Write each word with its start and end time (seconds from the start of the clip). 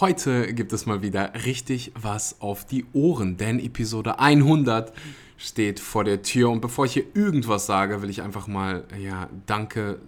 heute 0.00 0.52
gibt 0.54 0.72
es 0.72 0.86
mal 0.86 1.02
wieder 1.02 1.32
richtig 1.44 1.92
was 2.00 2.40
auf 2.40 2.64
die 2.64 2.86
Ohren, 2.92 3.36
denn 3.36 3.58
Episode 3.60 4.18
100 4.18 4.92
steht 5.36 5.80
vor 5.80 6.04
der 6.04 6.22
Tür. 6.22 6.50
Und 6.50 6.60
bevor 6.60 6.86
ich 6.86 6.94
hier 6.94 7.04
irgendwas 7.14 7.66
sage, 7.66 8.02
will 8.02 8.10
ich 8.10 8.22
einfach 8.22 8.46
mal, 8.46 8.84
ja, 8.98 9.28
danke, 9.46 10.00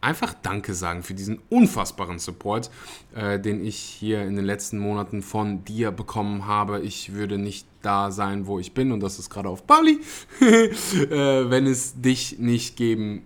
einfach 0.00 0.34
Danke 0.34 0.74
sagen 0.74 1.02
für 1.02 1.14
diesen 1.14 1.38
unfassbaren 1.50 2.18
Support, 2.18 2.70
äh, 3.14 3.38
den 3.38 3.64
ich 3.64 3.76
hier 3.76 4.22
in 4.22 4.34
den 4.34 4.44
letzten 4.44 4.78
Monaten 4.78 5.22
von 5.22 5.64
dir 5.64 5.92
bekommen 5.92 6.46
habe. 6.46 6.80
Ich 6.80 7.12
würde 7.12 7.38
nicht 7.38 7.66
da 7.82 8.10
sein, 8.10 8.46
wo 8.46 8.58
ich 8.58 8.74
bin, 8.74 8.92
und 8.92 9.00
das 9.00 9.18
ist 9.18 9.30
gerade 9.30 9.48
auf 9.48 9.64
Bali, 9.64 10.00
äh, 10.40 11.50
wenn 11.50 11.66
es 11.66 12.00
dich 12.00 12.38
nicht 12.38 12.76
geben 12.76 13.22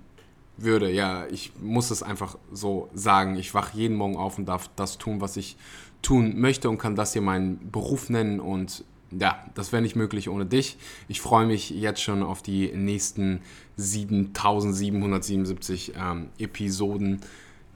würde. 0.58 0.90
Ja, 0.90 1.26
ich 1.26 1.52
muss 1.60 1.90
es 1.90 2.02
einfach 2.02 2.38
so 2.52 2.88
sagen. 2.94 3.36
Ich 3.36 3.54
wache 3.54 3.76
jeden 3.76 3.96
Morgen 3.96 4.16
auf 4.16 4.38
und 4.38 4.46
darf 4.46 4.70
das 4.76 4.98
tun, 4.98 5.20
was 5.20 5.36
ich 5.36 5.56
tun 6.02 6.38
möchte 6.38 6.70
und 6.70 6.78
kann 6.78 6.96
das 6.96 7.12
hier 7.12 7.22
meinen 7.22 7.70
Beruf 7.70 8.10
nennen 8.10 8.40
und 8.40 8.84
ja, 9.10 9.44
das 9.54 9.72
wäre 9.72 9.82
nicht 9.82 9.96
möglich 9.96 10.28
ohne 10.28 10.46
dich. 10.46 10.78
Ich 11.08 11.20
freue 11.20 11.46
mich 11.46 11.70
jetzt 11.70 12.00
schon 12.02 12.22
auf 12.22 12.42
die 12.42 12.70
nächsten 12.72 13.40
7777 13.76 15.94
ähm, 15.96 16.28
Episoden 16.38 17.20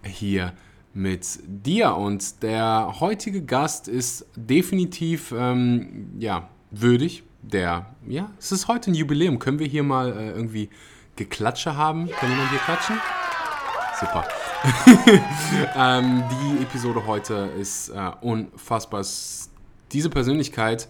hier 0.03 0.53
mit 0.93 1.39
dir. 1.47 1.97
Und 1.97 2.43
der 2.43 2.97
heutige 3.01 3.43
Gast 3.43 3.89
ist 3.89 4.27
definitiv 4.35 5.33
ähm, 5.37 6.13
ja, 6.19 6.49
würdig. 6.71 7.23
Der, 7.43 7.95
ja, 8.07 8.31
es 8.39 8.53
ist 8.53 8.69
heute 8.69 8.91
ein 8.91 8.95
Jubiläum. 8.95 9.39
Können 9.39 9.59
wir 9.59 9.67
hier 9.67 9.83
mal 9.83 10.13
äh, 10.13 10.31
irgendwie 10.31 10.69
Geklatsche 11.17 11.77
haben? 11.77 12.11
Kann 12.11 12.31
jemand 12.31 12.51
hier 12.51 12.59
klatschen? 12.59 12.97
Super. 14.01 14.27
ähm, 15.77 16.25
die 16.31 16.63
Episode 16.63 17.07
heute 17.07 17.51
ist 17.61 17.91
äh, 17.91 18.11
unfassbar. 18.23 19.05
Diese 19.93 20.09
Persönlichkeit 20.09 20.89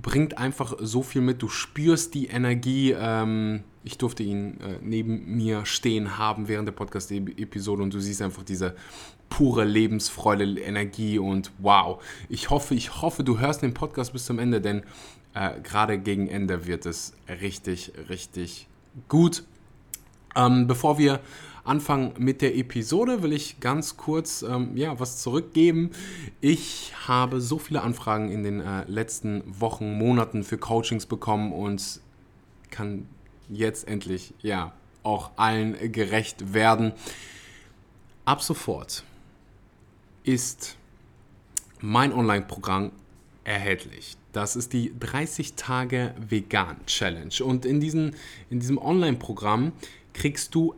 bringt 0.00 0.38
einfach 0.38 0.74
so 0.80 1.02
viel 1.02 1.20
mit. 1.20 1.42
Du 1.42 1.50
spürst 1.50 2.14
die 2.14 2.28
Energie. 2.28 2.92
Ähm, 2.98 3.62
ich 3.82 3.98
durfte 3.98 4.22
ihn 4.22 4.58
äh, 4.60 4.78
neben 4.80 5.36
mir 5.36 5.66
stehen 5.66 6.16
haben 6.16 6.48
während 6.48 6.66
der 6.66 6.72
Podcast-Episode 6.72 7.82
und 7.82 7.92
du 7.92 8.00
siehst 8.00 8.22
einfach 8.22 8.42
diese 8.42 8.74
pure 9.28 9.64
Lebensfreude, 9.64 10.44
Energie 10.44 11.18
und 11.18 11.52
wow. 11.58 12.02
Ich 12.30 12.48
hoffe, 12.48 12.74
ich 12.74 13.02
hoffe, 13.02 13.22
du 13.22 13.38
hörst 13.38 13.60
den 13.60 13.74
Podcast 13.74 14.14
bis 14.14 14.24
zum 14.24 14.38
Ende, 14.38 14.62
denn 14.62 14.82
äh, 15.34 15.60
gerade 15.60 15.98
gegen 15.98 16.26
Ende 16.26 16.66
wird 16.66 16.86
es 16.86 17.12
richtig, 17.28 17.92
richtig 18.08 18.66
gut. 19.08 19.44
Ähm, 20.36 20.66
bevor 20.66 20.98
wir 20.98 21.20
anfangen 21.64 22.12
mit 22.18 22.42
der 22.42 22.56
Episode, 22.56 23.22
will 23.22 23.32
ich 23.32 23.60
ganz 23.60 23.96
kurz 23.96 24.42
ähm, 24.42 24.76
ja, 24.76 24.98
was 25.00 25.22
zurückgeben. 25.22 25.90
Ich 26.40 26.92
habe 27.06 27.40
so 27.40 27.58
viele 27.58 27.82
Anfragen 27.82 28.30
in 28.30 28.44
den 28.44 28.60
äh, 28.60 28.84
letzten 28.86 29.42
Wochen, 29.46 29.96
Monaten 29.96 30.44
für 30.44 30.58
Coachings 30.58 31.06
bekommen 31.06 31.52
und 31.52 32.00
kann 32.70 33.06
jetzt 33.48 33.88
endlich 33.88 34.34
ja 34.42 34.72
auch 35.02 35.30
allen 35.36 35.92
gerecht 35.92 36.54
werden. 36.54 36.92
Ab 38.24 38.42
sofort 38.42 39.04
ist 40.22 40.76
mein 41.80 42.12
Online-Programm 42.12 42.90
erhältlich. 43.44 44.16
Das 44.32 44.56
ist 44.56 44.72
die 44.72 44.92
30 44.98 45.54
Tage 45.54 46.14
Vegan 46.18 46.76
Challenge. 46.86 47.34
Und 47.44 47.66
in, 47.66 47.80
diesen, 47.80 48.16
in 48.50 48.58
diesem 48.58 48.78
Online-Programm 48.78 49.72
kriegst 50.14 50.54
du 50.54 50.74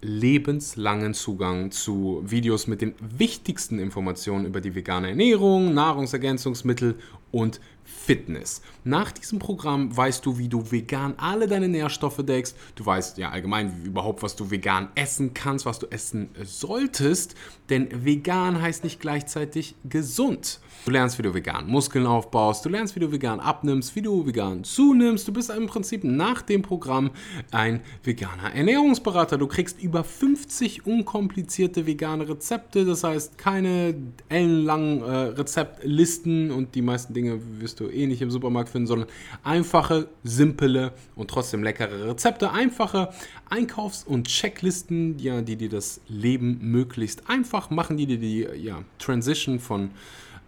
lebenslangen 0.00 1.14
Zugang 1.14 1.70
zu 1.70 2.22
Videos 2.24 2.66
mit 2.66 2.80
den 2.80 2.94
wichtigsten 3.00 3.78
Informationen 3.78 4.46
über 4.46 4.60
die 4.60 4.74
vegane 4.74 5.10
Ernährung, 5.10 5.74
Nahrungsergänzungsmittel 5.74 6.96
und 7.32 7.60
Fitness. 7.84 8.62
Nach 8.84 9.12
diesem 9.12 9.38
Programm 9.38 9.96
weißt 9.96 10.24
du, 10.24 10.38
wie 10.38 10.48
du 10.48 10.70
vegan 10.70 11.14
alle 11.18 11.46
deine 11.46 11.68
Nährstoffe 11.68 12.24
deckst. 12.24 12.56
Du 12.74 12.84
weißt 12.84 13.18
ja 13.18 13.30
allgemein 13.30 13.84
überhaupt, 13.84 14.22
was 14.22 14.36
du 14.36 14.50
vegan 14.50 14.88
essen 14.94 15.34
kannst, 15.34 15.66
was 15.66 15.78
du 15.78 15.86
essen 15.88 16.30
solltest. 16.42 17.34
Denn 17.68 18.04
vegan 18.04 18.60
heißt 18.60 18.84
nicht 18.84 19.00
gleichzeitig 19.00 19.74
gesund. 19.88 20.60
Du 20.86 20.92
lernst, 20.92 21.18
wie 21.18 21.24
du 21.24 21.34
vegan 21.34 21.66
Muskeln 21.66 22.06
aufbaust, 22.06 22.64
du 22.64 22.68
lernst, 22.68 22.94
wie 22.94 23.00
du 23.00 23.10
vegan 23.10 23.40
abnimmst, 23.40 23.96
wie 23.96 24.02
du 24.02 24.24
vegan 24.24 24.62
zunimmst. 24.62 25.26
Du 25.26 25.32
bist 25.32 25.50
im 25.50 25.66
Prinzip 25.66 26.04
nach 26.04 26.42
dem 26.42 26.62
Programm 26.62 27.10
ein 27.50 27.80
veganer 28.04 28.54
Ernährungsberater. 28.54 29.36
Du 29.36 29.48
kriegst 29.48 29.82
über 29.82 30.04
50 30.04 30.86
unkomplizierte 30.86 31.88
vegane 31.88 32.28
Rezepte, 32.28 32.84
das 32.84 33.02
heißt 33.02 33.36
keine 33.36 33.96
ellenlangen 34.28 35.02
äh, 35.02 35.12
Rezeptlisten 35.34 36.52
und 36.52 36.76
die 36.76 36.82
meisten 36.82 37.14
Dinge 37.14 37.40
wirst 37.58 37.80
du 37.80 37.88
eh 37.88 38.06
nicht 38.06 38.22
im 38.22 38.30
Supermarkt 38.30 38.68
finden, 38.68 38.86
sondern 38.86 39.08
einfache, 39.42 40.06
simple 40.22 40.92
und 41.16 41.28
trotzdem 41.28 41.64
leckere 41.64 42.10
Rezepte, 42.10 42.52
einfache 42.52 43.08
Einkaufs- 43.50 44.04
und 44.04 44.28
Checklisten, 44.28 45.18
ja, 45.18 45.42
die 45.42 45.56
dir 45.56 45.68
das 45.68 46.00
Leben 46.06 46.58
möglichst 46.60 47.28
einfach 47.28 47.70
machen, 47.70 47.96
die 47.96 48.06
dir 48.06 48.18
die 48.18 48.46
ja, 48.62 48.84
Transition 49.00 49.58
von 49.58 49.90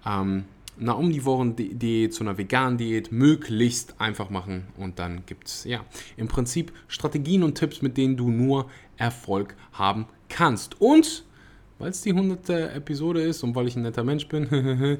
ähm, 0.06 0.44
einer 0.80 0.98
omnivoren 0.98 1.56
Diät 1.56 2.14
zu 2.14 2.22
einer 2.22 2.38
veganen 2.38 2.78
Diät 2.78 3.10
möglichst 3.10 4.00
einfach 4.00 4.30
machen. 4.30 4.68
Und 4.76 4.98
dann 4.98 5.24
gibt 5.26 5.48
es 5.48 5.64
ja 5.64 5.84
im 6.16 6.28
Prinzip 6.28 6.72
Strategien 6.86 7.42
und 7.42 7.56
Tipps, 7.56 7.82
mit 7.82 7.96
denen 7.96 8.16
du 8.16 8.30
nur 8.30 8.70
Erfolg 8.96 9.56
haben 9.72 10.06
kannst. 10.28 10.80
Und 10.80 11.24
weil 11.78 11.90
es 11.90 12.02
die 12.02 12.10
100. 12.10 12.48
Episode 12.76 13.22
ist 13.22 13.42
und 13.42 13.54
weil 13.54 13.68
ich 13.68 13.76
ein 13.76 13.82
netter 13.82 14.04
Mensch 14.04 14.26
bin, 14.26 14.48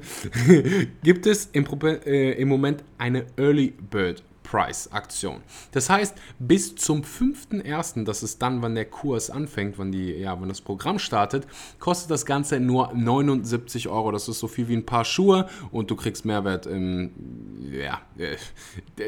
gibt 1.03 1.25
es 1.27 1.49
im, 1.51 1.65
äh, 1.83 2.31
im 2.33 2.47
Moment 2.47 2.83
eine 2.97 3.25
Early 3.37 3.73
Bird 3.89 4.23
Price-Aktion. 4.49 5.41
Das 5.71 5.89
heißt, 5.89 6.15
bis 6.39 6.75
zum 6.75 7.03
5.1., 7.03 8.03
das 8.03 8.23
ist 8.23 8.41
dann, 8.41 8.63
wann 8.63 8.73
der 8.73 8.85
Kurs 8.85 9.29
anfängt, 9.29 9.77
wann, 9.77 9.91
die, 9.91 10.11
ja, 10.13 10.39
wann 10.39 10.49
das 10.49 10.61
Programm 10.61 10.97
startet, 10.97 11.45
kostet 11.79 12.09
das 12.09 12.25
Ganze 12.25 12.59
nur 12.59 12.91
79 12.93 13.89
Euro. 13.89 14.11
Das 14.11 14.27
ist 14.27 14.39
so 14.39 14.47
viel 14.47 14.67
wie 14.67 14.75
ein 14.75 14.85
paar 14.85 15.05
Schuhe 15.05 15.47
und 15.71 15.91
du 15.91 15.95
kriegst 15.95 16.25
Mehrwert 16.25 16.65
im, 16.65 17.11
ja, 17.71 18.01
äh, 18.17 18.37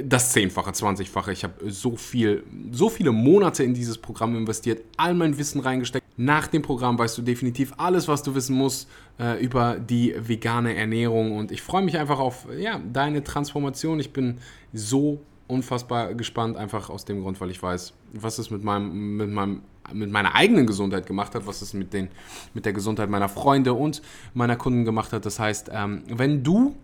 das 0.04 0.32
Zehnfache, 0.32 0.72
20-fache. 0.72 1.32
Ich 1.32 1.44
habe 1.44 1.72
so 1.72 1.96
viel, 1.96 2.44
so 2.72 2.90
viele 2.90 3.12
Monate 3.12 3.64
in 3.64 3.74
dieses 3.74 3.98
Programm 3.98 4.36
investiert, 4.36 4.84
all 4.98 5.16
mein 5.16 5.40
Wissen 5.40 5.60
reingesteckt. 5.60 6.06
Nach 6.18 6.46
dem 6.46 6.62
Programm 6.62 7.00
weißt 7.00 7.18
du 7.18 7.24
definitiv 7.24 7.74
alles, 7.78 8.08
was 8.08 8.22
du 8.22 8.36
wissen 8.36 8.56
musst 8.56 8.88
äh, 9.20 9.44
über 9.44 9.80
die 9.80 10.14
vegane 10.16 10.76
Ernährung 10.76 11.36
und 11.36 11.52
ich 11.52 11.64
freue 11.64 11.82
mich 11.82 11.98
einfach 11.98 12.20
auf 12.20 12.46
ja, 12.60 12.80
deine 12.94 13.24
Transformation. 13.24 14.00
Ich 14.00 14.14
bin 14.14 14.38
so 14.72 15.22
unfassbar 15.52 16.14
gespannt, 16.14 16.58
einfach 16.58 16.90
aus 16.90 17.06
dem 17.06 17.22
Grund, 17.22 17.40
weil 17.42 17.52
ich 17.52 17.62
weiß, 17.62 17.94
was 18.14 18.40
es 18.40 18.50
mit, 18.50 18.64
meinem, 18.64 19.18
mit, 19.18 19.30
meinem, 19.30 19.62
mit 19.94 20.10
meiner 20.10 20.34
eigenen 20.34 20.66
Gesundheit 20.66 21.06
gemacht 21.06 21.36
hat, 21.36 21.46
was 21.46 21.62
es 21.62 21.74
mit, 21.74 21.94
den, 21.94 22.08
mit 22.54 22.66
der 22.66 22.74
Gesundheit 22.74 23.10
meiner 23.10 23.30
Freunde 23.30 23.74
und 23.74 24.02
meiner 24.34 24.56
Kunden 24.56 24.86
gemacht 24.86 25.12
hat. 25.14 25.26
Das 25.26 25.40
heißt, 25.40 25.70
ähm, 25.74 26.04
wenn 26.08 26.44
du 26.44 26.76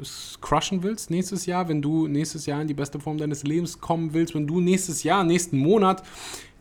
es 0.00 0.38
crushen 0.40 0.82
willst 0.82 1.10
nächstes 1.10 1.46
Jahr, 1.46 1.68
wenn 1.68 1.82
du 1.82 2.06
nächstes 2.06 2.46
Jahr 2.46 2.62
in 2.62 2.68
die 2.68 2.74
beste 2.74 3.00
Form 3.00 3.18
deines 3.18 3.42
Lebens 3.42 3.80
kommen 3.80 4.14
willst, 4.14 4.34
wenn 4.34 4.46
du 4.46 4.60
nächstes 4.60 5.02
Jahr, 5.02 5.24
nächsten 5.24 5.58
Monat 5.58 6.02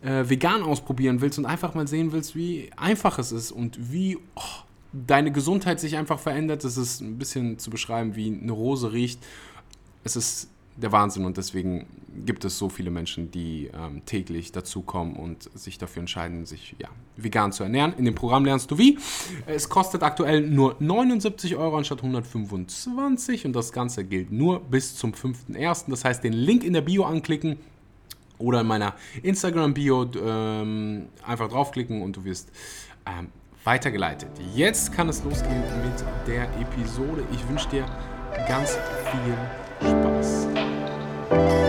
äh, 0.02 0.28
vegan 0.28 0.64
ausprobieren 0.64 1.22
willst 1.22 1.40
und 1.40 1.46
einfach 1.46 1.74
mal 1.74 1.88
sehen 1.88 2.12
willst, 2.12 2.36
wie 2.36 2.70
einfach 2.76 3.20
es 3.20 3.32
ist 3.32 3.52
und 3.52 3.92
wie 3.92 4.18
oh, 4.36 4.42
deine 4.92 5.32
Gesundheit 5.32 5.80
sich 5.80 5.98
einfach 5.98 6.20
verändert, 6.20 6.64
das 6.64 6.78
ist 6.78 7.02
ein 7.02 7.18
bisschen 7.18 7.60
zu 7.60 7.70
beschreiben, 7.70 8.16
wie 8.16 8.28
eine 8.28 8.52
Rose 8.52 8.92
riecht. 8.92 9.20
Es 10.04 10.16
ist 10.16 10.50
der 10.78 10.92
Wahnsinn 10.92 11.26
und 11.26 11.38
deswegen 11.38 11.88
gibt 12.26 12.46
es 12.46 12.58
so 12.58 12.70
viele 12.70 12.90
Menschen, 12.90 13.32
die 13.32 13.70
ähm, 13.74 14.04
täglich 14.06 14.52
dazukommen 14.52 15.16
und 15.16 15.50
sich 15.54 15.78
dafür 15.78 16.02
entscheiden, 16.02 16.46
sich 16.46 16.76
ja, 16.80 16.90
vegan 17.16 17.52
zu 17.52 17.64
ernähren. 17.64 17.94
In 17.98 18.06
dem 18.06 18.16
Programm 18.16 18.46
lernst 18.46 18.72
du 18.72 18.78
wie. 18.78 18.98
Es 19.46 19.70
kostet 19.70 20.04
aktuell 20.04 20.42
nur 20.42 20.76
79 20.80 21.56
Euro 21.56 21.78
anstatt 21.78 22.00
125 22.00 23.46
und 23.46 23.54
das 23.54 23.72
Ganze 23.72 24.04
gilt 24.04 24.32
nur 24.32 24.62
bis 24.62 24.96
zum 24.96 25.14
5.1. 25.14 25.90
Das 25.90 26.06
heißt, 26.06 26.24
den 26.24 26.34
Link 26.34 26.64
in 26.64 26.74
der 26.74 26.82
Bio 26.82 27.04
anklicken 27.04 27.58
oder 28.40 28.62
in 28.62 28.68
meiner 28.68 28.96
Instagram-Bio 29.24 30.12
ähm, 30.24 31.08
einfach 31.26 31.50
draufklicken 31.50 32.02
und 32.02 32.18
du 32.18 32.24
wirst 32.24 32.52
ähm, 33.06 33.30
weitergeleitet. 33.64 34.30
Jetzt 34.54 34.94
kann 34.94 35.10
es 35.10 35.24
losgehen 35.24 35.62
mit 35.84 36.28
der 36.28 36.44
Episode. 36.62 37.24
Ich 37.32 37.48
wünsche 37.50 37.70
dir 37.70 37.86
ganz 38.48 38.78
viel 39.12 39.90
Spaß. 39.90 40.37
啊。 41.30 41.67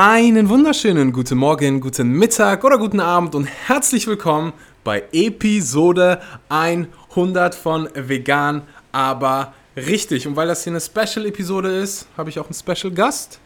Einen 0.00 0.48
wunderschönen 0.48 1.12
guten 1.12 1.38
Morgen, 1.38 1.80
guten 1.80 2.12
Mittag 2.12 2.62
oder 2.62 2.78
guten 2.78 3.00
Abend 3.00 3.34
und 3.34 3.46
herzlich 3.46 4.06
willkommen 4.06 4.52
bei 4.84 5.02
Episode 5.10 6.22
100 6.50 7.52
von 7.52 7.88
Vegan, 7.92 8.62
aber 8.92 9.54
richtig. 9.76 10.28
Und 10.28 10.36
weil 10.36 10.46
das 10.46 10.62
hier 10.62 10.72
eine 10.72 10.80
Special-Episode 10.80 11.76
ist, 11.78 12.06
habe 12.16 12.30
ich 12.30 12.38
auch 12.38 12.44
einen 12.44 12.54
Special-Gast. 12.54 13.40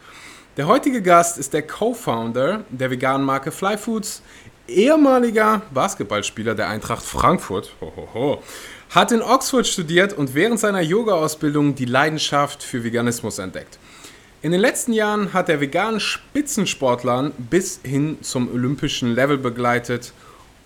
Der 0.55 0.67
heutige 0.67 1.01
Gast 1.01 1.39
ist 1.39 1.53
der 1.53 1.65
Co-Founder 1.65 2.65
der 2.69 2.91
veganen 2.91 3.25
Marke 3.25 3.49
Flyfoods, 3.49 4.21
ehemaliger 4.67 5.63
Basketballspieler 5.73 6.53
der 6.53 6.69
Eintracht 6.69 7.01
Frankfurt, 7.01 7.73
Hohoho, 7.81 8.43
hat 8.91 9.11
in 9.11 9.23
Oxford 9.23 9.65
studiert 9.65 10.13
und 10.13 10.35
während 10.35 10.59
seiner 10.59 10.81
Yoga-Ausbildung 10.81 11.73
die 11.73 11.85
Leidenschaft 11.85 12.61
für 12.61 12.83
Veganismus 12.83 13.39
entdeckt. 13.39 13.79
In 14.43 14.51
den 14.51 14.59
letzten 14.59 14.91
Jahren 14.91 15.31
hat 15.31 15.47
er 15.47 15.61
veganen 15.61 16.01
Spitzensportlern 16.01 17.31
bis 17.49 17.79
hin 17.81 18.17
zum 18.21 18.53
olympischen 18.53 19.15
Level 19.15 19.37
begleitet, 19.37 20.11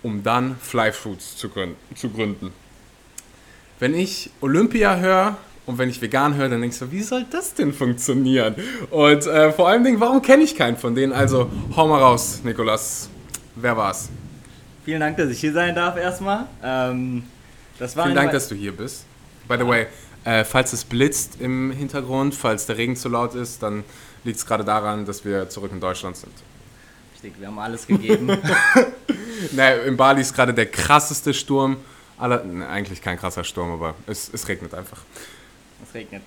um 0.02 0.24
dann 0.24 0.56
Fly 0.60 0.90
Foods 0.90 1.36
zu 1.36 1.48
gründen. 1.48 2.52
Wenn 3.78 3.94
ich 3.94 4.30
Olympia 4.40 4.96
höre 4.96 5.36
und 5.64 5.78
wenn 5.78 5.88
ich 5.88 6.02
vegan 6.02 6.34
höre, 6.34 6.48
dann 6.48 6.60
denkst 6.60 6.80
du, 6.80 6.90
wie 6.90 7.02
soll 7.02 7.24
das 7.30 7.54
denn 7.54 7.72
funktionieren? 7.72 8.56
Und 8.90 9.24
äh, 9.28 9.52
vor 9.52 9.68
allem, 9.68 10.00
warum 10.00 10.22
kenne 10.22 10.42
ich 10.42 10.56
keinen 10.56 10.76
von 10.76 10.96
denen? 10.96 11.12
Also 11.12 11.48
hau 11.76 11.86
mal 11.86 12.00
raus, 12.00 12.40
Nikolas. 12.42 13.08
Wer 13.54 13.76
war's? 13.76 14.08
Vielen 14.84 14.98
Dank, 14.98 15.16
dass 15.18 15.30
ich 15.30 15.38
hier 15.38 15.52
sein 15.52 15.76
darf 15.76 15.96
erstmal. 15.96 16.46
Ähm, 16.64 17.22
Vielen 17.78 18.16
Dank, 18.16 18.32
dass 18.32 18.48
du 18.48 18.56
hier 18.56 18.72
bist. 18.72 19.04
By 19.46 19.56
the 19.56 19.64
way, 19.64 19.86
äh, 20.28 20.44
falls 20.44 20.74
es 20.74 20.84
blitzt 20.84 21.40
im 21.40 21.70
Hintergrund, 21.70 22.34
falls 22.34 22.66
der 22.66 22.76
Regen 22.76 22.96
zu 22.96 23.08
laut 23.08 23.34
ist, 23.34 23.62
dann 23.62 23.82
liegt 24.24 24.38
es 24.38 24.44
gerade 24.44 24.62
daran, 24.62 25.06
dass 25.06 25.24
wir 25.24 25.48
zurück 25.48 25.70
in 25.72 25.80
Deutschland 25.80 26.16
sind. 26.16 26.32
Richtig, 27.14 27.40
wir 27.40 27.46
haben 27.46 27.58
alles 27.58 27.86
gegeben. 27.86 28.26
naja, 29.52 29.82
in 29.84 29.96
Bali 29.96 30.20
ist 30.20 30.34
gerade 30.34 30.52
der 30.52 30.66
krasseste 30.66 31.32
Sturm. 31.32 31.78
Aller, 32.18 32.44
ne, 32.44 32.68
eigentlich 32.68 33.00
kein 33.00 33.16
krasser 33.16 33.42
Sturm, 33.42 33.72
aber 33.72 33.94
es, 34.06 34.30
es 34.32 34.46
regnet 34.46 34.74
einfach. 34.74 34.98
Es 35.82 35.94
regnet. 35.94 36.22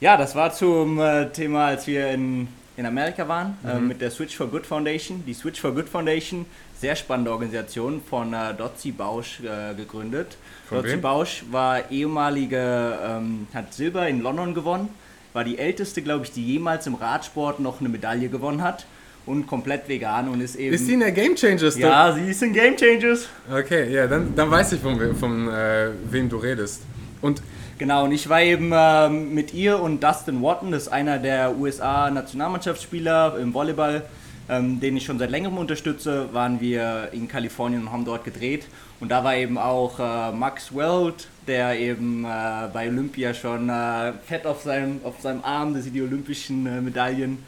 Ja, 0.00 0.18
das 0.18 0.34
war 0.34 0.52
zum 0.52 0.98
äh, 1.00 1.30
Thema, 1.30 1.68
als 1.68 1.86
wir 1.86 2.10
in, 2.10 2.48
in 2.76 2.84
Amerika 2.84 3.26
waren, 3.26 3.56
äh, 3.64 3.68
mhm. 3.68 3.76
äh, 3.76 3.80
mit 3.80 4.00
der 4.02 4.10
Switch 4.10 4.36
for 4.36 4.46
Good 4.48 4.66
Foundation. 4.66 5.24
Die 5.24 5.32
Switch 5.32 5.58
for 5.58 5.72
Good 5.72 5.88
Foundation, 5.88 6.44
sehr 6.80 6.96
spannende 6.96 7.30
Organisation, 7.30 8.02
von 8.08 8.32
äh, 8.32 8.54
Dotzi 8.56 8.92
Bausch 8.92 9.40
äh, 9.40 9.74
gegründet. 9.74 10.36
Von 10.68 10.82
Dotzi 10.82 10.96
Bausch 10.96 11.44
war 11.50 11.90
ehemalige, 11.90 12.98
ähm, 13.04 13.46
hat 13.54 13.72
Silber 13.72 14.08
in 14.08 14.20
London 14.20 14.54
gewonnen, 14.54 14.88
war 15.32 15.44
die 15.44 15.58
älteste, 15.58 16.02
glaube 16.02 16.24
ich, 16.24 16.32
die 16.32 16.44
jemals 16.44 16.86
im 16.86 16.94
Radsport 16.94 17.60
noch 17.60 17.80
eine 17.80 17.88
Medaille 17.88 18.28
gewonnen 18.28 18.62
hat 18.62 18.86
und 19.24 19.46
komplett 19.46 19.88
vegan 19.88 20.28
und 20.28 20.40
ist 20.40 20.56
eben. 20.56 20.74
Ist 20.74 20.86
sie 20.86 20.94
in 20.94 21.00
der 21.00 21.12
Game 21.12 21.34
Changers? 21.34 21.76
Ja, 21.78 22.12
sie 22.12 22.30
ist 22.30 22.42
in 22.42 22.52
Game 22.52 22.76
Changers. 22.76 23.28
Okay, 23.50 23.92
ja, 23.92 24.06
dann, 24.06 24.34
dann 24.34 24.50
weiß 24.50 24.72
ich, 24.72 24.80
von, 24.80 25.16
von 25.16 25.48
äh, 25.48 25.90
wem 26.10 26.28
du 26.28 26.36
redest. 26.36 26.82
Und 27.22 27.42
Genau, 27.78 28.04
und 28.04 28.12
ich 28.12 28.26
war 28.30 28.40
eben 28.40 28.72
äh, 28.72 29.10
mit 29.10 29.52
ihr 29.52 29.78
und 29.80 30.02
Dustin 30.02 30.40
Watton, 30.40 30.70
das 30.70 30.84
ist 30.84 30.88
einer 30.88 31.18
der 31.18 31.58
USA-Nationalmannschaftsspieler 31.58 33.36
im 33.38 33.52
Volleyball, 33.52 34.02
ähm, 34.48 34.80
den 34.80 34.96
ich 34.96 35.04
schon 35.04 35.18
seit 35.18 35.30
längerem 35.30 35.58
unterstütze, 35.58 36.32
waren 36.32 36.60
wir 36.60 37.08
in 37.12 37.28
Kalifornien 37.28 37.82
und 37.82 37.92
haben 37.92 38.04
dort 38.04 38.24
gedreht. 38.24 38.66
Und 39.00 39.10
da 39.10 39.24
war 39.24 39.36
eben 39.36 39.58
auch 39.58 39.98
äh, 39.98 40.32
Max 40.32 40.74
Weld, 40.74 41.28
der 41.46 41.78
eben 41.78 42.24
äh, 42.24 42.68
bei 42.72 42.88
Olympia 42.88 43.34
schon 43.34 43.68
äh, 43.68 44.12
fett 44.26 44.46
auf 44.46 44.62
seinem, 44.62 45.00
auf 45.04 45.20
seinem 45.20 45.44
Arm, 45.44 45.74
dass 45.74 45.84
sie 45.84 45.90
die 45.90 46.02
olympischen 46.02 46.66
äh, 46.66 46.80
Medaillen 46.80 47.38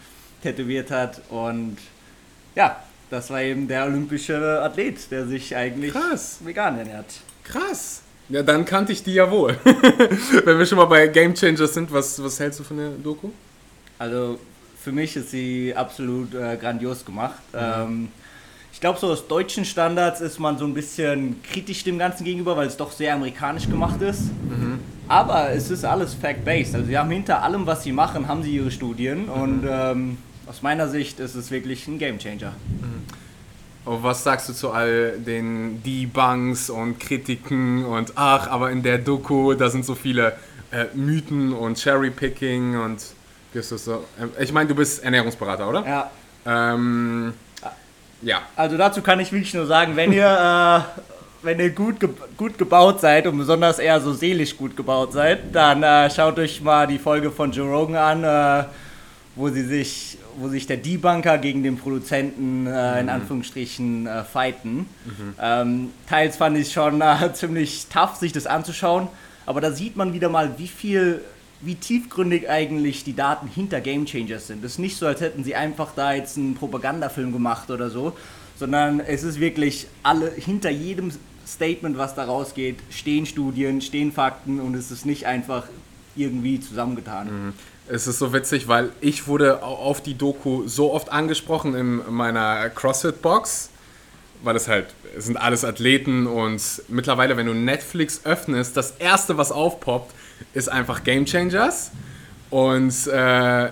tätowiert 0.43 0.91
hat. 0.91 1.23
Und 1.31 1.79
ja, 2.55 2.83
das 3.11 3.31
war 3.31 3.43
eben 3.43 3.69
der 3.69 3.87
olympische 3.87 4.61
Athlet, 4.63 5.11
der 5.11 5.27
sich 5.27 5.57
eigentlich 5.57 5.93
Krass. 5.93 6.39
vegan 6.45 6.79
ernährt. 6.79 7.07
Krass. 7.45 8.03
Ja, 8.29 8.43
dann 8.43 8.67
kannte 8.67 8.93
ich 8.93 9.03
die 9.03 9.15
ja 9.15 9.31
wohl. 9.31 9.57
Wenn 10.45 10.59
wir 10.59 10.67
schon 10.67 10.77
mal 10.77 10.85
bei 10.85 11.07
Game 11.07 11.35
Changers 11.35 11.73
sind, 11.73 11.91
was, 11.91 12.23
was 12.23 12.39
hältst 12.39 12.61
du 12.61 12.65
von 12.65 12.77
der 12.77 12.91
Doku? 12.91 13.31
Also 13.99 14.39
für 14.89 14.95
mich 14.95 15.17
ist 15.17 15.33
sie 15.33 15.75
absolut 15.77 16.35
äh, 16.35 16.57
grandios 16.57 17.05
gemacht. 17.05 17.43
Mhm. 17.53 17.59
Ähm, 17.61 18.09
ich 18.73 18.81
glaube, 18.81 18.99
so 18.99 19.09
aus 19.09 19.29
deutschen 19.29 19.67
Standards 19.67 20.23
ist 20.23 20.39
man 20.39 20.57
so 20.57 20.65
ein 20.65 20.73
bisschen 20.73 21.43
kritisch 21.43 21.85
dem 21.85 21.99
Ganzen 21.99 22.25
gegenüber, 22.25 22.57
weil 22.57 22.69
es 22.69 22.79
doch 22.79 22.91
sehr 22.91 23.13
amerikanisch 23.13 23.69
gemacht 23.69 24.01
ist. 24.01 24.23
Mhm. 24.49 24.79
Aber 25.07 25.51
es 25.51 25.71
ist 25.71 25.85
alles 25.85 26.15
fact-based. 26.15 26.75
Also 26.75 26.87
sie 26.87 26.97
haben 26.97 27.11
hinter 27.11 27.43
allem, 27.43 27.67
was 27.67 27.83
sie 27.83 27.93
machen, 27.93 28.29
haben 28.29 28.43
sie 28.43 28.57
ihre 28.57 28.71
Studien. 28.71 29.27
Mhm. 29.27 29.31
Und 29.31 29.67
ähm, 29.69 30.17
aus 30.47 30.63
meiner 30.63 30.89
Sicht 30.89 31.21
ist 31.21 31.35
es 31.35 31.51
wirklich 31.51 31.87
ein 31.87 31.99
Gamechanger. 31.99 32.53
Mhm. 32.81 33.93
Und 33.93 34.03
was 34.03 34.25
sagst 34.25 34.49
du 34.49 34.55
zu 34.55 34.71
all 34.71 35.19
den 35.19 35.83
Debunks 35.83 36.71
und 36.71 36.99
Kritiken 36.99 37.85
und 37.85 38.15
ach, 38.15 38.49
aber 38.49 38.71
in 38.71 38.83
der 38.83 38.97
Doku, 38.97 39.53
da 39.53 39.69
sind 39.69 39.85
so 39.85 39.95
viele 39.95 40.33
äh, 40.71 40.87
Mythen 40.95 41.53
und 41.53 41.77
Cherry-Picking 41.77 42.81
und 42.81 43.18
gehst 43.53 43.71
du 43.73 43.77
so. 43.77 44.05
Äh, 44.19 44.43
ich 44.43 44.53
meine, 44.53 44.69
du 44.69 44.75
bist 44.75 45.03
Ernährungsberater, 45.03 45.69
oder? 45.69 45.87
Ja. 45.87 46.11
Ähm, 46.47 47.35
ja. 48.23 48.43
Also 48.57 48.77
dazu 48.77 49.03
kann 49.03 49.21
ich 49.21 49.33
wirklich 49.33 49.55
nur 49.55 49.67
sagen, 49.67 49.97
wenn 49.97 50.13
ihr, 50.13 50.27
äh, 50.27 51.03
wenn 51.43 51.61
ihr 51.61 51.71
gut, 51.71 52.01
ge 52.01 52.09
gut 52.37 52.59
gebaut 52.59 53.01
seid 53.01 53.27
und 53.27 53.39
besonders 53.39 53.79
eher 53.79 54.01
so 54.01 54.13
seelisch 54.13 54.57
gut 54.57 54.77
gebaut 54.77 55.13
seid, 55.13 55.55
dann 55.55 55.83
äh, 55.83 56.11
schaut 56.11 56.39
euch 56.39 56.61
mal 56.61 56.87
die 56.87 56.99
Folge 56.99 57.31
von 57.31 57.53
Joe 57.53 57.69
Rogan 57.69 57.97
an, 57.97 58.25
äh, 58.25 58.65
wo 59.37 59.49
sie 59.49 59.63
sich 59.63 60.19
wo 60.39 60.49
sich 60.49 60.67
der 60.67 60.77
Debunker 60.77 61.37
gegen 61.39 61.63
den 61.63 61.77
Produzenten 61.77 62.67
äh, 62.67 63.01
in 63.01 63.07
mhm. 63.07 63.13
Anführungsstrichen 63.13 64.07
äh, 64.07 64.25
fighten. 64.25 64.87
Mhm. 65.05 65.35
Ähm, 65.41 65.91
teils 66.09 66.37
fand 66.37 66.57
ich 66.57 66.73
schon 66.73 67.01
äh, 67.01 67.33
ziemlich 67.33 67.87
tough, 67.89 68.17
sich 68.17 68.33
das 68.33 68.47
anzuschauen, 68.47 69.09
aber 69.47 69.61
da 69.61 69.73
sieht 69.73 69.97
man 69.97 70.13
wieder 70.13 70.29
mal, 70.29 70.59
wie 70.59 70.69
viel, 70.69 71.23
wie 71.61 71.75
tiefgründig 71.75 72.49
eigentlich 72.49 73.05
die 73.05 73.17
Daten 73.17 73.49
hinter 73.49 73.81
Game 73.81 74.07
Changers 74.07 74.47
sind. 74.47 74.65
Es 74.65 74.73
ist 74.73 74.79
nicht 74.79 74.97
so, 74.97 75.07
als 75.07 75.21
hätten 75.21 75.45
sie 75.45 75.55
einfach 75.55 75.91
da 75.95 76.13
jetzt 76.13 76.37
einen 76.37 76.55
Propagandafilm 76.55 77.33
gemacht 77.33 77.71
oder 77.71 77.91
so, 77.91 78.17
sondern 78.59 79.01
es 79.01 79.23
ist 79.23 79.41
wirklich 79.41 79.87
alle 80.03 80.31
hinter 80.31 80.71
jedem 80.71 81.11
Statement, 81.47 81.97
was 81.99 82.15
da 82.15 82.25
rausgeht, 82.25 82.77
stehen 82.91 83.27
Studien, 83.27 83.81
stehen 83.81 84.13
Fakten 84.13 84.61
und 84.61 84.75
es 84.75 84.91
ist 84.91 85.07
nicht 85.07 85.27
einfach 85.27 85.65
irgendwie 86.15 86.61
zusammengetan. 86.61 87.27
Mhm. 87.27 87.53
Es 87.89 88.07
ist 88.07 88.19
so 88.19 88.35
witzig, 88.35 88.69
weil 88.69 88.91
ich 89.01 89.27
wurde 89.29 89.63
auf 89.63 90.03
die 90.03 90.15
Doku 90.15 90.69
so 90.69 90.93
oft 90.93 91.11
angesprochen 91.11 91.75
in 91.75 92.03
meiner 92.15 92.69
CrossFit-Box, 92.69 93.71
weil 94.43 94.57
es 94.57 94.69
halt, 94.69 94.89
es 95.17 95.25
sind 95.25 95.39
alles 95.39 95.65
Athleten 95.65 96.27
und 96.27 96.61
mittlerweile, 96.89 97.39
wenn 97.39 97.47
du 97.47 97.55
Netflix 97.55 98.21
öffnest, 98.25 98.77
das 98.77 98.93
erste, 98.99 99.39
was 99.39 99.51
aufpoppt, 99.51 100.15
ist 100.55 100.69
einfach 100.69 101.05
Game 101.05 101.25
Changers. 101.25 101.91
Und 102.51 103.07
äh, 103.07 103.71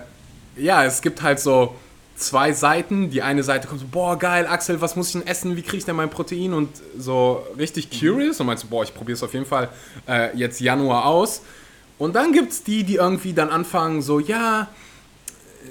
ja, 0.57 0.83
es 0.85 1.01
gibt 1.01 1.21
halt 1.21 1.39
so 1.39 1.75
zwei 2.15 2.51
Seiten. 2.51 3.09
Die 3.09 3.21
eine 3.21 3.43
Seite 3.43 3.67
kommt 3.67 3.81
so, 3.81 3.87
boah, 3.89 4.17
geil, 4.17 4.47
Axel, 4.47 4.81
was 4.81 4.95
muss 4.95 5.07
ich 5.07 5.13
denn 5.13 5.27
essen? 5.27 5.55
Wie 5.55 5.61
kriege 5.61 5.77
ich 5.77 5.85
denn 5.85 5.95
mein 5.95 6.09
Protein? 6.09 6.53
Und 6.53 6.69
so 6.97 7.45
richtig 7.57 7.89
curious 7.89 8.39
und 8.39 8.47
meinst 8.47 8.63
so, 8.63 8.69
boah, 8.69 8.83
ich 8.83 8.93
probiere 8.93 9.15
es 9.15 9.23
auf 9.23 9.33
jeden 9.33 9.45
Fall 9.45 9.69
äh, 10.07 10.35
jetzt 10.35 10.59
Januar 10.59 11.05
aus. 11.05 11.41
Und 11.97 12.15
dann 12.15 12.31
gibt 12.31 12.51
es 12.51 12.63
die, 12.63 12.83
die 12.83 12.95
irgendwie 12.95 13.33
dann 13.33 13.49
anfangen, 13.49 14.01
so, 14.01 14.19
ja, 14.19 14.67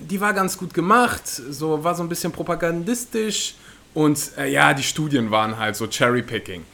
die 0.00 0.20
war 0.20 0.32
ganz 0.32 0.58
gut 0.58 0.74
gemacht, 0.74 1.26
so 1.26 1.82
war 1.84 1.94
so 1.94 2.02
ein 2.02 2.08
bisschen 2.08 2.32
propagandistisch 2.32 3.54
und 3.94 4.32
äh, 4.36 4.50
ja, 4.50 4.74
die 4.74 4.82
Studien 4.82 5.30
waren 5.30 5.56
halt 5.56 5.76
so 5.76 5.86
Cherry-Picking. 5.86 6.64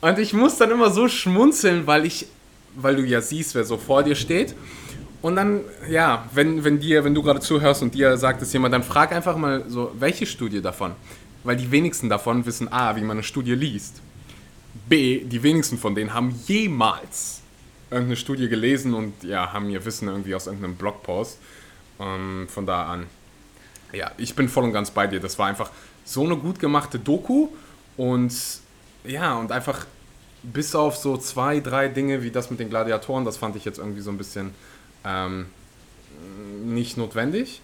Und 0.00 0.18
ich 0.18 0.32
muss 0.32 0.56
dann 0.56 0.70
immer 0.70 0.90
so 0.90 1.08
schmunzeln, 1.08 1.86
weil 1.86 2.06
ich, 2.06 2.26
weil 2.76 2.96
du 2.96 3.02
ja 3.02 3.20
siehst, 3.20 3.54
wer 3.54 3.64
so 3.64 3.76
vor 3.76 4.02
dir 4.02 4.14
steht. 4.14 4.54
Und 5.22 5.36
dann, 5.36 5.60
ja, 5.88 6.28
wenn, 6.32 6.64
wenn 6.64 6.80
dir, 6.80 7.04
wenn 7.04 7.14
du 7.14 7.22
gerade 7.22 7.40
zuhörst 7.40 7.82
und 7.82 7.94
dir 7.94 8.16
sagt 8.16 8.40
es 8.42 8.52
jemand, 8.52 8.72
dann 8.72 8.82
frag 8.82 9.12
einfach 9.12 9.36
mal 9.36 9.64
so, 9.68 9.92
welche 9.98 10.24
Studie 10.24 10.62
davon? 10.62 10.92
Weil 11.44 11.56
die 11.56 11.70
wenigsten 11.70 12.08
davon 12.08 12.46
wissen 12.46 12.72
A, 12.72 12.96
wie 12.96 13.02
man 13.02 13.12
eine 13.12 13.22
Studie 13.22 13.54
liest. 13.54 14.00
B, 14.88 15.24
die 15.24 15.42
wenigsten 15.42 15.78
von 15.78 15.94
denen 15.94 16.14
haben 16.14 16.34
jemals 16.46 17.40
irgendeine 17.90 18.16
Studie 18.16 18.48
gelesen 18.48 18.94
und 18.94 19.22
ja, 19.22 19.52
haben 19.52 19.68
ihr 19.68 19.84
Wissen 19.84 20.08
irgendwie 20.08 20.34
aus 20.34 20.46
irgendeinem 20.46 20.76
Blogpost. 20.76 21.38
Ähm, 21.98 22.46
von 22.48 22.64
da 22.64 22.86
an, 22.86 23.06
ja, 23.92 24.10
ich 24.16 24.34
bin 24.34 24.48
voll 24.48 24.64
und 24.64 24.72
ganz 24.72 24.90
bei 24.90 25.06
dir. 25.06 25.20
Das 25.20 25.38
war 25.38 25.46
einfach 25.46 25.70
so 26.04 26.24
eine 26.24 26.36
gut 26.36 26.58
gemachte 26.58 26.98
Doku 26.98 27.48
und 27.96 28.32
ja, 29.04 29.34
und 29.34 29.52
einfach 29.52 29.86
bis 30.42 30.74
auf 30.74 30.96
so 30.96 31.16
zwei, 31.16 31.60
drei 31.60 31.88
Dinge 31.88 32.22
wie 32.22 32.30
das 32.30 32.50
mit 32.50 32.60
den 32.60 32.70
Gladiatoren, 32.70 33.24
das 33.24 33.36
fand 33.36 33.56
ich 33.56 33.64
jetzt 33.64 33.78
irgendwie 33.78 34.00
so 34.00 34.10
ein 34.10 34.18
bisschen 34.18 34.52
ähm, 35.04 35.46
nicht 36.64 36.96
notwendig. 36.96 37.60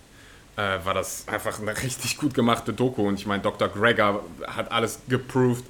Äh, 0.56 0.84
war 0.84 0.94
das 0.94 1.28
einfach 1.28 1.60
eine 1.60 1.76
richtig 1.82 2.16
gut 2.16 2.34
gemachte 2.34 2.72
Doku 2.72 3.06
und 3.06 3.14
ich 3.14 3.26
meine, 3.26 3.42
Dr. 3.42 3.68
Gregor 3.68 4.24
hat 4.46 4.72
alles 4.72 5.00
geproved. 5.08 5.64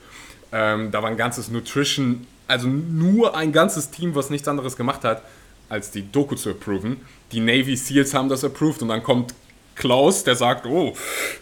Ähm, 0.52 0.90
da 0.90 1.02
war 1.02 1.10
ein 1.10 1.16
ganzes 1.16 1.48
Nutrition 1.48 2.26
also 2.48 2.68
nur 2.68 3.36
ein 3.36 3.52
ganzes 3.52 3.90
Team, 3.90 4.14
was 4.14 4.30
nichts 4.30 4.46
anderes 4.48 4.76
gemacht 4.76 5.04
hat, 5.04 5.22
als 5.68 5.90
die 5.90 6.10
Doku 6.10 6.36
zu 6.36 6.50
approven. 6.50 7.00
Die 7.32 7.40
Navy 7.40 7.76
SEALs 7.76 8.14
haben 8.14 8.28
das 8.28 8.44
approved 8.44 8.82
und 8.82 8.88
dann 8.88 9.02
kommt 9.02 9.34
Klaus, 9.76 10.24
der 10.24 10.34
sagt, 10.34 10.66
oh, 10.66 10.94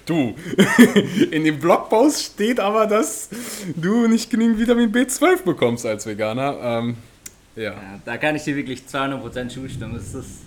du, 0.07 0.35
in 1.31 1.45
dem 1.45 1.59
Blogpost 1.59 2.35
steht 2.35 2.61
aber, 2.61 2.87
dass 2.87 3.31
du 3.77 4.07
nicht 4.09 4.31
genügend 4.31 4.59
Vitamin 4.59 4.93
B12 4.93 5.45
bekommst 5.45 5.87
als 5.87 6.05
Veganer. 6.05 6.59
Ähm, 6.61 6.97
ja. 7.57 7.63
ja. 7.63 8.01
Da 8.05 8.17
kann 8.17 8.37
ich 8.37 8.43
dir 8.43 8.57
wirklich 8.57 8.83
200% 8.91 9.49
zustimmen. 9.49 9.97
Es 9.97 10.15
ist 10.15 10.41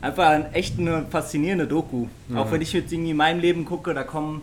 einfach 0.00 0.30
ein, 0.30 0.52
echt 0.52 0.78
eine 0.78 1.06
faszinierende 1.08 1.66
Doku. 1.66 2.08
Mhm. 2.28 2.36
Auch 2.36 2.50
wenn 2.50 2.60
ich 2.60 2.72
jetzt 2.72 2.92
irgendwie 2.92 3.12
in 3.12 3.16
meinem 3.16 3.40
Leben 3.40 3.64
gucke, 3.64 3.94
da 3.94 4.02
kommen 4.02 4.42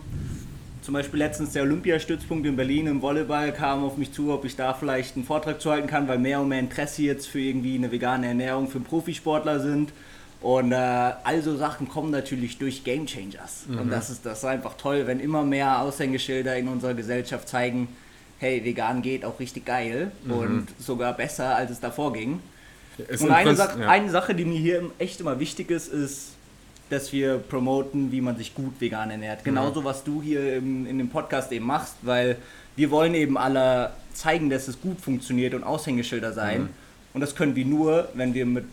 zum 0.88 0.94
Beispiel 0.94 1.18
letztens 1.18 1.52
der 1.52 1.64
Olympiastützpunkt 1.64 2.46
in 2.46 2.56
Berlin 2.56 2.86
im 2.86 3.02
Volleyball 3.02 3.52
kam 3.52 3.84
auf 3.84 3.98
mich 3.98 4.10
zu, 4.10 4.32
ob 4.32 4.46
ich 4.46 4.56
da 4.56 4.72
vielleicht 4.72 5.16
einen 5.16 5.26
Vortrag 5.26 5.60
zu 5.60 5.70
halten 5.70 5.86
kann, 5.86 6.08
weil 6.08 6.18
mehr 6.18 6.40
und 6.40 6.48
mehr 6.48 6.60
Interesse 6.60 7.02
jetzt 7.02 7.26
für 7.26 7.40
irgendwie 7.40 7.74
eine 7.74 7.92
vegane 7.92 8.26
Ernährung 8.26 8.68
für 8.68 8.80
Profisportler 8.80 9.60
sind. 9.60 9.92
Und 10.40 10.70
äh, 10.70 10.76
all 10.76 11.42
so 11.42 11.56
Sachen 11.56 11.88
kommen 11.88 12.10
natürlich 12.10 12.58
durch 12.58 12.84
Game 12.84 13.06
Changers. 13.06 13.64
Mhm. 13.66 13.78
Und 13.78 13.90
das 13.90 14.08
ist, 14.08 14.24
das 14.24 14.38
ist 14.38 14.44
einfach 14.44 14.74
toll, 14.74 15.06
wenn 15.06 15.18
immer 15.18 15.42
mehr 15.42 15.80
Aushängeschilder 15.82 16.56
in 16.56 16.68
unserer 16.68 16.94
Gesellschaft 16.94 17.48
zeigen, 17.48 17.88
hey, 18.38 18.64
vegan 18.64 19.02
geht 19.02 19.24
auch 19.24 19.40
richtig 19.40 19.64
geil 19.64 20.12
mhm. 20.24 20.32
und 20.32 20.66
sogar 20.78 21.12
besser, 21.14 21.56
als 21.56 21.72
es 21.72 21.80
davor 21.80 22.12
ging. 22.12 22.40
Es 23.08 23.20
und 23.20 23.30
eine, 23.30 23.54
Sa 23.54 23.76
ja. 23.78 23.88
eine 23.88 24.10
Sache, 24.10 24.34
die 24.34 24.44
mir 24.44 24.58
hier 24.58 24.90
echt 24.98 25.20
immer 25.20 25.40
wichtig 25.40 25.70
ist, 25.70 25.92
ist, 25.92 26.30
dass 26.90 27.12
wir 27.12 27.38
promoten, 27.38 28.12
wie 28.12 28.20
man 28.20 28.36
sich 28.36 28.54
gut 28.54 28.80
vegan 28.80 29.10
ernährt. 29.10 29.44
Genauso, 29.44 29.84
was 29.84 30.04
du 30.04 30.22
hier 30.22 30.56
im, 30.56 30.86
in 30.86 30.98
dem 30.98 31.10
Podcast 31.10 31.52
eben 31.52 31.66
machst, 31.66 31.96
weil 32.02 32.36
wir 32.76 32.90
wollen 32.90 33.14
eben 33.14 33.36
alle 33.36 33.92
zeigen, 34.14 34.50
dass 34.50 34.68
es 34.68 34.80
gut 34.80 35.00
funktioniert 35.00 35.54
und 35.54 35.64
Aushängeschilder 35.64 36.32
sein. 36.32 36.62
Mhm. 36.62 36.68
Und 37.14 37.20
das 37.20 37.34
können 37.34 37.56
wir 37.56 37.66
nur, 37.66 38.08
wenn 38.14 38.34
wir 38.34 38.46
mit, 38.46 38.64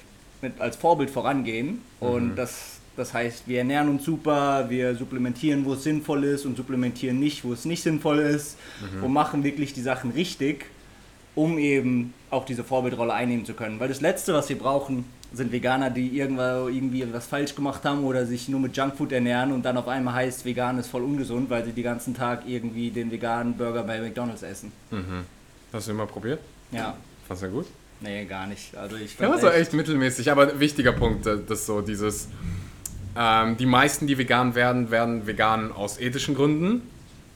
mit 0.45 0.61
als 0.61 0.75
Vorbild 0.75 1.09
vorangehen. 1.09 1.81
Und 1.99 2.31
mhm. 2.31 2.35
das, 2.35 2.77
das 2.95 3.13
heißt, 3.13 3.47
wir 3.47 3.59
ernähren 3.59 3.89
uns 3.89 4.05
super, 4.05 4.65
wir 4.69 4.95
supplementieren, 4.95 5.65
wo 5.65 5.73
es 5.73 5.83
sinnvoll 5.83 6.23
ist 6.23 6.45
und 6.45 6.55
supplementieren 6.55 7.19
nicht, 7.19 7.43
wo 7.43 7.53
es 7.53 7.65
nicht 7.65 7.83
sinnvoll 7.83 8.19
ist 8.19 8.57
mhm. 8.93 9.03
und 9.03 9.13
machen 9.13 9.43
wirklich 9.43 9.73
die 9.73 9.81
Sachen 9.81 10.11
richtig, 10.11 10.65
um 11.33 11.57
eben 11.57 12.13
auch 12.29 12.45
diese 12.45 12.63
Vorbildrolle 12.63 13.13
einnehmen 13.13 13.45
zu 13.45 13.53
können. 13.53 13.79
Weil 13.79 13.89
das 13.89 14.01
Letzte, 14.01 14.33
was 14.33 14.47
wir 14.49 14.57
brauchen, 14.57 15.05
sind 15.33 15.51
Veganer, 15.51 15.89
die 15.89 16.17
irgendwo 16.17 16.69
irgendwie 16.69 17.05
was 17.11 17.27
falsch 17.27 17.55
gemacht 17.55 17.83
haben 17.83 18.05
oder 18.05 18.25
sich 18.25 18.47
nur 18.47 18.59
mit 18.59 18.77
Junkfood 18.77 19.11
ernähren 19.11 19.51
und 19.51 19.63
dann 19.63 19.75
auf 19.75 19.87
einmal 19.87 20.13
heißt, 20.13 20.45
vegan 20.45 20.77
ist 20.77 20.87
voll 20.87 21.03
ungesund, 21.03 21.49
weil 21.49 21.65
sie 21.65 21.73
den 21.73 21.83
ganzen 21.83 22.13
Tag 22.13 22.43
irgendwie 22.47 22.89
den 22.89 23.11
veganen 23.11 23.57
Burger 23.57 23.83
bei 23.83 23.99
McDonalds 23.99 24.43
essen. 24.43 24.71
Mhm. 24.91 25.25
Hast 25.73 25.87
du 25.87 25.91
immer 25.91 26.05
probiert? 26.05 26.39
Ja. 26.71 26.95
Fandest 27.27 27.43
du 27.43 27.51
gut? 27.51 27.65
Nee, 28.01 28.25
gar 28.25 28.47
nicht. 28.47 28.75
Also 28.75 28.97
ich 28.97 29.17
ja, 29.19 29.37
so 29.37 29.49
echt 29.49 29.73
mittelmäßig, 29.73 30.31
aber 30.31 30.59
wichtiger 30.59 30.91
Punkt, 30.91 31.25
äh, 31.25 31.37
dass 31.47 31.65
so 31.65 31.81
dieses, 31.81 32.27
ähm, 33.17 33.57
die 33.57 33.65
meisten, 33.65 34.07
die 34.07 34.17
vegan 34.17 34.55
werden, 34.55 34.91
werden 34.91 35.27
vegan 35.27 35.71
aus 35.71 35.99
ethischen 35.99 36.35
Gründen 36.35 36.81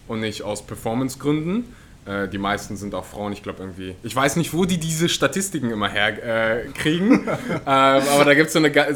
und 0.07 0.19
nicht 0.19 0.43
aus 0.43 0.65
Performance-Gründen. 0.65 1.73
Äh, 2.05 2.27
die 2.27 2.37
meisten 2.37 2.75
sind 2.75 2.93
auch 2.95 3.05
Frauen, 3.05 3.33
ich 3.33 3.43
glaube 3.43 3.59
irgendwie. 3.61 3.95
Ich 4.03 4.15
weiß 4.15 4.35
nicht, 4.35 4.53
wo 4.53 4.65
die 4.65 4.79
diese 4.79 5.09
Statistiken 5.09 5.71
immer 5.71 5.89
herkriegen, 5.89 7.27
äh, 7.27 7.31
äh, 7.65 7.69
aber 7.69 8.25
da 8.25 8.33
gibt 8.33 8.47
es 8.47 8.53
so 8.53 8.59
eine, 8.59 8.75
äh, 8.75 8.95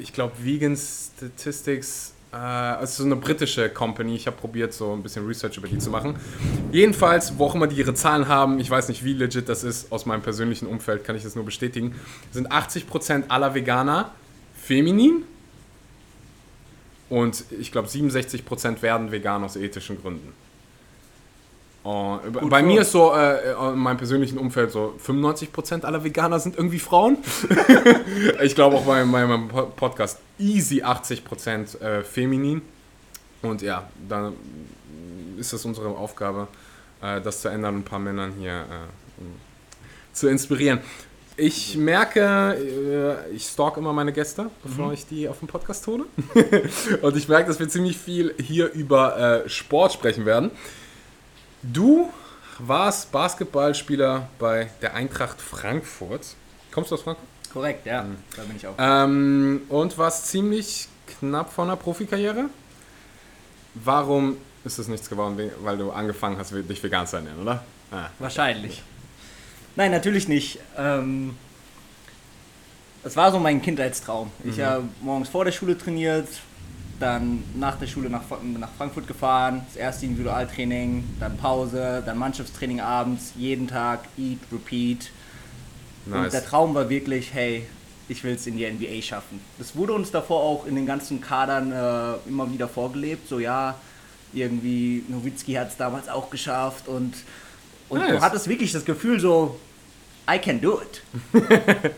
ich 0.00 0.12
glaube, 0.12 0.34
Vegan 0.42 0.76
Statistics, 0.76 2.12
äh, 2.36 2.82
es 2.82 2.90
ist 2.90 2.96
so 2.98 3.04
eine 3.04 3.16
britische 3.16 3.68
Company. 3.68 4.14
Ich 4.14 4.26
habe 4.26 4.36
probiert, 4.36 4.72
so 4.72 4.92
ein 4.92 5.02
bisschen 5.02 5.26
Research 5.26 5.56
über 5.56 5.68
die 5.68 5.78
zu 5.78 5.90
machen. 5.90 6.16
Jedenfalls, 6.72 7.38
wo 7.38 7.46
auch 7.46 7.54
immer 7.54 7.66
die 7.66 7.76
ihre 7.76 7.94
Zahlen 7.94 8.28
haben, 8.28 8.58
ich 8.58 8.70
weiß 8.70 8.88
nicht, 8.88 9.04
wie 9.04 9.14
legit 9.14 9.48
das 9.48 9.64
ist, 9.64 9.90
aus 9.92 10.06
meinem 10.06 10.22
persönlichen 10.22 10.66
Umfeld 10.66 11.04
kann 11.04 11.16
ich 11.16 11.22
das 11.22 11.34
nur 11.34 11.44
bestätigen, 11.44 11.94
sind 12.30 12.50
80% 12.52 13.24
aller 13.28 13.54
Veganer 13.54 14.12
feminin. 14.54 15.22
Und 17.08 17.44
ich 17.58 17.70
glaube, 17.70 17.88
67% 17.88 18.82
werden 18.82 19.12
vegan 19.12 19.44
aus 19.44 19.56
ethischen 19.56 20.00
Gründen. 20.00 20.32
Oh, 21.88 22.18
bei 22.50 22.64
mir 22.64 22.80
ist 22.80 22.90
so, 22.90 23.14
äh, 23.14 23.52
in 23.52 23.78
meinem 23.78 23.96
persönlichen 23.96 24.38
Umfeld, 24.38 24.72
so 24.72 24.96
95% 25.06 25.84
aller 25.84 26.02
Veganer 26.02 26.40
sind 26.40 26.56
irgendwie 26.56 26.80
Frauen. 26.80 27.18
ich 28.42 28.56
glaube 28.56 28.74
auch 28.74 28.84
bei, 28.84 29.04
bei, 29.04 29.24
meinem 29.24 29.46
Podcast 29.46 30.18
easy 30.36 30.82
80% 30.82 31.80
äh, 31.80 32.02
feminin. 32.02 32.62
Und 33.40 33.62
ja, 33.62 33.88
dann 34.08 34.32
ist 35.38 35.52
es 35.52 35.64
unsere 35.64 35.90
Aufgabe, 35.90 36.48
äh, 37.00 37.20
das 37.20 37.42
zu 37.42 37.50
ändern 37.50 37.76
und 37.76 37.80
ein 37.82 37.84
paar 37.84 38.00
Männern 38.00 38.32
hier 38.36 38.62
äh, 38.62 39.22
zu 40.12 40.26
inspirieren. 40.26 40.80
Ich 41.36 41.76
merke, 41.76 42.56
äh, 43.30 43.32
ich 43.32 43.44
stalk 43.44 43.76
immer 43.76 43.92
meine 43.92 44.12
Gäste, 44.12 44.50
bevor 44.64 44.88
mhm. 44.88 44.94
ich 44.94 45.06
die 45.06 45.28
auf 45.28 45.38
dem 45.38 45.46
Podcast 45.46 45.86
hole. 45.86 46.06
und 47.02 47.16
ich 47.16 47.28
merke, 47.28 47.46
dass 47.46 47.60
wir 47.60 47.68
ziemlich 47.68 47.96
viel 47.96 48.34
hier 48.42 48.72
über 48.72 49.44
äh, 49.44 49.48
Sport 49.48 49.92
sprechen 49.92 50.26
werden. 50.26 50.50
Du 51.72 52.10
warst 52.58 53.10
Basketballspieler 53.12 54.28
bei 54.38 54.70
der 54.82 54.94
Eintracht 54.94 55.40
Frankfurt. 55.40 56.34
Kommst 56.70 56.90
du 56.90 56.94
aus 56.94 57.02
Frankfurt? 57.02 57.26
Korrekt, 57.52 57.86
ja. 57.86 58.02
Mhm. 58.02 58.16
Da 58.36 58.42
bin 58.42 58.56
ich 58.56 58.66
auch. 58.66 58.74
Ähm, 58.78 59.62
und 59.68 59.98
warst 59.98 60.28
ziemlich 60.28 60.88
knapp 61.06 61.52
vor 61.52 61.64
einer 61.64 61.76
Profikarriere. 61.76 62.46
Warum 63.74 64.36
ist 64.64 64.78
es 64.78 64.88
nichts 64.88 65.08
geworden? 65.08 65.50
Weil 65.62 65.78
du 65.78 65.90
angefangen 65.90 66.38
hast, 66.38 66.52
dich 66.52 66.82
vegan 66.82 67.06
zu 67.06 67.16
ernähren, 67.16 67.40
oder? 67.40 67.64
Ah. 67.90 68.08
Wahrscheinlich. 68.18 68.82
Nein, 69.74 69.90
natürlich 69.90 70.28
nicht. 70.28 70.58
Ähm, 70.76 71.36
das 73.02 73.16
war 73.16 73.30
so 73.30 73.38
mein 73.38 73.60
Kindheitstraum. 73.62 74.30
Ich 74.44 74.56
mhm. 74.58 74.62
habe 74.62 74.84
morgens 75.00 75.28
vor 75.28 75.44
der 75.44 75.52
Schule 75.52 75.76
trainiert, 75.76 76.28
dann 76.98 77.42
nach 77.54 77.76
der 77.78 77.86
Schule 77.86 78.08
nach, 78.08 78.22
nach 78.58 78.70
Frankfurt 78.76 79.06
gefahren, 79.06 79.62
das 79.68 79.76
erste 79.76 80.06
Individualtraining, 80.06 81.04
dann 81.20 81.36
Pause, 81.36 82.02
dann 82.04 82.18
Mannschaftstraining 82.18 82.80
abends, 82.80 83.32
jeden 83.36 83.68
Tag, 83.68 84.04
eat, 84.16 84.38
repeat. 84.52 85.10
Nice. 86.06 86.24
Und 86.24 86.32
der 86.32 86.44
Traum 86.44 86.74
war 86.74 86.88
wirklich, 86.88 87.34
hey, 87.34 87.66
ich 88.08 88.22
will 88.22 88.34
es 88.34 88.46
in 88.46 88.56
die 88.56 88.70
NBA 88.70 89.02
schaffen. 89.02 89.40
Das 89.58 89.74
wurde 89.76 89.92
uns 89.92 90.10
davor 90.10 90.42
auch 90.42 90.66
in 90.66 90.76
den 90.76 90.86
ganzen 90.86 91.20
Kadern 91.20 91.72
äh, 91.72 92.28
immer 92.28 92.50
wieder 92.52 92.68
vorgelebt, 92.68 93.28
so 93.28 93.38
ja, 93.38 93.74
irgendwie 94.32 95.04
Nowitzki 95.08 95.54
hat 95.54 95.68
es 95.68 95.76
damals 95.76 96.08
auch 96.08 96.30
geschafft 96.30 96.88
und, 96.88 97.14
und 97.88 98.00
nice. 98.00 98.10
du 98.12 98.20
hattest 98.20 98.48
wirklich 98.48 98.72
das 98.72 98.84
Gefühl 98.84 99.18
so, 99.18 99.58
I 100.30 100.38
can 100.38 100.60
do 100.60 100.80
it. 100.80 101.02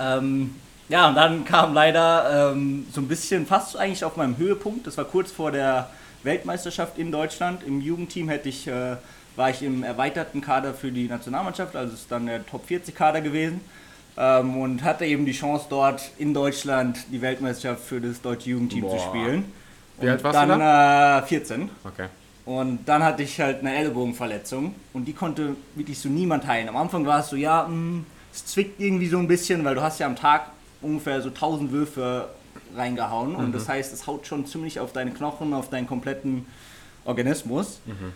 ähm, 0.00 0.54
ja, 0.92 1.08
und 1.08 1.14
dann 1.14 1.46
kam 1.46 1.72
leider 1.72 2.52
ähm, 2.52 2.86
so 2.92 3.00
ein 3.00 3.08
bisschen 3.08 3.46
fast 3.46 3.78
eigentlich 3.78 4.04
auf 4.04 4.18
meinem 4.18 4.36
Höhepunkt. 4.36 4.86
Das 4.86 4.98
war 4.98 5.06
kurz 5.06 5.32
vor 5.32 5.50
der 5.50 5.88
Weltmeisterschaft 6.22 6.98
in 6.98 7.10
Deutschland. 7.10 7.62
Im 7.66 7.80
Jugendteam 7.80 8.28
hätte 8.28 8.50
ich, 8.50 8.68
äh, 8.68 8.96
war 9.34 9.48
ich 9.48 9.62
im 9.62 9.84
erweiterten 9.84 10.42
Kader 10.42 10.74
für 10.74 10.92
die 10.92 11.08
Nationalmannschaft, 11.08 11.76
also 11.76 11.94
ist 11.94 12.12
dann 12.12 12.26
der 12.26 12.44
Top 12.44 12.66
40 12.66 12.94
Kader 12.94 13.22
gewesen. 13.22 13.62
Ähm, 14.18 14.58
und 14.58 14.84
hatte 14.84 15.06
eben 15.06 15.24
die 15.24 15.32
Chance 15.32 15.64
dort 15.70 16.10
in 16.18 16.34
Deutschland 16.34 16.98
die 17.10 17.22
Weltmeisterschaft 17.22 17.82
für 17.84 17.98
das 17.98 18.20
deutsche 18.20 18.50
Jugendteam 18.50 18.82
Boah. 18.82 18.98
zu 18.98 19.04
spielen. 19.04 19.50
Wie 19.98 20.10
alt 20.10 20.22
warst 20.22 20.36
dann, 20.36 20.50
du 20.50 20.58
da? 20.58 21.20
Äh, 21.20 21.22
14. 21.22 21.70
Okay. 21.84 22.08
Und 22.44 22.80
dann 22.84 23.02
hatte 23.02 23.22
ich 23.22 23.40
halt 23.40 23.60
eine 23.60 23.74
Ellbogenverletzung 23.74 24.74
und 24.92 25.06
die 25.06 25.14
konnte 25.14 25.56
wirklich 25.74 25.98
so 25.98 26.10
niemand 26.10 26.46
heilen. 26.46 26.68
Am 26.68 26.76
Anfang 26.76 27.06
war 27.06 27.20
es 27.20 27.30
so, 27.30 27.36
ja, 27.36 27.62
mh, 27.62 27.68
hm, 27.68 28.06
es 28.30 28.44
zwickt 28.44 28.78
irgendwie 28.78 29.08
so 29.08 29.16
ein 29.16 29.26
bisschen, 29.26 29.64
weil 29.64 29.74
du 29.74 29.80
hast 29.80 29.98
ja 29.98 30.06
am 30.06 30.16
Tag 30.16 30.50
ungefähr 30.82 31.22
so 31.22 31.28
1000 31.28 31.72
Würfe 31.72 32.28
reingehauen 32.74 33.32
mhm. 33.32 33.36
und 33.36 33.52
das 33.52 33.68
heißt, 33.68 33.92
es 33.92 34.06
haut 34.06 34.26
schon 34.26 34.46
ziemlich 34.46 34.80
auf 34.80 34.92
deine 34.92 35.12
Knochen, 35.12 35.54
auf 35.54 35.70
deinen 35.70 35.86
kompletten 35.86 36.46
Organismus. 37.04 37.80
Mhm. 37.86 38.12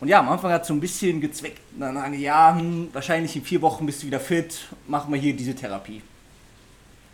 Und 0.00 0.08
ja, 0.08 0.18
am 0.18 0.28
Anfang 0.28 0.50
hat 0.50 0.62
es 0.62 0.68
so 0.68 0.74
ein 0.74 0.80
bisschen 0.80 1.20
gezwickt. 1.20 1.60
Dann 1.78 1.94
sagen 1.94 2.18
ja, 2.18 2.56
hm, 2.56 2.88
wahrscheinlich 2.92 3.36
in 3.36 3.42
vier 3.42 3.62
Wochen 3.62 3.86
bist 3.86 4.02
du 4.02 4.08
wieder 4.08 4.20
fit, 4.20 4.66
machen 4.88 5.12
wir 5.12 5.20
hier 5.20 5.34
diese 5.34 5.54
Therapie. 5.54 6.02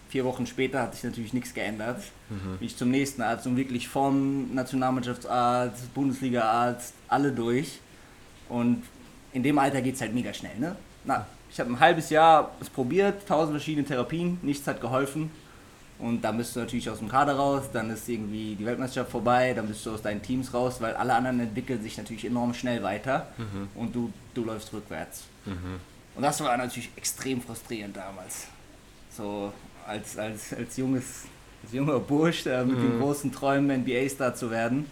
Vier 0.09 0.25
Wochen 0.25 0.47
später 0.47 0.81
hat 0.81 0.95
sich 0.95 1.05
natürlich 1.05 1.35
nichts 1.35 1.53
geändert. 1.53 2.03
Mhm. 2.31 2.57
Bin 2.59 2.67
ich 2.67 2.77
zum 2.77 2.91
nächsten 2.91 3.21
Arzt 3.21 3.47
und 3.47 3.57
wirklich 3.57 3.89
vom 3.89 4.55
Nationalmannschaftsarzt, 4.55 5.93
Bundesliga-Arzt, 5.93 6.95
alle 7.09 7.31
durch. 7.31 7.81
Und 8.49 8.83
in 9.35 9.43
dem 9.43 9.59
Alter 9.59 9.83
geht 9.83 9.97
es 9.97 10.01
halt 10.01 10.15
mega 10.15 10.33
schnell, 10.33 10.59
ne? 10.59 10.75
Na, 11.05 11.27
ich 11.59 11.61
habe 11.61 11.73
ein 11.73 11.81
halbes 11.81 12.09
Jahr 12.11 12.53
es 12.61 12.71
probiert, 12.71 13.27
tausend 13.27 13.57
verschiedene 13.57 13.85
Therapien, 13.85 14.39
nichts 14.43 14.65
hat 14.69 14.81
geholfen. 14.81 15.29
Und 15.99 16.23
dann 16.23 16.39
bist 16.39 16.55
du 16.55 16.61
natürlich 16.61 16.89
aus 16.89 17.01
dem 17.01 17.09
Kader 17.09 17.35
raus, 17.35 17.65
dann 17.73 17.91
ist 17.91 18.09
irgendwie 18.09 18.55
die 18.55 18.65
Weltmeisterschaft 18.65 19.11
vorbei, 19.11 19.55
dann 19.55 19.67
bist 19.67 19.85
du 19.85 19.91
aus 19.91 20.01
deinen 20.01 20.23
Teams 20.23 20.55
raus, 20.55 20.77
weil 20.81 20.95
alle 20.95 21.15
anderen 21.15 21.41
entwickeln 21.41 21.83
sich 21.83 21.99
natürlich 21.99 22.25
enorm 22.25 22.55
schnell 22.55 22.85
weiter 22.85 23.27
mhm. 23.37 23.69
und 23.75 23.93
du, 23.93 24.13
du 24.35 24.45
läufst 24.45 24.73
rückwärts. 24.73 25.25
Mhm. 25.47 25.81
Und 26.15 26.23
das 26.23 26.41
war 26.41 26.57
natürlich 26.57 26.91
extrem 26.95 27.43
frustrierend 27.43 27.97
damals. 27.97 28.47
So 29.11 29.53
als, 29.85 30.17
als, 30.17 30.55
als, 30.55 30.77
junges, 30.77 31.25
als 31.65 31.73
junger 31.73 31.99
Bursch 31.99 32.47
äh, 32.47 32.65
mit 32.65 32.79
mhm. 32.79 32.83
den 32.83 33.01
großen 33.01 33.33
Träumen, 33.33 33.83
NBA-Star 33.83 34.33
zu 34.33 34.53
werden. 34.53 34.89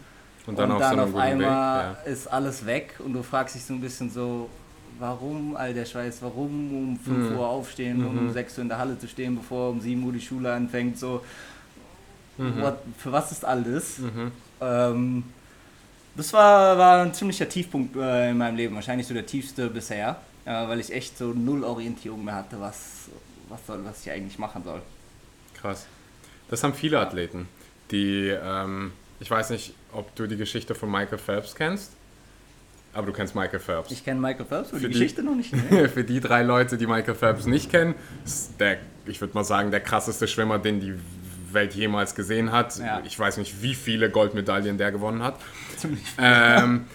Und 0.48 0.58
dann, 0.58 0.72
und 0.72 0.80
dann 0.80 0.98
auf, 0.98 1.10
so 1.10 1.16
auf 1.16 1.22
einmal 1.22 1.96
ja. 2.04 2.10
ist 2.10 2.26
alles 2.26 2.66
weg 2.66 2.94
und 2.98 3.12
du 3.12 3.22
fragst 3.22 3.54
dich 3.54 3.64
so 3.64 3.72
ein 3.72 3.80
bisschen 3.80 4.10
so, 4.10 4.50
warum 4.98 5.56
all 5.56 5.74
der 5.74 5.84
Scheiß, 5.84 6.18
warum 6.22 6.76
um 6.76 6.98
5 6.98 7.30
mhm. 7.30 7.36
Uhr 7.36 7.46
aufstehen 7.46 8.06
um 8.06 8.32
6 8.32 8.52
mhm. 8.52 8.58
Uhr 8.58 8.62
in 8.62 8.68
der 8.68 8.78
Halle 8.78 8.98
zu 8.98 9.08
stehen, 9.08 9.36
bevor 9.36 9.70
um 9.70 9.80
7 9.80 10.02
Uhr 10.02 10.12
die 10.12 10.20
Schule 10.20 10.52
anfängt, 10.52 10.98
so. 10.98 11.24
Mhm. 12.38 12.60
What, 12.60 12.78
für 12.98 13.12
was 13.12 13.32
ist 13.32 13.44
alles? 13.44 13.98
Mhm. 13.98 14.32
Ähm, 14.60 15.24
das 16.16 16.32
war, 16.32 16.78
war 16.78 17.02
ein 17.02 17.14
ziemlicher 17.14 17.48
Tiefpunkt 17.48 17.96
äh, 17.96 18.30
in 18.30 18.38
meinem 18.38 18.56
Leben, 18.56 18.74
wahrscheinlich 18.74 19.06
so 19.06 19.14
der 19.14 19.26
tiefste 19.26 19.68
bisher, 19.68 20.20
äh, 20.44 20.50
weil 20.50 20.80
ich 20.80 20.92
echt 20.92 21.18
so 21.18 21.32
null 21.32 21.64
Orientierung 21.64 22.24
mehr 22.24 22.34
hatte, 22.34 22.60
was, 22.60 23.08
was, 23.48 23.66
soll, 23.66 23.84
was 23.84 24.04
ich 24.04 24.10
eigentlich 24.10 24.38
machen 24.38 24.62
soll. 24.64 24.80
Krass. 25.54 25.86
Das 26.48 26.62
haben 26.62 26.74
viele 26.74 27.00
Athleten, 27.00 27.48
die, 27.90 28.28
ähm, 28.28 28.92
ich 29.20 29.30
weiß 29.30 29.50
nicht, 29.50 29.74
ob 29.92 30.14
du 30.14 30.26
die 30.26 30.36
Geschichte 30.36 30.74
von 30.74 30.90
Michael 30.90 31.18
Phelps 31.18 31.54
kennst. 31.54 31.92
Aber 32.96 33.06
du 33.06 33.12
kennst 33.12 33.34
Michael 33.34 33.58
Phelps. 33.58 33.90
Ich 33.90 34.04
kenne 34.04 34.18
Michael 34.18 34.46
Phelps 34.46 34.72
und 34.72 34.80
die, 34.80 34.86
die 34.86 34.92
Geschichte 34.92 35.22
noch 35.22 35.34
nicht. 35.34 35.52
Nee. 35.70 35.86
für 35.94 36.02
die 36.02 36.18
drei 36.18 36.42
Leute, 36.42 36.78
die 36.78 36.86
Michael 36.86 37.14
Phelps 37.14 37.44
nicht 37.44 37.70
kennen, 37.70 37.94
ist 38.24 38.58
der, 38.58 38.78
ich 39.04 39.20
würde 39.20 39.34
mal 39.34 39.44
sagen, 39.44 39.70
der 39.70 39.80
krasseste 39.80 40.26
Schwimmer, 40.26 40.58
den 40.58 40.80
die 40.80 40.94
Welt 41.52 41.74
jemals 41.74 42.14
gesehen 42.14 42.52
hat. 42.52 42.78
Ja. 42.78 43.02
Ich 43.04 43.18
weiß 43.18 43.36
nicht, 43.36 43.60
wie 43.60 43.74
viele 43.74 44.08
Goldmedaillen 44.08 44.78
der 44.78 44.92
gewonnen 44.92 45.22
hat. 45.22 45.38
Ähm, 46.18 46.86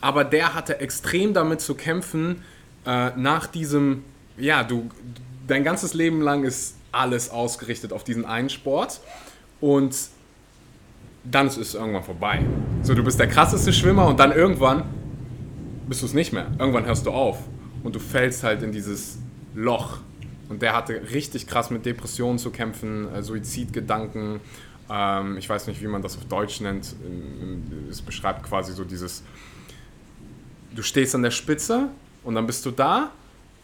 aber 0.00 0.24
der 0.24 0.54
hatte 0.54 0.80
extrem 0.80 1.34
damit 1.34 1.60
zu 1.60 1.74
kämpfen, 1.74 2.42
äh, 2.86 3.10
nach 3.16 3.46
diesem, 3.46 4.02
ja, 4.38 4.64
du, 4.64 4.88
dein 5.46 5.62
ganzes 5.62 5.92
Leben 5.92 6.22
lang 6.22 6.44
ist 6.44 6.76
alles 6.90 7.28
ausgerichtet 7.28 7.92
auf 7.92 8.02
diesen 8.02 8.24
einen 8.24 8.48
Sport 8.48 9.00
und 9.60 9.94
dann 11.22 11.48
ist 11.48 11.58
es 11.58 11.74
irgendwann 11.74 12.02
vorbei. 12.02 12.40
So, 12.82 12.94
du 12.94 13.04
bist 13.04 13.20
der 13.20 13.26
krasseste 13.26 13.74
Schwimmer 13.74 14.06
und 14.06 14.18
dann 14.18 14.32
irgendwann 14.32 14.84
bist 15.90 16.02
du 16.02 16.06
es 16.06 16.14
nicht 16.14 16.32
mehr. 16.32 16.46
Irgendwann 16.56 16.86
hörst 16.86 17.04
du 17.04 17.10
auf 17.10 17.40
und 17.82 17.96
du 17.96 17.98
fällst 17.98 18.44
halt 18.44 18.62
in 18.62 18.70
dieses 18.70 19.18
Loch. 19.54 19.98
Und 20.48 20.62
der 20.62 20.72
hatte 20.74 21.02
richtig 21.10 21.48
krass 21.48 21.70
mit 21.70 21.84
Depressionen 21.84 22.38
zu 22.38 22.50
kämpfen, 22.50 23.12
äh, 23.12 23.22
Suizidgedanken. 23.24 24.40
Ähm, 24.88 25.36
ich 25.36 25.48
weiß 25.48 25.66
nicht, 25.66 25.82
wie 25.82 25.88
man 25.88 26.00
das 26.00 26.16
auf 26.16 26.24
Deutsch 26.26 26.60
nennt. 26.60 26.94
Es 27.90 28.02
beschreibt 28.02 28.44
quasi 28.44 28.72
so 28.72 28.84
dieses, 28.84 29.24
du 30.74 30.82
stehst 30.82 31.14
an 31.16 31.22
der 31.22 31.32
Spitze 31.32 31.88
und 32.22 32.36
dann 32.36 32.46
bist 32.46 32.64
du 32.64 32.70
da 32.70 33.10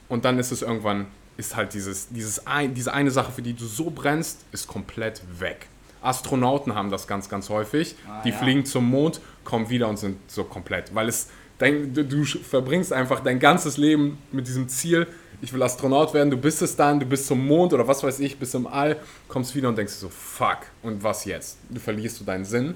und 0.09 0.25
dann 0.25 0.40
ist 0.40 0.50
es 0.50 0.62
irgendwann, 0.62 1.06
ist 1.37 1.54
halt 1.54 1.75
dieses, 1.75 2.09
dieses 2.09 2.45
ein, 2.45 2.75
diese 2.75 2.92
eine 2.92 3.12
Sache, 3.12 3.30
für 3.30 3.42
die 3.42 3.52
du 3.52 3.64
so 3.66 3.90
brennst, 3.90 4.45
ist 4.50 4.66
komplett 4.66 5.23
weg. 5.38 5.68
Astronauten 6.02 6.75
haben 6.75 6.90
das 6.90 7.06
ganz, 7.06 7.28
ganz 7.28 7.50
häufig. 7.50 7.95
Ah, 8.09 8.23
die 8.23 8.30
ja. 8.30 8.37
fliegen 8.37 8.64
zum 8.64 8.90
Mond, 8.90 9.21
kommen 9.45 9.71
wieder 9.71 9.88
und 9.88 9.99
sind 9.99 10.18
so 10.28 10.42
komplett, 10.42 10.92
weil 10.92 11.09
es 11.09 11.28
dein, 11.59 11.93
du, 11.93 12.05
du, 12.05 12.25
verbringst 12.25 12.93
einfach 12.93 13.21
dein 13.21 13.39
ganzes 13.39 13.77
Leben 13.77 14.19
mit 14.33 14.47
diesem 14.47 14.69
Ziel, 14.69 15.07
ich 15.43 15.53
will 15.53 15.63
Astronaut 15.63 16.15
werden, 16.15 16.31
du 16.31 16.37
bist 16.37 16.63
es 16.63 16.77
dann, 16.77 16.99
du 16.99 17.07
bist 17.07 17.27
zum 17.27 17.47
Mond 17.47 17.73
oder 17.73 17.87
was 17.87 18.03
weiß 18.03 18.21
ich, 18.21 18.39
bist 18.39 18.55
im 18.55 18.67
All, 18.67 18.97
kommst 19.29 19.55
wieder 19.55 19.69
und 19.69 19.77
denkst 19.77 19.93
so, 19.93 20.09
fuck, 20.09 20.59
und 20.83 21.03
was 21.03 21.25
jetzt? 21.25 21.59
Du 21.69 21.79
verlierst 21.79 22.21
du 22.21 22.25
deinen 22.25 22.45
Sinn. 22.45 22.75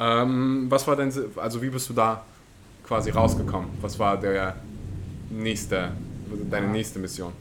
Ja. 0.00 0.22
Ähm, 0.22 0.66
was 0.68 0.86
war 0.86 0.96
dein, 0.96 1.12
also 1.36 1.62
wie 1.62 1.70
bist 1.70 1.88
du 1.88 1.92
da 1.94 2.24
quasi 2.84 3.10
rausgekommen? 3.10 3.70
Was 3.80 3.98
war 3.98 4.18
der 4.18 4.56
nächste, 5.30 5.92
deine 6.50 6.68
nächste 6.68 6.98
Mission? 6.98 7.32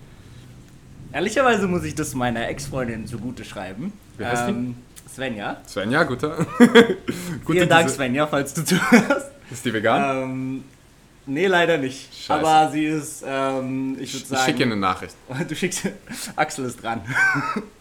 Ehrlicherweise 1.11 1.67
muss 1.67 1.83
ich 1.83 1.95
das 1.95 2.13
meiner 2.13 2.47
Ex-Freundin 2.47 3.05
zugute 3.05 3.43
schreiben. 3.43 3.91
Wie 4.17 4.25
heißt 4.25 4.47
ähm, 4.47 4.75
die? 4.75 5.09
Svenja. 5.13 5.57
Svenja, 5.67 6.03
guter. 6.03 6.37
Gute 6.57 7.57
Vielen 7.59 7.69
Dank, 7.69 7.89
Svenja, 7.89 8.27
falls 8.27 8.53
du 8.53 8.63
zuhörst. 8.65 9.31
Ist 9.51 9.65
die 9.65 9.73
vegan? 9.73 10.23
Ähm, 10.23 10.63
nee, 11.25 11.47
leider 11.47 11.77
nicht. 11.77 12.13
Scheiße. 12.13 12.33
Aber 12.33 12.71
sie 12.71 12.85
ist, 12.85 13.23
ähm, 13.25 13.97
ich 13.99 14.13
würde 14.13 14.25
sagen. 14.25 14.39
Ich 14.39 14.45
schicke 14.45 14.59
ihr 14.59 14.65
eine 14.65 14.77
Nachricht. 14.77 15.15
Du 15.47 15.55
schickst, 15.55 15.87
Axel 16.35 16.65
ist 16.65 16.81
dran. 16.81 17.01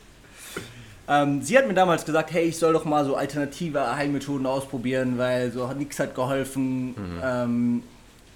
ähm, 1.08 1.42
sie 1.42 1.56
hat 1.56 1.68
mir 1.68 1.74
damals 1.74 2.04
gesagt, 2.04 2.32
hey, 2.32 2.44
ich 2.44 2.58
soll 2.58 2.72
doch 2.72 2.84
mal 2.84 3.04
so 3.04 3.14
alternative 3.14 3.96
Heilmethoden 3.96 4.46
ausprobieren, 4.46 5.16
weil 5.16 5.52
so 5.52 5.72
nichts 5.72 5.98
hat 6.00 6.14
geholfen. 6.14 6.88
Mhm. 6.88 7.20
Ähm, 7.22 7.82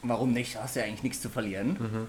warum 0.02 0.32
nicht? 0.32 0.60
Hast 0.60 0.76
ja 0.76 0.84
eigentlich 0.84 1.02
nichts 1.02 1.20
zu 1.20 1.28
verlieren. 1.28 1.76
Mhm. 1.78 2.06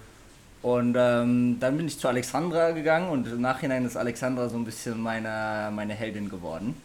Und 0.61 0.95
ähm, 0.97 1.57
dann 1.59 1.77
bin 1.77 1.87
ich 1.87 1.99
zu 1.99 2.07
Alexandra 2.07 2.71
gegangen 2.71 3.09
und 3.09 3.27
im 3.27 3.41
Nachhinein 3.41 3.85
ist 3.85 3.95
Alexandra 3.97 4.49
so 4.49 4.57
ein 4.57 4.65
bisschen 4.65 4.99
meine, 4.99 5.71
meine 5.71 5.93
Heldin 5.93 6.27
geworden. 6.29 6.75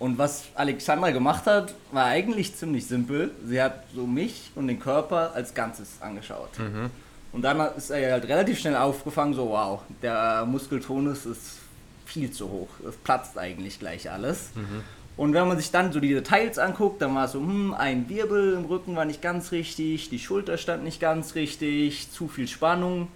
Und 0.00 0.16
was 0.16 0.46
Alexandra 0.54 1.10
gemacht 1.10 1.44
hat, 1.46 1.74
war 1.92 2.06
eigentlich 2.06 2.56
ziemlich 2.56 2.86
simpel. 2.86 3.30
Sie 3.44 3.60
hat 3.60 3.84
so 3.94 4.06
mich 4.06 4.50
und 4.54 4.66
den 4.66 4.80
Körper 4.80 5.32
als 5.34 5.54
Ganzes 5.54 6.00
angeschaut. 6.00 6.58
Mhm. 6.58 6.90
Und 7.32 7.42
dann 7.42 7.60
ist 7.76 7.90
er 7.90 8.12
halt 8.12 8.26
relativ 8.26 8.58
schnell 8.58 8.76
aufgefangen, 8.76 9.34
so 9.34 9.50
wow, 9.50 9.82
der 10.02 10.46
Muskeltonus 10.46 11.26
ist 11.26 11.58
viel 12.06 12.30
zu 12.30 12.50
hoch. 12.50 12.68
Es 12.88 12.96
platzt 12.96 13.38
eigentlich 13.38 13.78
gleich 13.78 14.10
alles. 14.10 14.50
Mhm. 14.54 14.82
Und 15.18 15.34
wenn 15.34 15.46
man 15.46 15.58
sich 15.58 15.70
dann 15.70 15.92
so 15.92 16.00
die 16.00 16.14
Details 16.14 16.58
anguckt, 16.58 17.02
dann 17.02 17.14
war 17.14 17.26
es 17.26 17.32
so, 17.32 17.40
hm, 17.40 17.74
ein 17.74 18.08
Wirbel 18.08 18.54
im 18.54 18.64
Rücken 18.64 18.96
war 18.96 19.04
nicht 19.04 19.20
ganz 19.20 19.52
richtig, 19.52 20.08
die 20.08 20.18
Schulter 20.18 20.56
stand 20.56 20.82
nicht 20.82 20.98
ganz 20.98 21.34
richtig, 21.34 22.10
zu 22.10 22.26
viel 22.26 22.48
Spannung. 22.48 23.08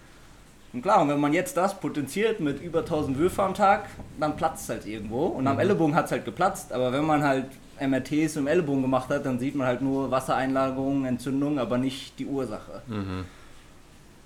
Und 0.74 0.82
klar, 0.82 1.02
und 1.02 1.08
wenn 1.08 1.20
man 1.20 1.32
jetzt 1.32 1.56
das 1.56 1.78
potenziert 1.78 2.40
mit 2.40 2.60
über 2.60 2.80
1000 2.80 3.16
Würfe 3.16 3.44
am 3.44 3.54
Tag, 3.54 3.88
dann 4.18 4.36
platzt 4.36 4.64
es 4.64 4.68
halt 4.68 4.86
irgendwo. 4.86 5.26
Und 5.26 5.46
am 5.46 5.54
mhm. 5.54 5.60
Ellenbogen 5.60 5.94
hat 5.94 6.06
es 6.06 6.10
halt 6.10 6.24
geplatzt. 6.24 6.72
Aber 6.72 6.92
wenn 6.92 7.04
man 7.04 7.22
halt 7.22 7.46
MRTs 7.80 8.34
im 8.36 8.48
Ellenbogen 8.48 8.82
gemacht 8.82 9.08
hat, 9.08 9.24
dann 9.24 9.38
sieht 9.38 9.54
man 9.54 9.68
halt 9.68 9.82
nur 9.82 10.10
Wassereinlagerungen, 10.10 11.06
Entzündungen, 11.06 11.60
aber 11.60 11.78
nicht 11.78 12.18
die 12.18 12.26
Ursache. 12.26 12.82
Mhm. 12.88 13.24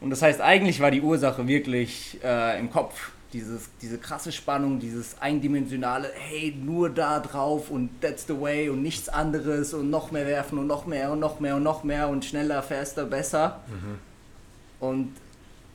Und 0.00 0.10
das 0.10 0.22
heißt, 0.22 0.40
eigentlich 0.40 0.80
war 0.80 0.90
die 0.90 1.02
Ursache 1.02 1.46
wirklich 1.46 2.18
äh, 2.24 2.58
im 2.58 2.70
Kopf. 2.70 3.12
Dieses, 3.34 3.68
diese 3.82 3.98
krasse 3.98 4.32
Spannung, 4.32 4.80
dieses 4.80 5.20
eindimensionale, 5.20 6.08
hey, 6.14 6.56
nur 6.58 6.88
da 6.88 7.20
drauf 7.20 7.70
und 7.70 8.00
that's 8.00 8.26
the 8.26 8.40
way 8.40 8.70
und 8.70 8.80
nichts 8.82 9.10
anderes 9.10 9.74
und 9.74 9.90
noch 9.90 10.12
mehr 10.12 10.26
werfen 10.26 10.58
und 10.58 10.66
noch 10.66 10.86
mehr 10.86 11.12
und 11.12 11.20
noch 11.20 11.38
mehr 11.38 11.56
und 11.56 11.62
noch 11.62 11.84
mehr 11.84 12.08
und 12.08 12.24
schneller, 12.24 12.62
faster, 12.62 13.04
besser. 13.04 13.60
Mhm. 13.68 13.98
Und 14.80 15.12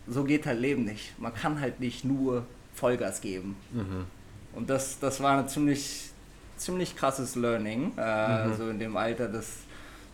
so 0.07 0.23
geht 0.23 0.45
halt 0.45 0.59
Leben 0.59 0.85
nicht. 0.85 1.19
Man 1.19 1.33
kann 1.33 1.59
halt 1.59 1.79
nicht 1.79 2.03
nur 2.03 2.45
Vollgas 2.73 3.21
geben. 3.21 3.55
Mhm. 3.71 4.05
Und 4.53 4.69
das, 4.69 4.99
das 4.99 5.21
war 5.21 5.37
ein 5.37 5.47
ziemlich, 5.47 6.11
ziemlich 6.57 6.95
krasses 6.95 7.35
Learning, 7.35 7.93
äh, 7.97 8.47
mhm. 8.47 8.55
so 8.55 8.69
in 8.69 8.79
dem 8.79 8.97
Alter 8.97 9.27
das 9.27 9.47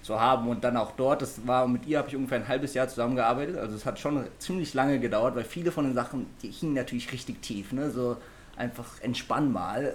zu 0.02 0.20
haben 0.20 0.48
und 0.48 0.64
dann 0.64 0.78
auch 0.78 0.92
dort, 0.92 1.22
das 1.22 1.46
war 1.46 1.68
mit 1.68 1.86
ihr 1.86 1.98
habe 1.98 2.08
ich 2.08 2.16
ungefähr 2.16 2.40
ein 2.40 2.48
halbes 2.48 2.74
Jahr 2.74 2.88
zusammengearbeitet, 2.88 3.58
also 3.58 3.76
es 3.76 3.86
hat 3.86 4.00
schon 4.00 4.26
ziemlich 4.40 4.74
lange 4.74 5.00
gedauert, 5.00 5.36
weil 5.36 5.44
viele 5.44 5.72
von 5.72 5.84
den 5.84 5.94
Sachen, 5.94 6.26
die 6.42 6.50
hingen 6.50 6.74
natürlich 6.74 7.12
richtig 7.12 7.42
tief, 7.42 7.74
ne? 7.74 7.92
so 7.92 8.16
einfach 8.56 9.02
entspann 9.02 9.52
mal, 9.52 9.94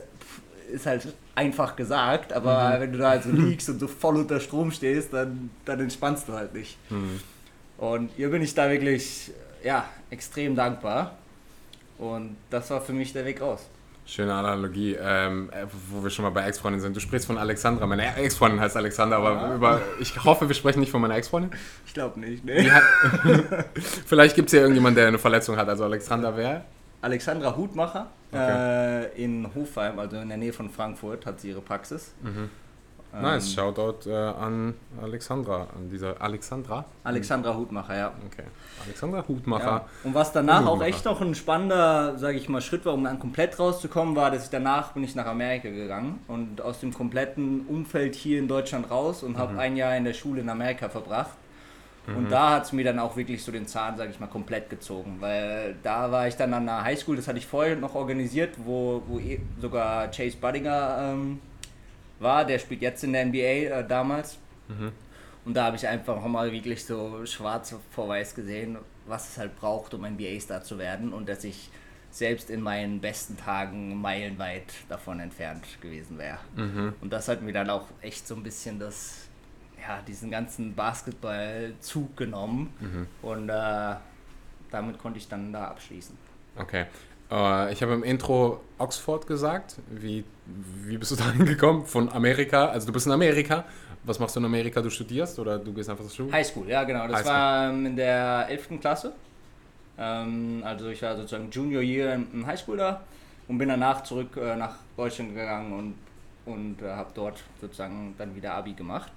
ist 0.71 0.87
halt 0.87 1.15
einfach 1.35 1.75
gesagt, 1.75 2.33
aber 2.33 2.77
mhm. 2.77 2.81
wenn 2.81 2.93
du 2.93 2.99
da 2.99 3.11
halt 3.11 3.23
so 3.23 3.31
liegst 3.31 3.69
und 3.71 3.79
so 3.79 3.89
voll 3.89 4.17
unter 4.17 4.41
Strom 4.41 4.71
stehst, 4.71 5.13
dann, 5.13 5.51
dann 5.65 5.81
entspannst 5.81 6.29
du 6.29 6.35
halt 6.35 6.55
nicht. 6.55 6.79
Mhm. 6.91 7.21
Und 7.79 8.11
ihr 8.19 8.31
bin 8.31 8.43
ich 8.43 8.55
da 8.55 8.71
wirklich 8.71 9.33
ja, 9.65 9.89
extrem 10.11 10.55
dankbar. 10.55 11.17
Und 11.99 12.37
das 12.51 12.71
war 12.71 12.81
für 12.81 12.93
mich 12.93 13.13
der 13.13 13.25
Weg 13.25 13.41
raus. 13.41 13.69
Schöne 14.07 14.35
Analogie, 14.35 14.97
ähm, 15.01 15.49
äh, 15.51 15.65
wo 15.89 16.03
wir 16.03 16.11
schon 16.11 16.25
mal 16.25 16.31
bei 16.31 16.47
Ex-Freundin 16.47 16.81
sind. 16.81 16.95
Du 16.95 17.01
sprichst 17.01 17.27
von 17.27 17.39
Alexandra. 17.39 17.87
Meine 17.87 18.15
Ex-Freundin 18.17 18.61
heißt 18.61 18.77
Alexandra, 18.77 19.17
aber 19.17 19.33
ja. 19.33 19.55
über, 19.55 19.83
ich 19.99 20.23
hoffe, 20.23 20.47
wir 20.47 20.55
sprechen 20.55 20.81
nicht 20.81 20.93
von 20.93 21.01
meiner 21.01 21.17
Ex-Freundin. 21.17 21.53
Ich 21.87 21.95
glaube 21.95 22.21
nicht, 22.21 22.45
nee. 22.45 22.71
Vielleicht 24.07 24.37
gibt 24.37 24.49
es 24.49 24.53
ja 24.53 24.61
irgendjemanden, 24.61 24.97
der 24.97 25.09
eine 25.09 25.19
Verletzung 25.19 25.57
hat. 25.57 25.69
Also 25.71 25.85
Alexandra 25.85 26.37
wer? 26.37 26.65
Alexandra 27.01 27.57
Hutmacher 27.57 28.09
okay. 28.31 29.05
äh, 29.05 29.25
in 29.25 29.49
Hofheim, 29.55 29.99
also 29.99 30.17
in 30.19 30.29
der 30.29 30.37
Nähe 30.37 30.53
von 30.53 30.69
Frankfurt, 30.69 31.25
hat 31.25 31.41
sie 31.41 31.51
ihre 31.51 31.63
Praxis. 31.63 32.13
Mhm. 32.23 32.51
Nice, 33.21 33.49
ähm, 33.49 33.55
Shoutout 33.55 34.11
äh, 34.11 34.15
an 34.15 34.75
Alexandra, 35.01 35.69
an 35.77 35.89
dieser 35.91 36.21
Alexandra? 36.21 36.85
Alexandra 37.05 37.55
Hutmacher, 37.55 37.97
ja. 37.97 38.13
Okay, 38.27 38.45
Alexandra 38.85 39.25
Hutmacher. 39.27 39.65
Ja. 39.65 39.87
Und 40.03 40.15
was 40.15 40.33
danach 40.33 40.67
auch 40.67 40.83
echt 40.83 41.05
noch 41.05 41.21
ein 41.21 41.35
spannender, 41.35 42.19
sage 42.19 42.39
ich 42.39 42.49
mal, 42.49 42.61
Schritt 42.61 42.85
war, 42.85 42.95
um 42.95 43.05
dann 43.05 43.19
komplett 43.19 43.59
rauszukommen, 43.59 44.17
war, 44.17 44.31
dass 44.31 44.45
ich 44.45 44.51
danach 44.51 44.93
bin 44.93 45.05
ich 45.05 45.15
nach 45.15 45.27
Amerika 45.27 45.69
gegangen 45.69 46.21
und 46.29 46.61
aus 46.61 46.81
dem 46.81 46.93
kompletten 46.93 47.67
Umfeld 47.67 48.15
hier 48.15 48.39
in 48.39 48.49
Deutschland 48.49 48.91
raus 48.91 49.23
und 49.23 49.33
mhm. 49.33 49.39
habe 49.39 49.59
ein 49.59 49.77
Jahr 49.77 49.97
in 49.97 50.05
der 50.05 50.15
Schule 50.15 50.41
in 50.41 50.49
Amerika 50.49 50.89
verbracht. 50.89 51.37
Und 52.07 52.25
mhm. 52.25 52.31
da 52.31 52.51
hat 52.51 52.65
es 52.65 52.73
mir 52.73 52.85
dann 52.85 52.99
auch 52.99 53.17
wirklich 53.17 53.43
so 53.43 53.51
den 53.51 53.67
Zahn, 53.67 53.97
sage 53.97 54.11
ich 54.11 54.21
mal, 54.21 54.27
komplett 54.27 54.69
gezogen. 54.69 55.17
Weil 55.21 55.77
da 55.83 56.13
war 56.13 56.29
ich 56.29 56.37
dann 56.37 56.53
an 56.53 56.69
einer 56.69 56.85
Highschool, 56.85 57.17
das 57.17 57.29
hatte 57.29 57.39
ich 57.39 57.47
vorher 57.47 57.77
noch 57.77 57.95
organisiert, 57.95 58.57
wo, 58.59 59.03
wo 59.07 59.19
eh 59.19 59.41
sogar 59.59 60.09
Chase 60.09 60.37
Buddinger 60.37 60.99
ähm, 61.01 61.41
war. 62.25 62.45
Der 62.45 62.59
spielt 62.59 62.83
jetzt 62.83 63.05
in 63.05 63.13
der 63.13 63.27
NBA 63.27 63.39
äh, 63.39 63.87
damals. 63.87 64.39
Mhm. 64.67 64.91
Und 65.45 65.55
da 65.55 65.65
habe 65.65 65.77
ich 65.77 65.87
einfach 65.87 66.17
nochmal 66.17 66.51
wirklich 66.51 66.85
so 66.85 67.25
schwarz 67.27 67.77
vor 67.91 68.09
weiß 68.09 68.35
gesehen, 68.35 68.79
was 69.07 69.29
es 69.29 69.39
halt 69.39 69.55
braucht, 69.57 69.95
um 69.95 70.03
NBA-Star 70.03 70.65
zu 70.65 70.79
werden. 70.79 71.13
Und 71.13 71.29
dass 71.29 71.45
ich 71.45 71.71
selbst 72.11 72.49
in 72.49 72.61
meinen 72.61 73.01
besten 73.01 73.37
Tagen 73.37 74.01
meilenweit 74.01 74.73
davon 74.89 75.21
entfernt 75.21 75.65
gewesen 75.81 76.17
wäre. 76.17 76.39
Mhm. 76.57 76.95
Und 77.01 77.13
das 77.13 77.29
hat 77.29 77.43
mir 77.43 77.53
dann 77.53 77.69
auch 77.71 77.87
echt 78.03 78.27
so 78.27 78.37
ein 78.37 78.43
bisschen 78.43 78.79
das, 78.79 79.29
ja, 79.81 80.01
diesen 80.07 80.31
ganzen 80.31 80.75
Basketball-Zug 80.75 82.17
genommen. 82.17 82.73
Mhm. 82.81 83.07
Und 83.21 83.49
äh, 83.49 83.97
damit 84.71 84.99
konnte 84.99 85.19
ich 85.19 85.29
dann 85.29 85.53
da 85.53 85.69
abschließen. 85.69 86.17
Okay. 86.57 86.87
Äh, 87.31 87.73
ich 87.73 87.83
habe 87.83 87.95
im 87.95 88.03
Intro 88.03 88.61
Oxford 88.79 89.27
gesagt. 89.27 89.77
Wie, 89.91 90.25
wie 90.85 90.99
bist 90.99 91.13
du 91.13 91.17
da 91.23 91.31
hingekommen? 91.33 91.87
Von 91.87 92.11
Amerika? 92.11 92.67
Also 92.67 92.87
du 92.87 92.93
bist 92.93 93.07
in 93.07 93.13
Amerika. 93.13 93.65
Was 94.05 94.19
machst 94.19 94.37
du 94.37 94.41
in 94.41 94.47
Amerika? 94.47 94.83
Du 94.83 94.91
studierst 94.91 95.39
oder 95.39 95.59
du 95.59 95.73
gehst 95.73 95.89
einfach 95.89 96.05
zur 96.05 96.15
Schule? 96.15 96.33
Highschool, 96.33 96.69
ja 96.69 96.85
genau. 96.85 97.09
Das 97.09 97.25
war 97.25 97.71
ähm, 97.71 97.87
in 97.87 97.97
der 97.97 98.47
11. 98.49 98.81
Klasse. 98.81 99.13
Ähm, 99.99 100.63
also 100.65 100.89
ich 100.89 101.01
war 101.03 101.17
sozusagen 101.17 101.51
Junior 101.51 101.83
Year 101.83 102.15
im 102.15 102.47
Highschool 102.47 102.77
da 102.77 103.03
und 103.49 103.59
bin 103.59 103.69
danach 103.69 104.03
zurück 104.03 104.37
äh, 104.37 104.57
nach 104.57 104.77
Deutschland 104.97 105.35
gegangen 105.35 105.73
und, 105.73 106.53
und 106.53 106.83
äh, 106.83 106.91
habe 106.91 107.11
dort 107.15 107.43
sozusagen 107.61 108.15
dann 108.19 108.35
wieder 108.35 108.55
Abi 108.55 108.73
gemacht. 108.75 109.13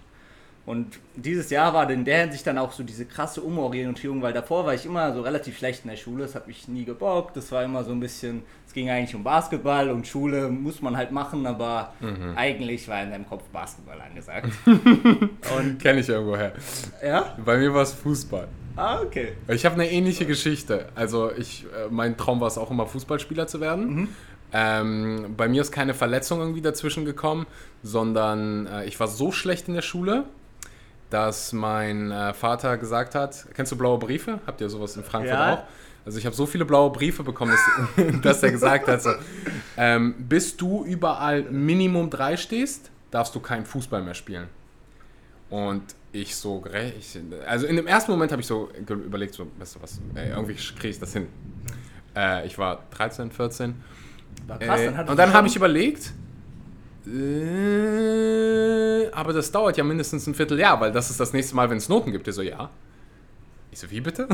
Und 0.67 0.99
dieses 1.15 1.49
Jahr 1.49 1.73
war 1.73 1.89
in 1.89 2.03
der 2.03 2.23
Hinsicht 2.23 2.45
dann 2.45 2.57
auch 2.57 2.73
so 2.73 2.83
diese 2.83 3.05
krasse 3.05 3.39
Umorientierung, 3.41 4.21
weil 4.21 4.33
davor 4.33 4.65
war 4.65 4.73
ich 4.73 4.85
immer 4.85 5.13
so 5.13 5.21
relativ 5.21 5.57
schlecht 5.57 5.85
in 5.85 5.89
der 5.89 5.95
Schule, 5.95 6.23
das 6.23 6.35
hat 6.35 6.45
mich 6.45 6.67
nie 6.67 6.83
gebockt, 6.83 7.37
das 7.37 7.53
war 7.53 7.63
immer 7.63 7.85
so 7.85 7.91
ein 7.93 8.01
bisschen, 8.01 8.43
es 8.67 8.73
ging 8.73 8.89
eigentlich 8.89 9.15
um 9.15 9.23
Basketball 9.23 9.89
und 9.89 10.05
Schule 10.05 10.49
muss 10.49 10.81
man 10.81 10.97
halt 10.97 11.13
machen, 11.13 11.45
aber 11.45 11.93
eigentlich 12.35 12.85
war 12.89 13.01
in 13.01 13.11
deinem 13.11 13.25
Kopf 13.29 13.43
Basketball 13.45 14.01
angesagt. 14.01 14.49
und 14.65 15.79
Kenne 15.81 16.01
ich 16.01 16.09
irgendwoher. 16.09 16.51
ja? 17.01 17.33
Bei 17.45 17.57
mir 17.57 17.73
war 17.73 17.83
es 17.83 17.93
Fußball. 17.93 18.49
Ah, 18.75 18.99
okay. 18.99 19.29
Ich 19.47 19.65
habe 19.65 19.75
eine 19.75 19.89
ähnliche 19.89 20.25
Geschichte. 20.25 20.89
Also 20.95 21.31
ich, 21.31 21.63
äh, 21.63 21.87
mein 21.89 22.17
Traum 22.17 22.41
war 22.41 22.47
es 22.49 22.57
auch 22.57 22.71
immer 22.71 22.87
Fußballspieler 22.87 23.47
zu 23.47 23.61
werden. 23.61 24.09
Ähm, 24.51 25.33
bei 25.37 25.47
mir 25.47 25.61
ist 25.61 25.71
keine 25.71 25.93
Verletzung 25.93 26.39
irgendwie 26.39 26.61
dazwischen 26.61 27.05
gekommen, 27.05 27.47
sondern 27.83 28.67
äh, 28.67 28.85
ich 28.85 28.99
war 28.99 29.07
so 29.07 29.31
schlecht 29.31 29.69
in 29.69 29.73
der 29.73 29.81
Schule, 29.81 30.25
dass 31.09 31.53
mein 31.53 32.11
äh, 32.11 32.33
Vater 32.33 32.77
gesagt 32.77 33.15
hat, 33.15 33.47
kennst 33.53 33.71
du 33.71 33.77
blaue 33.77 33.97
Briefe? 33.97 34.39
Habt 34.45 34.61
ihr 34.61 34.69
sowas 34.69 34.95
in 34.97 35.03
Frankfurt 35.03 35.37
Ja. 35.37 35.53
auch? 35.53 35.63
Also 36.05 36.19
ich 36.19 36.25
habe 36.25 36.35
so 36.35 36.45
viele 36.45 36.63
blaue 36.63 36.89
Briefe 36.91 37.23
bekommen, 37.23 37.51
dass, 37.51 38.21
dass 38.21 38.43
er 38.43 38.51
gesagt 38.51 38.87
hat, 38.87 39.01
so, 39.01 39.11
ähm, 39.75 40.15
bis 40.17 40.55
du 40.55 40.85
überall 40.85 41.43
Minimum 41.43 42.09
drei 42.09 42.37
stehst, 42.37 42.91
darfst 43.11 43.35
du 43.35 43.39
keinen 43.41 43.65
Fußball 43.65 44.01
mehr 44.01 44.13
spielen. 44.13 44.47
Und 45.49 45.83
ich 46.11 46.35
so, 46.35 46.63
ich, 46.97 47.19
also 47.45 47.67
in 47.67 47.75
dem 47.75 47.87
ersten 47.87 48.11
Moment 48.11 48.31
habe 48.31 48.41
ich 48.41 48.47
so 48.47 48.69
überlegt, 48.87 49.33
so, 49.33 49.47
weißt 49.59 49.75
du 49.75 49.81
was, 49.81 49.99
ey, 50.15 50.29
irgendwie 50.29 50.55
kriege 50.55 50.89
ich 50.89 50.99
das 50.99 51.13
hin. 51.13 51.27
Äh, 52.15 52.47
ich 52.47 52.57
war 52.57 52.83
13, 52.91 53.31
14. 53.31 53.75
War 54.47 54.59
krass, 54.59 54.79
äh, 54.79 54.91
dann 54.91 55.09
und 55.09 55.17
dann 55.17 55.33
habe 55.33 55.47
ich 55.47 55.55
überlegt, 55.55 56.13
äh, 57.07 59.09
aber 59.11 59.33
das 59.33 59.51
dauert 59.51 59.77
ja 59.77 59.83
mindestens 59.83 60.27
ein 60.27 60.35
Vierteljahr, 60.35 60.79
weil 60.79 60.91
das 60.91 61.09
ist 61.09 61.19
das 61.19 61.33
nächste 61.33 61.55
Mal, 61.55 61.69
wenn 61.69 61.77
es 61.77 61.89
Noten 61.89 62.11
gibt. 62.11 62.27
Ich 62.27 62.35
so, 62.35 62.41
ja. 62.41 62.69
Ich 63.71 63.79
so, 63.79 63.89
wie 63.91 64.01
bitte? 64.01 64.27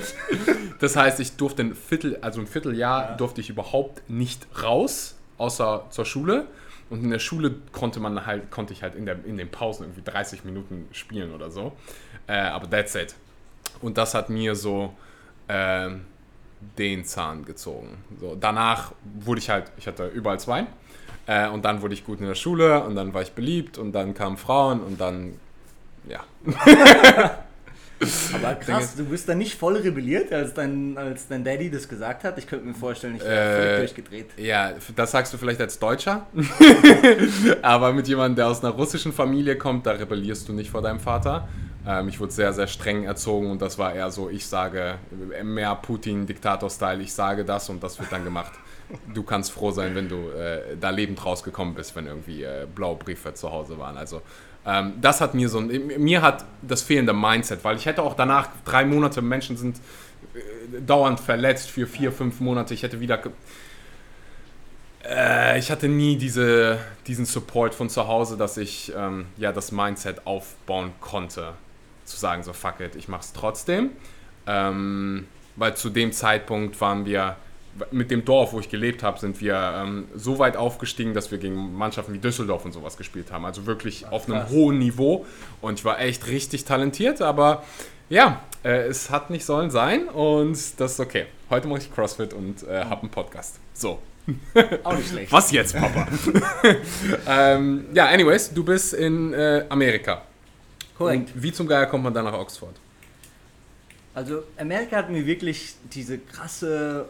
das 0.80 0.96
heißt, 0.96 1.20
ich 1.20 1.36
durfte 1.36 1.62
ein 1.62 1.74
Viertel, 1.74 2.18
also 2.20 2.40
ein 2.40 2.46
Vierteljahr 2.46 3.10
Ja. 3.10 3.16
durfte 3.16 3.40
ich 3.40 3.50
überhaupt 3.50 4.08
nicht 4.08 4.46
raus, 4.62 5.16
außer 5.38 5.86
zur 5.90 6.04
Schule. 6.04 6.46
Und 6.90 7.04
in 7.04 7.10
der 7.10 7.20
Schule 7.20 7.54
konnte 7.72 8.00
man 8.00 8.26
halt, 8.26 8.50
konnte 8.50 8.72
ich 8.72 8.82
halt 8.82 8.96
in, 8.96 9.06
der, 9.06 9.24
in 9.24 9.36
den 9.36 9.48
Pausen 9.50 9.84
irgendwie 9.84 10.02
30 10.02 10.44
Minuten 10.44 10.88
spielen 10.92 11.32
oder 11.32 11.50
so. 11.50 11.72
Äh, 12.26 12.32
aber 12.38 12.68
that's 12.68 12.94
it. 12.96 13.14
Und 13.80 13.96
das 13.96 14.14
hat 14.14 14.28
mir 14.28 14.56
so 14.56 14.92
ähm, 15.48 16.00
den 16.78 17.04
Zahn 17.04 17.44
gezogen. 17.44 17.98
So, 18.20 18.36
danach 18.38 18.92
wurde 19.20 19.38
ich 19.38 19.50
halt, 19.50 19.70
ich 19.76 19.86
hatte 19.86 20.08
überall 20.08 20.40
zwei. 20.40 20.66
Äh, 21.30 21.48
und 21.48 21.64
dann 21.64 21.80
wurde 21.80 21.94
ich 21.94 22.04
gut 22.04 22.18
in 22.18 22.26
der 22.26 22.34
Schule 22.34 22.82
und 22.82 22.96
dann 22.96 23.14
war 23.14 23.22
ich 23.22 23.30
beliebt 23.32 23.78
und 23.78 23.92
dann 23.92 24.14
kamen 24.14 24.36
Frauen 24.36 24.80
und 24.80 25.00
dann, 25.00 25.34
ja. 26.08 26.24
Aber 28.34 28.54
krass, 28.54 28.96
du 28.96 29.04
bist 29.04 29.28
da 29.28 29.34
nicht 29.36 29.54
voll 29.54 29.76
rebelliert, 29.76 30.32
als 30.32 30.54
dein, 30.54 30.98
als 30.98 31.28
dein 31.28 31.44
Daddy 31.44 31.70
das 31.70 31.88
gesagt 31.88 32.24
hat. 32.24 32.36
Ich 32.38 32.48
könnte 32.48 32.66
mir 32.66 32.74
vorstellen, 32.74 33.14
ich 33.14 33.22
wäre 33.22 33.34
Äh, 33.34 33.62
völlig 33.62 33.94
durchgedreht. 33.94 34.26
Ja, 34.38 34.72
das 34.96 35.12
sagst 35.12 35.32
du 35.32 35.38
vielleicht 35.38 35.60
als 35.60 35.78
Deutscher. 35.78 36.26
Aber 37.62 37.92
mit 37.92 38.08
jemandem, 38.08 38.36
der 38.36 38.48
aus 38.48 38.64
einer 38.64 38.72
russischen 38.72 39.12
Familie 39.12 39.56
kommt, 39.56 39.86
da 39.86 39.92
rebellierst 39.92 40.48
du 40.48 40.52
nicht 40.52 40.70
vor 40.70 40.82
deinem 40.82 40.98
Vater. 40.98 41.46
Ähm, 41.86 42.08
ich 42.08 42.18
wurde 42.18 42.32
sehr, 42.32 42.52
sehr 42.54 42.66
streng 42.66 43.04
erzogen 43.04 43.52
und 43.52 43.62
das 43.62 43.78
war 43.78 43.94
eher 43.94 44.10
so, 44.10 44.30
ich 44.30 44.46
sage, 44.46 44.94
mehr 45.44 45.76
Putin-Diktator-Style, 45.76 47.00
ich 47.02 47.12
sage 47.12 47.44
das 47.44 47.68
und 47.68 47.84
das 47.84 48.00
wird 48.00 48.10
dann 48.10 48.24
gemacht. 48.24 48.52
Du 49.14 49.22
kannst 49.22 49.52
froh 49.52 49.70
sein, 49.70 49.94
wenn 49.94 50.08
du 50.08 50.30
äh, 50.30 50.76
da 50.80 50.90
lebend 50.90 51.24
rausgekommen 51.24 51.74
bist, 51.74 51.94
wenn 51.96 52.06
irgendwie 52.06 52.42
äh, 52.42 52.66
blaue 52.74 52.96
Briefe 52.96 53.34
zu 53.34 53.50
Hause 53.50 53.78
waren. 53.78 53.96
Also 53.96 54.22
ähm, 54.66 54.94
das 55.00 55.20
hat 55.20 55.34
mir 55.34 55.48
so 55.48 55.58
ein, 55.58 55.68
mir 55.98 56.22
hat 56.22 56.44
das 56.62 56.82
fehlende 56.82 57.12
Mindset, 57.12 57.64
weil 57.64 57.76
ich 57.76 57.86
hätte 57.86 58.02
auch 58.02 58.14
danach 58.14 58.48
drei 58.64 58.84
Monate, 58.84 59.22
Menschen 59.22 59.56
sind 59.56 59.78
äh, 60.34 60.80
dauernd 60.80 61.20
verletzt 61.20 61.70
für 61.70 61.86
vier, 61.86 62.12
fünf 62.12 62.40
Monate, 62.40 62.74
ich 62.74 62.82
hätte 62.82 63.00
wieder 63.00 63.20
äh, 65.04 65.58
ich 65.58 65.70
hatte 65.70 65.88
nie 65.88 66.16
diese, 66.16 66.78
diesen 67.06 67.24
Support 67.24 67.74
von 67.74 67.88
zu 67.88 68.06
Hause, 68.06 68.36
dass 68.36 68.56
ich 68.56 68.92
ähm, 68.96 69.26
ja, 69.36 69.52
das 69.52 69.72
Mindset 69.72 70.26
aufbauen 70.26 70.92
konnte. 71.00 71.54
Zu 72.04 72.16
sagen, 72.16 72.42
so 72.42 72.52
fuck 72.52 72.80
it, 72.80 72.96
ich 72.96 73.08
mach's 73.08 73.32
trotzdem. 73.32 73.90
Ähm, 74.46 75.26
weil 75.56 75.76
zu 75.76 75.90
dem 75.90 76.12
Zeitpunkt 76.12 76.80
waren 76.80 77.04
wir, 77.04 77.36
mit 77.90 78.10
dem 78.10 78.24
Dorf, 78.24 78.52
wo 78.52 78.60
ich 78.60 78.68
gelebt 78.68 79.02
habe, 79.02 79.18
sind 79.18 79.40
wir 79.40 79.54
ähm, 79.54 80.08
so 80.14 80.38
weit 80.38 80.56
aufgestiegen, 80.56 81.14
dass 81.14 81.30
wir 81.30 81.38
gegen 81.38 81.74
Mannschaften 81.74 82.12
wie 82.12 82.18
Düsseldorf 82.18 82.64
und 82.64 82.72
sowas 82.72 82.96
gespielt 82.96 83.32
haben. 83.32 83.44
Also 83.44 83.66
wirklich 83.66 84.06
auf 84.06 84.28
einem 84.28 84.40
krass. 84.40 84.50
hohen 84.50 84.78
Niveau. 84.78 85.26
Und 85.60 85.78
ich 85.78 85.84
war 85.84 86.00
echt 86.00 86.26
richtig 86.28 86.64
talentiert, 86.64 87.22
aber 87.22 87.62
ja, 88.08 88.42
äh, 88.64 88.88
es 88.88 89.10
hat 89.10 89.30
nicht 89.30 89.44
sollen 89.44 89.70
sein 89.70 90.08
und 90.08 90.58
das 90.78 90.92
ist 90.92 91.00
okay. 91.00 91.26
Heute 91.48 91.68
mache 91.68 91.80
ich 91.80 91.94
CrossFit 91.94 92.34
und 92.34 92.62
äh, 92.64 92.84
habe 92.84 93.02
einen 93.02 93.10
Podcast. 93.10 93.58
So. 93.72 94.00
Auch 94.84 94.96
nicht 94.96 95.08
schlecht. 95.08 95.32
Was 95.32 95.50
jetzt, 95.50 95.74
Papa? 95.76 96.06
ähm, 97.26 97.86
ja, 97.94 98.06
anyways, 98.06 98.52
du 98.52 98.64
bist 98.64 98.94
in 98.94 99.32
äh, 99.32 99.64
Amerika. 99.68 100.22
Korrekt. 100.96 101.34
Und 101.34 101.42
wie 101.42 101.52
zum 101.52 101.66
Geier 101.66 101.86
kommt 101.86 102.04
man 102.04 102.12
dann 102.12 102.24
nach 102.24 102.34
Oxford? 102.34 102.74
Also 104.14 104.42
Amerika 104.58 104.96
hat 104.96 105.10
mir 105.10 105.24
wirklich 105.24 105.74
diese 105.92 106.18
krasse, 106.18 107.06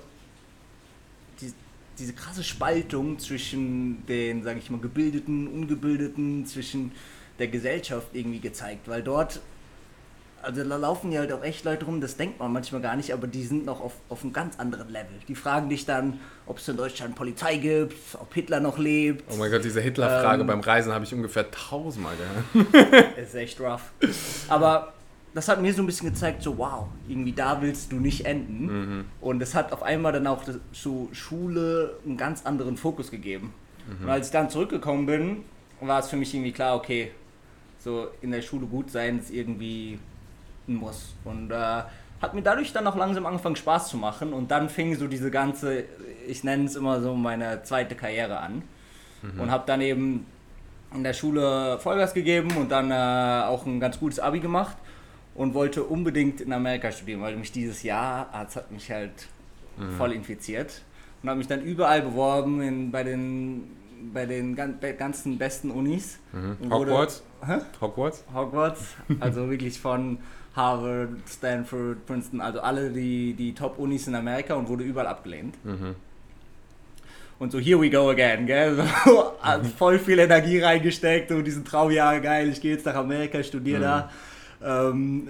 diese 2.00 2.14
krasse 2.14 2.42
Spaltung 2.42 3.18
zwischen 3.18 4.04
den, 4.06 4.42
sage 4.42 4.58
ich 4.58 4.70
mal, 4.70 4.80
gebildeten, 4.80 5.46
ungebildeten, 5.46 6.46
zwischen 6.46 6.92
der 7.38 7.48
Gesellschaft 7.48 8.08
irgendwie 8.12 8.40
gezeigt, 8.40 8.88
weil 8.88 9.02
dort, 9.02 9.40
also 10.42 10.64
da 10.64 10.76
laufen 10.76 11.12
ja 11.12 11.20
halt 11.20 11.32
auch 11.32 11.42
echt 11.42 11.64
Leute 11.64 11.84
rum, 11.84 12.00
das 12.00 12.16
denkt 12.16 12.38
man 12.38 12.52
manchmal 12.52 12.80
gar 12.80 12.96
nicht, 12.96 13.12
aber 13.12 13.26
die 13.26 13.44
sind 13.44 13.64
noch 13.66 13.80
auf, 13.80 13.92
auf 14.08 14.22
einem 14.22 14.32
ganz 14.32 14.58
anderen 14.58 14.88
Level. 14.88 15.12
Die 15.28 15.34
fragen 15.34 15.68
dich 15.68 15.84
dann, 15.86 16.20
ob 16.46 16.58
es 16.58 16.68
in 16.68 16.76
Deutschland 16.76 17.14
Polizei 17.14 17.56
gibt, 17.56 17.94
ob 18.14 18.32
Hitler 18.32 18.60
noch 18.60 18.78
lebt. 18.78 19.24
Oh 19.30 19.36
mein 19.36 19.50
Gott, 19.50 19.64
diese 19.64 19.80
Hitler-Frage 19.80 20.42
Ähm. 20.42 20.46
beim 20.46 20.60
Reisen 20.60 20.92
habe 20.92 21.04
ich 21.04 21.14
ungefähr 21.14 21.50
tausendmal 21.50 22.14
gehört. 22.54 23.16
ist 23.18 23.34
echt 23.34 23.60
rough. 23.60 23.92
Aber 24.48 24.94
das 25.34 25.48
hat 25.48 25.62
mir 25.62 25.72
so 25.72 25.82
ein 25.82 25.86
bisschen 25.86 26.08
gezeigt, 26.08 26.42
so 26.42 26.58
wow, 26.58 26.86
irgendwie 27.08 27.32
da 27.32 27.60
willst 27.62 27.92
du 27.92 27.96
nicht 27.96 28.26
enden. 28.26 28.68
Und 29.20 29.40
es 29.42 29.54
hat 29.54 29.72
auf 29.72 29.82
einmal 29.82 30.12
dann 30.12 30.26
auch 30.26 30.42
so 30.72 31.08
Schule 31.12 31.98
einen 32.04 32.16
ganz 32.16 32.44
anderen 32.44 32.76
Fokus 32.76 33.10
gegeben. 33.10 33.52
Und 34.02 34.10
als 34.10 34.26
ich 34.26 34.32
dann 34.32 34.50
zurückgekommen 34.50 35.06
bin, 35.06 35.44
war 35.80 36.00
es 36.00 36.08
für 36.08 36.16
mich 36.16 36.34
irgendwie 36.34 36.52
klar, 36.52 36.76
okay, 36.76 37.12
so 37.78 38.08
in 38.20 38.30
der 38.30 38.42
Schule 38.42 38.66
gut 38.66 38.90
sein 38.90 39.18
ist 39.18 39.30
irgendwie 39.30 39.98
ein 40.68 40.74
Muss. 40.74 41.14
Und 41.24 41.50
äh, 41.50 41.54
hat 42.20 42.34
mir 42.34 42.42
dadurch 42.42 42.72
dann 42.72 42.86
auch 42.86 42.96
langsam 42.96 43.24
angefangen 43.24 43.56
Spaß 43.56 43.88
zu 43.88 43.96
machen. 43.96 44.32
Und 44.32 44.50
dann 44.50 44.68
fing 44.68 44.94
so 44.96 45.06
diese 45.06 45.30
ganze, 45.30 45.84
ich 46.26 46.44
nenne 46.44 46.64
es 46.64 46.76
immer 46.76 47.00
so 47.00 47.14
meine 47.14 47.62
zweite 47.62 47.94
Karriere 47.94 48.40
an. 48.40 48.62
Und 49.40 49.50
habe 49.50 49.64
dann 49.66 49.80
eben 49.80 50.26
in 50.94 51.04
der 51.04 51.12
Schule 51.12 51.78
Vollgas 51.78 52.14
gegeben 52.14 52.56
und 52.56 52.70
dann 52.70 52.90
äh, 52.90 53.46
auch 53.46 53.64
ein 53.64 53.80
ganz 53.80 53.98
gutes 54.00 54.18
Abi 54.18 54.40
gemacht 54.40 54.76
und 55.40 55.54
wollte 55.54 55.84
unbedingt 55.84 56.40
in 56.42 56.52
Amerika 56.52 56.92
studieren, 56.92 57.22
weil 57.22 57.34
mich 57.36 57.50
dieses 57.50 57.82
Jahr, 57.82 58.28
es 58.46 58.56
hat 58.56 58.70
mich 58.70 58.90
halt 58.90 59.28
voll 59.96 60.12
infiziert 60.12 60.82
und 61.22 61.28
habe 61.30 61.38
mich 61.38 61.46
dann 61.46 61.62
überall 61.62 62.02
beworben 62.02 62.60
in, 62.60 62.90
bei 62.90 63.02
den 63.04 63.62
bei 64.12 64.24
den 64.26 64.54
ganzen 64.56 65.36
besten 65.38 65.70
Unis. 65.70 66.18
Und 66.32 66.70
wurde- 66.70 66.90
Hogwarts? 66.92 67.22
Hä? 67.46 67.58
Hogwarts? 67.80 68.24
Hogwarts, 68.34 68.80
also 69.20 69.48
wirklich 69.50 69.78
von 69.80 70.18
Harvard, 70.56 71.10
Stanford, 71.28 72.04
Princeton, 72.06 72.40
also 72.40 72.60
alle 72.60 72.90
die, 72.90 73.34
die 73.34 73.54
Top-Unis 73.54 74.08
in 74.08 74.14
Amerika 74.14 74.54
und 74.54 74.68
wurde 74.68 74.84
überall 74.84 75.06
abgelehnt. 75.06 75.54
Und 77.38 77.52
so, 77.52 77.58
here 77.58 77.80
we 77.80 77.88
go 77.88 78.10
again, 78.10 78.46
gell? 78.46 78.76
So, 79.06 79.32
hat 79.40 79.66
voll 79.66 79.98
viel 79.98 80.18
Energie 80.18 80.58
reingesteckt 80.60 81.30
und 81.32 81.44
diesen 81.44 81.64
Traum, 81.64 81.90
ja 81.90 82.18
geil, 82.18 82.48
ich 82.50 82.60
gehe 82.60 82.72
jetzt 82.74 82.84
nach 82.86 82.96
Amerika, 82.96 83.42
studiere 83.42 83.80
da. 83.80 84.10
Ähm, 84.62 85.28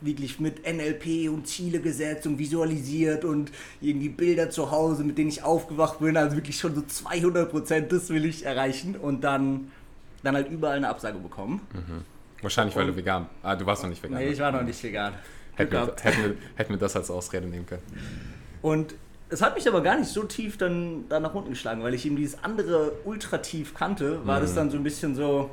wirklich 0.00 0.38
mit 0.38 0.66
NLP 0.70 1.30
und 1.30 1.46
Ziele 1.46 1.80
gesetzt 1.80 2.26
und 2.26 2.38
visualisiert 2.38 3.24
und 3.24 3.50
irgendwie 3.80 4.10
Bilder 4.10 4.50
zu 4.50 4.70
Hause, 4.70 5.02
mit 5.02 5.16
denen 5.16 5.30
ich 5.30 5.42
aufgewacht 5.42 5.98
bin, 6.00 6.16
also 6.18 6.36
wirklich 6.36 6.58
schon 6.58 6.74
so 6.74 6.82
200 6.82 7.50
Prozent, 7.50 7.90
das 7.90 8.10
will 8.10 8.26
ich 8.26 8.44
erreichen 8.44 8.96
und 8.96 9.22
dann, 9.24 9.70
dann 10.22 10.34
halt 10.34 10.50
überall 10.50 10.76
eine 10.76 10.88
Absage 10.90 11.18
bekommen. 11.18 11.62
Wahrscheinlich, 12.42 12.76
weil 12.76 12.82
Und- 12.84 12.92
du 12.92 12.96
vegan 12.96 13.26
Ah, 13.42 13.56
du 13.56 13.64
warst 13.64 13.82
noch 13.82 13.88
nicht 13.88 14.02
vegan. 14.02 14.18
Nee, 14.18 14.28
ich 14.28 14.38
war 14.40 14.52
noch 14.52 14.62
nicht 14.62 14.82
vegan. 14.82 15.14
Hätten 15.54 15.72
wir, 15.72 15.94
hätten, 16.02 16.22
wir, 16.22 16.34
hätten 16.56 16.70
wir 16.74 16.78
das 16.78 16.96
als 16.96 17.10
Ausrede 17.10 17.46
nehmen 17.46 17.64
können. 17.64 17.82
Und 18.60 18.94
es 19.30 19.40
hat 19.40 19.54
mich 19.54 19.66
aber 19.66 19.80
gar 19.82 19.96
nicht 19.98 20.10
so 20.10 20.24
tief 20.24 20.58
dann, 20.58 21.08
dann 21.08 21.22
nach 21.22 21.32
unten 21.34 21.50
geschlagen, 21.50 21.82
weil 21.82 21.94
ich 21.94 22.04
eben 22.04 22.16
dieses 22.16 22.42
andere 22.44 22.92
ultra 23.06 23.38
tief 23.38 23.72
kannte, 23.72 24.26
war 24.26 24.40
das 24.40 24.54
dann 24.54 24.70
so 24.70 24.76
ein 24.76 24.82
bisschen 24.82 25.14
so, 25.14 25.48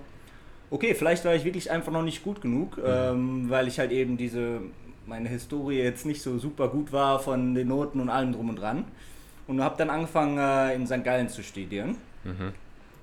okay, 0.71 0.95
vielleicht 0.95 1.23
war 1.25 1.35
ich 1.35 1.43
wirklich 1.43 1.69
einfach 1.69 1.91
noch 1.91 2.01
nicht 2.01 2.23
gut 2.23 2.41
genug, 2.41 2.79
ähm, 2.83 3.49
weil 3.49 3.67
ich 3.67 3.77
halt 3.77 3.91
eben 3.91 4.17
diese, 4.17 4.61
meine 5.05 5.29
Historie 5.29 5.77
jetzt 5.77 6.05
nicht 6.05 6.21
so 6.21 6.39
super 6.39 6.69
gut 6.69 6.91
war 6.91 7.19
von 7.19 7.53
den 7.53 7.67
Noten 7.67 7.99
und 7.99 8.09
allem 8.09 8.33
drum 8.33 8.49
und 8.49 8.55
dran. 8.55 8.85
Und 9.47 9.61
habe 9.61 9.75
dann 9.77 9.89
angefangen 9.89 10.37
äh, 10.37 10.73
in 10.73 10.87
St. 10.87 11.03
Gallen 11.03 11.27
zu 11.27 11.43
studieren. 11.43 11.97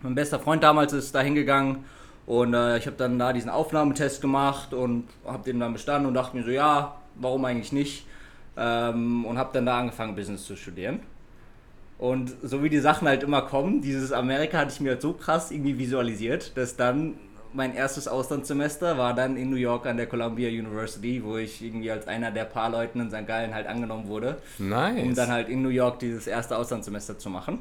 Mein 0.03 0.15
bester 0.15 0.39
Freund 0.39 0.63
damals 0.63 0.93
ist 0.93 1.15
da 1.15 1.21
hingegangen 1.21 1.85
und 2.25 2.55
äh, 2.55 2.79
ich 2.79 2.87
habe 2.87 2.97
dann 2.97 3.19
da 3.19 3.33
diesen 3.33 3.51
Aufnahmetest 3.51 4.21
gemacht 4.21 4.73
und 4.73 5.05
habe 5.27 5.45
den 5.45 5.61
dann 5.61 5.73
bestanden 5.73 6.07
und 6.07 6.15
dachte 6.15 6.37
mir 6.37 6.45
so, 6.45 6.51
ja, 6.51 6.97
warum 7.17 7.45
eigentlich 7.45 7.73
nicht? 7.73 8.07
Ähm, 8.57 9.25
und 9.25 9.37
habe 9.37 9.51
dann 9.53 9.67
da 9.67 9.79
angefangen, 9.79 10.15
Business 10.15 10.45
zu 10.45 10.57
studieren. 10.57 11.01
Und 11.99 12.33
so 12.43 12.63
wie 12.63 12.69
die 12.69 12.79
Sachen 12.79 13.09
halt 13.09 13.25
immer 13.25 13.43
kommen, 13.43 13.81
dieses 13.83 14.13
Amerika 14.13 14.59
hatte 14.59 14.73
ich 14.73 14.81
mir 14.81 14.91
halt 14.91 15.03
so 15.03 15.15
krass 15.15 15.51
irgendwie 15.51 15.79
visualisiert, 15.79 16.57
dass 16.57 16.77
dann 16.77 17.15
mein 17.53 17.75
erstes 17.75 18.09
Auslandssemester 18.09 18.99
war 18.99 19.15
dann 19.15 19.37
in 19.37 19.51
New 19.51 19.57
York 19.57 19.87
an 19.87 19.97
der 19.97 20.07
Columbia 20.07 20.49
University, 20.49 21.23
wo 21.25 21.37
ich 21.37 21.63
irgendwie 21.63 21.91
als 21.91 22.07
einer 22.07 22.31
der 22.31 22.45
paar 22.45 22.71
Leuten 22.71 23.01
in 23.01 23.11
St. 23.11 23.27
Gallen 23.27 23.55
halt 23.55 23.67
angenommen 23.67 24.09
wurde, 24.09 24.39
Nice. 24.59 25.03
um 25.03 25.15
dann 25.15 25.31
halt 25.31 25.49
in 25.49 25.63
New 25.63 25.69
York 25.69 25.99
dieses 25.99 26.27
erste 26.27 26.57
Auslandssemester 26.57 27.19
zu 27.19 27.31
machen. 27.31 27.61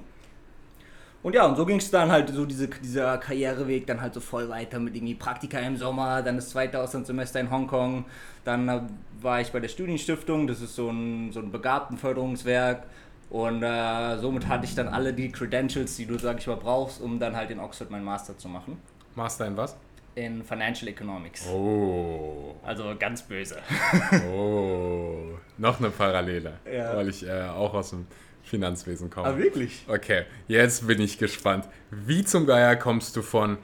Und 1.24 1.34
ja, 1.34 1.46
und 1.46 1.56
so 1.58 1.66
ging 1.66 1.78
es 1.78 1.90
dann 1.90 2.12
halt 2.12 2.30
so 2.30 2.46
diese, 2.46 2.68
dieser 2.68 3.18
Karriereweg 3.18 3.88
dann 3.88 4.00
halt 4.02 4.14
so 4.14 4.20
voll 4.20 4.50
weiter 4.50 4.80
mit 4.80 4.96
irgendwie 4.96 5.16
Praktika 5.16 5.60
im 5.60 5.76
Sommer, 5.76 6.22
dann 6.22 6.36
das 6.36 6.50
zweite 6.50 6.80
Auslandssemester 6.80 7.40
in 7.40 7.50
Hongkong, 7.50 8.06
dann 8.46 8.70
äh, 8.70 8.82
war 9.20 9.42
ich 9.42 9.52
bei 9.52 9.60
der 9.60 9.68
Studienstiftung, 9.68 10.48
das 10.48 10.62
ist 10.62 10.76
so 10.76 10.90
ein, 10.90 11.32
so 11.32 11.40
ein 11.40 11.52
Begabtenförderungswerk 11.52 12.84
und 13.30 13.64
äh, 13.64 14.18
somit 14.20 14.48
hatte 14.48 14.66
ich 14.66 14.76
dann 14.76 14.88
alle 14.88 15.12
die 15.14 15.32
Credentials, 15.32 15.98
die 15.98 16.06
du, 16.06 16.18
sag 16.18 16.38
ich 16.40 16.48
mal, 16.48 16.56
brauchst, 16.56 17.02
um 17.02 17.20
dann 17.20 17.36
halt 17.36 17.50
in 17.52 17.60
Oxford 17.60 17.90
meinen 17.90 18.06
Master 18.06 18.38
zu 18.38 18.48
machen. 18.48 18.78
Master 19.18 19.48
in 19.48 19.58
was? 19.58 19.76
In 20.16 20.44
Financial 20.44 20.88
Economics. 20.88 21.46
Oh. 21.48 22.56
Also 22.64 22.96
ganz 22.98 23.22
böse. 23.24 23.58
Oh. 24.32 25.38
Noch 25.58 25.80
eine 25.80 25.90
Parallele. 25.90 26.54
Ja. 26.72 26.96
Weil 26.96 27.10
ich 27.10 27.28
äh, 27.28 27.42
auch 27.44 27.74
aus 27.74 27.90
dem 27.90 28.08
Finanzwesen 28.44 29.10
komme. 29.10 29.28
Ah, 29.28 29.38
wirklich? 29.38 29.84
Okay, 29.88 30.26
jetzt 30.48 30.88
bin 30.88 31.02
ich 31.02 31.18
gespannt. 31.18 31.68
Wie 31.92 32.24
zum 32.24 32.46
Geier 32.46 32.76
kommst 32.76 33.16
du 33.16 33.22
von 33.22 33.58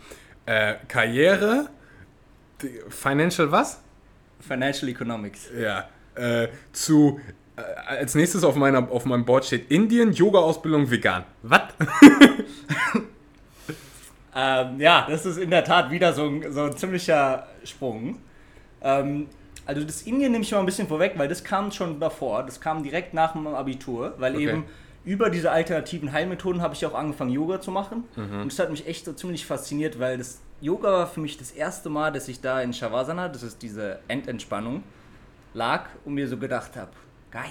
äh, 0.45 0.75
Karriere, 0.87 1.69
Financial 2.89 3.51
was? 3.51 3.81
Financial 4.39 4.89
Economics. 4.89 5.49
Ja. 5.57 5.89
Äh, 6.15 6.49
zu 6.71 7.19
äh, 7.55 7.61
als 7.61 8.15
nächstes 8.15 8.43
auf, 8.43 8.55
meiner, 8.55 8.91
auf 8.91 9.05
meinem 9.05 9.25
Board 9.25 9.45
steht 9.45 9.71
Indien, 9.71 10.11
Yoga-Ausbildung, 10.11 10.89
vegan. 10.89 11.23
Was? 11.43 11.61
Ähm, 14.35 14.79
ja, 14.79 15.05
das 15.09 15.25
ist 15.25 15.37
in 15.37 15.49
der 15.49 15.63
Tat 15.63 15.91
wieder 15.91 16.13
so 16.13 16.25
ein, 16.25 16.51
so 16.51 16.63
ein 16.63 16.75
ziemlicher 16.77 17.47
Sprung. 17.63 18.17
Ähm, 18.81 19.27
also 19.65 19.83
das 19.83 20.01
Indien 20.03 20.31
nehme 20.31 20.43
ich 20.43 20.51
mal 20.51 20.59
ein 20.59 20.65
bisschen 20.65 20.87
vorweg, 20.87 21.13
weil 21.17 21.27
das 21.27 21.43
kam 21.43 21.71
schon 21.71 21.99
davor. 21.99 22.43
Das 22.43 22.59
kam 22.59 22.83
direkt 22.83 23.13
nach 23.13 23.33
dem 23.33 23.47
Abitur, 23.47 24.13
weil 24.17 24.35
Okay. 24.35 24.49
eben 24.49 24.63
über 25.05 25.29
diese 25.29 25.51
alternativen 25.51 26.11
Heilmethoden 26.11 26.61
habe 26.61 26.73
ich 26.73 26.85
auch 26.85 26.93
angefangen, 26.93 27.31
Yoga 27.31 27.59
zu 27.61 27.71
machen. 27.71 28.05
Und 28.15 28.51
das 28.51 28.59
hat 28.59 28.71
mich 28.71 28.87
echt 28.87 29.05
so 29.05 29.13
ziemlich 29.13 29.45
fasziniert, 29.45 29.99
weil 29.99 30.17
das 30.17 30.39
Yoga 30.61 30.91
war 30.91 31.07
für 31.07 31.19
mich 31.19 31.37
das 31.37 31.51
erste 31.51 31.89
Mal, 31.89 32.11
dass 32.13 32.27
ich 32.29 32.39
da 32.39 32.61
in 32.61 32.71
Shavasana, 32.73 33.27
das 33.27 33.43
ist 33.43 33.61
diese 33.61 33.99
Endentspannung, 34.07 34.83
lag 35.53 35.87
und 36.05 36.13
mir 36.13 36.27
so 36.27 36.37
gedacht 36.37 36.75
habe, 36.77 36.91
geil. 37.31 37.43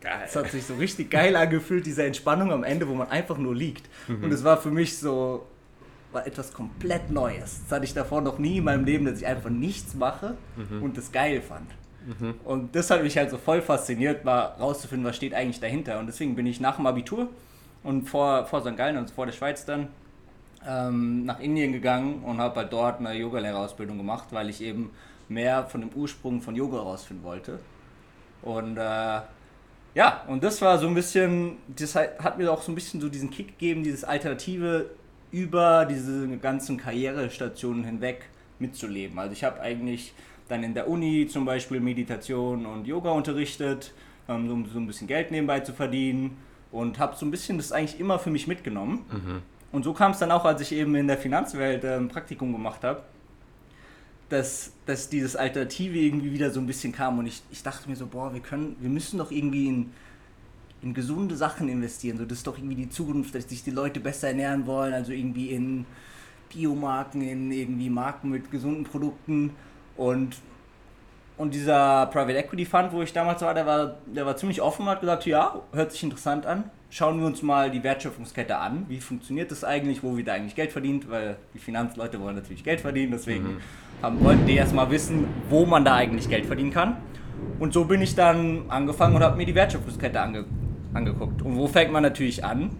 Geil. 0.00 0.22
Es 0.26 0.36
hat 0.36 0.50
sich 0.50 0.64
so 0.64 0.74
richtig 0.74 1.10
geil 1.10 1.34
angefühlt, 1.36 1.86
diese 1.86 2.04
Entspannung 2.04 2.52
am 2.52 2.62
Ende, 2.64 2.88
wo 2.88 2.94
man 2.94 3.08
einfach 3.10 3.38
nur 3.38 3.54
liegt. 3.54 3.88
Mhm. 4.08 4.24
Und 4.24 4.32
es 4.32 4.42
war 4.44 4.56
für 4.56 4.70
mich 4.70 4.98
so, 4.98 5.46
war 6.12 6.26
etwas 6.26 6.52
komplett 6.52 7.10
Neues. 7.10 7.60
Das 7.64 7.76
hatte 7.76 7.84
ich 7.84 7.94
davor 7.94 8.20
noch 8.22 8.38
nie 8.38 8.58
in 8.58 8.64
meinem 8.64 8.84
Leben, 8.84 9.04
dass 9.04 9.18
ich 9.20 9.26
einfach 9.26 9.50
nichts 9.50 9.94
mache 9.94 10.36
Mhm. 10.56 10.82
und 10.82 10.96
das 10.96 11.12
geil 11.12 11.40
fand. 11.42 11.70
Und 12.44 12.74
das 12.74 12.90
hat 12.90 13.02
mich 13.02 13.18
halt 13.18 13.28
so 13.30 13.36
voll 13.36 13.60
fasziniert, 13.60 14.24
mal 14.24 14.40
rauszufinden, 14.58 15.06
was 15.06 15.16
steht 15.16 15.34
eigentlich 15.34 15.60
dahinter. 15.60 15.98
Und 15.98 16.06
deswegen 16.06 16.34
bin 16.36 16.46
ich 16.46 16.58
nach 16.58 16.76
dem 16.76 16.86
Abitur 16.86 17.28
und 17.82 18.08
vor, 18.08 18.46
vor 18.46 18.62
St. 18.62 18.76
Gallen, 18.78 18.96
also 18.96 19.12
vor 19.12 19.26
der 19.26 19.32
Schweiz 19.34 19.66
dann, 19.66 19.88
ähm, 20.66 21.26
nach 21.26 21.38
Indien 21.40 21.72
gegangen 21.72 22.22
und 22.24 22.38
habe 22.38 22.60
halt 22.60 22.72
dort 22.72 23.00
eine 23.00 23.12
Yogalehrerausbildung 23.12 23.98
gemacht, 23.98 24.28
weil 24.30 24.48
ich 24.48 24.62
eben 24.62 24.90
mehr 25.28 25.66
von 25.66 25.82
dem 25.82 25.90
Ursprung 25.90 26.40
von 26.40 26.56
Yoga 26.56 26.78
herausfinden 26.78 27.24
wollte. 27.24 27.58
Und 28.40 28.78
äh, 28.78 29.20
ja, 29.94 30.22
und 30.28 30.42
das 30.42 30.62
war 30.62 30.78
so 30.78 30.86
ein 30.88 30.94
bisschen, 30.94 31.58
das 31.76 31.94
hat 31.94 32.20
hat 32.20 32.38
mir 32.38 32.50
auch 32.50 32.62
so 32.62 32.72
ein 32.72 32.74
bisschen 32.74 33.00
so 33.02 33.08
diesen 33.10 33.30
Kick 33.30 33.48
gegeben, 33.58 33.82
dieses 33.82 34.04
Alternative 34.04 34.86
über 35.30 35.86
diese 35.86 36.28
ganzen 36.38 36.76
Karrierestationen 36.76 37.84
hinweg 37.84 38.28
mitzuleben. 38.58 39.18
Also 39.18 39.32
ich 39.32 39.44
habe 39.44 39.60
eigentlich 39.60 40.14
dann 40.48 40.62
in 40.62 40.74
der 40.74 40.88
Uni 40.88 41.26
zum 41.28 41.44
Beispiel 41.44 41.80
Meditation 41.80 42.66
und 42.66 42.86
Yoga 42.86 43.10
unterrichtet, 43.10 43.92
ähm, 44.28 44.50
um 44.50 44.66
so 44.66 44.78
ein 44.78 44.86
bisschen 44.86 45.06
Geld 45.06 45.30
nebenbei 45.30 45.60
zu 45.60 45.72
verdienen 45.72 46.36
und 46.72 46.98
habe 46.98 47.16
so 47.16 47.26
ein 47.26 47.30
bisschen 47.30 47.58
das 47.58 47.72
eigentlich 47.72 48.00
immer 48.00 48.18
für 48.18 48.30
mich 48.30 48.46
mitgenommen. 48.46 49.04
Und 49.72 49.84
so 49.84 49.92
kam 49.92 50.12
es 50.12 50.18
dann 50.18 50.30
auch, 50.30 50.44
als 50.44 50.60
ich 50.62 50.72
eben 50.72 50.94
in 50.94 51.06
der 51.06 51.18
Finanzwelt 51.18 51.84
ein 51.84 52.08
Praktikum 52.08 52.52
gemacht 52.52 52.84
habe, 52.84 53.02
dass, 54.28 54.72
dass 54.86 55.08
dieses 55.08 55.36
Alternative 55.36 55.98
irgendwie 55.98 56.32
wieder 56.32 56.50
so 56.50 56.60
ein 56.60 56.66
bisschen 56.66 56.92
kam 56.92 57.18
und 57.18 57.26
ich, 57.26 57.42
ich 57.50 57.62
dachte 57.62 57.88
mir 57.88 57.96
so, 57.96 58.06
boah, 58.06 58.32
wir 58.32 58.40
können, 58.40 58.76
wir 58.80 58.90
müssen 58.90 59.18
doch 59.18 59.30
irgendwie 59.30 59.68
in, 59.68 59.92
in 60.82 60.94
gesunde 60.94 61.36
Sachen 61.36 61.68
investieren. 61.68 62.18
So, 62.18 62.24
das 62.24 62.38
ist 62.38 62.46
doch 62.46 62.56
irgendwie 62.56 62.76
die 62.76 62.90
Zukunft, 62.90 63.34
dass 63.34 63.48
sich 63.48 63.64
die 63.64 63.70
Leute 63.70 64.00
besser 64.00 64.28
ernähren 64.28 64.66
wollen, 64.66 64.94
also 64.94 65.12
irgendwie 65.12 65.50
in 65.50 65.86
Biomarken, 66.52 67.22
in 67.22 67.50
irgendwie 67.50 67.90
Marken 67.90 68.30
mit 68.30 68.50
gesunden 68.50 68.84
Produkten 68.84 69.50
und 69.96 70.36
und 71.38 71.54
dieser 71.54 72.06
Private 72.06 72.36
Equity 72.36 72.64
Fund, 72.64 72.92
wo 72.92 73.00
ich 73.00 73.12
damals 73.12 73.40
war, 73.42 73.54
der 73.54 73.64
war, 73.64 73.94
der 74.06 74.26
war 74.26 74.36
ziemlich 74.36 74.60
offen 74.60 74.82
und 74.82 74.88
hat 74.88 75.00
gesagt, 75.00 75.24
ja, 75.24 75.54
hört 75.72 75.92
sich 75.92 76.02
interessant 76.02 76.44
an. 76.44 76.64
Schauen 76.90 77.20
wir 77.20 77.28
uns 77.28 77.42
mal 77.42 77.70
die 77.70 77.84
Wertschöpfungskette 77.84 78.58
an. 78.58 78.86
Wie 78.88 78.98
funktioniert 78.98 79.50
das 79.52 79.62
eigentlich? 79.62 80.02
Wo 80.02 80.16
wird 80.16 80.26
da 80.26 80.32
eigentlich 80.32 80.56
Geld 80.56 80.72
verdient? 80.72 81.08
Weil 81.08 81.36
die 81.54 81.60
Finanzleute 81.60 82.20
wollen 82.20 82.34
natürlich 82.34 82.64
Geld 82.64 82.80
verdienen, 82.80 83.12
deswegen 83.12 83.58
haben, 84.02 84.20
wollten 84.24 84.46
die 84.46 84.56
erstmal 84.56 84.90
wissen, 84.90 85.26
wo 85.48 85.64
man 85.64 85.84
da 85.84 85.94
eigentlich 85.94 86.28
Geld 86.28 86.44
verdienen 86.44 86.72
kann. 86.72 86.96
Und 87.60 87.72
so 87.72 87.84
bin 87.84 88.02
ich 88.02 88.16
dann 88.16 88.64
angefangen 88.68 89.14
und 89.14 89.22
habe 89.22 89.36
mir 89.36 89.46
die 89.46 89.54
Wertschöpfungskette 89.54 90.20
ange, 90.20 90.44
angeguckt. 90.94 91.42
Und 91.42 91.56
wo 91.56 91.66
fängt 91.66 91.92
man 91.92 92.02
natürlich 92.02 92.44
an? 92.44 92.70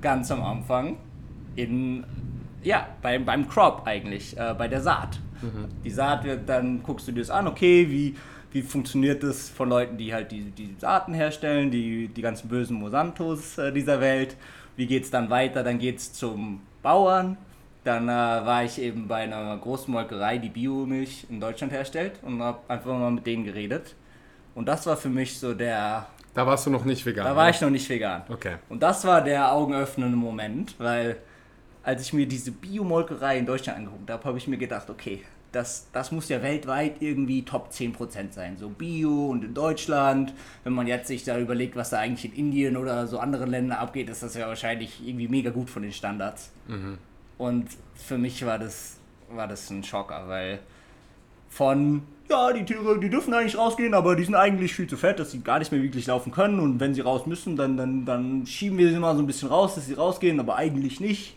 Ganz 0.00 0.30
am 0.30 0.42
Anfang 0.42 0.96
in, 1.56 2.04
ja, 2.62 2.86
beim, 3.02 3.24
beim 3.24 3.48
Crop 3.48 3.82
eigentlich, 3.84 4.36
äh, 4.36 4.54
bei 4.56 4.68
der 4.68 4.80
Saat. 4.80 5.20
Die 5.84 5.90
Saat 5.90 6.24
wird, 6.24 6.48
dann 6.48 6.82
guckst 6.82 7.06
du 7.08 7.12
dir 7.12 7.20
das 7.20 7.30
an, 7.30 7.46
okay, 7.46 7.88
wie, 7.88 8.16
wie 8.52 8.62
funktioniert 8.62 9.22
das 9.22 9.48
von 9.48 9.68
Leuten, 9.68 9.96
die 9.96 10.12
halt 10.12 10.32
die, 10.32 10.50
die 10.50 10.74
Saaten 10.78 11.14
herstellen, 11.14 11.70
die, 11.70 12.08
die 12.08 12.22
ganzen 12.22 12.48
bösen 12.48 12.76
Monsantos 12.78 13.58
äh, 13.58 13.72
dieser 13.72 14.00
Welt. 14.00 14.36
Wie 14.76 14.86
geht 14.86 15.04
es 15.04 15.10
dann 15.10 15.30
weiter? 15.30 15.62
Dann 15.62 15.78
geht 15.78 15.98
es 15.98 16.12
zum 16.12 16.60
Bauern. 16.82 17.36
Dann 17.84 18.08
äh, 18.08 18.12
war 18.12 18.64
ich 18.64 18.80
eben 18.80 19.08
bei 19.08 19.22
einer 19.22 19.56
großen 19.56 19.92
Molkerei, 19.92 20.38
die 20.38 20.48
Biomilch 20.48 21.26
in 21.30 21.40
Deutschland 21.40 21.72
herstellt 21.72 22.18
und 22.22 22.42
habe 22.42 22.58
einfach 22.68 22.98
mal 22.98 23.10
mit 23.10 23.26
denen 23.26 23.44
geredet. 23.44 23.94
Und 24.54 24.66
das 24.66 24.86
war 24.86 24.96
für 24.96 25.08
mich 25.08 25.38
so 25.38 25.54
der, 25.54 26.06
Da 26.38 26.46
warst 26.46 26.66
du 26.66 26.70
noch 26.70 26.84
nicht 26.84 27.04
vegan. 27.04 27.24
da 27.24 27.34
war 27.34 27.46
oder? 27.46 27.50
ich 27.50 27.60
noch 27.60 27.70
nicht 27.70 27.88
vegan. 27.88 28.22
Okay. 28.28 28.58
Und 28.68 28.80
das 28.80 29.04
war 29.04 29.24
der 29.24 29.50
augenöffnende 29.50 30.16
Moment, 30.16 30.76
weil 30.78 31.16
als 31.82 32.02
ich 32.02 32.12
mir 32.12 32.28
diese 32.28 32.52
Biomolkerei 32.52 33.38
in 33.38 33.44
Deutschland 33.44 33.78
angeguckt 33.78 34.08
habe, 34.08 34.22
habe 34.22 34.38
ich 34.38 34.46
mir 34.46 34.56
gedacht, 34.56 34.88
okay, 34.88 35.24
das, 35.50 35.88
das 35.92 36.12
muss 36.12 36.28
ja 36.28 36.40
weltweit 36.40 37.02
irgendwie 37.02 37.44
Top 37.44 37.70
10% 37.72 38.30
sein. 38.30 38.56
So 38.56 38.68
Bio 38.68 39.30
und 39.30 39.42
in 39.42 39.52
Deutschland. 39.52 40.32
Wenn 40.62 40.74
man 40.74 40.86
jetzt 40.86 41.08
sich 41.08 41.24
da 41.24 41.36
überlegt, 41.40 41.74
was 41.74 41.90
da 41.90 41.98
eigentlich 41.98 42.26
in 42.26 42.46
Indien 42.46 42.76
oder 42.76 43.08
so 43.08 43.18
anderen 43.18 43.50
Ländern 43.50 43.76
abgeht, 43.76 44.08
ist 44.08 44.22
das 44.22 44.36
ja 44.36 44.46
wahrscheinlich 44.46 45.04
irgendwie 45.04 45.26
mega 45.26 45.50
gut 45.50 45.68
von 45.68 45.82
den 45.82 45.90
Standards. 45.92 46.52
Und 47.36 47.66
für 47.96 48.16
mich 48.16 48.46
war 48.46 48.60
das, 48.60 48.98
war 49.28 49.48
das 49.48 49.68
ein 49.70 49.82
Schocker, 49.82 50.28
weil 50.28 50.60
von, 51.48 52.02
ja, 52.28 52.52
die 52.52 52.64
Tiere, 52.64 52.98
die 53.00 53.08
dürfen 53.10 53.32
eigentlich 53.34 53.56
rausgehen, 53.56 53.94
aber 53.94 54.16
die 54.16 54.24
sind 54.24 54.34
eigentlich 54.34 54.74
viel 54.74 54.86
zu 54.86 54.96
fett, 54.96 55.18
dass 55.18 55.30
sie 55.30 55.40
gar 55.40 55.58
nicht 55.58 55.72
mehr 55.72 55.82
wirklich 55.82 56.06
laufen 56.06 56.32
können. 56.32 56.60
Und 56.60 56.80
wenn 56.80 56.94
sie 56.94 57.00
raus 57.00 57.26
müssen, 57.26 57.56
dann, 57.56 57.76
dann, 57.76 58.04
dann 58.04 58.46
schieben 58.46 58.78
wir 58.78 58.90
sie 58.90 58.98
mal 58.98 59.14
so 59.16 59.22
ein 59.22 59.26
bisschen 59.26 59.48
raus, 59.48 59.74
dass 59.74 59.86
sie 59.86 59.94
rausgehen, 59.94 60.38
aber 60.40 60.56
eigentlich 60.56 61.00
nicht. 61.00 61.36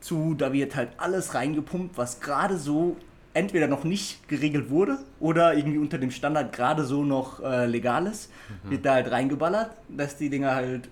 Zu, 0.00 0.34
da 0.34 0.52
wird 0.52 0.76
halt 0.76 0.90
alles 0.98 1.34
reingepumpt, 1.34 1.96
was 1.96 2.20
gerade 2.20 2.58
so 2.58 2.96
entweder 3.32 3.66
noch 3.66 3.84
nicht 3.84 4.28
geregelt 4.28 4.70
wurde 4.70 4.98
oder 5.20 5.54
irgendwie 5.54 5.78
unter 5.78 5.98
dem 5.98 6.10
Standard 6.10 6.52
gerade 6.52 6.84
so 6.84 7.04
noch 7.04 7.42
äh, 7.42 7.66
legal 7.66 8.06
ist, 8.06 8.30
wird 8.70 8.84
da 8.86 8.94
halt 8.94 9.10
reingeballert, 9.10 9.70
dass 9.88 10.16
die 10.16 10.30
Dinger 10.30 10.54
halt 10.54 10.88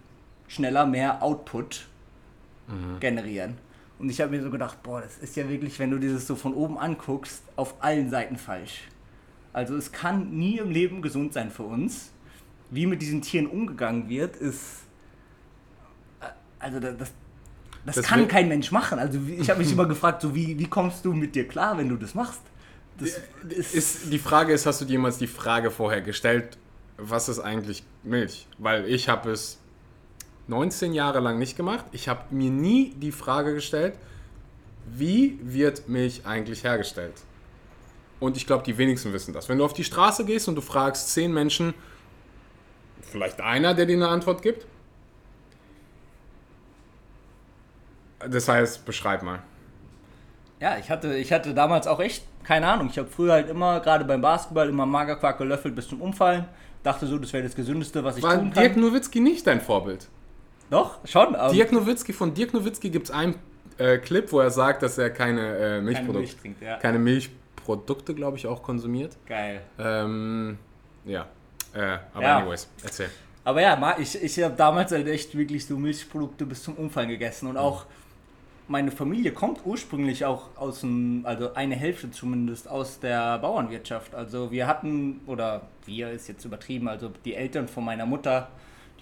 schneller 0.48 0.84
mehr 0.86 1.22
Output 1.22 1.86
generieren. 3.00 3.54
Und 4.04 4.10
ich 4.10 4.20
habe 4.20 4.36
mir 4.36 4.42
so 4.42 4.50
gedacht, 4.50 4.82
boah, 4.82 5.00
das 5.00 5.16
ist 5.16 5.34
ja 5.34 5.48
wirklich, 5.48 5.78
wenn 5.78 5.90
du 5.90 5.96
dieses 5.96 6.26
so 6.26 6.36
von 6.36 6.52
oben 6.52 6.76
anguckst, 6.76 7.42
auf 7.56 7.82
allen 7.82 8.10
Seiten 8.10 8.36
falsch. 8.36 8.82
Also 9.54 9.74
es 9.76 9.92
kann 9.92 10.36
nie 10.36 10.58
im 10.58 10.70
Leben 10.70 11.00
gesund 11.00 11.32
sein 11.32 11.50
für 11.50 11.62
uns. 11.62 12.10
Wie 12.68 12.84
mit 12.84 13.00
diesen 13.00 13.22
Tieren 13.22 13.46
umgegangen 13.46 14.10
wird, 14.10 14.36
ist, 14.36 14.82
also 16.58 16.80
das, 16.80 16.98
das, 16.98 17.12
das, 17.86 17.94
Das 17.96 18.04
kann 18.04 18.28
kein 18.28 18.46
Mensch 18.46 18.70
machen. 18.70 18.98
Also 18.98 19.18
ich 19.26 19.48
habe 19.48 19.60
mich 19.60 19.72
immer 19.72 19.88
gefragt, 19.88 20.20
so 20.20 20.34
wie, 20.34 20.58
wie 20.58 20.66
kommst 20.66 21.02
du 21.06 21.14
mit 21.14 21.34
dir 21.34 21.48
klar, 21.48 21.78
wenn 21.78 21.88
du 21.88 21.96
das 21.96 22.14
machst? 22.14 22.42
Das 22.98 23.08
ist, 23.48 23.74
Ist, 23.74 24.12
die 24.12 24.18
Frage 24.18 24.52
ist, 24.52 24.66
hast 24.66 24.82
du 24.82 24.84
dir 24.84 24.92
jemals 24.92 25.16
die 25.16 25.28
Frage 25.28 25.70
vorher 25.70 26.02
gestellt, 26.02 26.58
was 26.98 27.30
ist 27.30 27.38
eigentlich 27.38 27.84
Milch? 28.02 28.48
Weil 28.58 28.84
ich 28.84 29.08
habe 29.08 29.30
es 29.30 29.62
19 30.48 30.92
Jahre 30.92 31.20
lang 31.20 31.38
nicht 31.38 31.56
gemacht. 31.56 31.84
Ich 31.92 32.08
habe 32.08 32.22
mir 32.30 32.50
nie 32.50 32.94
die 32.96 33.12
Frage 33.12 33.54
gestellt, 33.54 33.94
wie 34.86 35.38
wird 35.42 35.88
Milch 35.88 36.26
eigentlich 36.26 36.64
hergestellt? 36.64 37.14
Und 38.20 38.36
ich 38.36 38.46
glaube, 38.46 38.64
die 38.64 38.76
wenigsten 38.78 39.12
wissen 39.12 39.32
das. 39.32 39.48
Wenn 39.48 39.58
du 39.58 39.64
auf 39.64 39.72
die 39.72 39.84
Straße 39.84 40.24
gehst 40.24 40.48
und 40.48 40.54
du 40.54 40.60
fragst 40.60 41.12
zehn 41.12 41.32
Menschen, 41.32 41.74
vielleicht 43.00 43.40
einer, 43.40 43.74
der 43.74 43.86
dir 43.86 43.96
eine 43.96 44.08
Antwort 44.08 44.42
gibt. 44.42 44.66
Das 48.18 48.48
heißt, 48.48 48.84
beschreib 48.84 49.22
mal. 49.22 49.42
Ja, 50.60 50.78
ich 50.78 50.90
hatte, 50.90 51.16
ich 51.16 51.32
hatte 51.32 51.52
damals 51.52 51.86
auch 51.86 52.00
echt 52.00 52.24
keine 52.44 52.66
Ahnung. 52.68 52.88
Ich 52.90 52.98
habe 52.98 53.08
früher 53.08 53.32
halt 53.32 53.48
immer, 53.48 53.80
gerade 53.80 54.04
beim 54.04 54.20
Basketball, 54.20 54.68
immer 54.68 54.86
Magerquark 54.86 55.38
gelöffelt 55.38 55.74
bis 55.74 55.88
zum 55.88 56.00
Umfallen. 56.00 56.46
Dachte 56.82 57.06
so, 57.06 57.18
das 57.18 57.32
wäre 57.32 57.42
das 57.42 57.54
Gesündeste, 57.54 58.04
was 58.04 58.18
ich 58.18 58.22
War 58.22 58.38
tun 58.38 58.52
kann. 58.52 58.62
Dirk 58.62 58.76
Nowitzki 58.76 59.20
nicht 59.20 59.46
dein 59.46 59.60
Vorbild? 59.60 60.06
Doch, 60.70 60.98
schon. 61.06 61.34
Aber 61.34 61.52
Dirk 61.52 61.72
Nowitzki, 61.72 62.12
von 62.12 62.34
Dirk 62.34 62.52
Nowitzki 62.54 62.90
gibt 62.90 63.06
es 63.06 63.10
einen 63.10 63.36
äh, 63.78 63.98
Clip, 63.98 64.30
wo 64.32 64.40
er 64.40 64.50
sagt, 64.50 64.82
dass 64.82 64.98
er 64.98 65.10
keine 65.10 65.40
äh, 65.56 65.60
keine 65.60 65.80
Milchprodukte, 65.82 66.18
Milch 66.20 66.36
trinkt, 66.36 66.62
ja. 66.62 66.76
keine 66.78 66.98
Milchprodukte, 66.98 68.14
glaube 68.14 68.36
ich, 68.36 68.46
auch 68.46 68.62
konsumiert. 68.62 69.16
Geil. 69.26 69.60
Ähm, 69.78 70.58
ja, 71.04 71.26
äh, 71.74 71.98
aber 72.14 72.22
Ja. 72.22 72.38
anyways, 72.38 72.68
erzähl. 72.82 73.08
Aber 73.44 73.60
ja, 73.60 73.76
ma- 73.76 73.98
ich, 73.98 74.20
ich 74.22 74.42
habe 74.42 74.54
damals 74.56 74.90
halt 74.92 75.06
echt 75.06 75.36
wirklich 75.36 75.66
so 75.66 75.76
Milchprodukte 75.76 76.46
bis 76.46 76.62
zum 76.62 76.74
Umfallen 76.76 77.10
gegessen. 77.10 77.46
Und 77.48 77.58
auch 77.58 77.84
meine 78.68 78.90
Familie 78.90 79.32
kommt 79.32 79.60
ursprünglich 79.66 80.24
auch 80.24 80.46
aus 80.56 80.80
dem, 80.80 81.20
also 81.24 81.52
eine 81.52 81.74
Hälfte 81.74 82.10
zumindest, 82.10 82.66
aus 82.70 83.00
der 83.00 83.38
Bauernwirtschaft. 83.38 84.14
Also 84.14 84.50
wir 84.50 84.66
hatten, 84.66 85.20
oder 85.26 85.60
wir 85.84 86.10
ist 86.10 86.26
jetzt 86.28 86.46
übertrieben, 86.46 86.88
also 86.88 87.10
die 87.26 87.34
Eltern 87.34 87.68
von 87.68 87.84
meiner 87.84 88.06
Mutter, 88.06 88.48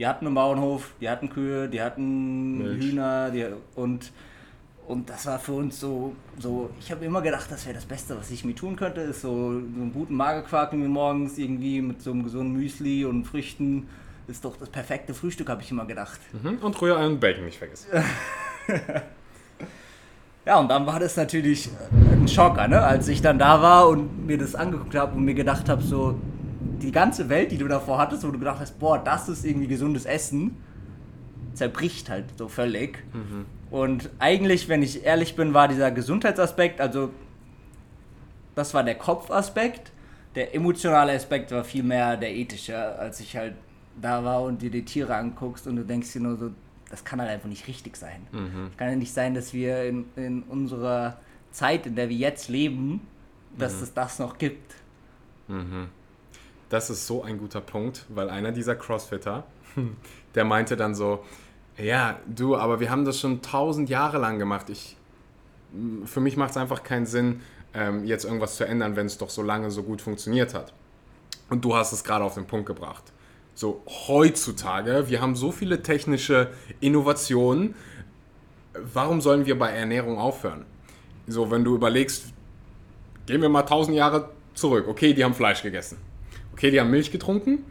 die 0.03 0.07
hatten 0.09 0.27
einen 0.27 0.35
Bauernhof, 0.35 0.95
die 1.01 1.09
hatten 1.09 1.31
Kühe, 1.31 1.69
die 1.69 1.81
hatten 1.81 2.59
Milch. 2.59 2.83
Hühner 2.87 3.31
die, 3.31 3.47
und, 3.77 4.11
und 4.89 5.09
das 5.09 5.27
war 5.27 5.39
für 5.39 5.53
uns 5.53 5.79
so, 5.79 6.17
so 6.41 6.71
ich 6.81 6.91
habe 6.91 7.05
immer 7.05 7.23
gedacht, 7.23 7.49
das 7.49 7.65
wäre 7.67 7.77
das 7.77 7.85
Beste, 7.85 8.19
was 8.19 8.29
ich 8.33 8.45
mir 8.45 8.57
tun 8.57 8.75
könnte, 8.75 9.01
ist 9.03 9.21
so, 9.21 9.53
so 9.53 9.59
einen 9.59 9.93
guten 9.95 10.17
Magerquark 10.17 10.73
mir 10.73 10.89
morgens 10.89 11.39
irgendwie 11.39 11.81
mit 11.81 12.03
so 12.03 12.11
einem 12.11 12.25
gesunden 12.25 12.53
Müsli 12.53 13.05
und 13.05 13.27
Früchten. 13.27 13.89
Ist 14.27 14.45
doch 14.45 14.57
das 14.57 14.71
perfekte 14.71 15.15
Frühstück, 15.15 15.49
habe 15.49 15.63
ich 15.63 15.71
immer 15.71 15.85
gedacht. 15.85 16.19
Mhm. 16.33 16.59
Und 16.59 16.83
Rührei 16.83 17.07
und 17.07 17.21
Bacon 17.21 17.45
nicht 17.45 17.59
vergessen. 17.59 17.87
Ja, 20.45 20.59
und 20.59 20.69
dann 20.69 20.85
war 20.87 20.99
das 20.99 21.17
natürlich 21.17 21.71
ein 21.93 22.27
Schocker, 22.27 22.67
ne? 22.67 22.83
als 22.83 23.07
ich 23.07 23.23
dann 23.23 23.39
da 23.39 23.63
war 23.63 23.89
und 23.89 24.27
mir 24.27 24.39
das 24.39 24.57
angeguckt 24.57 24.97
habe 24.97 25.17
und 25.17 25.25
mir 25.25 25.35
gedacht 25.35 25.69
habe, 25.69 25.83
so 25.83 26.19
die 26.83 26.93
ganze 26.93 27.29
Welt, 27.29 27.51
die 27.53 27.59
du 27.59 27.69
davor 27.69 27.99
hattest, 27.99 28.25
wo 28.27 28.31
du 28.31 28.39
gedacht 28.39 28.61
hast, 28.61 28.79
boah, 28.79 28.99
das 28.99 29.29
ist 29.29 29.45
irgendwie 29.45 29.67
gesundes 29.69 30.05
Essen, 30.05 30.57
zerbricht 31.55 32.11
halt 32.11 32.25
so 32.37 32.49
völlig. 32.49 33.05
Und 33.71 34.11
eigentlich, 34.19 34.69
wenn 34.69 34.83
ich 34.83 35.05
ehrlich 35.05 35.35
bin, 35.37 35.55
war 35.55 35.69
dieser 35.69 35.91
Gesundheitsaspekt, 35.91 36.81
also 36.81 37.11
das 38.55 38.75
war 38.75 38.85
der 38.85 38.97
Kopfaspekt, 38.97 39.93
der 40.35 40.55
emotionale 40.55 41.13
Aspekt 41.13 41.51
war 41.53 41.65
viel 41.65 41.83
mehr 41.83 42.17
der 42.17 42.35
ethische, 42.35 42.77
als 42.99 43.21
ich 43.21 43.37
halt 43.37 43.55
da 44.01 44.25
war 44.25 44.43
und 44.43 44.63
dir 44.63 44.71
die 44.71 44.85
Tiere 44.85 45.15
anguckst 45.15 45.67
und 45.67 45.77
du 45.77 45.85
denkst 45.85 46.13
dir 46.13 46.21
nur 46.21 46.37
so, 46.37 46.51
das 46.91 47.05
kann 47.05 47.21
halt 47.21 47.31
einfach 47.31 47.49
nicht 47.49 47.67
richtig 47.69 47.97
sein. 47.97 48.27
Es 48.71 48.77
kann 48.77 48.89
ja 48.91 48.97
nicht 48.97 49.13
sein, 49.13 49.35
dass 49.35 49.53
wir 49.55 49.85
in, 49.85 50.05
in 50.17 50.43
unserer 50.43 51.19
Zeit, 51.51 51.87
in 51.87 51.97
der 51.97 52.09
wir 52.09 52.17
jetzt 52.17 52.49
leben, 52.49 53.01
dass 53.59 53.75
es 53.83 53.93
das 53.95 54.19
noch 54.19 54.39
gibt. 54.39 54.75
Das 56.73 56.89
ist 56.89 57.07
so 57.07 57.23
ein 57.23 57.37
guter 57.37 57.61
Punkt, 57.61 58.07
weil 58.09 58.31
einer 58.31 58.51
dieser 58.51 58.75
Crossfitter, 58.75 59.45
der 60.35 60.45
meinte 60.47 60.75
dann 60.75 60.95
so, 60.95 61.23
ja, 61.77 62.19
du, 62.27 62.57
aber 62.57 62.81
wir 62.81 62.91
haben 62.91 63.05
das 63.05 63.21
schon 63.21 63.43
tausend 63.43 63.91
Jahre 63.91 64.17
lang 64.17 64.39
gemacht. 64.39 64.71
Ich, 64.71 64.97
für 66.07 66.21
mich 66.21 66.39
macht 66.39 66.53
es 66.53 66.57
einfach 66.57 66.83
keinen 66.83 67.05
Sinn, 67.05 67.43
ähm, 67.75 68.07
jetzt 68.07 68.25
irgendwas 68.25 68.57
zu 68.57 68.65
ändern, 68.65 68.97
wenn 68.97 69.05
es 69.05 69.19
doch 69.19 69.29
so 69.29 69.43
lange 69.43 69.71
so 69.71 69.83
gut 69.83 70.01
funktioniert 70.01 70.55
hat. 70.55 70.73
Und 71.51 71.63
du 71.63 71.77
hast 71.77 71.93
es 71.93 72.05
gerade 72.05 72.25
auf 72.25 72.37
den 72.37 72.47
Punkt 72.47 72.65
gebracht. 72.65 73.05
So, 73.55 73.83
heutzutage, 74.09 75.11
wir 75.11 75.21
haben 75.21 75.37
so 75.37 75.53
viele 75.53 75.83
technische 75.83 76.53
Innovationen, 76.81 77.75
warum 78.73 79.21
sollen 79.21 79.45
wir 79.45 79.59
bei 79.59 79.69
Ernährung 79.69 80.17
aufhören? 80.17 80.65
So, 81.27 81.51
wenn 81.51 81.65
du 81.65 81.75
überlegst, 81.75 82.33
gehen 83.27 83.43
wir 83.43 83.51
mal 83.51 83.65
tausend 83.65 83.95
Jahre 83.95 84.31
zurück. 84.55 84.89
Okay, 84.89 85.13
die 85.13 85.23
haben 85.23 85.35
Fleisch 85.35 85.63
gegessen. 85.63 85.99
Okay, 86.53 86.71
die 86.71 86.81
haben 86.81 86.91
Milch 86.91 87.11
getrunken. 87.11 87.65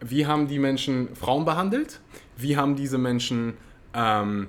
Wie 0.00 0.26
haben 0.26 0.46
die 0.46 0.58
Menschen 0.58 1.14
Frauen 1.14 1.44
behandelt? 1.44 2.00
Wie 2.36 2.56
haben 2.56 2.76
diese 2.76 2.98
Menschen 2.98 3.54
ähm, 3.94 4.48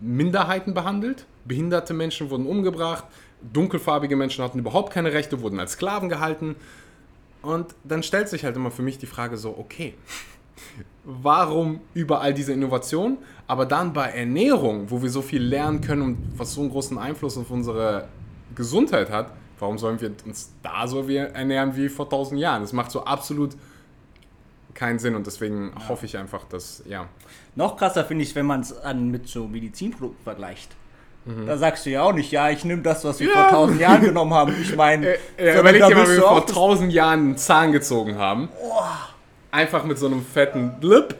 Minderheiten 0.00 0.74
behandelt? 0.74 1.26
Behinderte 1.44 1.94
Menschen 1.94 2.30
wurden 2.30 2.46
umgebracht. 2.46 3.04
Dunkelfarbige 3.52 4.16
Menschen 4.16 4.42
hatten 4.42 4.58
überhaupt 4.58 4.92
keine 4.92 5.12
Rechte, 5.12 5.40
wurden 5.40 5.60
als 5.60 5.72
Sklaven 5.72 6.08
gehalten. 6.08 6.56
Und 7.42 7.74
dann 7.84 8.02
stellt 8.02 8.28
sich 8.28 8.44
halt 8.44 8.56
immer 8.56 8.70
für 8.70 8.82
mich 8.82 8.98
die 8.98 9.06
Frage 9.06 9.36
so, 9.36 9.56
okay, 9.56 9.94
warum 11.04 11.80
überall 11.92 12.32
diese 12.32 12.52
Innovation, 12.52 13.18
aber 13.46 13.66
dann 13.66 13.92
bei 13.92 14.08
Ernährung, 14.08 14.90
wo 14.90 15.02
wir 15.02 15.10
so 15.10 15.22
viel 15.22 15.42
lernen 15.42 15.80
können 15.80 16.02
und 16.02 16.18
was 16.36 16.54
so 16.54 16.62
einen 16.62 16.70
großen 16.70 16.98
Einfluss 16.98 17.36
auf 17.36 17.50
unsere 17.50 18.08
Gesundheit 18.54 19.10
hat, 19.10 19.32
warum 19.58 19.78
sollen 19.78 20.00
wir 20.00 20.12
uns 20.26 20.52
da 20.62 20.86
so 20.86 21.08
wie 21.08 21.16
ernähren 21.16 21.76
wie 21.76 21.88
vor 21.88 22.08
tausend 22.08 22.40
Jahren? 22.40 22.62
Das 22.62 22.72
macht 22.72 22.90
so 22.90 23.04
absolut 23.04 23.56
keinen 24.74 24.98
Sinn 24.98 25.14
und 25.14 25.26
deswegen 25.26 25.72
hoffe 25.88 26.06
ich 26.06 26.18
einfach, 26.18 26.44
dass, 26.44 26.82
ja. 26.86 27.08
Noch 27.54 27.76
krasser 27.76 28.04
finde 28.04 28.24
ich 28.24 28.30
es, 28.30 28.34
wenn 28.34 28.46
man 28.46 28.60
es 28.60 28.74
mit 28.94 29.28
so 29.28 29.46
Medizinprodukten 29.46 30.24
vergleicht. 30.24 30.74
Mhm. 31.24 31.46
Da 31.46 31.56
sagst 31.56 31.86
du 31.86 31.90
ja 31.90 32.02
auch 32.02 32.12
nicht, 32.12 32.30
ja, 32.32 32.50
ich 32.50 32.64
nehme 32.64 32.82
das, 32.82 33.04
was 33.04 33.20
wir 33.20 33.30
vor 33.30 33.48
tausend 33.48 33.80
Jahren 33.80 34.00
genommen 34.04 34.34
haben. 34.34 34.54
Ich 34.60 34.76
meine, 34.76 35.16
Äh, 35.36 35.58
überleg 35.58 35.80
da 35.80 35.88
dir 35.88 35.96
mal, 35.96 36.06
wie 36.06 36.16
wir 36.16 36.22
vor 36.22 36.46
tausend 36.46 36.92
Jahren 36.92 37.20
einen 37.20 37.36
Zahn 37.36 37.72
gezogen 37.72 38.18
haben. 38.18 38.48
Einfach 39.50 39.84
mit 39.84 39.98
so 39.98 40.06
einem 40.06 40.24
fetten 40.24 40.80
Blip. 40.80 41.16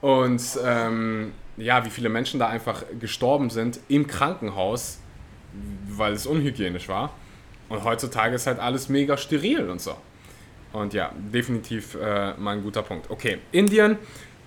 Und 0.00 0.42
ähm, 0.64 1.32
ja, 1.56 1.84
wie 1.84 1.90
viele 1.90 2.08
Menschen 2.08 2.38
da 2.38 2.48
einfach 2.48 2.84
gestorben 3.00 3.50
sind 3.50 3.80
im 3.88 4.06
Krankenhaus, 4.06 4.98
weil 5.88 6.12
es 6.12 6.26
unhygienisch 6.26 6.88
war. 6.88 7.10
Und 7.68 7.84
heutzutage 7.84 8.34
ist 8.36 8.46
halt 8.46 8.58
alles 8.58 8.88
mega 8.88 9.16
steril 9.16 9.68
und 9.68 9.80
so. 9.80 9.94
Und 10.72 10.94
ja, 10.94 11.10
definitiv 11.16 11.94
äh, 11.94 12.34
mal 12.34 12.52
ein 12.56 12.62
guter 12.62 12.82
Punkt. 12.82 13.10
Okay, 13.10 13.38
Indien, 13.52 13.98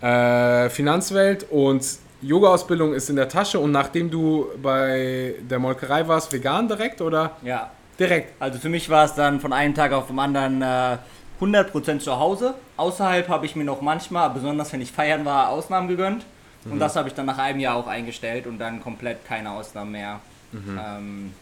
äh, 0.01 0.69
Finanzwelt 0.69 1.45
und 1.49 1.83
Yoga-Ausbildung 2.21 2.93
ist 2.93 3.09
in 3.09 3.15
der 3.15 3.27
Tasche. 3.29 3.59
Und 3.59 3.71
nachdem 3.71 4.09
du 4.11 4.47
bei 4.61 5.35
der 5.41 5.59
Molkerei 5.59 6.07
warst, 6.07 6.31
vegan 6.31 6.67
direkt 6.67 7.01
oder 7.01 7.35
Ja, 7.41 7.71
direkt? 7.99 8.33
also 8.39 8.59
für 8.59 8.69
mich 8.69 8.89
war 8.89 9.05
es 9.05 9.15
dann 9.15 9.39
von 9.39 9.53
einem 9.53 9.73
Tag 9.73 9.91
auf 9.93 10.07
den 10.07 10.19
anderen 10.19 10.61
äh, 10.61 10.97
100% 11.39 11.99
zu 11.99 12.19
Hause. 12.19 12.53
Außerhalb 12.77 13.27
habe 13.27 13.47
ich 13.47 13.55
mir 13.55 13.63
noch 13.63 13.81
manchmal, 13.81 14.29
besonders 14.29 14.71
wenn 14.73 14.81
ich 14.81 14.91
feiern 14.91 15.25
war, 15.25 15.49
Ausnahmen 15.49 15.87
gegönnt. 15.87 16.23
Und 16.65 16.77
das 16.77 16.95
habe 16.95 17.07
ich 17.07 17.15
dann 17.15 17.25
nach 17.25 17.39
einem 17.39 17.59
Jahr 17.59 17.75
auch 17.75 17.87
eingestellt 17.87 18.45
und 18.45 18.59
dann 18.59 18.83
komplett 18.83 19.25
keine 19.25 19.49
Ausnahmen 19.49 19.91
mehr 19.93 20.19
ähm, 20.53 21.33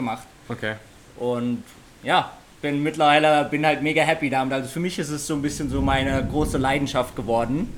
gemacht. 0.00 0.26
Okay. 0.48 0.74
Und 1.16 1.62
ja, 2.02 2.32
bin 2.62 2.82
mittlerweile 2.82 3.44
bin 3.50 3.64
halt 3.64 3.82
mega 3.82 4.02
happy 4.02 4.28
damit. 4.28 4.52
Also 4.52 4.68
für 4.68 4.80
mich 4.80 4.98
ist 4.98 5.10
es 5.10 5.26
so 5.26 5.34
ein 5.34 5.42
bisschen 5.42 5.70
so 5.70 5.80
meine 5.80 6.26
große 6.26 6.58
Leidenschaft 6.58 7.16
geworden. 7.16 7.72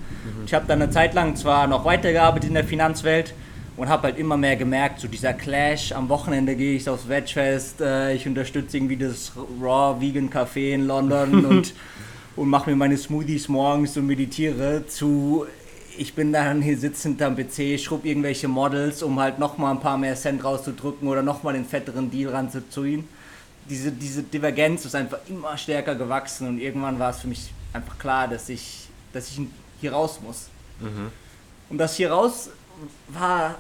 Ich 0.47 0.55
habe 0.55 0.67
dann 0.67 0.83
eine 0.83 0.91
Zeit 0.91 1.15
lang 1.15 1.37
zwar 1.37 1.67
noch 1.67 1.85
weitergearbeitet 1.85 2.49
in 2.49 2.55
der 2.55 2.65
Finanzwelt 2.65 3.35
und 3.77 3.89
habe 3.89 4.05
halt 4.05 4.19
immer 4.19 4.37
mehr 4.37 4.57
gemerkt, 4.57 5.01
so 5.01 5.09
dieser 5.09 5.33
Clash, 5.33 5.93
am 5.93 6.09
Wochenende 6.09 6.55
gehe 6.57 6.77
ich 6.77 6.89
aufs 6.89 7.09
Vegfest, 7.09 7.81
äh, 7.81 8.15
ich 8.15 8.27
unterstütze 8.27 8.77
irgendwie 8.77 8.97
das 8.97 9.33
Raw 9.61 10.01
Vegan 10.01 10.31
Café 10.31 10.75
in 10.75 10.87
London 10.87 11.45
und, 11.47 11.75
und 12.37 12.49
mache 12.49 12.71
mir 12.71 12.77
meine 12.77 12.97
Smoothies 12.97 13.49
morgens 13.49 13.97
und 13.97 14.07
meditiere 14.07 14.87
zu 14.87 15.47
ich 15.99 16.15
bin 16.15 16.33
dann 16.33 16.63
hier 16.63 16.79
sitzend 16.79 17.21
am 17.23 17.37
PC, 17.37 17.79
schrub 17.79 18.05
irgendwelche 18.05 18.49
Models, 18.49 19.03
um 19.03 19.21
halt 19.21 19.39
nochmal 19.39 19.75
ein 19.75 19.81
paar 19.81 19.99
mehr 19.99 20.15
Cent 20.15 20.43
rauszudrücken 20.43 21.09
oder 21.09 21.23
nochmal 21.23 21.55
den 21.55 21.65
fetteren 21.65 22.11
Deal 22.11 22.31
ranzuziehen. 22.33 23.05
Diese, 23.69 23.93
diese 23.93 24.23
Divergenz 24.23 24.85
ist 24.85 24.95
einfach 24.95 25.19
immer 25.29 25.57
stärker 25.57 25.95
gewachsen 25.95 26.49
und 26.49 26.59
irgendwann 26.59 26.99
war 26.99 27.11
es 27.11 27.21
für 27.21 27.29
mich 27.29 27.53
einfach 27.73 27.99
klar, 27.99 28.29
dass 28.29 28.49
ich, 28.49 28.89
dass 29.13 29.29
ich 29.29 29.41
hier 29.81 29.93
raus 29.93 30.21
muss. 30.23 30.49
Und 31.71 31.79
das 31.79 31.97
hier 31.97 32.11
raus 32.11 32.51
war 33.09 33.57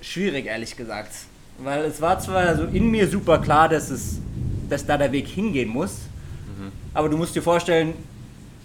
schwierig, 0.00 0.46
ehrlich 0.46 0.76
gesagt. 0.76 1.12
Weil 1.58 1.84
es 1.84 2.00
war 2.00 2.18
zwar 2.20 2.56
so 2.56 2.64
in 2.64 2.90
mir 2.90 3.08
super 3.08 3.38
klar, 3.38 3.68
dass, 3.68 3.90
es, 3.90 4.18
dass 4.68 4.84
da 4.86 4.96
der 4.96 5.12
Weg 5.12 5.28
hingehen 5.28 5.68
muss, 5.68 5.98
aber 6.94 7.08
du 7.08 7.16
musst 7.16 7.34
dir 7.36 7.42
vorstellen, 7.42 7.94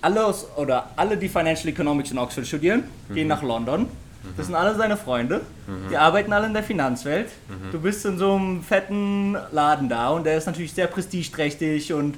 alle, 0.02 0.26
aus, 0.26 0.48
oder 0.56 0.90
alle, 0.96 1.18
die 1.18 1.30
Financial 1.30 1.68
Economics 1.68 2.12
in 2.12 2.18
Oxford 2.18 2.48
studieren, 2.48 2.84
gehen 3.14 3.28
nach 3.28 3.44
London. 3.44 3.88
Das 4.36 4.48
sind 4.48 4.56
alle 4.56 4.76
seine 4.76 4.98
Freunde. 4.98 5.42
Die 5.90 5.98
arbeiten 5.98 6.34
alle 6.34 6.48
in 6.48 6.54
der 6.54 6.64
Finanzwelt. 6.64 7.30
Du 7.72 7.80
bist 7.80 8.06
in 8.06 8.18
so 8.18 8.34
einem 8.34 8.64
fetten 8.64 9.38
Laden 9.52 9.88
da 9.90 10.10
und 10.10 10.26
der 10.26 10.38
ist 10.38 10.46
natürlich 10.46 10.74
sehr 10.74 10.88
prestigeträchtig 10.88 11.94
und 11.94 12.18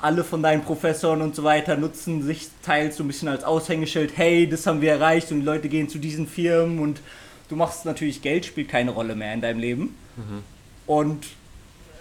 alle 0.00 0.24
von 0.24 0.42
deinen 0.42 0.62
Professoren 0.62 1.22
und 1.22 1.36
so 1.36 1.44
weiter 1.44 1.76
nutzen 1.76 2.22
sich 2.24 2.48
teils 2.64 2.96
so 2.96 3.04
ein 3.04 3.06
bisschen 3.06 3.28
als 3.28 3.44
Aushängeschild. 3.44 4.12
Hey, 4.16 4.48
das 4.48 4.66
haben 4.66 4.80
wir 4.80 4.90
erreicht 4.92 5.30
und 5.30 5.40
die 5.40 5.46
Leute 5.46 5.68
gehen 5.68 5.88
zu 5.88 5.98
diesen 5.98 6.26
Firmen 6.26 6.80
und 6.80 7.00
du 7.48 7.54
machst 7.54 7.84
natürlich 7.84 8.20
Geld, 8.22 8.44
spielt 8.46 8.68
keine 8.68 8.90
Rolle 8.90 9.14
mehr 9.14 9.32
in 9.32 9.40
deinem 9.40 9.60
Leben. 9.60 9.94
Und 10.86 11.26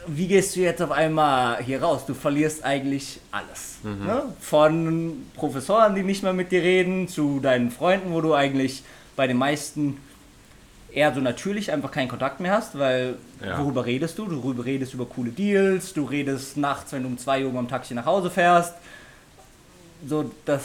wie 0.08 0.28
gehst 0.28 0.56
du 0.56 0.62
jetzt 0.62 0.82
auf 0.82 0.91
einmal 0.91 1.62
hier 1.64 1.82
raus? 1.84 2.06
Du 2.06 2.14
verlierst 2.14 2.64
eigentlich 2.64 3.20
alles. 3.32 3.78
Ne? 3.84 4.24
Von 4.39 5.26
Professoren, 5.36 5.95
die 5.95 6.04
nicht 6.04 6.24
mehr 6.24 6.34
mit 6.34 6.52
dir 6.52 6.62
reden, 6.64 7.08
zu 7.08 7.39
deinen 7.39 7.72
Freunden, 7.72 8.12
wo 8.14 8.22
du 8.22 8.34
eigentlich 8.34 8.84
bei 9.16 9.28
den 9.28 9.38
meisten 9.38 9.97
eher 10.93 11.14
so 11.14 11.22
natürlich 11.22 11.72
einfach 11.72 11.91
keinen 11.91 12.08
Kontakt 12.10 12.39
mehr 12.39 12.54
hast, 12.54 12.78
weil 12.78 13.16
Ja. 13.45 13.60
worüber 13.60 13.86
redest 13.86 14.18
du? 14.18 14.26
Du 14.26 14.49
redest 14.62 14.93
über 14.93 15.06
coole 15.06 15.32
Deals, 15.32 15.93
du 15.93 16.04
redest 16.06 16.58
nachts, 16.58 16.91
wenn 16.91 17.04
du 17.04 17.10
um 17.10 17.18
2 17.18 17.45
Uhr 17.45 17.54
beim 17.54 17.68
Taxi 17.68 17.93
nach 17.93 18.06
Hause 18.06 18.30
fährst. 18.30 18.74
So, 20.08 20.32
dass, 20.45 20.64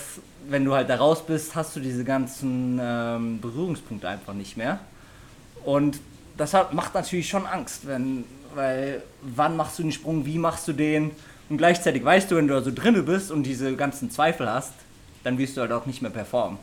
wenn 0.48 0.64
du 0.64 0.74
halt 0.74 0.88
da 0.88 0.96
raus 0.96 1.24
bist, 1.24 1.54
hast 1.54 1.76
du 1.76 1.80
diese 1.80 2.04
ganzen 2.04 2.80
ähm, 2.82 3.40
Berührungspunkte 3.40 4.08
einfach 4.08 4.32
nicht 4.32 4.56
mehr. 4.56 4.80
Und 5.64 6.00
das 6.36 6.54
hat, 6.54 6.72
macht 6.74 6.94
natürlich 6.94 7.28
schon 7.28 7.46
Angst, 7.46 7.86
wenn, 7.86 8.24
weil 8.56 9.02
wann 9.22 9.56
machst 9.56 9.78
du 9.78 9.82
den 9.82 9.92
Sprung, 9.92 10.26
wie 10.26 10.38
machst 10.38 10.66
du 10.66 10.72
den? 10.72 11.12
Und 11.48 11.58
gleichzeitig 11.58 12.04
weißt 12.04 12.30
du, 12.30 12.36
wenn 12.36 12.48
du 12.48 12.54
da 12.54 12.62
so 12.62 12.72
drinne 12.74 13.02
bist 13.02 13.30
und 13.30 13.44
diese 13.44 13.76
ganzen 13.76 14.10
Zweifel 14.10 14.50
hast, 14.50 14.72
dann 15.22 15.38
wirst 15.38 15.56
du 15.56 15.60
halt 15.60 15.70
auch 15.72 15.86
nicht 15.86 16.02
mehr 16.02 16.10
performen. 16.10 16.58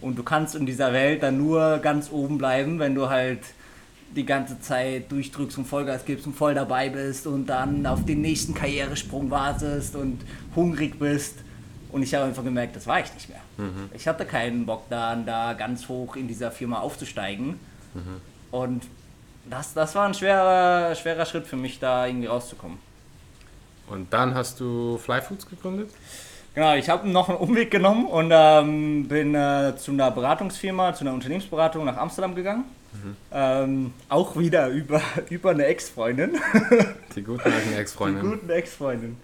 Und 0.00 0.18
du 0.18 0.22
kannst 0.22 0.54
in 0.54 0.66
dieser 0.66 0.92
Welt 0.92 1.22
dann 1.22 1.38
nur 1.38 1.78
ganz 1.78 2.10
oben 2.10 2.38
bleiben, 2.38 2.78
wenn 2.78 2.94
du 2.94 3.08
halt 3.08 3.40
die 4.14 4.26
ganze 4.26 4.60
Zeit 4.60 5.10
durchdrückst 5.10 5.58
und 5.58 5.66
Vollgas 5.66 6.04
gibst 6.04 6.26
und 6.26 6.34
voll 6.34 6.54
dabei 6.54 6.88
bist 6.90 7.26
und 7.26 7.46
dann 7.46 7.86
auf 7.86 8.04
den 8.04 8.20
nächsten 8.20 8.54
Karrieresprung 8.54 9.30
wartest 9.30 9.96
und 9.96 10.20
hungrig 10.54 10.98
bist. 10.98 11.36
Und 11.90 12.02
ich 12.02 12.14
habe 12.14 12.24
einfach 12.26 12.44
gemerkt, 12.44 12.74
das 12.76 12.86
war 12.86 13.00
ich 13.00 13.14
nicht 13.14 13.28
mehr. 13.28 13.40
Ich 13.94 14.08
hatte 14.08 14.24
keinen 14.24 14.66
Bock 14.66 14.84
da, 14.90 15.14
da 15.16 15.52
ganz 15.52 15.88
hoch 15.88 16.16
in 16.16 16.26
dieser 16.28 16.50
Firma 16.50 16.80
aufzusteigen. 16.80 17.58
Und 18.50 18.82
das, 19.48 19.74
das 19.74 19.94
war 19.94 20.06
ein 20.06 20.14
schwerer, 20.14 20.94
schwerer 20.94 21.26
Schritt 21.26 21.46
für 21.46 21.56
mich, 21.56 21.78
da 21.78 22.06
irgendwie 22.06 22.26
rauszukommen. 22.26 22.78
Und 23.88 24.12
dann 24.12 24.34
hast 24.34 24.60
du 24.60 24.98
Flyfoods 24.98 25.48
gegründet? 25.48 25.90
Genau, 26.54 26.74
ich 26.74 26.88
habe 26.88 27.08
noch 27.08 27.28
einen 27.28 27.38
Umweg 27.38 27.70
genommen 27.70 28.04
und 28.06 28.30
ähm, 28.32 29.08
bin 29.08 29.34
äh, 29.34 29.74
zu 29.76 29.90
einer 29.90 30.10
Beratungsfirma, 30.10 30.94
zu 30.94 31.04
einer 31.04 31.14
Unternehmensberatung 31.14 31.84
nach 31.84 31.96
Amsterdam 31.96 32.34
gegangen. 32.34 32.64
Ähm, 33.32 33.94
auch 34.10 34.36
wieder 34.36 34.68
über, 34.70 35.00
über 35.30 35.50
eine 35.50 35.64
Ex-Freundin. 35.64 36.38
Die 37.16 37.22
guten 37.22 37.50
alten 37.50 37.70
Die 37.70 37.74
Ex-Freundin. 37.76 38.30
guten 38.30 38.50
Ex-Freundin. 38.50 39.16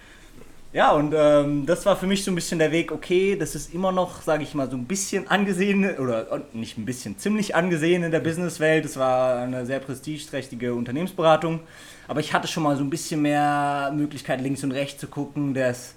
Ja, 0.73 0.93
und 0.93 1.15
ähm, 1.17 1.65
das 1.65 1.87
war 1.87 1.97
für 1.97 2.07
mich 2.07 2.25
so 2.25 2.31
ein 2.31 2.35
bisschen 2.35 2.59
der 2.59 2.71
Weg, 2.71 2.93
okay, 2.93 3.37
das 3.37 3.55
ist 3.55 3.73
immer 3.73 3.91
noch, 3.91 4.21
sage 4.21 4.43
ich 4.43 4.55
mal, 4.55 4.71
so 4.71 4.77
ein 4.77 4.85
bisschen 4.85 5.27
angesehen, 5.29 5.99
oder 5.99 6.43
nicht 6.53 6.77
ein 6.77 6.85
bisschen, 6.85 7.17
ziemlich 7.17 7.55
angesehen 7.55 8.03
in 8.03 8.11
der 8.11 8.21
Businesswelt. 8.21 8.85
Es 8.85 8.99
war 8.99 9.39
eine 9.39 9.65
sehr 9.65 9.81
prestigeträchtige 9.81 10.75
Unternehmensberatung. 10.75 11.61
Aber 12.07 12.21
ich 12.21 12.35
hatte 12.35 12.49
schon 12.49 12.63
mal 12.63 12.77
so 12.77 12.85
ein 12.85 12.91
bisschen 12.91 13.23
mehr 13.23 13.93
Möglichkeit, 13.95 14.43
links 14.43 14.63
und 14.63 14.73
rechts 14.73 15.01
zu 15.01 15.07
gucken. 15.07 15.55
Das, 15.55 15.95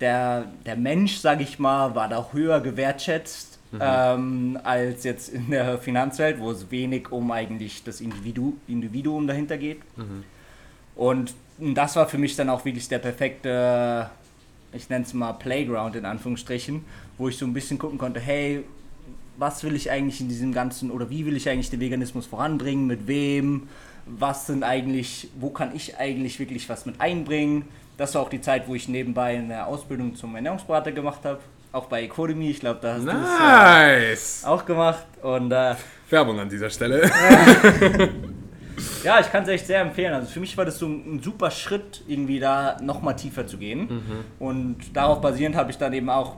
der, 0.00 0.46
der 0.66 0.76
Mensch, 0.76 1.18
sage 1.18 1.44
ich 1.44 1.60
mal, 1.60 1.94
war 1.94 2.08
da 2.08 2.28
höher 2.32 2.60
gewertschätzt 2.60 3.60
ähm, 3.80 4.58
als 4.62 5.04
jetzt 5.04 5.28
in 5.28 5.50
der 5.50 5.78
Finanzwelt, 5.78 6.38
wo 6.40 6.50
es 6.50 6.70
wenig 6.70 7.10
um 7.12 7.30
eigentlich 7.30 7.82
das 7.84 8.00
Individu 8.00 8.54
Individuum 8.66 9.26
dahinter 9.26 9.56
geht. 9.56 9.80
Und 10.96 11.34
das 11.58 11.96
war 11.96 12.08
für 12.08 12.18
mich 12.18 12.36
dann 12.36 12.50
auch 12.50 12.64
wirklich 12.64 12.88
der 12.88 12.98
perfekte, 12.98 14.10
ich 14.72 14.88
nenne 14.88 15.04
es 15.04 15.14
mal 15.14 15.32
Playground 15.34 15.96
in 15.96 16.04
Anführungsstrichen, 16.04 16.84
wo 17.18 17.28
ich 17.28 17.36
so 17.36 17.46
ein 17.46 17.52
bisschen 17.52 17.78
gucken 17.78 17.98
konnte, 17.98 18.20
hey, 18.20 18.64
was 19.36 19.64
will 19.64 19.74
ich 19.74 19.90
eigentlich 19.90 20.20
in 20.20 20.28
diesem 20.28 20.52
ganzen 20.52 20.90
oder 20.90 21.10
wie 21.10 21.26
will 21.26 21.36
ich 21.36 21.48
eigentlich 21.48 21.70
den 21.70 21.80
Veganismus 21.80 22.26
voranbringen, 22.26 22.86
mit 22.86 23.06
wem, 23.06 23.68
was 24.06 24.46
sind 24.46 24.62
eigentlich, 24.62 25.28
wo 25.40 25.50
kann 25.50 25.74
ich 25.74 25.96
eigentlich 25.98 26.38
wirklich 26.38 26.68
was 26.68 26.86
mit 26.86 27.00
einbringen. 27.00 27.64
Das 27.96 28.14
war 28.14 28.22
auch 28.22 28.28
die 28.28 28.40
Zeit, 28.40 28.68
wo 28.68 28.74
ich 28.74 28.88
nebenbei 28.88 29.38
eine 29.38 29.66
Ausbildung 29.66 30.14
zum 30.16 30.34
Ernährungsberater 30.34 30.92
gemacht 30.92 31.20
habe, 31.24 31.40
auch 31.72 31.86
bei 31.86 32.02
Ecodemy, 32.04 32.50
ich 32.50 32.60
glaube, 32.60 32.80
da 32.82 32.94
hast 32.94 33.04
du 33.04 33.10
es 33.10 33.16
Nice! 33.16 34.42
äh, 34.44 34.46
auch 34.46 34.64
gemacht 34.64 35.04
und 35.22 35.50
äh, 35.50 35.74
Werbung 36.10 36.38
an 36.38 36.48
dieser 36.48 36.70
Stelle. 36.70 37.10
Ja, 39.04 39.20
ich 39.20 39.30
kann 39.30 39.42
es 39.44 39.48
echt 39.48 39.66
sehr 39.66 39.80
empfehlen. 39.80 40.14
Also 40.14 40.28
für 40.28 40.40
mich 40.40 40.56
war 40.56 40.64
das 40.64 40.78
so 40.78 40.86
ein, 40.86 41.16
ein 41.16 41.22
super 41.22 41.50
Schritt, 41.50 42.02
irgendwie 42.08 42.40
da 42.40 42.76
nochmal 42.80 43.16
tiefer 43.16 43.46
zu 43.46 43.58
gehen. 43.58 43.86
Und 44.38 44.76
darauf 44.94 45.20
basierend 45.20 45.56
habe 45.56 45.70
ich 45.70 45.78
dann 45.78 45.92
eben 45.92 46.10
auch, 46.10 46.36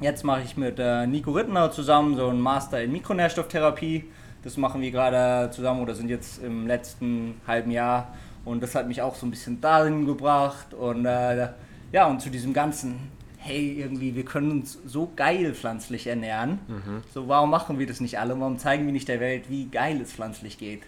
jetzt 0.00 0.24
mache 0.24 0.42
ich 0.42 0.56
mit 0.56 0.78
äh, 0.78 1.06
Nico 1.06 1.30
Rittenau 1.32 1.68
zusammen 1.68 2.16
so 2.16 2.28
einen 2.28 2.40
Master 2.40 2.82
in 2.82 2.92
Mikronährstofftherapie. 2.92 4.04
Das 4.42 4.56
machen 4.58 4.82
wir 4.82 4.90
gerade 4.90 5.50
zusammen 5.52 5.80
oder 5.80 5.94
sind 5.94 6.10
jetzt 6.10 6.42
im 6.42 6.66
letzten 6.66 7.40
halben 7.46 7.70
Jahr. 7.70 8.08
Und 8.44 8.62
das 8.62 8.74
hat 8.74 8.86
mich 8.88 9.00
auch 9.00 9.14
so 9.14 9.24
ein 9.26 9.30
bisschen 9.30 9.60
dahin 9.60 10.04
gebracht. 10.04 10.74
Und 10.74 11.06
äh, 11.06 11.48
ja, 11.92 12.06
und 12.06 12.20
zu 12.20 12.28
diesem 12.28 12.52
ganzen, 12.52 12.96
hey, 13.38 13.76
irgendwie, 13.78 14.14
wir 14.14 14.24
können 14.24 14.50
uns 14.50 14.78
so 14.84 15.10
geil 15.16 15.54
pflanzlich 15.54 16.06
ernähren. 16.08 16.58
So, 17.14 17.26
warum 17.28 17.50
machen 17.50 17.78
wir 17.78 17.86
das 17.86 18.00
nicht 18.00 18.18
alle? 18.18 18.38
Warum 18.38 18.58
zeigen 18.58 18.84
wir 18.84 18.92
nicht 18.92 19.08
der 19.08 19.20
Welt, 19.20 19.44
wie 19.48 19.66
geil 19.68 20.00
es 20.02 20.12
pflanzlich 20.12 20.58
geht? 20.58 20.82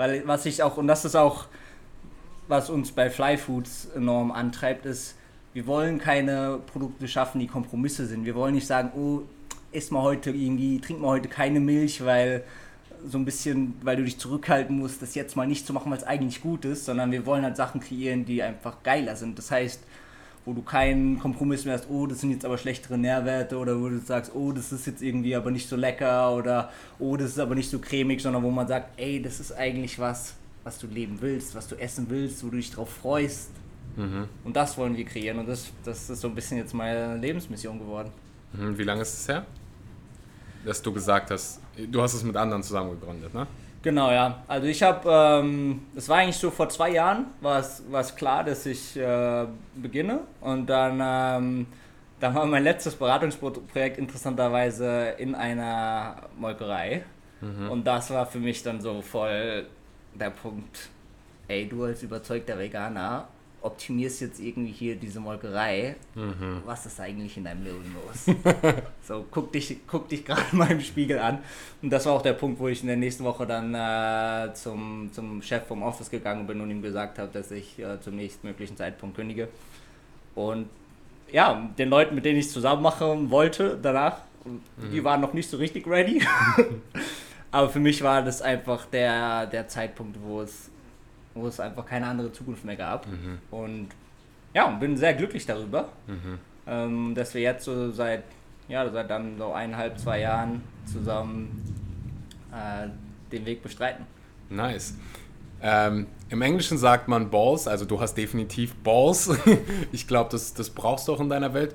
Weil 0.00 0.26
was 0.26 0.46
ich 0.46 0.62
auch, 0.62 0.78
und 0.78 0.86
das 0.86 1.04
ist 1.04 1.14
auch, 1.14 1.44
was 2.48 2.70
uns 2.70 2.90
bei 2.90 3.10
Fly 3.10 3.36
Foods 3.36 3.90
enorm 3.94 4.32
antreibt, 4.32 4.86
ist, 4.86 5.14
wir 5.52 5.66
wollen 5.66 5.98
keine 5.98 6.58
Produkte 6.72 7.06
schaffen, 7.06 7.38
die 7.38 7.46
Kompromisse 7.46 8.06
sind. 8.06 8.24
Wir 8.24 8.34
wollen 8.34 8.54
nicht 8.54 8.66
sagen, 8.66 8.92
oh, 8.96 9.24
iss 9.72 9.90
mal 9.90 10.00
heute 10.00 10.30
irgendwie, 10.30 10.80
trink 10.80 11.02
mal 11.02 11.08
heute 11.08 11.28
keine 11.28 11.60
Milch, 11.60 12.02
weil 12.02 12.44
so 13.06 13.18
ein 13.18 13.26
bisschen, 13.26 13.74
weil 13.82 13.96
du 13.96 14.04
dich 14.04 14.16
zurückhalten 14.16 14.78
musst, 14.78 15.02
das 15.02 15.14
jetzt 15.14 15.36
mal 15.36 15.46
nicht 15.46 15.66
zu 15.66 15.74
machen, 15.74 15.90
weil 15.90 15.98
es 15.98 16.04
eigentlich 16.04 16.40
gut 16.40 16.64
ist, 16.64 16.86
sondern 16.86 17.12
wir 17.12 17.26
wollen 17.26 17.44
halt 17.44 17.58
Sachen 17.58 17.82
kreieren, 17.82 18.24
die 18.24 18.42
einfach 18.42 18.82
geiler 18.82 19.16
sind. 19.16 19.36
Das 19.36 19.50
heißt, 19.50 19.82
wo 20.50 20.54
du 20.54 20.62
keinen 20.62 21.20
Kompromiss 21.20 21.64
mehr 21.64 21.74
hast, 21.74 21.88
oh, 21.88 22.08
das 22.08 22.20
sind 22.20 22.32
jetzt 22.32 22.44
aber 22.44 22.58
schlechtere 22.58 22.98
Nährwerte 22.98 23.56
oder 23.56 23.80
wo 23.80 23.88
du 23.88 24.00
sagst, 24.00 24.32
oh, 24.34 24.50
das 24.50 24.72
ist 24.72 24.84
jetzt 24.84 25.00
irgendwie 25.00 25.36
aber 25.36 25.52
nicht 25.52 25.68
so 25.68 25.76
lecker 25.76 26.34
oder 26.34 26.72
oh, 26.98 27.16
das 27.16 27.30
ist 27.30 27.38
aber 27.38 27.54
nicht 27.54 27.70
so 27.70 27.78
cremig, 27.78 28.20
sondern 28.20 28.42
wo 28.42 28.50
man 28.50 28.66
sagt, 28.66 28.98
ey, 28.98 29.22
das 29.22 29.38
ist 29.38 29.52
eigentlich 29.52 29.96
was, 30.00 30.34
was 30.64 30.80
du 30.80 30.88
leben 30.88 31.18
willst, 31.20 31.54
was 31.54 31.68
du 31.68 31.76
essen 31.76 32.06
willst, 32.10 32.44
wo 32.44 32.48
du 32.48 32.56
dich 32.56 32.72
drauf 32.72 32.90
freust. 32.90 33.50
Und 34.44 34.56
das 34.56 34.76
wollen 34.76 34.96
wir 34.96 35.04
kreieren 35.04 35.38
und 35.38 35.48
das, 35.48 35.70
das 35.84 36.10
ist 36.10 36.20
so 36.20 36.28
ein 36.28 36.34
bisschen 36.34 36.58
jetzt 36.58 36.74
meine 36.74 37.16
Lebensmission 37.16 37.78
geworden. 37.78 38.10
Mhm, 38.52 38.76
Wie 38.76 38.82
lange 38.82 39.02
ist 39.02 39.14
es 39.14 39.28
her? 39.28 39.46
Dass 40.64 40.82
du 40.82 40.92
gesagt 40.92 41.30
hast, 41.30 41.60
du 41.76 42.02
hast 42.02 42.14
es 42.14 42.24
mit 42.24 42.36
anderen 42.36 42.62
zusammen 42.64 42.90
gegründet, 42.98 43.32
ne? 43.34 43.46
Genau, 43.82 44.10
ja. 44.10 44.42
Also 44.46 44.66
ich 44.66 44.82
habe, 44.82 45.08
ähm, 45.10 45.86
es 45.96 46.08
war 46.08 46.18
eigentlich 46.18 46.36
so 46.36 46.50
vor 46.50 46.68
zwei 46.68 46.90
Jahren, 46.90 47.26
war 47.40 47.60
es, 47.60 48.14
klar, 48.14 48.44
dass 48.44 48.66
ich 48.66 48.96
äh, 48.96 49.46
beginne. 49.74 50.20
Und 50.42 50.66
dann, 50.66 51.00
ähm, 51.02 51.66
dann 52.20 52.34
war 52.34 52.44
mein 52.44 52.64
letztes 52.64 52.94
Beratungsprojekt 52.94 53.96
interessanterweise 53.98 55.14
in 55.16 55.34
einer 55.34 56.16
Molkerei. 56.38 57.04
Und 57.70 57.86
das 57.86 58.10
war 58.10 58.26
für 58.26 58.38
mich 58.38 58.62
dann 58.62 58.82
so 58.82 59.00
voll 59.00 59.64
der 60.14 60.28
Punkt, 60.28 60.90
ey, 61.48 61.66
du 61.66 61.84
als 61.84 62.02
überzeugter 62.02 62.58
Veganer 62.58 63.28
optimierst 63.62 64.20
jetzt 64.20 64.40
irgendwie 64.40 64.72
hier 64.72 64.96
diese 64.96 65.20
Molkerei. 65.20 65.96
Was 66.64 66.86
ist 66.86 67.00
eigentlich 67.00 67.36
in 67.36 67.44
deinem 67.44 67.64
Leben 67.64 67.94
los? 67.94 68.36
So, 69.02 69.26
guck 69.30 69.50
dich, 69.50 69.76
guck 69.88 70.08
dich 70.08 70.24
gerade 70.26 70.54
mal 70.54 70.70
im 70.70 70.80
Spiegel 70.80 71.18
an. 71.18 71.38
Und 71.82 71.90
das 71.90 72.06
war 72.06 72.12
auch 72.12 72.22
der 72.22 72.34
Punkt, 72.34 72.60
wo 72.60 72.68
ich 72.68 72.80
in 72.82 72.86
der 72.86 72.96
nächsten 72.96 73.24
Woche 73.24 73.44
dann 73.44 73.74
äh, 73.74 74.54
zum, 74.54 75.10
zum 75.12 75.42
Chef 75.42 75.66
vom 75.66 75.82
Office 75.82 76.10
gegangen 76.10 76.46
bin 76.46 76.60
und 76.60 76.70
ihm 76.70 76.80
gesagt 76.80 77.18
habe, 77.18 77.30
dass 77.32 77.50
ich 77.50 77.78
äh, 77.78 78.00
zum 78.00 78.14
nächstmöglichen 78.14 78.76
Zeitpunkt 78.76 79.16
kündige. 79.16 79.48
Und 80.34 80.68
ja, 81.32 81.68
den 81.76 81.88
Leuten, 81.88 82.14
mit 82.14 82.24
denen 82.24 82.38
ich 82.38 82.46
es 82.46 82.52
zusammen 82.52 82.82
machen 82.82 83.30
wollte, 83.30 83.78
danach, 83.80 84.18
die 84.92 85.02
waren 85.04 85.20
noch 85.20 85.32
nicht 85.32 85.50
so 85.50 85.56
richtig 85.56 85.86
ready. 85.86 86.22
Aber 87.52 87.68
für 87.68 87.80
mich 87.80 88.02
war 88.02 88.22
das 88.22 88.42
einfach 88.42 88.86
der, 88.86 89.46
der 89.46 89.66
Zeitpunkt, 89.66 90.18
wo 90.22 90.42
es, 90.42 90.69
wo 91.34 91.46
es 91.46 91.60
einfach 91.60 91.86
keine 91.86 92.06
andere 92.06 92.32
Zukunft 92.32 92.64
mehr 92.64 92.76
gab. 92.76 93.06
Und 93.50 93.88
ja, 94.54 94.66
und 94.66 94.80
bin 94.80 94.96
sehr 94.96 95.14
glücklich 95.14 95.46
darüber, 95.46 95.90
ähm, 96.66 97.14
dass 97.14 97.34
wir 97.34 97.40
jetzt 97.40 97.64
so 97.64 97.90
seit, 97.92 98.24
ja, 98.68 98.88
seit 98.90 99.08
dann 99.10 99.38
so 99.38 99.52
eineinhalb, 99.52 99.98
zwei 99.98 100.20
Jahren 100.20 100.62
zusammen 100.84 101.62
äh, 102.52 102.88
den 103.30 103.46
Weg 103.46 103.62
bestreiten. 103.62 104.06
Nice. 104.48 104.96
Ähm, 105.62 106.06
Im 106.30 106.42
Englischen 106.42 106.78
sagt 106.78 107.06
man 107.06 107.30
Balls, 107.30 107.68
also 107.68 107.84
du 107.84 108.00
hast 108.00 108.14
definitiv 108.14 108.74
Balls. 108.76 109.30
ich 109.92 110.08
glaube, 110.08 110.30
das, 110.30 110.54
das 110.54 110.70
brauchst 110.70 111.06
du 111.06 111.12
auch 111.12 111.20
in 111.20 111.28
deiner 111.28 111.54
Welt. 111.54 111.74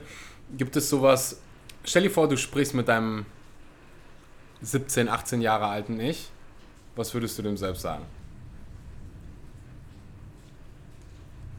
gibt 0.58 0.76
es 0.76 0.89
sowas, 0.89 1.39
stell 1.84 2.03
dir 2.03 2.10
vor, 2.10 2.28
du 2.28 2.36
sprichst 2.36 2.74
mit 2.74 2.88
deinem 2.88 3.26
17, 4.62 5.08
18 5.08 5.41
Jahre 5.41 5.68
alten 5.68 5.99
Ich, 5.99 6.30
was 6.95 7.14
würdest 7.14 7.38
du 7.38 7.43
dem 7.43 7.58
selbst 7.58 7.82
sagen? 7.82 8.06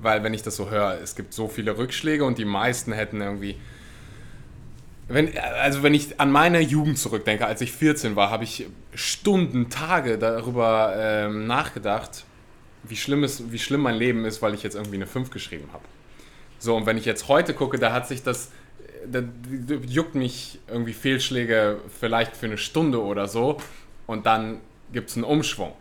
Weil 0.06 0.22
wenn 0.22 0.32
ich 0.32 0.42
das 0.42 0.56
so 0.56 0.70
höre, 0.70 0.98
es 1.02 1.16
gibt 1.16 1.34
so 1.34 1.48
viele 1.48 1.76
Rückschläge 1.76 2.24
und 2.24 2.38
die 2.38 2.44
meisten 2.44 2.92
hätten 2.92 3.20
irgendwie 3.20 3.56
wenn, 5.08 5.36
also 5.38 5.82
wenn 5.82 5.94
ich 5.94 6.18
an 6.18 6.32
meine 6.32 6.60
Jugend 6.60 6.98
zurückdenke, 6.98 7.46
als 7.46 7.60
ich 7.60 7.72
14 7.72 8.16
war, 8.16 8.30
habe 8.30 8.44
ich 8.44 8.66
Stunden, 8.94 9.70
Tage 9.70 10.18
darüber 10.18 10.94
ähm, 10.96 11.46
nachgedacht, 11.46 12.24
wie 12.82 12.96
schlimm, 12.96 13.22
ist, 13.22 13.52
wie 13.52 13.58
schlimm 13.58 13.82
mein 13.82 13.94
Leben 13.94 14.24
ist, 14.24 14.42
weil 14.42 14.54
ich 14.54 14.62
jetzt 14.62 14.74
irgendwie 14.74 14.96
eine 14.96 15.06
5 15.06 15.30
geschrieben 15.30 15.68
habe. 15.72 15.84
So, 16.58 16.76
und 16.76 16.86
wenn 16.86 16.98
ich 16.98 17.04
jetzt 17.04 17.28
heute 17.28 17.54
gucke, 17.54 17.78
da 17.78 17.92
hat 17.92 18.08
sich 18.08 18.22
das, 18.22 18.50
da 19.06 19.22
juckt 19.86 20.16
mich 20.16 20.58
irgendwie 20.66 20.92
Fehlschläge 20.92 21.78
vielleicht 22.00 22.36
für 22.36 22.46
eine 22.46 22.58
Stunde 22.58 23.00
oder 23.00 23.28
so 23.28 23.58
und 24.06 24.26
dann 24.26 24.60
gibt 24.92 25.10
es 25.10 25.16
einen 25.16 25.24
Umschwung. 25.24 25.72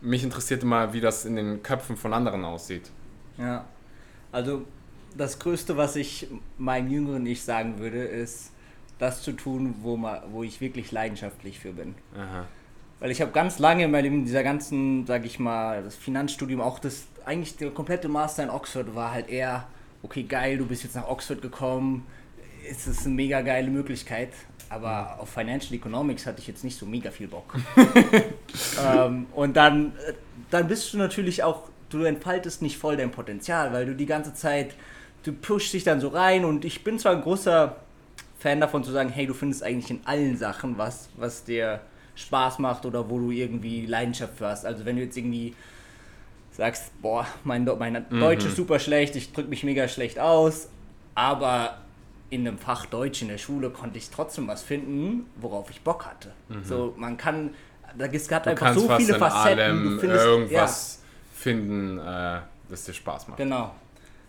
Mich 0.00 0.22
interessiert 0.22 0.62
immer, 0.62 0.92
wie 0.92 1.00
das 1.00 1.24
in 1.24 1.34
den 1.34 1.62
Köpfen 1.64 1.96
von 1.96 2.12
anderen 2.12 2.44
aussieht. 2.44 2.90
Ja, 3.38 3.64
also 4.32 4.64
das 5.16 5.38
Größte, 5.38 5.76
was 5.76 5.96
ich 5.96 6.28
meinem 6.58 6.90
jüngeren 6.90 7.26
Ich 7.26 7.42
sagen 7.42 7.78
würde, 7.78 8.02
ist, 8.04 8.52
das 8.98 9.22
zu 9.22 9.32
tun, 9.32 9.76
wo, 9.82 9.96
ma, 9.96 10.22
wo 10.30 10.42
ich 10.42 10.60
wirklich 10.60 10.92
leidenschaftlich 10.92 11.58
für 11.58 11.72
bin. 11.72 11.94
Aha. 12.16 12.46
Weil 13.00 13.10
ich 13.10 13.20
habe 13.20 13.30
ganz 13.30 13.58
lange 13.58 13.84
in 13.84 13.90
meinem, 13.90 14.24
dieser 14.24 14.42
ganzen, 14.42 15.06
sag 15.06 15.24
ich 15.24 15.38
mal, 15.38 15.84
das 15.84 15.94
Finanzstudium, 15.94 16.60
auch 16.60 16.80
das, 16.80 17.06
eigentlich 17.24 17.56
der 17.56 17.70
komplette 17.70 18.08
Master 18.08 18.42
in 18.42 18.50
Oxford 18.50 18.94
war 18.94 19.12
halt 19.12 19.28
eher, 19.28 19.66
okay, 20.02 20.24
geil, 20.24 20.58
du 20.58 20.66
bist 20.66 20.82
jetzt 20.82 20.96
nach 20.96 21.08
Oxford 21.08 21.40
gekommen, 21.40 22.06
es 22.68 22.86
ist 22.86 23.06
eine 23.06 23.14
mega 23.14 23.40
geile 23.40 23.70
Möglichkeit, 23.70 24.30
aber 24.68 25.18
auf 25.20 25.30
Financial 25.30 25.74
Economics 25.74 26.26
hatte 26.26 26.40
ich 26.40 26.48
jetzt 26.48 26.64
nicht 26.64 26.76
so 26.76 26.86
mega 26.86 27.10
viel 27.10 27.28
Bock. 27.28 27.54
ähm, 28.84 29.26
und 29.32 29.56
dann, 29.56 29.92
dann 30.50 30.66
bist 30.66 30.92
du 30.92 30.98
natürlich 30.98 31.42
auch, 31.44 31.68
du 31.90 32.02
entfaltest 32.04 32.62
nicht 32.62 32.78
voll 32.78 32.96
dein 32.96 33.10
Potenzial, 33.10 33.72
weil 33.72 33.86
du 33.86 33.94
die 33.94 34.06
ganze 34.06 34.34
Zeit, 34.34 34.74
du 35.24 35.32
pushst 35.32 35.72
dich 35.72 35.84
dann 35.84 36.00
so 36.00 36.08
rein 36.08 36.44
und 36.44 36.64
ich 36.64 36.84
bin 36.84 36.98
zwar 36.98 37.12
ein 37.12 37.22
großer 37.22 37.76
Fan 38.38 38.60
davon 38.60 38.84
zu 38.84 38.92
sagen, 38.92 39.08
hey, 39.10 39.26
du 39.26 39.34
findest 39.34 39.62
eigentlich 39.62 39.90
in 39.90 40.00
allen 40.04 40.36
Sachen 40.36 40.78
was, 40.78 41.08
was 41.16 41.44
dir 41.44 41.80
Spaß 42.14 42.58
macht 42.58 42.86
oder 42.86 43.08
wo 43.08 43.18
du 43.18 43.30
irgendwie 43.30 43.86
Leidenschaft 43.86 44.38
für 44.38 44.46
hast. 44.46 44.64
Also 44.64 44.84
wenn 44.84 44.96
du 44.96 45.02
jetzt 45.02 45.16
irgendwie 45.16 45.54
sagst, 46.50 46.90
boah, 47.00 47.26
mein, 47.44 47.64
mein 47.78 48.06
mhm. 48.10 48.20
Deutsch 48.20 48.44
ist 48.44 48.56
super 48.56 48.78
schlecht, 48.78 49.16
ich 49.16 49.32
drücke 49.32 49.48
mich 49.48 49.64
mega 49.64 49.88
schlecht 49.88 50.18
aus, 50.18 50.68
aber 51.14 51.78
in 52.30 52.46
einem 52.46 52.58
Fach 52.58 52.86
Deutsch 52.86 53.22
in 53.22 53.28
der 53.28 53.38
Schule 53.38 53.70
konnte 53.70 53.98
ich 53.98 54.10
trotzdem 54.10 54.48
was 54.48 54.62
finden, 54.62 55.26
worauf 55.36 55.70
ich 55.70 55.80
Bock 55.80 56.06
hatte. 56.06 56.32
Mhm. 56.48 56.64
So, 56.64 56.94
man 56.96 57.16
kann, 57.16 57.50
da 57.96 58.06
gibt 58.06 58.22
es 58.22 58.30
einfach 58.30 58.74
so 58.74 58.88
viele 58.96 59.14
Facetten. 59.14 59.84
du 59.84 60.00
findest 60.00 60.24
irgendwas 60.24 61.00
ja. 61.02 61.07
Finden, 61.38 61.98
äh, 61.98 62.40
das 62.68 62.84
dir 62.84 62.94
Spaß 62.94 63.28
macht. 63.28 63.38
Genau. 63.38 63.74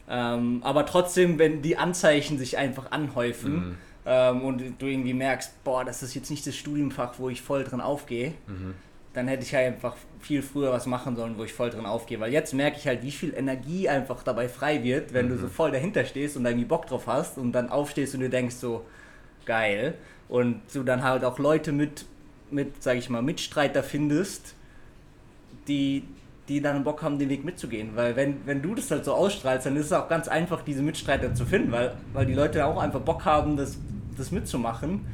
Ähm, 0.10 0.62
aber 0.64 0.86
trotzdem, 0.86 1.38
wenn 1.38 1.62
die 1.62 1.78
Anzeichen 1.78 2.38
sich 2.38 2.57
einfach 2.57 2.91
anhäufen, 2.91 3.53
mhm 3.53 3.78
ähm, 4.10 4.41
und 4.41 4.82
du 4.82 4.86
irgendwie 4.88 5.14
merkst, 5.14 5.64
boah, 5.64 5.86
das 5.86 6.01
ist 6.01 6.16
jetzt 6.16 6.32
nicht 6.32 6.45
das 6.47 6.55
Studienfach, 6.55 7.14
wo 7.20 7.30
ich 7.30 7.41
voll 7.43 7.64
drin 7.64 7.80
aufgehe, 7.80 8.34
mhm. 8.47 8.74
dann 9.14 9.28
hätte 9.28 9.43
ich 9.43 9.53
halt 9.53 9.68
einfach 9.68 9.95
viel 10.20 10.41
früher 10.41 10.72
was 10.72 10.88
machen 10.88 11.16
sollen, 11.16 11.38
wo 11.38 11.43
ich 11.43 11.53
voll 11.53 11.70
drin 11.70 11.86
aufgehe. 11.86 12.20
Weil 12.20 12.34
jetzt 12.34 12.53
merke 12.53 12.78
ich 12.78 12.88
halt, 12.88 13.03
wie 13.03 13.12
viel 13.12 13.34
Energie 13.36 13.88
einfach 13.88 14.24
dabei 14.24 14.49
frei 14.49 14.84
wird, 14.84 15.14
wenn 15.14 15.28
mhm. 15.28 15.30
du 15.30 15.38
so 15.38 15.47
voll 15.47 15.72
dahinter 15.72 16.05
stehst 16.05 16.38
und 16.38 16.45
irgendwie 16.45 16.66
Bock 16.66 16.88
drauf 16.88 17.05
hast 17.05 17.38
und 17.38 17.51
dann 17.51 17.70
aufstehst 17.70 18.16
und 18.16 18.22
du 18.22 18.30
denkst 18.30 18.55
so, 18.55 18.86
geil. 19.45 19.93
Und 20.28 20.62
du 20.74 20.84
dann 20.84 21.03
halt 21.03 21.24
auch 21.24 21.38
Leute 21.38 21.72
mit, 21.72 22.05
mit 22.49 22.82
sag 22.82 22.97
ich 22.97 23.10
mal, 23.10 23.22
Mitstreiter 23.22 23.84
findest, 23.84 24.55
die, 25.68 26.03
die 26.50 26.62
dann 26.62 26.84
Bock 26.84 27.02
haben, 27.04 27.20
den 27.20 27.30
Weg 27.30 27.45
mitzugehen. 27.45 27.91
Weil 27.95 28.16
wenn, 28.16 28.45
wenn 28.45 28.62
du 28.62 28.76
das 28.76 28.91
halt 28.91 29.06
so 29.06 29.14
ausstrahlst, 29.14 29.68
dann 29.68 29.78
ist 29.78 29.86
es 29.86 29.93
auch 29.93 30.10
ganz 30.10 30.28
einfach, 30.28 30.64
diese 30.64 30.82
Mitstreiter 30.82 31.34
zu 31.34 31.45
finden, 31.45 31.72
weil, 31.72 31.93
weil 32.12 32.26
die 32.26 32.34
Leute 32.34 32.66
auch 32.66 32.78
einfach 32.78 33.00
Bock 33.00 33.24
haben, 33.26 33.56
das 33.56 33.78
das 34.20 34.32
mitzumachen. 34.32 35.06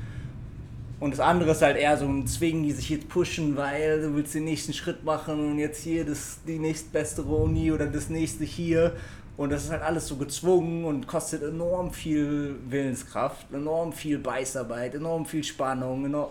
Und 0.99 1.11
das 1.11 1.19
andere 1.19 1.51
ist 1.51 1.61
halt 1.61 1.77
eher 1.77 1.97
so 1.97 2.05
ein 2.05 2.25
Zwingen, 2.25 2.63
die 2.63 2.71
sich 2.71 2.89
jetzt 2.89 3.09
pushen, 3.09 3.55
weil 3.57 4.01
du 4.01 4.15
willst 4.15 4.33
den 4.33 4.45
nächsten 4.45 4.73
Schritt 4.73 5.03
machen 5.03 5.51
und 5.51 5.59
jetzt 5.59 5.83
hier 5.83 6.05
das, 6.05 6.39
die 6.47 6.57
nächstbeste 6.57 7.21
Uni 7.21 7.71
oder 7.71 7.85
das 7.85 8.09
nächste 8.09 8.43
hier. 8.43 8.93
Und 9.37 9.51
das 9.51 9.65
ist 9.65 9.71
halt 9.71 9.81
alles 9.81 10.07
so 10.07 10.15
gezwungen 10.15 10.85
und 10.85 11.07
kostet 11.07 11.43
enorm 11.43 11.91
viel 11.91 12.55
Willenskraft, 12.69 13.53
enorm 13.53 13.91
viel 13.91 14.17
Beißarbeit, 14.17 14.95
enorm 14.95 15.25
viel 15.25 15.43
Spannung. 15.43 16.05
Enorm 16.05 16.29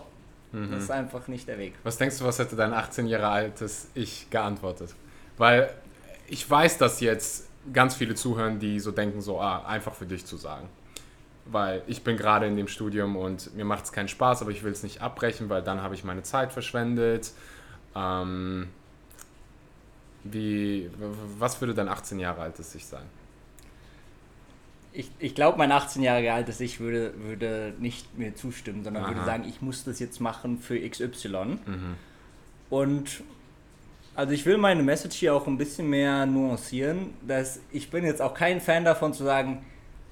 mhm. 0.55 0.71
Das 0.71 0.83
ist 0.83 0.91
einfach 0.91 1.27
nicht 1.27 1.47
der 1.47 1.57
Weg. 1.57 1.73
Was 1.83 1.97
denkst 1.97 2.19
du, 2.19 2.25
was 2.25 2.39
hätte 2.39 2.55
dein 2.55 2.73
18 2.73 3.07
Jahre 3.07 3.27
altes 3.29 3.87
Ich 3.93 4.29
geantwortet? 4.29 4.95
Weil 5.37 5.69
ich 6.27 6.49
weiß, 6.49 6.77
dass 6.77 6.99
jetzt 6.99 7.47
ganz 7.73 7.95
viele 7.95 8.15
zuhören, 8.15 8.59
die 8.59 8.79
so 8.79 8.91
denken, 8.91 9.21
so 9.21 9.39
ah, 9.39 9.65
einfach 9.65 9.93
für 9.93 10.05
dich 10.05 10.25
zu 10.25 10.37
sagen 10.37 10.69
weil 11.45 11.83
ich 11.87 12.03
bin 12.03 12.17
gerade 12.17 12.47
in 12.47 12.57
dem 12.57 12.67
Studium 12.67 13.15
und 13.15 13.55
mir 13.55 13.65
macht 13.65 13.85
es 13.85 13.91
keinen 13.91 14.07
Spaß, 14.07 14.41
aber 14.41 14.51
ich 14.51 14.63
will 14.63 14.71
es 14.71 14.83
nicht 14.83 15.01
abbrechen, 15.01 15.49
weil 15.49 15.61
dann 15.61 15.81
habe 15.81 15.95
ich 15.95 16.03
meine 16.03 16.23
Zeit 16.23 16.51
verschwendet. 16.51 17.31
Ähm, 17.95 18.67
wie, 20.23 20.89
was 21.37 21.61
würde 21.61 21.75
dein 21.75 21.87
18 21.87 22.19
Jahre 22.19 22.41
altes 22.41 22.73
Ich 22.73 22.87
sein? 22.87 23.05
Ich, 24.95 25.11
ich 25.19 25.35
glaube, 25.35 25.57
mein 25.57 25.71
18 25.71 26.01
Jahre 26.01 26.31
altes 26.31 26.59
Ich 26.61 26.79
würde, 26.79 27.13
würde 27.17 27.73
nicht 27.79 28.17
mir 28.17 28.33
zustimmen, 28.35 28.83
sondern 28.83 29.03
Aha. 29.03 29.11
würde 29.11 29.25
sagen, 29.25 29.45
ich 29.47 29.61
muss 29.61 29.83
das 29.83 29.99
jetzt 29.99 30.21
machen 30.21 30.59
für 30.59 30.79
XY. 30.79 31.57
Mhm. 31.65 31.95
Und 32.69 33.23
also 34.15 34.31
ich 34.33 34.45
will 34.45 34.57
meine 34.57 34.81
Message 34.81 35.17
hier 35.17 35.35
auch 35.35 35.45
ein 35.47 35.57
bisschen 35.57 35.89
mehr 35.89 36.25
nuancieren, 36.25 37.13
dass 37.27 37.59
ich 37.71 37.89
bin 37.89 38.05
jetzt 38.05 38.21
auch 38.21 38.33
kein 38.33 38.61
Fan 38.61 38.85
davon 38.85 39.13
zu 39.13 39.25
sagen, 39.25 39.65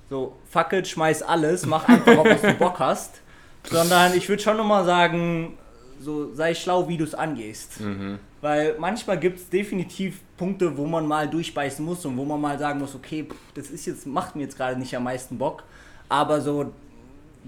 so, 0.09 0.35
fackelt, 0.49 0.87
schmeiß 0.87 1.23
alles, 1.23 1.65
mach 1.65 1.87
einfach, 1.87 2.17
auf, 2.17 2.25
was 2.25 2.41
du 2.41 2.53
Bock 2.59 2.79
hast. 2.79 3.21
Sondern 3.63 4.13
ich 4.15 4.27
würde 4.27 4.43
schon 4.43 4.57
nochmal 4.57 4.83
sagen, 4.85 5.57
so 5.99 6.33
sei 6.33 6.53
schlau, 6.53 6.89
wie 6.89 6.97
du 6.97 7.05
es 7.05 7.15
angehst. 7.15 7.79
Mhm. 7.79 8.19
Weil 8.43 8.75
manchmal 8.77 9.17
gibt 9.17 9.39
es 9.39 9.47
definitiv 9.47 10.19
Punkte, 10.35 10.77
wo 10.77 10.85
man 10.85 11.07
mal 11.07 11.29
durchbeißen 11.29 11.85
muss 11.85 12.05
und 12.05 12.17
wo 12.17 12.25
man 12.25 12.41
mal 12.41 12.59
sagen 12.59 12.77
muss, 12.77 12.93
okay, 12.93 13.25
das 13.53 13.69
ist 13.69 13.85
jetzt, 13.85 14.05
macht 14.05 14.35
mir 14.35 14.41
jetzt 14.41 14.57
gerade 14.57 14.77
nicht 14.77 14.93
am 14.97 15.05
meisten 15.05 15.37
Bock. 15.37 15.63
Aber 16.09 16.41
so, 16.41 16.73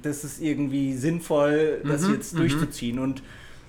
das 0.02 0.24
ist 0.24 0.42
irgendwie 0.42 0.94
sinnvoll, 0.94 1.82
das 1.84 2.04
mhm, 2.04 2.14
jetzt 2.14 2.34
mhm. 2.34 2.38
durchzuziehen. 2.38 3.00
Und 3.00 3.24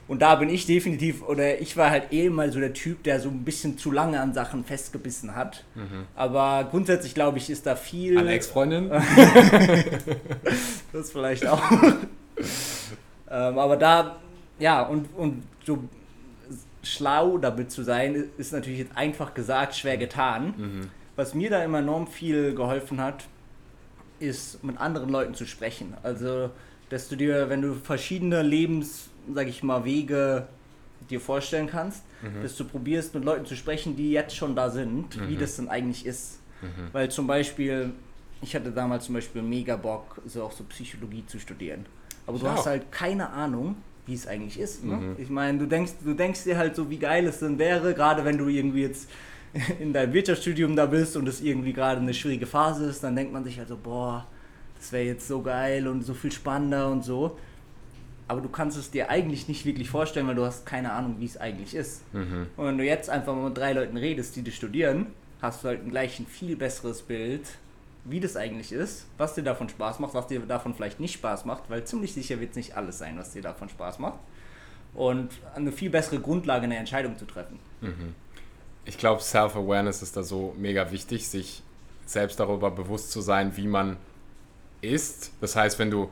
und 0.06 0.22
da 0.22 0.36
bin 0.36 0.48
ich 0.48 0.66
definitiv, 0.66 1.24
oder 1.24 1.60
ich 1.60 1.76
war 1.76 1.90
halt 1.90 2.12
eh 2.12 2.30
mal 2.30 2.52
so 2.52 2.60
der 2.60 2.72
Typ, 2.72 3.02
der 3.02 3.18
so 3.18 3.28
ein 3.28 3.42
bisschen 3.42 3.76
zu 3.76 3.90
lange 3.90 4.20
an 4.20 4.32
Sachen 4.32 4.64
festgebissen 4.64 5.34
hat. 5.34 5.64
Mhm. 5.74 6.04
Aber 6.14 6.68
grundsätzlich 6.70 7.12
glaube 7.12 7.38
ich, 7.38 7.50
ist 7.50 7.66
da 7.66 7.74
viel. 7.74 8.16
An 8.16 8.28
Ex-Freundin? 8.28 8.88
das 10.92 11.10
vielleicht 11.10 11.44
auch. 11.48 11.60
ähm, 13.28 13.58
aber 13.58 13.76
da, 13.76 14.20
ja, 14.60 14.82
und, 14.82 15.08
und 15.16 15.42
so 15.64 15.82
schlau 16.86 17.38
damit 17.38 17.70
zu 17.70 17.82
sein, 17.82 18.30
ist 18.38 18.52
natürlich 18.52 18.80
jetzt 18.80 18.96
einfach 18.96 19.34
gesagt, 19.34 19.74
schwer 19.74 19.96
getan. 19.96 20.54
Mhm. 20.56 20.90
Was 21.16 21.34
mir 21.34 21.50
da 21.50 21.62
immer 21.64 21.78
enorm 21.78 22.06
viel 22.06 22.54
geholfen 22.54 23.00
hat, 23.00 23.24
ist 24.18 24.62
mit 24.64 24.78
anderen 24.78 25.08
Leuten 25.08 25.34
zu 25.34 25.46
sprechen. 25.46 25.94
Also, 26.02 26.50
dass 26.88 27.08
du 27.08 27.16
dir, 27.16 27.48
wenn 27.48 27.62
du 27.62 27.74
verschiedene 27.74 28.42
Lebens 28.42 29.10
sag 29.34 29.48
ich 29.48 29.62
mal, 29.62 29.84
Wege 29.84 30.46
dir 31.10 31.20
vorstellen 31.20 31.66
kannst, 31.66 32.02
mhm. 32.22 32.42
dass 32.42 32.56
du 32.56 32.64
probierst, 32.64 33.14
mit 33.14 33.24
Leuten 33.24 33.46
zu 33.46 33.56
sprechen, 33.56 33.96
die 33.96 34.10
jetzt 34.12 34.34
schon 34.34 34.56
da 34.56 34.70
sind, 34.70 35.16
mhm. 35.16 35.28
wie 35.28 35.36
das 35.36 35.56
denn 35.56 35.68
eigentlich 35.68 36.06
ist. 36.06 36.40
Mhm. 36.62 36.88
Weil 36.92 37.10
zum 37.10 37.26
Beispiel, 37.26 37.92
ich 38.42 38.54
hatte 38.54 38.70
damals 38.70 39.04
zum 39.04 39.14
Beispiel 39.14 39.42
mega 39.42 39.76
Bock, 39.76 40.20
so 40.26 40.42
auch 40.42 40.52
so 40.52 40.64
Psychologie 40.64 41.24
zu 41.26 41.38
studieren. 41.38 41.86
Aber 42.26 42.38
du 42.38 42.48
hast 42.48 42.66
halt 42.66 42.90
keine 42.90 43.30
Ahnung, 43.30 43.76
wie 44.06 44.14
es 44.14 44.26
eigentlich 44.26 44.58
ist. 44.58 44.84
Ne? 44.84 44.96
Mhm. 44.96 45.16
Ich 45.18 45.30
meine, 45.30 45.58
du 45.58 45.66
denkst, 45.66 45.92
du 46.04 46.14
denkst 46.14 46.44
dir 46.44 46.56
halt 46.56 46.76
so, 46.76 46.88
wie 46.90 46.98
geil 46.98 47.26
es 47.26 47.40
denn 47.40 47.58
wäre, 47.58 47.94
gerade 47.94 48.24
wenn 48.24 48.38
du 48.38 48.48
irgendwie 48.48 48.82
jetzt 48.82 49.08
in 49.80 49.92
deinem 49.92 50.12
Wirtschaftsstudium 50.12 50.76
da 50.76 50.86
bist 50.86 51.16
und 51.16 51.28
es 51.28 51.40
irgendwie 51.40 51.72
gerade 51.72 52.00
eine 52.00 52.14
schwierige 52.14 52.46
Phase 52.46 52.86
ist, 52.86 53.02
dann 53.02 53.16
denkt 53.16 53.32
man 53.32 53.44
sich 53.44 53.58
also, 53.58 53.76
boah, 53.76 54.26
das 54.78 54.92
wäre 54.92 55.04
jetzt 55.04 55.26
so 55.26 55.42
geil 55.42 55.88
und 55.88 56.02
so 56.02 56.14
viel 56.14 56.32
spannender 56.32 56.90
und 56.90 57.04
so 57.04 57.36
aber 58.28 58.40
du 58.40 58.48
kannst 58.48 58.76
es 58.76 58.90
dir 58.90 59.08
eigentlich 59.08 59.48
nicht 59.48 59.64
wirklich 59.64 59.88
vorstellen, 59.88 60.26
weil 60.26 60.34
du 60.34 60.44
hast 60.44 60.66
keine 60.66 60.92
Ahnung, 60.92 61.16
wie 61.18 61.26
es 61.26 61.36
eigentlich 61.36 61.74
ist. 61.74 62.02
Mhm. 62.12 62.48
Und 62.56 62.66
wenn 62.66 62.78
du 62.78 62.84
jetzt 62.84 63.08
einfach 63.08 63.34
mal 63.34 63.48
mit 63.48 63.56
drei 63.56 63.72
Leuten 63.72 63.96
redest, 63.96 64.34
die 64.36 64.42
das 64.42 64.54
studieren, 64.54 65.06
hast 65.40 65.62
du 65.62 65.68
halt 65.68 65.88
gleich 65.88 66.18
ein 66.18 66.26
viel 66.26 66.56
besseres 66.56 67.02
Bild, 67.02 67.42
wie 68.08 68.20
das 68.20 68.36
eigentlich 68.36 68.72
ist, 68.72 69.06
was 69.18 69.34
dir 69.34 69.42
davon 69.42 69.68
Spaß 69.68 69.98
macht, 69.98 70.14
was 70.14 70.26
dir 70.26 70.40
davon 70.40 70.74
vielleicht 70.74 71.00
nicht 71.00 71.14
Spaß 71.14 71.44
macht, 71.44 71.68
weil 71.68 71.84
ziemlich 71.84 72.12
sicher 72.14 72.40
wird 72.40 72.50
es 72.50 72.56
nicht 72.56 72.76
alles 72.76 72.98
sein, 72.98 73.18
was 73.18 73.32
dir 73.32 73.42
davon 73.42 73.68
Spaß 73.68 73.98
macht. 73.98 74.18
Und 74.94 75.30
eine 75.54 75.72
viel 75.72 75.90
bessere 75.90 76.20
Grundlage, 76.20 76.64
eine 76.64 76.76
Entscheidung 76.76 77.18
zu 77.18 77.26
treffen. 77.26 77.58
Mhm. 77.80 78.14
Ich 78.84 78.96
glaube, 78.96 79.22
Self-Awareness 79.22 80.02
ist 80.02 80.16
da 80.16 80.22
so 80.22 80.54
mega 80.56 80.90
wichtig, 80.92 81.28
sich 81.28 81.62
selbst 82.06 82.38
darüber 82.38 82.70
bewusst 82.70 83.10
zu 83.10 83.20
sein, 83.20 83.56
wie 83.56 83.66
man 83.66 83.96
isst. 84.80 85.32
Das 85.40 85.56
heißt, 85.56 85.78
wenn 85.78 85.90
du, 85.90 86.10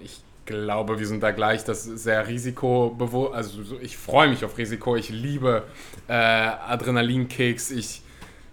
ich 0.00 0.22
glaube, 0.46 0.98
wir 1.00 1.06
sind 1.06 1.22
da 1.22 1.32
gleich, 1.32 1.64
das 1.64 1.86
ist 1.86 2.04
sehr 2.04 2.28
risikobewusst, 2.28 3.34
also 3.34 3.78
ich 3.80 3.98
freue 3.98 4.28
mich 4.28 4.44
auf 4.44 4.56
Risiko, 4.56 4.96
ich 4.96 5.10
liebe 5.10 5.64
äh, 6.08 6.12
Adrenalinkicks, 6.12 7.72
ich, 7.72 8.02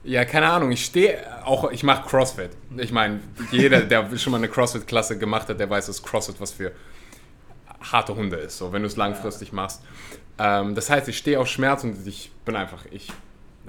ja, 0.08 0.24
keine 0.24 0.48
Ahnung, 0.48 0.72
ich 0.72 0.86
stehe 0.86 1.20
auch, 1.46 1.70
ich 1.70 1.84
mache 1.84 2.08
CrossFit. 2.08 2.52
Ich 2.78 2.94
meine, 2.94 3.20
jeder, 3.52 3.82
der 3.82 4.18
schon 4.18 4.32
mal 4.32 4.38
eine 4.38 4.48
CrossFit-Klasse 4.48 5.18
gemacht 5.18 5.50
hat, 5.50 5.60
der 5.60 5.70
weiß, 5.70 5.88
dass 5.88 6.02
CrossFit 6.02 6.40
was 6.40 6.54
für 6.54 6.72
harte 7.92 8.16
Hunde 8.16 8.38
ist, 8.38 8.58
so 8.58 8.72
wenn 8.72 8.84
du 8.84 8.88
es 8.88 8.96
langfristig 8.96 9.52
machst. 9.52 9.84
Ähm, 10.40 10.76
das 10.76 10.90
heißt, 10.90 11.10
ich 11.10 11.18
stehe 11.18 11.38
auf 11.38 11.48
Schmerz 11.48 11.84
und 11.84 12.08
ich 12.08 12.32
bin 12.46 12.56
einfach, 12.56 12.86
ich 12.90 13.12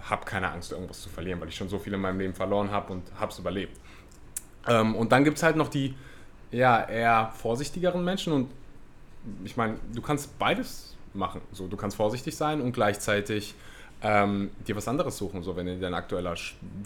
habe 0.01 0.25
keine 0.25 0.51
Angst, 0.53 0.71
irgendwas 0.71 1.03
zu 1.03 1.09
verlieren, 1.09 1.41
weil 1.41 1.49
ich 1.49 1.57
schon 1.57 1.69
so 1.69 1.79
viel 1.81 1.93
in 1.93 2.01
meinem 2.01 2.21
Leben 2.21 2.35
verloren 2.35 2.71
habe 2.71 2.93
und 2.93 3.03
habe 3.19 3.33
es 3.33 3.39
überlebt. 3.41 3.77
Ähm, 4.69 4.95
und 4.95 5.11
dann 5.11 5.25
gibt 5.25 5.39
es 5.39 5.43
halt 5.43 5.57
noch 5.57 5.69
die 5.69 5.97
ja, 6.53 6.89
eher 6.89 7.33
vorsichtigeren 7.35 8.05
Menschen 8.05 8.33
und 8.33 8.51
ich 9.45 9.57
meine, 9.57 9.79
du 9.93 10.01
kannst 10.01 10.39
beides 10.39 10.97
machen. 11.15 11.41
So, 11.53 11.67
du 11.67 11.77
kannst 11.77 11.97
vorsichtig 11.97 12.37
sein 12.37 12.61
und 12.61 12.73
gleichzeitig 12.73 13.57
ähm, 14.03 14.51
dir 14.67 14.77
was 14.77 14.89
anderes 14.89 15.17
suchen. 15.17 15.43
So, 15.43 15.57
wenn 15.57 15.67
dir 15.67 15.79
dein 15.79 15.95
aktueller 15.95 16.35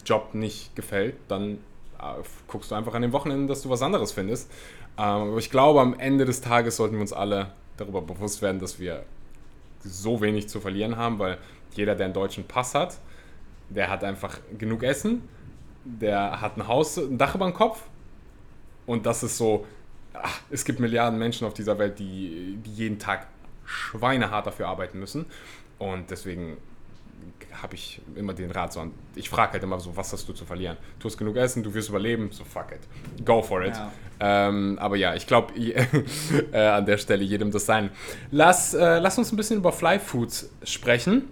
Job 0.05 0.33
nicht 0.33 0.75
gefällt, 0.75 1.15
dann 1.27 1.59
äh, 1.99 2.21
guckst 2.47 2.71
du 2.71 2.75
einfach 2.75 2.93
an 2.93 3.01
den 3.01 3.13
Wochenenden, 3.13 3.47
dass 3.47 3.61
du 3.61 3.69
was 3.69 3.81
anderes 3.81 4.11
findest. 4.11 4.51
Ähm, 4.97 5.03
aber 5.03 5.37
ich 5.37 5.49
glaube, 5.49 5.81
am 5.81 5.99
Ende 5.99 6.25
des 6.25 6.41
Tages 6.41 6.77
sollten 6.77 6.95
wir 6.95 7.01
uns 7.01 7.13
alle 7.13 7.51
darüber 7.77 8.01
bewusst 8.01 8.41
werden, 8.41 8.59
dass 8.59 8.79
wir 8.79 9.03
so 9.79 10.21
wenig 10.21 10.49
zu 10.49 10.59
verlieren 10.59 10.97
haben, 10.97 11.19
weil 11.19 11.37
jeder, 11.75 11.95
der 11.95 12.05
einen 12.05 12.13
deutschen 12.13 12.45
Pass 12.45 12.75
hat, 12.75 12.97
der 13.69 13.89
hat 13.89 14.03
einfach 14.03 14.39
genug 14.57 14.83
Essen, 14.83 15.27
der 15.83 16.39
hat 16.41 16.57
ein 16.57 16.67
Haus, 16.67 16.97
ein 16.97 17.17
Dach 17.17 17.35
über 17.35 17.45
dem 17.45 17.53
Kopf 17.53 17.83
und 18.85 19.05
das 19.05 19.23
ist 19.23 19.37
so, 19.37 19.65
ach, 20.13 20.41
es 20.49 20.63
gibt 20.63 20.79
Milliarden 20.79 21.17
Menschen 21.19 21.47
auf 21.47 21.53
dieser 21.53 21.77
Welt, 21.79 21.99
die, 21.99 22.59
die 22.63 22.73
jeden 22.73 22.99
Tag 22.99 23.27
schweinehart 23.65 24.45
dafür 24.45 24.67
arbeiten 24.67 24.99
müssen 24.99 25.25
und 25.79 26.09
deswegen 26.11 26.57
habe 27.61 27.75
ich 27.75 28.01
immer 28.15 28.33
den 28.33 28.51
Rat 28.51 28.73
so 28.73 28.85
ich 29.15 29.29
frage 29.29 29.53
halt 29.53 29.63
immer 29.63 29.79
so, 29.79 29.95
was 29.95 30.11
hast 30.11 30.27
du 30.27 30.33
zu 30.33 30.45
verlieren? 30.45 30.77
Du 30.99 31.05
hast 31.05 31.17
genug 31.17 31.35
Essen, 31.37 31.63
du 31.63 31.73
wirst 31.73 31.89
überleben, 31.89 32.29
so 32.31 32.43
fuck 32.43 32.67
it. 32.71 33.25
Go 33.25 33.41
for 33.41 33.63
it. 33.63 33.75
Ja. 33.75 33.91
Ähm, 34.19 34.77
aber 34.79 34.95
ja, 34.95 35.15
ich 35.15 35.27
glaube 35.27 35.53
äh, 36.51 36.57
an 36.57 36.85
der 36.85 36.97
Stelle 36.97 37.23
jedem 37.23 37.51
das 37.51 37.65
sein. 37.65 37.89
Lass, 38.31 38.73
äh, 38.73 38.99
lass 38.99 39.17
uns 39.17 39.31
ein 39.31 39.37
bisschen 39.37 39.57
über 39.57 39.71
Fly 39.71 39.99
Foods 39.99 40.49
sprechen. 40.63 41.23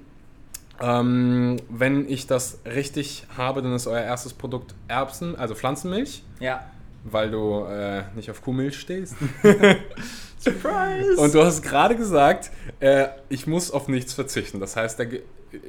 Ähm, 0.82 1.58
wenn 1.70 2.10
ich 2.10 2.28
das 2.28 2.60
richtig 2.66 3.28
habe, 3.38 3.62
dann 3.62 3.74
ist 3.74 3.88
euer 3.88 4.02
erstes 4.02 4.34
Produkt 4.34 4.74
Erbsen, 4.88 5.36
also 5.36 5.54
Pflanzenmilch. 5.54 6.24
Ja. 6.40 6.66
Weil 7.04 7.32
du 7.32 7.66
äh, 7.66 8.04
nicht 8.16 8.30
auf 8.32 8.42
Kuhmilch 8.42 8.80
stehst. 8.80 9.16
Surprise! 10.40 11.18
Und 11.18 11.34
du 11.34 11.44
hast 11.44 11.62
gerade 11.62 11.96
gesagt, 11.96 12.52
äh, 12.80 13.10
ich 13.30 13.46
muss 13.46 13.70
auf 13.72 13.88
nichts 13.88 14.14
verzichten. 14.14 14.60
Das 14.60 14.76
heißt, 14.76 14.98
der, 14.98 15.08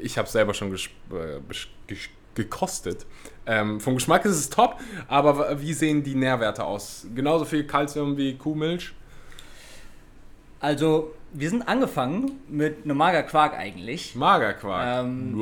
ich 0.01 0.19
habe 0.19 0.29
selber 0.29 0.55
schon 0.55 0.75
äh, 0.75 1.41
gekostet. 2.35 3.07
Ähm, 3.47 3.81
vom 3.81 3.95
Geschmack 3.95 4.25
ist 4.25 4.37
es 4.37 4.51
top, 4.51 4.77
aber 5.09 5.61
wie 5.61 5.73
sehen 5.73 6.03
die 6.03 6.15
Nährwerte 6.15 6.65
aus? 6.65 7.07
Genauso 7.15 7.45
viel 7.45 7.67
Kalzium 7.67 8.17
wie 8.17 8.37
Kuhmilch? 8.37 8.93
Also, 10.61 11.13
wir 11.33 11.51
sind 11.51 11.67
angefangen 11.67 12.41
mit 12.49 12.85
einem 12.85 12.97
Magerquark 12.97 13.55
eigentlich. 13.55 14.15
Magerquark? 14.15 15.05
Ähm, 15.05 15.37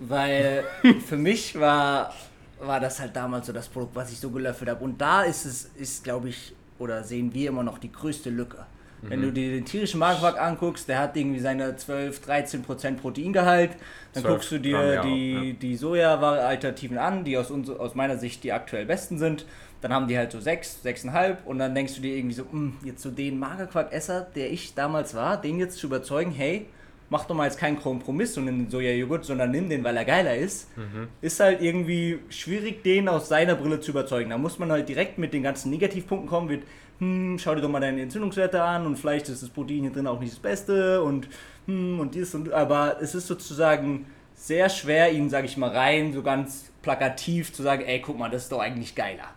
weil 0.00 0.64
für 1.06 1.16
mich 1.16 1.58
war, 1.58 2.12
war 2.60 2.80
das 2.80 2.98
halt 2.98 3.14
damals 3.14 3.46
so 3.46 3.52
das 3.52 3.68
Produkt, 3.68 3.94
was 3.94 4.10
ich 4.10 4.18
so 4.18 4.30
gelöffelt 4.30 4.70
habe. 4.70 4.84
Und 4.84 5.00
da 5.00 5.22
ist 5.22 5.44
es, 5.44 5.70
ist 5.76 6.02
glaube 6.02 6.30
ich, 6.30 6.54
oder 6.78 7.04
sehen 7.04 7.32
wir 7.32 7.50
immer 7.50 7.62
noch 7.62 7.78
die 7.78 7.92
größte 7.92 8.30
Lücke. 8.30 8.66
Wenn 9.08 9.22
du 9.22 9.32
dir 9.32 9.50
den 9.50 9.64
tierischen 9.64 10.00
Magenquark 10.00 10.40
anguckst, 10.40 10.88
der 10.88 10.98
hat 10.98 11.16
irgendwie 11.16 11.40
seine 11.40 11.76
12, 11.76 12.20
13 12.20 12.62
Prozent 12.62 13.00
Proteingehalt. 13.00 13.72
Dann 14.12 14.22
guckst 14.22 14.50
du 14.52 14.58
dir 14.58 15.02
die, 15.02 15.44
auch, 15.44 15.46
ja. 15.46 15.52
die 15.52 15.76
Soja-Alternativen 15.76 16.98
an, 16.98 17.24
die 17.24 17.36
aus, 17.36 17.50
uns, 17.50 17.70
aus 17.70 17.94
meiner 17.94 18.16
Sicht 18.16 18.44
die 18.44 18.52
aktuell 18.52 18.86
besten 18.86 19.18
sind. 19.18 19.46
Dann 19.80 19.92
haben 19.92 20.08
die 20.08 20.16
halt 20.16 20.32
so 20.32 20.40
6, 20.40 20.80
6,5 20.84 21.44
und 21.44 21.58
dann 21.58 21.74
denkst 21.74 21.96
du 21.96 22.00
dir 22.00 22.16
irgendwie 22.16 22.34
so, 22.34 22.44
hm, 22.50 22.78
jetzt 22.84 23.02
so 23.02 23.10
den 23.10 23.38
Magerquark-Esser, 23.38 24.28
der 24.34 24.50
ich 24.50 24.74
damals 24.74 25.14
war, 25.14 25.40
den 25.40 25.58
jetzt 25.58 25.78
zu 25.78 25.88
überzeugen, 25.88 26.30
hey, 26.30 26.66
mach 27.10 27.26
doch 27.26 27.34
mal 27.34 27.44
jetzt 27.44 27.58
keinen 27.58 27.78
Kompromiss 27.78 28.36
und 28.38 28.46
den 28.46 28.70
Soja-Joghurt, 28.70 29.24
sondern 29.24 29.50
nimm 29.50 29.68
den, 29.68 29.84
weil 29.84 29.96
er 29.96 30.04
geiler 30.04 30.36
ist, 30.36 30.76
mhm. 30.76 31.08
ist 31.20 31.38
halt 31.38 31.60
irgendwie 31.60 32.18
schwierig, 32.28 32.82
den 32.82 33.08
aus 33.08 33.28
seiner 33.28 33.54
Brille 33.54 33.80
zu 33.80 33.90
überzeugen. 33.90 34.30
Da 34.30 34.38
muss 34.38 34.58
man 34.58 34.72
halt 34.72 34.88
direkt 34.88 35.18
mit 35.18 35.34
den 35.34 35.42
ganzen 35.42 35.70
Negativpunkten 35.70 36.28
kommen, 36.28 36.48
wird, 36.48 36.62
hm, 36.98 37.38
schau 37.38 37.54
dir 37.54 37.60
doch 37.60 37.68
mal 37.68 37.80
deine 37.80 38.02
Entzündungswerte 38.02 38.62
an 38.62 38.86
und 38.86 38.96
vielleicht 38.96 39.28
ist 39.28 39.42
das 39.42 39.50
Protein 39.50 39.82
hier 39.82 39.92
drin 39.92 40.06
auch 40.06 40.20
nicht 40.20 40.32
das 40.32 40.40
Beste 40.40 41.02
und 41.02 41.28
hm, 41.66 42.00
und 42.00 42.14
dies 42.14 42.34
und 42.34 42.52
aber 42.52 42.96
es 43.00 43.14
ist 43.14 43.26
sozusagen 43.26 44.06
sehr 44.34 44.68
schwer, 44.68 45.12
ihn, 45.12 45.30
sage 45.30 45.46
ich 45.46 45.56
mal, 45.56 45.70
rein 45.70 46.12
so 46.12 46.22
ganz 46.22 46.70
plakativ 46.82 47.52
zu 47.52 47.62
sagen, 47.62 47.82
ey, 47.84 48.00
guck 48.00 48.18
mal, 48.18 48.30
das 48.30 48.44
ist 48.44 48.52
doch 48.52 48.60
eigentlich 48.60 48.94
geiler. 48.94 49.28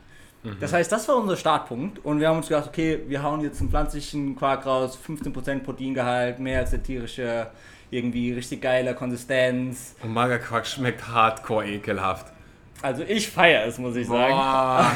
Mhm. 0.43 0.57
Das 0.59 0.73
heißt, 0.73 0.91
das 0.91 1.07
war 1.07 1.15
unser 1.17 1.37
Startpunkt 1.37 2.03
und 2.03 2.19
wir 2.19 2.29
haben 2.29 2.37
uns 2.37 2.47
gedacht, 2.47 2.67
okay, 2.67 2.99
wir 3.07 3.23
hauen 3.23 3.41
jetzt 3.41 3.59
einen 3.59 3.69
pflanzlichen 3.69 4.35
Quark 4.35 4.65
raus, 4.65 4.97
15% 5.07 5.59
Proteingehalt, 5.59 6.39
mehr 6.39 6.59
als 6.59 6.71
der 6.71 6.83
tierische, 6.83 7.47
irgendwie 7.89 8.33
richtig 8.33 8.61
geiler 8.61 8.93
Konsistenz. 8.93 9.95
Und 10.03 10.13
Magerquark 10.13 10.67
schmeckt 10.67 11.07
hardcore 11.07 11.67
ekelhaft. 11.67 12.33
Also 12.81 13.03
ich 13.03 13.29
feiere 13.29 13.65
es, 13.65 13.79
muss 13.79 13.95
ich 13.95 14.07
sagen. 14.07 14.33
Boah, 14.33 14.91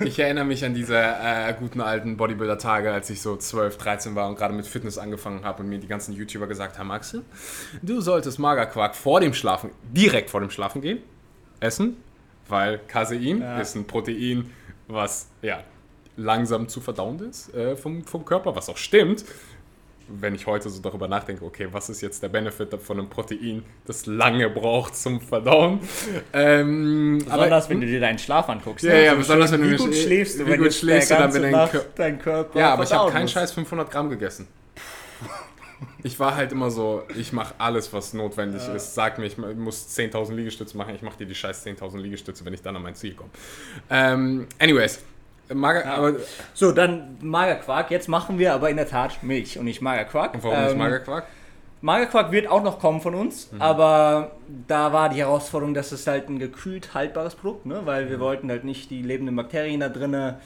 ich 0.00 0.18
erinnere 0.18 0.44
mich 0.44 0.64
an 0.64 0.74
diese 0.74 0.96
äh, 0.96 1.52
guten 1.58 1.80
alten 1.80 2.16
Bodybuilder-Tage, 2.16 2.90
als 2.90 3.10
ich 3.10 3.20
so 3.20 3.36
12, 3.36 3.76
13 3.76 4.14
war 4.14 4.28
und 4.28 4.36
gerade 4.36 4.54
mit 4.54 4.66
Fitness 4.66 4.96
angefangen 4.96 5.44
habe 5.44 5.62
und 5.62 5.68
mir 5.68 5.78
die 5.78 5.86
ganzen 5.86 6.14
YouTuber 6.14 6.46
gesagt 6.46 6.78
haben, 6.78 6.90
Axel, 6.90 7.24
du 7.82 8.00
solltest 8.00 8.38
Magerquark 8.38 8.94
vor 8.94 9.20
dem 9.20 9.34
Schlafen, 9.34 9.70
direkt 9.82 10.30
vor 10.30 10.40
dem 10.40 10.50
Schlafen 10.50 10.80
gehen, 10.80 11.02
essen, 11.60 11.96
weil 12.48 12.78
Casein 12.78 13.40
ja. 13.40 13.58
ist 13.58 13.74
ein 13.74 13.86
Protein, 13.86 14.50
was 14.88 15.28
ja 15.42 15.62
langsam 16.16 16.68
zu 16.68 16.80
verdauen 16.80 17.18
ist 17.28 17.54
äh, 17.54 17.76
vom, 17.76 18.04
vom 18.04 18.24
Körper, 18.24 18.56
was 18.56 18.70
auch 18.70 18.78
stimmt 18.78 19.24
wenn 20.08 20.34
ich 20.34 20.46
heute 20.46 20.70
so 20.70 20.80
darüber 20.80 21.08
nachdenke, 21.08 21.44
okay, 21.44 21.68
was 21.72 21.88
ist 21.88 22.00
jetzt 22.00 22.22
der 22.22 22.28
Benefit 22.28 22.74
von 22.80 22.98
einem 22.98 23.08
Protein, 23.08 23.62
das 23.86 24.06
lange 24.06 24.48
braucht 24.48 24.96
zum 24.96 25.20
Verdauen? 25.20 25.80
Ähm, 26.32 27.18
besonders 27.24 27.64
aber, 27.64 27.70
wenn 27.70 27.80
du 27.80 27.86
dir 27.86 28.00
deinen 28.00 28.18
Schlaf 28.18 28.48
anguckst. 28.48 28.84
Ja, 28.84 28.92
ne? 28.92 29.04
ja, 29.04 29.14
besonders 29.14 29.52
wenn 29.52 29.62
du 29.62 29.70
wie 29.70 29.76
gut 29.76 29.94
schläfst 29.94 30.38
du, 30.38 30.46
wie 30.46 30.56
gut 30.56 30.72
schläfst 30.72 31.10
du 31.10 31.14
dann, 31.14 31.34
wenn 31.34 31.52
dein, 31.52 31.68
dein 31.94 32.18
Körper. 32.18 32.58
Ja, 32.58 32.72
aber 32.72 32.84
ich 32.84 32.92
habe 32.92 33.10
keinen 33.10 33.28
Scheiß 33.28 33.52
500 33.52 33.90
Gramm 33.90 34.10
gegessen. 34.10 34.46
Ich 36.02 36.18
war 36.18 36.36
halt 36.36 36.52
immer 36.52 36.70
so, 36.70 37.02
ich 37.18 37.32
mache 37.32 37.54
alles, 37.58 37.92
was 37.92 38.14
notwendig 38.14 38.66
ja. 38.66 38.74
ist. 38.74 38.94
Sag 38.94 39.18
mir, 39.18 39.26
ich 39.26 39.36
muss 39.36 39.88
10.000 39.88 40.34
Liegestütze 40.34 40.76
machen, 40.76 40.94
ich 40.94 41.02
mache 41.02 41.18
dir 41.18 41.26
die 41.26 41.34
scheiß 41.34 41.66
10.000 41.66 41.98
Liegestütze, 41.98 42.44
wenn 42.44 42.54
ich 42.54 42.62
dann 42.62 42.76
an 42.76 42.82
mein 42.82 42.94
Ziel 42.94 43.14
komme. 43.14 43.30
Ähm, 43.90 44.46
anyways, 44.58 45.00
Mager, 45.52 45.84
ja. 45.84 46.12
so, 46.54 46.72
dann 46.72 47.18
Magerquark. 47.20 47.90
Jetzt 47.90 48.08
machen 48.08 48.38
wir 48.38 48.52
aber 48.54 48.70
in 48.70 48.76
der 48.76 48.88
Tat 48.88 49.22
Milch 49.22 49.58
und 49.58 49.64
nicht 49.64 49.80
Magerquark. 49.80 50.34
Und 50.34 50.42
warum 50.42 50.58
ähm, 50.58 50.64
nicht 50.64 50.76
Magerquark? 50.76 51.26
Magerquark 51.82 52.32
wird 52.32 52.48
auch 52.48 52.62
noch 52.62 52.80
kommen 52.80 53.00
von 53.00 53.14
uns, 53.14 53.52
mhm. 53.52 53.60
aber 53.60 54.32
da 54.66 54.92
war 54.92 55.08
die 55.08 55.18
Herausforderung, 55.18 55.74
dass 55.74 55.92
es 55.92 56.06
halt 56.06 56.28
ein 56.28 56.38
gekühlt 56.38 56.94
haltbares 56.94 57.34
Produkt, 57.34 57.66
ne? 57.66 57.82
weil 57.84 58.08
wir 58.08 58.16
mhm. 58.16 58.22
wollten 58.22 58.50
halt 58.50 58.64
nicht 58.64 58.90
die 58.90 59.02
lebenden 59.02 59.36
Bakterien 59.36 59.80
da 59.80 59.88
drinnen 59.88 60.36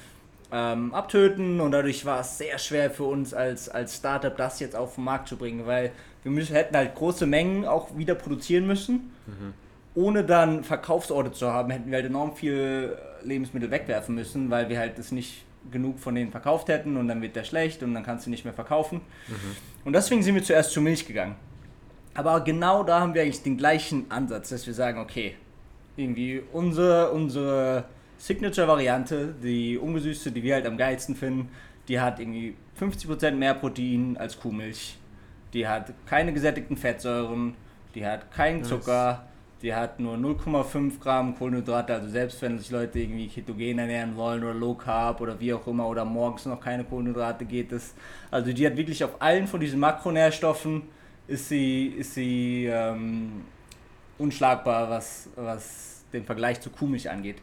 ähm, 0.53 0.92
abtöten 0.92 1.61
und 1.61 1.70
dadurch 1.70 2.05
war 2.05 2.20
es 2.20 2.36
sehr 2.36 2.59
schwer 2.59 2.90
für 2.90 3.05
uns 3.05 3.32
als, 3.32 3.68
als 3.68 3.96
Startup 3.96 4.36
das 4.36 4.59
jetzt 4.59 4.74
auf 4.74 4.96
den 4.96 5.05
Markt 5.05 5.28
zu 5.28 5.36
bringen, 5.36 5.66
weil 5.66 5.92
wir 6.24 6.32
müssen, 6.32 6.55
hätten 6.55 6.76
halt 6.76 6.94
große 6.96 7.26
Mengen 7.26 7.64
auch 7.64 7.96
wieder 7.96 8.14
produzieren 8.14 8.66
müssen. 8.66 9.12
Mhm. 9.26 9.55
Ohne 9.94 10.24
dann 10.24 10.64
Verkaufsorte 10.64 11.32
zu 11.32 11.53
haben, 11.53 11.70
hätten 11.70 11.90
wir 11.90 11.96
halt 11.96 12.07
enorm 12.07 12.34
viel 12.34 12.96
Lebensmittel 13.22 13.70
wegwerfen 13.70 14.14
müssen, 14.14 14.50
weil 14.50 14.68
wir 14.68 14.78
halt 14.78 14.98
das 14.98 15.12
nicht 15.12 15.44
genug 15.70 15.98
von 15.98 16.14
denen 16.14 16.30
verkauft 16.30 16.68
hätten 16.68 16.96
und 16.96 17.08
dann 17.08 17.20
wird 17.20 17.36
der 17.36 17.44
schlecht 17.44 17.82
und 17.82 17.94
dann 17.94 18.02
kannst 18.02 18.26
du 18.26 18.30
nicht 18.30 18.44
mehr 18.44 18.54
verkaufen. 18.54 19.02
Mhm. 19.28 19.56
Und 19.84 19.92
deswegen 19.92 20.22
sind 20.22 20.34
wir 20.34 20.42
zuerst 20.42 20.72
zur 20.72 20.82
Milch 20.82 21.06
gegangen. 21.06 21.36
Aber 22.14 22.40
genau 22.40 22.82
da 22.82 23.00
haben 23.00 23.14
wir 23.14 23.22
eigentlich 23.22 23.42
den 23.42 23.56
gleichen 23.56 24.10
Ansatz, 24.10 24.48
dass 24.48 24.66
wir 24.66 24.74
sagen, 24.74 24.98
okay, 24.98 25.36
irgendwie 25.96 26.42
unsere, 26.52 27.10
unsere 27.12 27.84
Signature-Variante, 28.18 29.34
die 29.42 29.78
ungesüßte, 29.78 30.32
die 30.32 30.42
wir 30.42 30.54
halt 30.54 30.66
am 30.66 30.76
geilsten 30.76 31.14
finden, 31.14 31.50
die 31.88 32.00
hat 32.00 32.20
irgendwie 32.20 32.54
50% 32.78 33.32
mehr 33.32 33.54
Protein 33.54 34.16
als 34.18 34.38
Kuhmilch. 34.38 34.96
Die 35.52 35.66
hat 35.66 35.92
keine 36.06 36.32
gesättigten 36.32 36.76
Fettsäuren, 36.76 37.54
die 37.94 38.06
hat 38.06 38.32
keinen 38.32 38.62
Zucker, 38.64 39.26
die 39.62 39.74
hat 39.74 40.00
nur 40.00 40.16
0,5 40.16 40.98
Gramm 41.00 41.36
Kohlenhydrate, 41.36 41.94
also 41.94 42.08
selbst 42.08 42.40
wenn 42.40 42.58
sich 42.58 42.70
Leute 42.70 42.98
irgendwie 42.98 43.28
ketogen 43.28 43.78
ernähren 43.78 44.16
wollen 44.16 44.42
oder 44.42 44.54
Low 44.54 44.74
Carb 44.74 45.20
oder 45.20 45.38
wie 45.38 45.52
auch 45.52 45.66
immer 45.66 45.86
oder 45.86 46.04
morgens 46.04 46.46
noch 46.46 46.61
keine 46.61 46.84
Kohlenhydrate 46.84 47.44
geht 47.44 47.70
es. 47.72 47.94
Also 48.30 48.52
die 48.52 48.66
hat 48.66 48.76
wirklich 48.76 49.04
auf 49.04 49.20
allen 49.20 49.46
von 49.46 49.61
diesen 49.61 49.78
Makronährstoffen 49.78 50.82
ist 51.26 51.48
sie, 51.48 51.86
ist 51.86 52.14
sie 52.14 52.66
ähm, 52.66 53.44
unschlagbar, 54.18 54.88
was, 54.88 55.28
was 55.36 56.04
den 56.12 56.24
Vergleich 56.24 56.61
zu 56.61 56.70
Kuhmilch 56.70 57.11
angeht. 57.11 57.36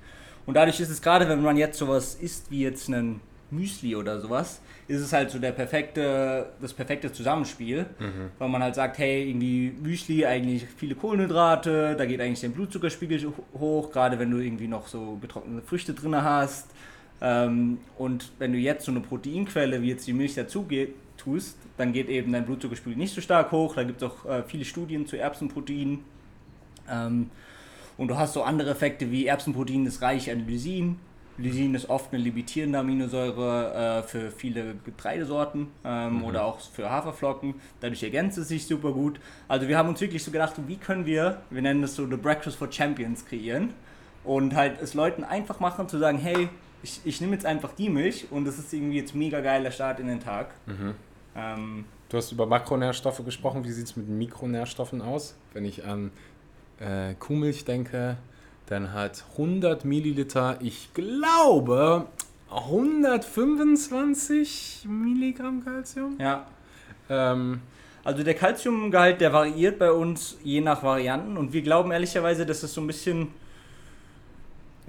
Und 0.46 0.56
dadurch 0.56 0.80
ist 0.80 0.90
es 0.90 1.02
gerade, 1.02 1.28
wenn 1.30 1.42
man 1.42 1.58
jetzt 1.58 1.78
sowas 1.78 2.16
isst 2.16 2.50
wie 2.50 2.62
jetzt 2.62 2.88
einen 2.88 3.22
Müsli 3.52 3.96
oder 3.96 4.20
sowas, 4.20 4.62
ist 4.88 5.02
es 5.02 5.12
halt 5.12 5.32
so 5.32 5.40
der 5.40 5.52
perfekte, 5.52 6.48
das 6.62 6.74
perfekte 6.74 7.12
Zusammenspiel, 7.12 7.86
mhm. 8.00 8.32
weil 8.40 8.50
man 8.50 8.64
halt 8.64 8.76
sagt, 8.76 8.98
hey, 8.98 9.30
irgendwie 9.30 9.74
Müsli, 9.82 10.26
eigentlich 10.26 10.66
viele 10.78 10.96
Kohlenhydrate, 10.96 11.96
da 11.98 12.06
geht 12.06 12.22
eigentlich 12.22 12.40
der 12.40 12.50
Blutzuckerspiegel 12.50 13.34
hoch, 13.60 13.92
gerade 13.92 14.18
wenn 14.18 14.32
du 14.32 14.38
irgendwie 14.38 14.68
noch 14.68 14.88
so 14.88 15.18
getrocknete 15.22 15.66
Früchte 15.68 15.94
drin 15.94 16.16
hast. 16.16 16.70
Ähm, 17.20 17.80
und 17.98 18.32
wenn 18.40 18.54
du 18.54 18.60
jetzt 18.60 18.86
so 18.86 18.92
eine 18.92 19.02
Proteinquelle 19.02 19.82
wie 19.82 19.90
jetzt 19.90 20.08
die 20.08 20.14
Milch 20.14 20.36
dazu 20.36 20.66
tust, 21.18 21.58
dann 21.76 21.92
geht 21.92 22.08
eben 22.10 22.32
dein 22.32 22.46
Blutzuckerspiegel 22.46 22.98
nicht 22.98 23.14
so 23.14 23.22
stark 23.22 23.52
hoch. 23.52 23.76
Da 23.76 23.84
gibt 23.84 24.02
es 24.02 24.10
auch 24.10 24.26
äh, 24.26 24.44
viele 24.44 24.64
Studien 24.64 25.06
zu 25.06 25.18
Erbsenprotein. 25.18 26.00
Ähm, 26.90 27.30
und 27.98 28.10
du 28.10 28.18
hast 28.18 28.34
so 28.34 28.44
andere 28.44 28.70
Effekte 28.70 29.12
wie 29.12 29.26
Erbsenprotein 29.26 29.86
ist 29.86 30.02
reich 30.02 30.32
an 30.32 30.48
Lysin. 30.48 31.00
Lysin 31.38 31.76
ist 31.76 31.90
oft 31.90 32.14
eine 32.14 32.22
limitierende 32.22 32.80
Aminosäure 32.80 34.02
äh, 34.04 34.04
für 34.04 34.32
viele 34.32 34.76
Getreidesorten 34.86 35.68
ähm, 35.86 36.18
mhm. 36.18 36.24
oder 36.24 36.46
auch 36.46 36.60
für 36.60 36.90
Haferflocken. 36.90 37.56
Dadurch 37.80 38.04
ergänzt 38.04 38.38
es 38.38 38.48
sich 38.48 38.66
super 38.66 38.92
gut. 38.92 39.20
Also 39.48 39.68
wir 39.68 39.78
haben 39.78 39.90
uns 39.90 40.02
wirklich 40.02 40.24
so 40.24 40.32
gedacht, 40.32 40.56
wie 40.68 40.78
können 40.78 41.06
wir, 41.06 41.42
wir 41.50 41.62
nennen 41.62 41.82
das 41.82 41.96
so 41.96 42.08
The 42.08 42.18
Breakfast 42.18 42.58
for 42.58 42.72
Champions 42.72 43.26
kreieren 43.26 43.74
und 44.24 44.56
halt 44.56 44.82
es 44.82 44.94
Leuten 44.94 45.24
einfach 45.24 45.60
machen 45.60 45.88
zu 45.88 46.00
sagen, 46.00 46.18
hey, 46.18 46.50
ich, 46.84 47.02
ich 47.06 47.22
nehme 47.22 47.34
jetzt 47.34 47.46
einfach 47.46 47.74
die 47.74 47.90
Milch 47.90 48.28
und 48.32 48.46
das 48.46 48.58
ist 48.58 48.74
irgendwie 48.74 48.98
jetzt 48.98 49.16
mega 49.16 49.42
geiler 49.42 49.72
Start 49.72 50.00
in 50.00 50.08
den 50.08 50.20
Tag. 50.20 50.54
Mhm. 50.66 50.96
Ähm, 51.36 51.86
du 52.10 52.18
hast 52.18 52.32
über 52.32 52.46
Makronährstoffe 52.46 53.24
gesprochen. 53.24 53.64
Wie 53.64 53.72
sieht 53.72 53.86
es 53.86 53.96
mit 53.96 54.08
Mikronährstoffen 54.08 55.02
aus? 55.02 55.36
Wenn 55.54 55.66
ich 55.66 55.86
an 55.86 56.12
äh, 56.80 57.14
Kuhmilch 57.16 57.66
denke, 57.66 58.18
dann 58.68 58.94
hat 58.94 59.26
100 59.34 59.84
Milliliter, 59.86 60.58
ich 60.62 60.94
glaube, 60.94 62.06
125 62.52 64.86
Milligramm 64.88 65.64
Kalzium. 65.64 66.18
Ja. 66.20 66.46
Ähm, 67.10 67.62
also 68.04 68.24
der 68.24 68.36
Kalziumgehalt, 68.36 69.22
der 69.22 69.32
variiert 69.34 69.80
bei 69.80 69.92
uns 69.92 70.38
je 70.44 70.62
nach 70.62 70.84
Varianten 70.84 71.38
und 71.38 71.54
wir 71.54 71.62
glauben 71.62 71.92
ehrlicherweise, 71.92 72.46
dass 72.46 72.62
es 72.64 72.74
so 72.74 72.82
ein 72.82 72.88
bisschen 72.88 73.30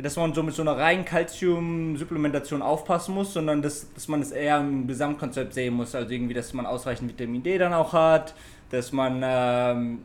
dass 0.01 0.17
man 0.17 0.33
so 0.33 0.45
mit 0.45 0.55
so 0.55 0.63
einer 0.63 0.77
reinen 0.77 1.05
Kalziumsupplementation 1.05 2.63
aufpassen 2.63 3.15
muss, 3.15 3.33
sondern 3.33 3.63
dass, 3.63 3.93
dass 3.95 4.07
man 4.07 4.23
es 4.23 4.31
eher 4.31 4.61
im 4.61 4.87
Gesamtkonzept 4.87 5.55
sehen 5.55 5.75
muss. 5.75 5.93
Also 5.95 6.13
irgendwie, 6.13 6.35
dass 6.35 6.53
man 6.53 6.67
ausreichend 6.67 7.11
Vitamin 7.11 7.43
D 7.43 7.59
dann 7.59 7.73
auch 7.73 7.93
hat, 7.93 8.35
dass 8.71 8.93
man, 8.93 9.21
ähm, 9.25 10.03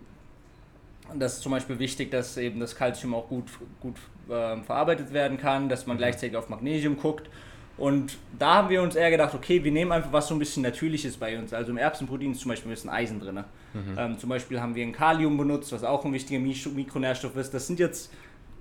das 1.18 1.36
ist 1.36 1.42
zum 1.42 1.52
Beispiel 1.52 1.80
wichtig, 1.80 2.12
dass 2.12 2.38
eben 2.38 2.60
das 2.60 2.76
Kalzium 2.76 3.14
auch 3.14 3.28
gut, 3.28 3.46
gut 3.80 3.96
ähm, 4.30 4.64
verarbeitet 4.64 5.14
werden 5.14 5.38
kann, 5.38 5.70
dass 5.70 5.86
man 5.86 5.98
mhm. 5.98 6.00
gleichzeitig 6.00 6.36
auf 6.36 6.50
Magnesium 6.50 6.98
guckt. 6.98 7.30
Und 7.78 8.18
da 8.38 8.56
haben 8.56 8.70
wir 8.70 8.84
uns 8.84 8.96
eher 8.96 9.10
gedacht, 9.10 9.34
okay, 9.34 9.64
wir 9.64 9.72
nehmen 9.72 9.92
einfach 9.92 10.14
was 10.14 10.28
so 10.28 10.36
ein 10.36 10.40
bisschen 10.40 10.62
Natürliches 10.62 11.18
bei 11.18 11.38
uns. 11.40 11.54
Also 11.54 11.72
im 11.72 11.78
Erbsenprotein 11.78 12.32
ist 12.32 12.42
zum 12.42 12.50
Beispiel 12.50 12.70
ein 12.70 12.76
bisschen 12.76 12.90
Eisen 12.92 13.20
drin. 13.20 13.44
Mhm. 13.74 13.96
Ähm, 13.98 14.20
zum 14.20 14.30
Beispiel 14.30 14.62
haben 14.62 14.76
wir 14.76 14.86
ein 14.86 14.92
Kalium 14.92 15.38
benutzt, 15.38 15.72
was 15.72 15.84
auch 15.84 16.06
ein 16.06 16.14
wichtiger 16.14 16.40
Mikronährstoff 16.40 17.36
ist. 17.36 17.54
Das 17.54 17.66
sind 17.66 17.80
jetzt 17.80 18.12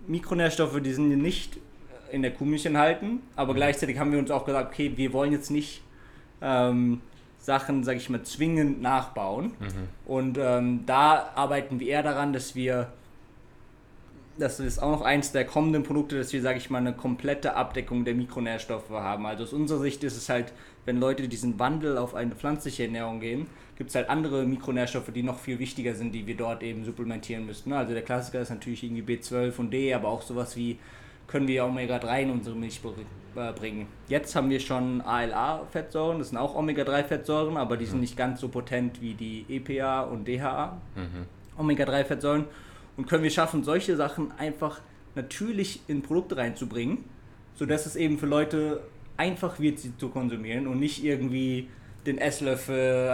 Mikronährstoffe, 0.06 0.80
die 0.80 0.92
sind 0.92 1.08
nicht 1.08 1.58
in 2.10 2.22
der 2.22 2.32
Kuhmilch 2.32 2.66
enthalten, 2.66 3.20
aber 3.36 3.52
mhm. 3.52 3.56
gleichzeitig 3.56 3.98
haben 3.98 4.12
wir 4.12 4.18
uns 4.18 4.30
auch 4.30 4.44
gesagt, 4.44 4.72
okay, 4.72 4.92
wir 4.96 5.12
wollen 5.12 5.32
jetzt 5.32 5.50
nicht 5.50 5.82
ähm, 6.40 7.00
Sachen, 7.42 7.82
sage 7.82 7.98
ich 7.98 8.08
mal, 8.08 8.22
zwingend 8.22 8.80
nachbauen. 8.80 9.46
Mhm. 9.46 9.88
Und 10.06 10.38
ähm, 10.40 10.86
da 10.86 11.30
arbeiten 11.34 11.80
wir 11.80 11.88
eher 11.88 12.04
daran, 12.04 12.32
dass 12.32 12.54
wir, 12.54 12.92
das 14.38 14.60
ist 14.60 14.78
auch 14.78 14.92
noch 14.92 15.02
eins 15.02 15.32
der 15.32 15.44
kommenden 15.44 15.82
Produkte, 15.82 16.16
dass 16.16 16.32
wir, 16.32 16.40
sage 16.40 16.58
ich 16.58 16.70
mal, 16.70 16.78
eine 16.78 16.92
komplette 16.92 17.56
Abdeckung 17.56 18.04
der 18.04 18.14
Mikronährstoffe 18.14 18.90
haben. 18.90 19.26
Also 19.26 19.42
aus 19.42 19.52
unserer 19.52 19.80
Sicht 19.80 20.04
ist 20.04 20.16
es 20.16 20.28
halt, 20.28 20.52
wenn 20.84 21.00
Leute 21.00 21.26
diesen 21.26 21.58
Wandel 21.58 21.98
auf 21.98 22.14
eine 22.14 22.36
pflanzliche 22.36 22.84
Ernährung 22.84 23.18
gehen, 23.18 23.48
gibt 23.76 23.90
es 23.90 23.96
halt 23.96 24.08
andere 24.08 24.44
Mikronährstoffe, 24.44 25.10
die 25.12 25.24
noch 25.24 25.40
viel 25.40 25.58
wichtiger 25.58 25.94
sind, 25.94 26.14
die 26.14 26.26
wir 26.28 26.36
dort 26.36 26.62
eben 26.62 26.84
supplementieren 26.84 27.44
müssten. 27.44 27.72
Also 27.72 27.92
der 27.92 28.02
Klassiker 28.02 28.40
ist 28.40 28.50
natürlich 28.50 28.84
irgendwie 28.84 29.02
B12 29.02 29.58
und 29.58 29.72
D, 29.72 29.92
aber 29.92 30.08
auch 30.08 30.22
sowas 30.22 30.56
wie 30.56 30.78
können 31.32 31.48
wir 31.48 31.64
Omega-3 31.64 32.22
in 32.22 32.30
unsere 32.30 32.54
Milch 32.54 32.80
äh, 33.34 33.52
bringen. 33.52 33.86
Jetzt 34.06 34.36
haben 34.36 34.50
wir 34.50 34.60
schon 34.60 35.00
ALA-Fettsäuren, 35.00 36.18
das 36.18 36.28
sind 36.28 36.36
auch 36.36 36.54
Omega-3-Fettsäuren, 36.54 37.56
aber 37.56 37.78
die 37.78 37.86
sind 37.86 38.00
nicht 38.00 38.18
ganz 38.18 38.40
so 38.40 38.48
potent 38.48 39.00
wie 39.00 39.14
die 39.14 39.46
EPA 39.48 40.02
und 40.02 40.28
DHA. 40.28 40.78
Mhm. 40.94 41.26
Omega-3-Fettsäuren. 41.58 42.44
Und 42.98 43.08
können 43.08 43.22
wir 43.22 43.30
schaffen, 43.30 43.64
solche 43.64 43.96
Sachen 43.96 44.30
einfach 44.32 44.82
natürlich 45.14 45.80
in 45.88 46.02
Produkte 46.02 46.36
reinzubringen, 46.36 46.98
sodass 47.54 47.86
es 47.86 47.96
eben 47.96 48.18
für 48.18 48.26
Leute 48.26 48.82
einfach 49.16 49.58
wird, 49.58 49.78
sie 49.78 49.96
zu 49.96 50.10
konsumieren 50.10 50.66
und 50.66 50.78
nicht 50.78 51.02
irgendwie 51.02 51.70
den 52.04 52.18
Esslöffel 52.18 53.08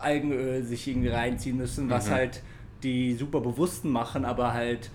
Algenöl 0.00 0.62
sich 0.64 0.86
irgendwie 0.88 1.08
reinziehen 1.08 1.56
müssen, 1.56 1.88
was 1.88 2.08
mhm. 2.08 2.12
halt 2.12 2.42
die 2.82 3.14
super 3.14 3.40
bewussten 3.40 3.90
machen, 3.90 4.26
aber 4.26 4.52
halt 4.52 4.90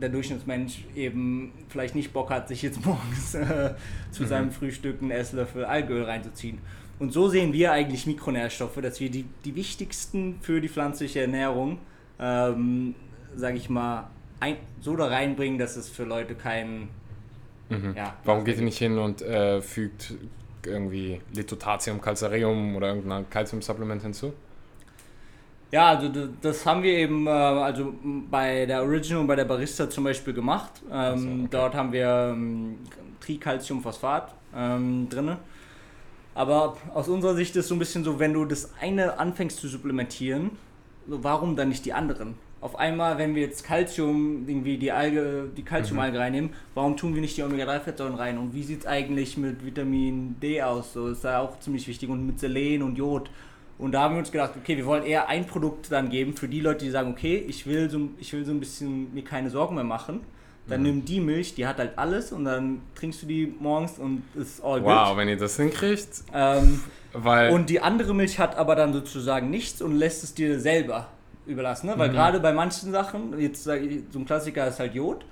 der 0.00 0.08
Durchschnittsmensch 0.08 0.84
eben 0.94 1.52
vielleicht 1.68 1.94
nicht 1.94 2.12
Bock 2.12 2.30
hat, 2.30 2.48
sich 2.48 2.62
jetzt 2.62 2.84
morgens 2.84 3.34
äh, 3.34 3.74
zu 4.10 4.22
mhm. 4.22 4.26
seinem 4.26 4.50
Frühstück 4.52 5.02
einen 5.02 5.10
Esslöffel 5.10 5.64
Algenöl 5.64 6.04
reinzuziehen. 6.04 6.58
Und 6.98 7.12
so 7.12 7.28
sehen 7.28 7.52
wir 7.52 7.72
eigentlich 7.72 8.06
Mikronährstoffe, 8.06 8.80
dass 8.82 8.98
wir 9.00 9.10
die, 9.10 9.24
die 9.44 9.54
wichtigsten 9.54 10.38
für 10.40 10.60
die 10.60 10.68
pflanzliche 10.68 11.20
Ernährung, 11.20 11.78
ähm, 12.18 12.94
sage 13.36 13.56
ich 13.56 13.70
mal, 13.70 14.10
ein, 14.40 14.56
so 14.80 14.96
da 14.96 15.06
reinbringen, 15.06 15.58
dass 15.58 15.76
es 15.76 15.88
für 15.88 16.04
Leute 16.04 16.34
keinen. 16.34 16.88
Mhm. 17.68 17.94
Ja, 17.96 18.16
Warum 18.24 18.44
geht 18.44 18.56
ihr 18.56 18.64
nicht 18.64 18.78
hin 18.78 18.98
und 18.98 19.22
äh, 19.22 19.60
fügt 19.60 20.14
irgendwie 20.66 21.20
Lithotatium, 21.32 22.00
Calcareum 22.00 22.74
oder 22.74 22.88
irgendein 22.88 23.28
Calcium-Supplement 23.30 24.02
hinzu? 24.02 24.32
Ja, 25.70 25.88
also 25.88 26.10
das 26.40 26.64
haben 26.64 26.82
wir 26.82 26.92
eben 26.92 27.26
äh, 27.26 27.30
also 27.30 27.92
bei 28.30 28.64
der 28.66 28.82
Original 28.82 29.20
und 29.20 29.26
bei 29.26 29.36
der 29.36 29.44
Barista 29.44 29.88
zum 29.90 30.04
Beispiel 30.04 30.32
gemacht. 30.32 30.72
Also, 30.90 31.26
okay. 31.26 31.48
Dort 31.50 31.74
haben 31.74 31.92
wir 31.92 32.32
ähm, 32.32 32.78
Tricalciumphosphat 33.20 34.34
ähm, 34.56 35.08
drin. 35.10 35.36
Aber 36.34 36.76
aus 36.94 37.08
unserer 37.08 37.34
Sicht 37.34 37.54
ist 37.56 37.64
es 37.64 37.68
so 37.68 37.74
ein 37.74 37.78
bisschen 37.78 38.04
so, 38.04 38.18
wenn 38.18 38.32
du 38.32 38.44
das 38.44 38.72
eine 38.80 39.18
anfängst 39.18 39.58
zu 39.58 39.68
supplementieren, 39.68 40.52
warum 41.06 41.56
dann 41.56 41.68
nicht 41.68 41.84
die 41.84 41.92
anderen? 41.92 42.36
auf 42.60 42.76
einmal, 42.76 43.18
wenn 43.18 43.34
wir 43.34 43.42
jetzt 43.42 43.64
Calcium, 43.64 44.48
irgendwie 44.48 44.78
die 44.78 44.90
Alge, 44.90 45.48
die 45.56 45.62
Calciumalge 45.62 46.16
mhm. 46.16 46.22
reinnehmen, 46.22 46.50
warum 46.74 46.96
tun 46.96 47.14
wir 47.14 47.20
nicht 47.20 47.36
die 47.36 47.42
Omega-3-Fettsäuren 47.42 48.14
rein? 48.14 48.38
Und 48.38 48.52
wie 48.54 48.62
sieht 48.62 48.80
es 48.80 48.86
eigentlich 48.86 49.36
mit 49.36 49.64
Vitamin 49.64 50.36
D 50.40 50.62
aus? 50.62 50.92
So 50.92 51.08
ist 51.08 51.24
da 51.24 51.40
auch 51.40 51.60
ziemlich 51.60 51.86
wichtig 51.86 52.08
und 52.08 52.26
mit 52.26 52.40
Selen 52.40 52.82
und 52.82 52.96
Jod. 52.96 53.30
Und 53.78 53.92
da 53.92 54.02
haben 54.02 54.14
wir 54.14 54.18
uns 54.18 54.32
gedacht, 54.32 54.54
okay, 54.60 54.76
wir 54.76 54.86
wollen 54.86 55.04
eher 55.04 55.28
ein 55.28 55.46
Produkt 55.46 55.90
dann 55.92 56.10
geben 56.10 56.34
für 56.36 56.48
die 56.48 56.60
Leute, 56.60 56.84
die 56.84 56.90
sagen, 56.90 57.12
okay, 57.12 57.44
ich 57.46 57.66
will 57.66 57.88
so, 57.88 58.08
ich 58.18 58.32
will 58.32 58.44
so 58.44 58.50
ein 58.50 58.58
bisschen 58.58 59.14
mir 59.14 59.22
keine 59.22 59.50
Sorgen 59.50 59.76
mehr 59.76 59.84
machen. 59.84 60.20
Dann 60.66 60.80
mhm. 60.80 60.86
nimm 60.86 61.04
die 61.04 61.20
Milch, 61.20 61.54
die 61.54 61.66
hat 61.66 61.78
halt 61.78 61.96
alles 61.96 62.32
und 62.32 62.44
dann 62.44 62.82
trinkst 62.94 63.22
du 63.22 63.26
die 63.26 63.54
morgens 63.58 63.98
und 63.98 64.22
ist 64.34 64.62
all 64.62 64.82
wow, 64.82 64.86
good. 64.86 65.10
Wow, 65.10 65.16
wenn 65.16 65.28
ihr 65.28 65.38
das 65.38 65.56
hinkriegt. 65.56 66.08
Ähm, 66.34 66.82
weil 67.12 67.52
und 67.52 67.70
die 67.70 67.80
andere 67.80 68.14
Milch 68.14 68.38
hat 68.38 68.56
aber 68.56 68.74
dann 68.74 68.92
sozusagen 68.92 69.48
nichts 69.48 69.80
und 69.80 69.96
lässt 69.96 70.24
es 70.24 70.34
dir 70.34 70.60
selber 70.60 71.06
überlassen, 71.46 71.86
ne? 71.86 71.94
weil 71.96 72.10
mhm. 72.10 72.12
gerade 72.12 72.40
bei 72.40 72.52
manchen 72.52 72.92
Sachen, 72.92 73.38
jetzt 73.40 73.64
sage 73.64 73.86
ich, 73.86 74.02
so 74.10 74.18
ein 74.18 74.26
Klassiker 74.26 74.68
ist 74.68 74.78
halt 74.78 74.94
Jod, 74.94 75.24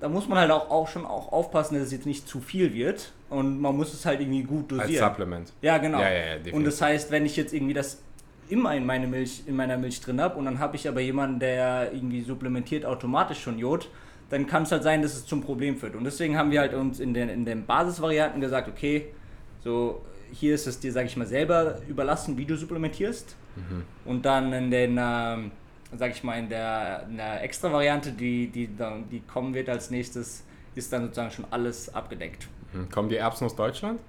da 0.00 0.08
muss 0.08 0.28
man 0.28 0.38
halt 0.38 0.50
auch, 0.50 0.68
auch 0.68 0.88
schon 0.88 1.06
auch 1.06 1.32
aufpassen, 1.32 1.76
dass 1.76 1.84
es 1.84 1.92
jetzt 1.92 2.06
nicht 2.06 2.28
zu 2.28 2.40
viel 2.40 2.74
wird 2.74 3.12
und 3.32 3.60
man 3.60 3.76
muss 3.76 3.92
es 3.92 4.04
halt 4.04 4.20
irgendwie 4.20 4.42
gut 4.42 4.70
dosieren. 4.70 4.88
Als 4.88 4.98
Supplement. 4.98 5.52
Ja, 5.62 5.78
genau. 5.78 6.00
Ja, 6.00 6.10
ja, 6.10 6.36
ja, 6.44 6.52
und 6.52 6.64
das 6.64 6.80
heißt, 6.80 7.10
wenn 7.10 7.24
ich 7.24 7.36
jetzt 7.36 7.52
irgendwie 7.52 7.74
das 7.74 8.02
immer 8.48 8.74
in, 8.74 8.84
meine 8.84 9.06
Milch, 9.06 9.42
in 9.46 9.56
meiner 9.56 9.78
Milch 9.78 10.00
drin 10.00 10.20
habe 10.20 10.38
und 10.38 10.44
dann 10.44 10.58
habe 10.58 10.76
ich 10.76 10.86
aber 10.86 11.00
jemanden, 11.00 11.40
der 11.40 11.92
irgendwie 11.92 12.20
supplementiert 12.20 12.84
automatisch 12.84 13.40
schon 13.40 13.58
Jod, 13.58 13.88
dann 14.28 14.46
kann 14.46 14.64
es 14.64 14.72
halt 14.72 14.82
sein, 14.82 15.02
dass 15.02 15.14
es 15.14 15.26
zum 15.26 15.42
Problem 15.42 15.76
führt. 15.76 15.96
Und 15.96 16.04
deswegen 16.04 16.36
haben 16.36 16.50
wir 16.50 16.60
halt 16.60 16.74
uns 16.74 17.00
in 17.00 17.14
den, 17.14 17.28
in 17.28 17.44
den 17.44 17.64
Basisvarianten 17.64 18.40
gesagt, 18.40 18.68
okay, 18.68 19.06
so 19.64 20.02
hier 20.32 20.54
ist 20.54 20.66
es 20.66 20.80
dir, 20.80 20.92
sage 20.92 21.06
ich 21.06 21.16
mal, 21.16 21.26
selber 21.26 21.78
überlassen, 21.88 22.36
wie 22.36 22.44
du 22.44 22.56
supplementierst. 22.56 23.36
Mhm. 23.56 23.84
Und 24.04 24.24
dann 24.24 24.52
in 24.52 24.70
den, 24.70 24.98
ähm, 25.00 25.50
sag 25.96 26.10
ich 26.12 26.22
mal, 26.22 26.38
in 26.38 26.48
der, 26.48 27.06
in 27.08 27.16
der 27.16 27.42
Extra-Variante, 27.42 28.12
die, 28.12 28.48
die, 28.48 28.68
die 29.10 29.20
kommen 29.20 29.54
wird 29.54 29.68
als 29.68 29.90
nächstes, 29.90 30.44
ist 30.74 30.92
dann 30.92 31.02
sozusagen 31.02 31.30
schon 31.30 31.46
alles 31.50 31.94
abgedeckt. 31.94 32.48
Mhm. 32.72 32.90
Kommen 32.90 33.08
die 33.08 33.16
Erbsen 33.16 33.46
aus 33.46 33.56
Deutschland? 33.56 34.00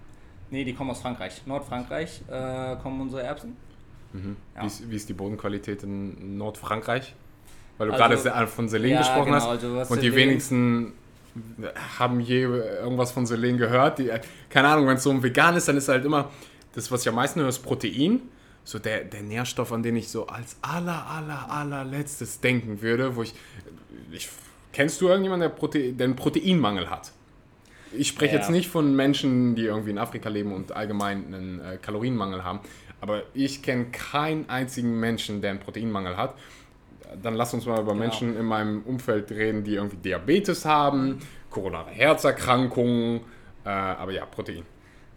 Nee, 0.50 0.64
die 0.64 0.74
kommen 0.74 0.92
aus 0.92 1.02
Frankreich. 1.02 1.42
Nordfrankreich 1.46 2.22
äh, 2.30 2.76
kommen 2.78 3.02
unsere 3.02 3.24
Erbsen. 3.24 3.56
Mhm. 4.14 4.36
Ja. 4.56 4.62
Wie, 4.62 4.68
ist, 4.68 4.90
wie, 4.90 4.96
ist, 4.96 5.10
die 5.10 5.14
Bodenqualität 5.14 5.84
in 5.84 6.38
Nordfrankreich? 6.38 7.16
Weil 7.78 7.88
du 7.88 7.94
also, 7.94 8.24
gerade 8.24 8.48
von 8.48 8.70
Selen 8.70 8.92
ja, 8.92 9.00
gesprochen 9.00 9.26
genau, 9.26 9.38
hast. 9.38 9.48
Also 9.48 9.94
und 9.94 10.02
die 10.02 10.16
wenigsten 10.16 10.94
haben 11.98 12.20
je 12.20 12.44
irgendwas 12.44 13.12
von 13.12 13.26
Selen 13.26 13.58
gehört. 13.58 13.98
Die, 13.98 14.12
keine 14.50 14.68
Ahnung, 14.68 14.88
wenn 14.88 14.98
es 14.98 15.04
so 15.04 15.10
ein 15.10 15.24
vegan 15.24 15.56
ist, 15.56 15.68
dann 15.68 15.78
ist 15.78 15.90
halt 15.90 16.06
immer 16.06 16.30
das, 16.74 16.92
was 16.92 17.02
ich 17.02 17.10
am 17.10 17.16
meisten 17.16 17.40
höre, 17.40 17.50
ist 17.50 17.60
Protein 17.60 18.22
so 18.64 18.80
der, 18.80 19.04
der 19.04 19.22
Nährstoff, 19.24 19.74
an 19.74 19.84
den 19.84 19.96
ich 19.98 20.08
so 20.08 20.28
als 20.28 20.56
aller, 20.62 21.06
aller, 21.08 21.52
allerletztes 21.52 22.40
denken 22.40 22.82
würde, 22.82 23.16
wo 23.16 23.24
ich, 23.24 23.34
ich 24.12 24.30
Kennst 24.74 25.00
du 25.02 25.08
irgendjemanden, 25.08 25.48
der, 25.48 25.56
Prote 25.56 25.94
der 25.94 26.06
einen 26.06 26.16
Proteinmangel 26.16 26.90
hat? 26.90 27.12
Ich 27.96 28.08
spreche 28.10 28.36
Ja. 28.36 28.40
jetzt 28.42 28.50
nicht 28.50 28.70
von 28.70 28.96
Menschen, 28.96 29.56
die 29.56 29.64
irgendwie 29.64 29.92
in 29.92 29.98
Afrika 29.98 30.30
leben 30.30 30.54
und 30.54 30.72
allgemein 30.72 31.26
einen 31.34 31.60
äh, 31.60 31.78
Kalorienmangel 31.82 32.44
haben, 32.44 32.60
aber 33.02 33.24
ich 33.34 33.62
kenne 33.62 33.86
keinen 33.92 34.50
einzigen 34.50 35.00
Menschen, 35.00 35.42
der 35.42 35.52
einen 35.52 35.60
Proteinmangel 35.60 36.18
hat. 36.18 36.36
Dann 37.22 37.36
lass 37.36 37.54
uns 37.54 37.66
mal 37.66 37.80
über 37.80 37.94
Menschen 37.94 38.36
in 38.38 38.46
meinem 38.46 38.82
Umfeld 38.84 39.30
reden, 39.32 39.64
die 39.64 39.76
irgendwie 39.76 39.98
Diabetes 39.98 40.66
haben, 40.66 41.20
koronare 41.52 41.92
Herzerkrankungen, 41.92 43.22
äh, 43.66 43.70
aber 43.70 44.12
ja, 44.12 44.26
Protein. 44.26 44.64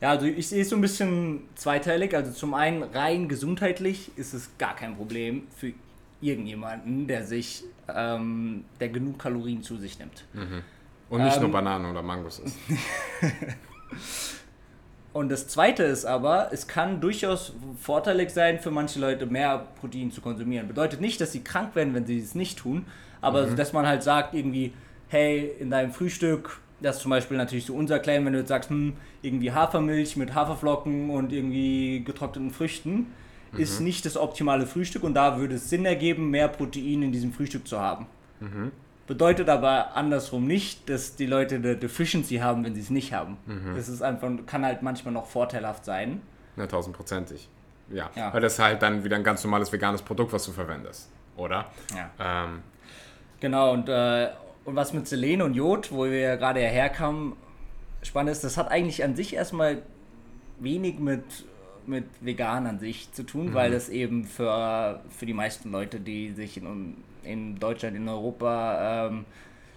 Ja, 0.01 0.11
also 0.11 0.27
ich 0.27 0.47
sehe 0.49 0.61
es 0.61 0.69
so 0.69 0.77
ein 0.77 0.83
bisschen 0.83 1.43
zweiteilig. 1.55 2.15
Also 2.15 2.33
zum 2.33 2.53
einen 2.53 2.83
rein 2.83 3.29
gesundheitlich 3.29 4.11
ist 4.17 4.35
es 4.35 4.51
gar 4.59 4.77
kein 4.77 4.95
Problem 4.97 5.45
für 5.57 5.73
irgendjemanden, 6.21 7.07
der 7.07 7.25
sich, 7.25 7.65
ähm, 7.89 8.65
der 8.79 8.91
genug 8.91 9.19
Kalorien 9.19 9.63
zu 9.63 9.77
sich 9.79 9.99
nimmt. 9.99 10.25
Und 11.09 11.23
nicht 11.23 11.37
Ähm, 11.37 11.43
nur 11.43 11.53
Bananen 11.53 11.91
oder 11.91 12.03
Mangos 12.03 12.41
ist. 12.41 12.57
Und 15.13 15.31
das 15.31 15.49
zweite 15.49 15.83
ist 15.83 16.05
aber, 16.05 16.51
es 16.53 16.69
kann 16.69 17.01
durchaus 17.01 17.55
vorteilig 17.81 18.31
sein, 18.31 18.59
für 18.59 18.71
manche 18.71 19.01
Leute 19.01 19.25
mehr 19.25 19.67
Protein 19.81 20.11
zu 20.11 20.21
konsumieren. 20.21 20.69
Bedeutet 20.69 21.01
nicht, 21.01 21.19
dass 21.23 21.33
sie 21.33 21.43
krank 21.43 21.75
werden, 21.75 21.95
wenn 21.95 22.05
sie 22.05 22.19
es 22.19 22.35
nicht 22.35 22.59
tun, 22.59 22.85
aber 23.23 23.47
dass 23.47 23.73
man 23.73 23.87
halt 23.87 24.03
sagt 24.03 24.35
irgendwie, 24.35 24.75
hey, 25.09 25.53
in 25.59 25.71
deinem 25.71 25.93
Frühstück, 25.93 26.61
das 26.81 26.97
ist 26.97 27.03
zum 27.03 27.11
Beispiel 27.11 27.39
natürlich 27.39 27.65
so 27.65 27.75
unser 27.75 27.99
Claim, 27.99 28.27
wenn 28.27 28.35
du 28.35 28.41
jetzt 28.41 28.49
sagst, 28.49 28.69
hm, 28.69 28.93
irgendwie 29.23 29.53
Hafermilch 29.53 30.17
mit 30.17 30.35
Haferflocken 30.35 31.09
und 31.09 31.33
irgendwie 31.33 32.05
getrockneten 32.05 32.51
Früchten, 32.51 33.07
ist 33.57 33.81
nicht 33.81 34.05
das 34.05 34.19
optimale 34.19 34.67
Frühstück 34.67 35.03
und 35.03 35.15
da 35.15 35.39
würde 35.39 35.55
es 35.55 35.71
Sinn 35.71 35.87
ergeben, 35.87 36.29
mehr 36.29 36.49
Protein 36.49 37.03
in 37.03 37.13
diesem 37.13 37.33
Frühstück 37.33 37.67
zu 37.67 37.81
haben. 37.81 38.07
Bedeutet 39.07 39.49
aber 39.49 39.95
andersrum 39.97 40.47
nicht, 40.47 40.89
dass 40.89 41.15
die 41.17 41.27
Leute 41.27 41.57
eine 41.57 41.77
Deficiency 41.77 42.37
haben, 42.37 42.65
wenn 42.65 42.75
sie 42.75 42.81
es 42.81 42.91
nicht 42.91 43.13
haben. 43.13 43.37
Das 43.77 43.89
ist 43.89 44.03
einfach, 44.03 44.31
kann 44.47 44.65
halt 44.65 44.83
manchmal 44.83 45.15
noch 45.15 45.27
vorteilhaft 45.27 45.85
sein. 45.85 46.21
Na, 46.57 46.67
tausendprozentig. 46.67 47.49
Ja. 47.89 48.11
Ja. 48.17 48.35
weil 48.35 48.41
das 48.41 48.55
ist 48.55 48.59
halt 48.59 48.83
dann 48.83 49.05
wieder 49.05 49.15
ein 49.15 49.23
ganz 49.23 49.45
normales 49.45 49.73
veganes 49.73 50.03
Produkt, 50.03 50.33
was 50.33 50.45
du 50.45 50.51
verwendest, 50.51 51.09
oder? 51.37 51.67
Ja. 51.95 52.45
Ähm, 52.45 52.63
Genau, 53.39 53.73
und, 53.73 53.89
äh, 53.89 54.31
und 54.65 54.77
was 54.77 54.93
mit 54.93 55.07
Selen 55.07 55.43
und 55.43 55.55
Jod, 55.55 55.93
wo 55.93 56.05
wir 56.07 56.19
ja 56.19 56.37
gerade 56.37 56.61
herkamen, 56.61 57.35
spannend 58.03 58.33
ist, 58.33 58.43
das 58.45 58.57
hat 58.57 58.71
eigentlich 58.71 59.05
an 59.05 59.15
sich 59.15 59.35
erstmal 59.35 59.83
wenig 60.59 60.99
mit, 60.99 61.23
mit 61.87 62.07
vegan 62.21 62.67
an 62.67 62.79
sich 62.79 63.13
zu 63.13 63.25
tun, 63.25 63.53
weil 63.55 63.71
das 63.71 63.89
eben 63.89 64.25
für, 64.25 65.01
für 65.11 65.27
die 65.27 65.35
meisten 65.35 65.71
Leute, 65.71 66.01
die 66.01 66.33
sich 66.33 66.57
in, 66.57 66.97
in 67.27 67.59
Deutschland, 67.59 67.97
in 67.97 68.09
Europa 68.09 69.07
ähm, 69.09 69.25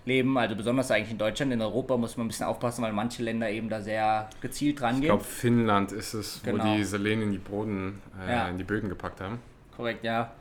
leben, 0.05 0.37
also 0.37 0.55
besonders 0.55 0.89
eigentlich 0.91 1.11
in 1.11 1.17
Deutschland, 1.17 1.51
in 1.51 1.61
Europa 1.61 1.97
muss 1.97 2.17
man 2.17 2.25
ein 2.25 2.29
bisschen 2.29 2.45
aufpassen, 2.45 2.81
weil 2.83 2.93
manche 2.93 3.21
Länder 3.23 3.49
eben 3.49 3.69
da 3.69 3.81
sehr 3.81 4.29
gezielt 4.41 4.77
ich 4.77 4.81
rangehen. 4.81 5.03
glaube, 5.05 5.23
Finnland 5.23 5.91
ist 5.91 6.13
es, 6.13 6.41
Genau. 6.43 6.63
wo 6.63 6.75
die 6.75 6.83
Selen 6.83 7.21
in 7.21 7.31
die 7.31 7.37
Boden, 7.37 8.01
äh, 8.25 8.31
Ja. 8.31 8.47
in 8.49 8.57
die 8.57 8.63
Böden 8.63 8.89
gepackt 8.89 9.21
haben. 9.21 9.39
Korrekt, 9.75 10.03
ja. 10.03 10.31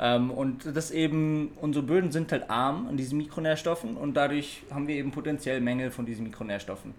Ähm, 0.00 0.30
und 0.30 0.74
das 0.74 0.90
eben, 0.90 1.52
unsere 1.60 1.84
Böden 1.84 2.10
sind 2.10 2.32
halt 2.32 2.50
arm 2.50 2.88
an 2.88 2.96
diesen 2.96 3.18
Mikronährstoffen 3.18 3.96
und 3.96 4.14
dadurch 4.14 4.62
haben 4.72 4.88
wir 4.88 4.96
eben 4.96 5.12
potenziell 5.12 5.60
Mängel 5.60 5.90
von 5.90 6.06
diesen 6.06 6.24
Mikronährstoffen. 6.24 6.94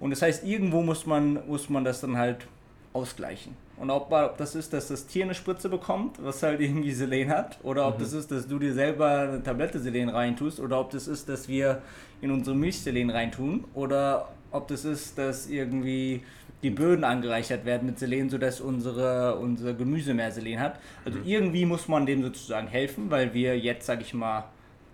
Und 0.00 0.10
das 0.10 0.22
heißt, 0.22 0.44
irgendwo 0.44 0.82
muss 0.82 1.06
man, 1.06 1.46
muss 1.46 1.68
man 1.68 1.84
das 1.84 2.00
dann 2.00 2.16
halt 2.16 2.46
ausgleichen. 2.92 3.56
Und 3.76 3.90
ob, 3.90 4.10
ob 4.10 4.36
das 4.38 4.54
ist, 4.54 4.72
dass 4.72 4.88
das 4.88 5.06
Tier 5.06 5.24
eine 5.24 5.34
Spritze 5.34 5.68
bekommt, 5.68 6.22
was 6.22 6.42
halt 6.42 6.60
irgendwie 6.60 6.92
Selen 6.92 7.28
hat, 7.28 7.58
oder 7.62 7.86
ob 7.86 7.98
das 7.98 8.12
ist, 8.12 8.30
dass 8.30 8.48
du 8.48 8.58
dir 8.58 8.74
selber 8.74 9.08
eine 9.08 9.42
Tablette 9.42 9.78
Selen 9.78 10.08
reintust, 10.08 10.58
oder 10.58 10.80
ob 10.80 10.90
das 10.90 11.06
ist, 11.06 11.28
dass 11.28 11.48
wir 11.48 11.82
in 12.20 12.30
unsere 12.30 12.56
Milch 12.56 12.80
Selen 12.80 13.10
reintun, 13.10 13.64
oder 13.74 14.28
ob 14.50 14.66
das 14.68 14.84
ist, 14.84 15.16
dass 15.18 15.48
irgendwie 15.48 16.22
die 16.62 16.70
Böden 16.70 17.04
angereichert 17.04 17.64
werden 17.64 17.86
mit 17.86 18.00
Selen, 18.00 18.30
sodass 18.30 18.60
unsere, 18.60 19.36
unser 19.36 19.74
Gemüse 19.74 20.12
mehr 20.12 20.32
Selen 20.32 20.58
hat. 20.58 20.80
Also 21.04 21.20
irgendwie 21.24 21.64
muss 21.64 21.86
man 21.86 22.04
dem 22.04 22.22
sozusagen 22.22 22.66
helfen, 22.66 23.10
weil 23.10 23.32
wir 23.32 23.56
jetzt, 23.56 23.86
sag 23.86 24.00
ich 24.00 24.12
mal, 24.12 24.44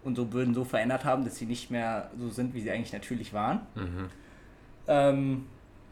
unsere 0.02 0.26
Böden 0.26 0.52
so 0.52 0.64
verändert 0.64 1.06
haben, 1.06 1.24
dass 1.24 1.36
sie 1.36 1.46
nicht 1.46 1.70
mehr 1.70 2.10
so 2.18 2.28
sind, 2.28 2.52
wie 2.52 2.60
sie 2.60 2.70
eigentlich 2.70 2.92
natürlich 2.92 3.32
waren. 3.32 3.60
Ähm, 4.86 5.46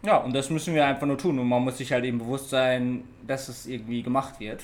ja, 0.04 0.16
und 0.18 0.34
das 0.34 0.50
müssen 0.50 0.74
wir 0.74 0.84
einfach 0.86 1.06
nur 1.06 1.18
tun. 1.18 1.38
Und 1.38 1.48
man 1.48 1.62
muss 1.62 1.78
sich 1.78 1.92
halt 1.92 2.04
eben 2.04 2.18
bewusst 2.18 2.50
sein, 2.50 3.04
dass 3.26 3.48
es 3.48 3.66
irgendwie 3.66 4.02
gemacht 4.02 4.40
wird. 4.40 4.62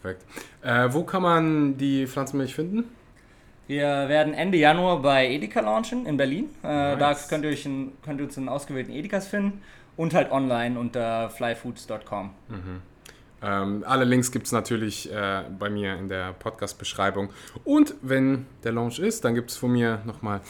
Perfekt. 0.00 0.24
Äh, 0.62 0.88
wo 0.92 1.04
kann 1.04 1.22
man 1.22 1.76
die 1.76 2.06
Pflanzenmilch 2.06 2.54
finden? 2.54 2.84
Wir 3.68 4.08
werden 4.08 4.34
Ende 4.34 4.58
Januar 4.58 5.00
bei 5.00 5.28
Edeka 5.28 5.60
launchen 5.60 6.04
in 6.06 6.16
Berlin. 6.16 6.46
Äh, 6.62 6.96
Da 6.96 6.96
Nice. 7.10 7.28
könnt 7.28 7.44
ihr, 7.44 7.50
euch 7.50 7.64
in, 7.64 7.92
könnt 8.02 8.20
ihr 8.20 8.26
uns 8.26 8.36
in 8.36 8.48
ausgewählten 8.48 8.92
Edekas 8.92 9.28
finden 9.28 9.62
und 9.96 10.14
halt 10.14 10.32
online 10.32 10.78
unter 10.78 11.30
flyfoods.com. 11.30 12.30
Ähm, 13.42 13.84
alle 13.86 14.04
Links 14.04 14.30
gibt 14.30 14.46
es 14.46 14.52
natürlich 14.52 15.12
äh, 15.12 15.44
bei 15.58 15.68
mir 15.68 15.96
in 15.96 16.08
der 16.08 16.32
Podcast-Beschreibung. 16.34 17.30
Und 17.64 17.94
wenn 18.02 18.46
der 18.62 18.72
Launch 18.72 18.98
ist, 18.98 19.24
dann 19.24 19.34
gibt 19.34 19.50
es 19.50 19.56
von 19.56 19.72
mir 19.72 20.00
nochmal, 20.04 20.40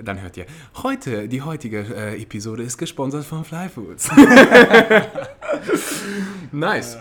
dann 0.00 0.20
hört 0.20 0.36
ihr, 0.36 0.46
heute, 0.82 1.28
die 1.28 1.42
heutige 1.42 1.80
äh, 1.80 2.20
Episode 2.22 2.62
ist 2.62 2.78
gesponsert 2.78 3.24
von 3.24 3.44
Flyfoods. 3.44 4.10
nice. 6.52 6.98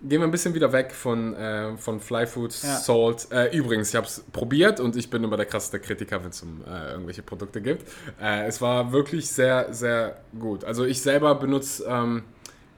Gehen 0.00 0.20
wir 0.20 0.28
ein 0.28 0.30
bisschen 0.30 0.54
wieder 0.54 0.72
weg 0.72 0.92
von, 0.92 1.34
äh, 1.34 1.76
von 1.76 1.98
Flyfoods, 1.98 2.62
Ja. 2.62 2.76
Salt. 2.76 3.26
Äh, 3.32 3.56
übrigens, 3.56 3.88
ich 3.88 3.96
habe 3.96 4.06
es 4.06 4.20
probiert 4.32 4.78
und 4.78 4.94
ich 4.94 5.10
bin 5.10 5.24
immer 5.24 5.36
der 5.36 5.46
krasseste 5.46 5.80
Kritiker, 5.80 6.22
wenn 6.22 6.30
es 6.30 6.40
um 6.40 6.62
äh, 6.64 6.92
irgendwelche 6.92 7.22
Produkte 7.22 7.60
gibt. 7.60 7.84
Äh, 8.20 8.46
es 8.46 8.60
war 8.60 8.92
wirklich 8.92 9.28
sehr, 9.28 9.72
sehr 9.74 10.20
gut. 10.38 10.62
Also 10.64 10.84
ich 10.84 11.02
selber 11.02 11.34
benutze, 11.34 11.84
ähm, 11.88 12.22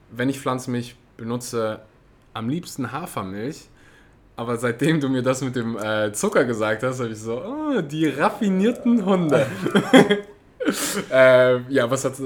wenn 0.09 0.29
ich 0.29 0.39
Pflanzenmilch 0.39 0.95
benutze, 1.15 1.81
am 2.33 2.49
liebsten 2.49 2.91
Hafermilch. 2.91 3.67
Aber 4.35 4.57
seitdem 4.57 4.99
du 4.99 5.09
mir 5.09 5.21
das 5.21 5.41
mit 5.41 5.55
dem 5.55 5.77
äh, 5.77 6.11
Zucker 6.13 6.45
gesagt 6.45 6.83
hast, 6.83 6.99
habe 6.99 7.09
ich 7.11 7.17
so, 7.19 7.41
oh, 7.43 7.81
die 7.81 8.07
raffinierten 8.07 9.05
Hunde. 9.05 9.45
äh, 11.11 11.59
ja, 11.71 11.89
was 11.91 12.05
hat 12.05 12.19
äh, 12.19 12.23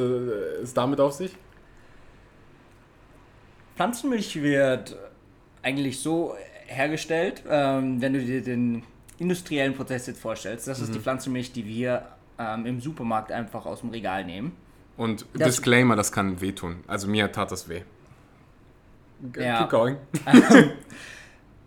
es 0.62 0.74
damit 0.74 1.00
auf 1.00 1.14
sich? 1.14 1.36
Pflanzenmilch 3.76 4.42
wird 4.42 4.96
eigentlich 5.62 6.00
so 6.00 6.36
hergestellt, 6.68 7.44
ähm, 7.50 8.02
wenn 8.02 8.14
du 8.14 8.20
dir 8.20 8.42
den 8.42 8.84
industriellen 9.18 9.74
Prozess 9.74 10.08
jetzt 10.08 10.20
vorstellst. 10.22 10.68
Das 10.68 10.80
ist 10.80 10.94
die 10.94 11.00
Pflanzenmilch, 11.00 11.52
die 11.52 11.66
wir 11.66 12.04
ähm, 12.38 12.66
im 12.66 12.80
Supermarkt 12.82 13.32
einfach 13.32 13.66
aus 13.66 13.82
dem 13.82 13.90
Regal 13.90 14.26
nehmen. 14.26 14.54
Und 14.98 15.26
Das- 15.34 15.48
Disclaimer, 15.56 15.96
das 15.96 16.12
kann 16.12 16.40
wehtun. 16.42 16.78
Also 16.88 17.08
mir 17.08 17.32
tat 17.32 17.52
das 17.52 17.68
weh. 17.68 17.82
Ja. 19.38 19.60
Keep 19.60 19.70
going. 19.70 19.98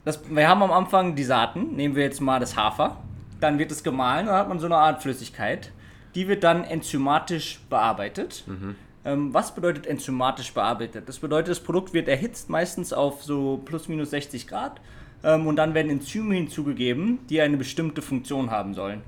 Das, 0.04 0.22
wir 0.30 0.48
haben 0.48 0.62
am 0.62 0.72
Anfang 0.72 1.16
die 1.16 1.24
Saaten, 1.24 1.76
nehmen 1.76 1.94
wir 1.94 2.02
jetzt 2.02 2.22
mal 2.22 2.40
das 2.40 2.56
Hafer, 2.56 2.96
dann 3.40 3.58
wird 3.58 3.70
es 3.70 3.82
gemahlen, 3.82 4.24
dann 4.24 4.36
hat 4.36 4.48
man 4.48 4.58
so 4.58 4.64
eine 4.64 4.76
Art 4.76 5.02
Flüssigkeit. 5.02 5.70
Die 6.14 6.28
wird 6.28 6.44
dann 6.44 6.64
enzymatisch 6.64 7.60
bearbeitet. 7.68 8.44
Ähm, 9.04 9.34
was 9.34 9.54
bedeutet 9.54 9.86
enzymatisch 9.86 10.54
bearbeitet? 10.54 11.08
Das 11.08 11.18
bedeutet, 11.18 11.50
das 11.50 11.60
Produkt 11.60 11.92
wird 11.92 12.08
erhitzt, 12.08 12.48
meistens 12.48 12.94
auf 12.94 13.22
so 13.22 13.60
plus 13.64 13.88
minus 13.88 14.10
60 14.10 14.46
Grad. 14.46 14.80
Ähm, 15.22 15.46
und 15.46 15.56
dann 15.56 15.74
werden 15.74 15.90
Enzyme 15.90 16.34
hinzugegeben, 16.34 17.18
die 17.28 17.40
eine 17.40 17.56
bestimmte 17.56 18.00
Funktion 18.00 18.50
haben 18.50 18.74
sollen. 18.74 19.02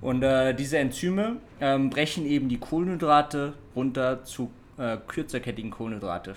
Und 0.00 0.22
äh, 0.22 0.54
diese 0.54 0.78
Enzyme 0.78 1.36
ähm, 1.60 1.90
brechen 1.90 2.26
eben 2.26 2.48
die 2.48 2.58
Kohlenhydrate 2.58 3.54
runter 3.74 4.24
zu 4.24 4.50
äh, 4.78 4.98
kürzerkettigen 5.06 5.70
Kohlenhydrate. 5.70 6.34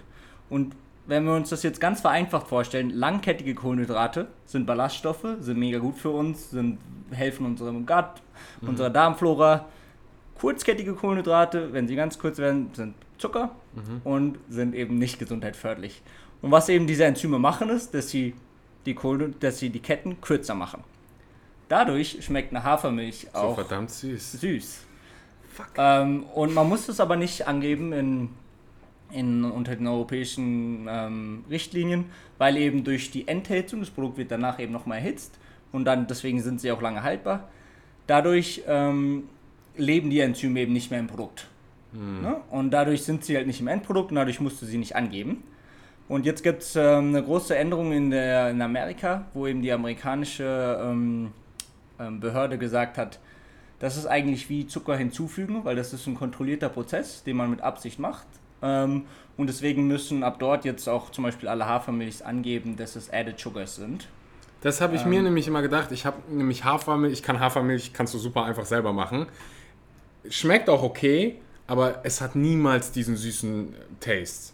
Und 0.50 0.74
wenn 1.08 1.26
wir 1.26 1.34
uns 1.34 1.50
das 1.50 1.64
jetzt 1.64 1.80
ganz 1.80 2.02
vereinfacht 2.02 2.48
vorstellen, 2.48 2.90
langkettige 2.90 3.56
Kohlenhydrate 3.56 4.28
sind 4.46 4.66
Ballaststoffe, 4.66 5.26
sind 5.40 5.58
mega 5.58 5.80
gut 5.80 5.96
für 5.98 6.10
uns, 6.10 6.52
sind, 6.52 6.80
helfen 7.12 7.46
unserem 7.46 7.86
Gut, 7.86 8.06
unserer 8.62 8.90
Darmflora. 8.90 9.66
Kurzkettige 10.40 10.94
Kohlenhydrate, 10.94 11.74
wenn 11.74 11.88
sie 11.88 11.96
ganz 11.96 12.20
kurz 12.20 12.38
werden, 12.38 12.70
sind 12.74 12.94
Zucker 13.18 13.52
und 14.04 14.38
sind 14.50 14.76
eben 14.76 15.00
nicht 15.00 15.18
gesundheitsförderlich. 15.18 16.02
Und 16.42 16.52
was 16.52 16.70
eben 16.70 16.86
diese 16.86 17.06
Enzyme 17.06 17.40
machen, 17.40 17.70
ist, 17.70 17.94
dass 17.94 18.10
sie 18.10 18.36
die, 18.86 18.94
Kohlen, 18.94 19.36
dass 19.40 19.58
sie 19.58 19.70
die 19.70 19.80
Ketten 19.80 20.22
kürzer 20.22 20.54
machen. 20.54 20.84
Dadurch 21.70 22.24
schmeckt 22.24 22.54
eine 22.54 22.64
Hafermilch 22.64 23.28
So 23.34 23.40
auch 23.40 23.56
verdammt 23.56 23.90
süß. 23.90 24.34
süß. 24.34 24.84
Ähm, 25.76 26.24
und 26.36 26.54
man 26.54 26.70
muss 26.70 26.88
es 26.88 27.00
aber 27.00 27.16
nicht 27.16 27.48
angeben 27.48 27.92
in, 27.94 28.30
in, 29.12 29.44
unter 29.44 29.76
den 29.76 29.88
europäischen 29.88 30.88
ähm, 30.90 31.46
Richtlinien, 31.50 32.06
weil 32.38 32.58
eben 32.58 32.84
durch 32.84 33.12
die 33.12 33.28
Enthälzung, 33.28 33.80
das 33.80 33.90
Produkt 33.90 34.18
wird 34.18 34.32
danach 34.32 34.60
eben 34.60 34.74
nochmal 34.74 35.00
erhitzt 35.00 35.38
und 35.72 35.86
dann 35.86 36.08
deswegen 36.08 36.42
sind 36.42 36.62
sie 36.62 36.72
auch 36.72 36.82
lange 36.82 37.04
haltbar. 37.04 37.50
Dadurch 38.06 38.64
ähm, 38.68 39.24
leben 39.76 40.10
die 40.10 40.20
Enzyme 40.20 40.60
eben 40.62 40.74
nicht 40.74 40.92
mehr 40.92 41.00
im 41.00 41.08
Produkt. 41.08 41.48
Ne? 42.22 42.42
Und 42.52 42.72
dadurch 42.72 43.04
sind 43.04 43.24
sie 43.24 43.36
halt 43.36 43.48
nicht 43.48 43.60
im 43.60 43.68
Endprodukt 43.68 44.12
und 44.12 44.16
dadurch 44.16 44.40
musst 44.40 44.62
du 44.62 44.66
sie 44.66 44.78
nicht 44.78 44.96
angeben. 44.96 45.44
Und 46.08 46.26
jetzt 46.26 46.44
gibt 46.44 46.62
es 46.62 46.76
ähm, 46.76 47.10
eine 47.10 47.24
große 47.24 47.56
Änderung 47.56 47.92
in, 47.92 48.12
der, 48.12 48.52
in 48.52 48.62
Amerika, 48.62 49.26
wo 49.34 49.46
eben 49.46 49.62
die 49.62 49.72
amerikanische 49.72 50.80
ähm, 50.82 51.32
ähm, 52.00 52.20
Behörde 52.20 52.58
gesagt 52.58 52.98
hat, 52.98 53.20
das 53.80 53.98
ist 53.98 54.06
eigentlich 54.06 54.50
wie 54.50 54.68
Zucker 54.68 54.96
hinzufügen, 54.98 55.64
weil 55.64 55.76
das 55.76 55.94
ist 55.94 56.08
ein 56.08 56.16
kontrollierter 56.16 56.70
Prozess, 56.70 57.24
den 57.24 57.38
man 57.38 57.50
mit 57.50 57.62
Absicht 57.62 58.00
macht. 58.00 58.26
Ähm, 58.62 59.06
und 59.38 59.48
deswegen 59.48 59.88
müssen 59.88 60.24
ab 60.24 60.38
dort 60.40 60.66
jetzt 60.66 60.88
auch 60.90 61.12
zum 61.12 61.24
Beispiel 61.24 61.48
alle 61.48 61.66
Hafermilchs 61.68 62.22
angeben, 62.22 62.76
dass 62.76 62.96
es 62.96 63.12
Added 63.12 63.40
Sugars 63.40 63.76
sind. 63.76 64.08
Das 64.62 64.82
habe 64.82 64.96
ich 64.96 65.04
ähm, 65.04 65.10
mir 65.10 65.22
nämlich 65.22 65.48
immer 65.48 65.62
gedacht. 65.62 65.92
Ich 65.92 66.06
habe 66.06 66.18
nämlich 66.32 66.64
Hafermilch, 66.64 67.14
ich 67.14 67.24
kann 67.24 67.40
Hafermilch, 67.40 67.94
kannst 67.94 68.14
du 68.14 68.18
super 68.18 68.44
einfach 68.46 68.66
selber 68.66 68.94
machen. 68.94 69.28
Schmeckt 70.30 70.70
auch 70.70 70.82
okay, 70.82 71.40
aber 71.68 72.02
es 72.04 72.22
hat 72.22 72.36
niemals 72.36 72.92
diesen 72.92 73.16
süßen 73.16 73.76
Taste. 74.00 74.54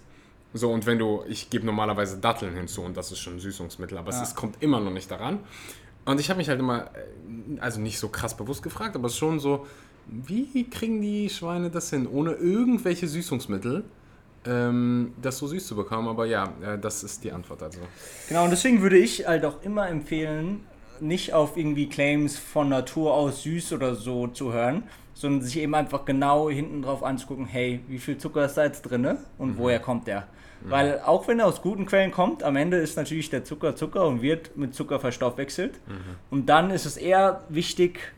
So, 0.53 0.71
und 0.71 0.85
wenn 0.85 0.99
du, 0.99 1.23
ich 1.27 1.49
gebe 1.49 1.65
normalerweise 1.65 2.17
Datteln 2.17 2.55
hinzu 2.55 2.81
und 2.83 2.95
das 2.95 3.11
ist 3.11 3.19
schon 3.19 3.37
ein 3.37 3.39
Süßungsmittel, 3.39 3.97
aber 3.97 4.11
ja. 4.11 4.21
es 4.21 4.29
ist, 4.29 4.35
kommt 4.35 4.61
immer 4.61 4.79
noch 4.79 4.91
nicht 4.91 5.09
daran. 5.09 5.39
Und 6.05 6.19
ich 6.19 6.29
habe 6.29 6.37
mich 6.37 6.49
halt 6.49 6.59
immer, 6.59 6.91
äh, 6.93 7.59
also 7.59 7.79
nicht 7.79 7.97
so 7.97 8.09
krass 8.09 8.35
bewusst 8.35 8.61
gefragt, 8.61 8.95
aber 8.95 9.09
schon 9.09 9.39
so, 9.39 9.65
wie 10.07 10.69
kriegen 10.69 11.01
die 11.01 11.29
Schweine 11.29 11.69
das 11.69 11.89
hin, 11.89 12.07
ohne 12.07 12.33
irgendwelche 12.33 13.07
Süßungsmittel? 13.07 13.83
Ähm, 14.45 15.13
das 15.21 15.37
so 15.37 15.47
süß 15.47 15.65
zu 15.65 15.75
bekommen, 15.75 16.07
aber 16.09 16.25
ja, 16.25 16.51
äh, 16.61 16.77
das 16.77 17.03
ist 17.03 17.23
die 17.23 17.31
Antwort 17.31 17.63
also. 17.63 17.79
Genau, 18.27 18.43
und 18.43 18.49
deswegen 18.49 18.81
würde 18.81 18.97
ich 18.97 19.25
halt 19.25 19.45
auch 19.45 19.61
immer 19.63 19.87
empfehlen, 19.87 20.65
nicht 20.99 21.33
auf 21.33 21.55
irgendwie 21.55 21.87
Claims 21.87 22.37
von 22.37 22.69
Natur 22.69 23.13
aus 23.13 23.43
süß 23.43 23.73
oder 23.73 23.95
so 23.95 24.27
zu 24.27 24.51
hören, 24.51 24.83
sondern 25.13 25.41
sich 25.41 25.57
eben 25.57 25.73
einfach 25.75 26.05
genau 26.05 26.49
hinten 26.49 26.81
drauf 26.81 27.03
anzugucken, 27.03 27.45
hey, 27.45 27.81
wie 27.87 27.99
viel 27.99 28.17
Zucker 28.17 28.45
ist 28.45 28.55
da 28.55 28.63
jetzt 28.63 28.81
drin 28.83 29.17
und 29.37 29.51
mhm. 29.51 29.57
woher 29.57 29.79
kommt 29.79 30.07
der? 30.07 30.27
Mhm. 30.63 30.71
Weil 30.71 31.01
auch 31.05 31.27
wenn 31.27 31.39
er 31.39 31.47
aus 31.47 31.61
guten 31.61 31.85
Quellen 31.85 32.11
kommt, 32.11 32.43
am 32.43 32.55
Ende 32.55 32.77
ist 32.77 32.97
natürlich 32.97 33.29
der 33.29 33.45
Zucker 33.45 33.75
Zucker 33.75 34.05
und 34.05 34.21
wird 34.21 34.57
mit 34.57 34.75
Zucker 34.75 34.99
verstoffwechselt. 34.99 35.79
Mhm. 35.87 36.15
Und 36.29 36.47
dann 36.47 36.71
ist 36.71 36.85
es 36.85 36.97
eher 36.97 37.43
wichtig, 37.47 38.13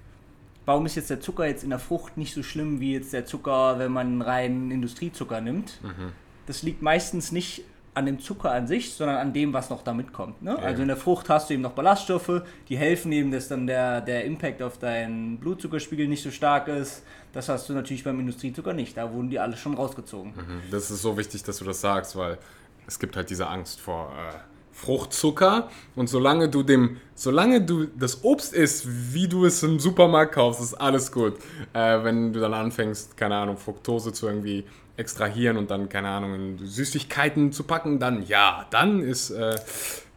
warum 0.65 0.85
ist 0.85 0.95
jetzt 0.95 1.09
der 1.09 1.19
Zucker 1.19 1.45
jetzt 1.45 1.63
in 1.63 1.69
der 1.69 1.79
Frucht 1.79 2.17
nicht 2.17 2.33
so 2.33 2.43
schlimm 2.43 2.79
wie 2.79 2.93
jetzt 2.93 3.13
der 3.13 3.25
Zucker, 3.25 3.79
wenn 3.79 3.91
man 3.91 4.21
rein 4.21 4.71
Industriezucker 4.71 5.41
nimmt? 5.41 5.79
Mhm. 5.83 6.11
Das 6.47 6.63
liegt 6.63 6.81
meistens 6.81 7.31
nicht 7.31 7.63
an 7.95 8.05
dem 8.05 8.19
Zucker 8.19 8.51
an 8.51 8.67
sich, 8.67 8.93
sondern 8.93 9.17
an 9.17 9.31
dem, 9.31 9.53
was 9.53 9.69
noch 9.69 9.81
damit 9.81 10.11
kommt. 10.11 10.41
Ne? 10.41 10.59
Also 10.59 10.81
in 10.81 10.89
der 10.89 10.97
Frucht 10.97 11.29
hast 11.29 11.49
du 11.49 11.53
eben 11.53 11.63
noch 11.63 11.71
Ballaststoffe, 11.71 12.41
die 12.67 12.77
helfen 12.77 13.11
eben, 13.13 13.31
dass 13.31 13.47
dann 13.47 13.67
der, 13.67 14.01
der 14.01 14.25
Impact 14.25 14.61
auf 14.61 14.77
deinen 14.77 15.37
Blutzuckerspiegel 15.37 16.07
nicht 16.07 16.21
so 16.21 16.29
stark 16.29 16.67
ist. 16.67 17.03
Das 17.31 17.47
hast 17.47 17.69
du 17.69 17.73
natürlich 17.73 18.03
beim 18.03 18.19
Industriezucker 18.19 18.73
nicht. 18.73 18.97
Da 18.97 19.11
wurden 19.13 19.29
die 19.29 19.39
alle 19.39 19.55
schon 19.55 19.75
rausgezogen. 19.75 20.33
Mhm. 20.35 20.61
Das 20.71 20.91
ist 20.91 21.01
so 21.01 21.17
wichtig, 21.17 21.43
dass 21.43 21.57
du 21.57 21.65
das 21.65 21.79
sagst, 21.79 22.17
weil 22.17 22.37
es 22.85 22.99
gibt 22.99 23.15
halt 23.15 23.29
diese 23.29 23.47
Angst 23.47 23.79
vor 23.79 24.11
äh, 24.11 24.39
Fruchtzucker 24.75 25.69
und 25.95 26.07
solange 26.07 26.49
du 26.49 26.61
dem, 26.61 26.97
solange 27.15 27.61
du 27.61 27.85
das 27.85 28.25
Obst 28.25 28.53
isst, 28.53 28.85
wie 29.13 29.27
du 29.27 29.45
es 29.45 29.63
im 29.63 29.79
Supermarkt 29.79 30.33
kaufst, 30.35 30.61
ist 30.61 30.73
alles 30.73 31.13
gut. 31.13 31.35
Äh, 31.73 32.03
wenn 32.03 32.33
du 32.33 32.41
dann 32.41 32.53
anfängst, 32.53 33.15
keine 33.15 33.37
Ahnung, 33.37 33.57
Fructose 33.57 34.11
zu 34.11 34.27
irgendwie 34.27 34.65
extrahieren 34.97 35.55
und 35.55 35.71
dann, 35.71 35.87
keine 35.87 36.09
Ahnung, 36.09 36.35
in 36.35 36.57
Süßigkeiten 36.57 37.53
zu 37.53 37.63
packen, 37.63 37.99
dann 37.99 38.23
ja, 38.27 38.65
dann 38.69 39.01
ist 39.01 39.29
äh, 39.29 39.55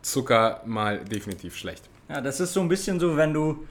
Zucker 0.03 0.61
mal 0.67 0.99
definitiv 1.05 1.57
schlecht. 1.57 1.85
Ja, 2.09 2.21
das 2.21 2.41
ist 2.41 2.53
so 2.53 2.61
ein 2.61 2.69
bisschen 2.69 2.99
so, 2.99 3.17
wenn 3.17 3.33
du 3.33 3.65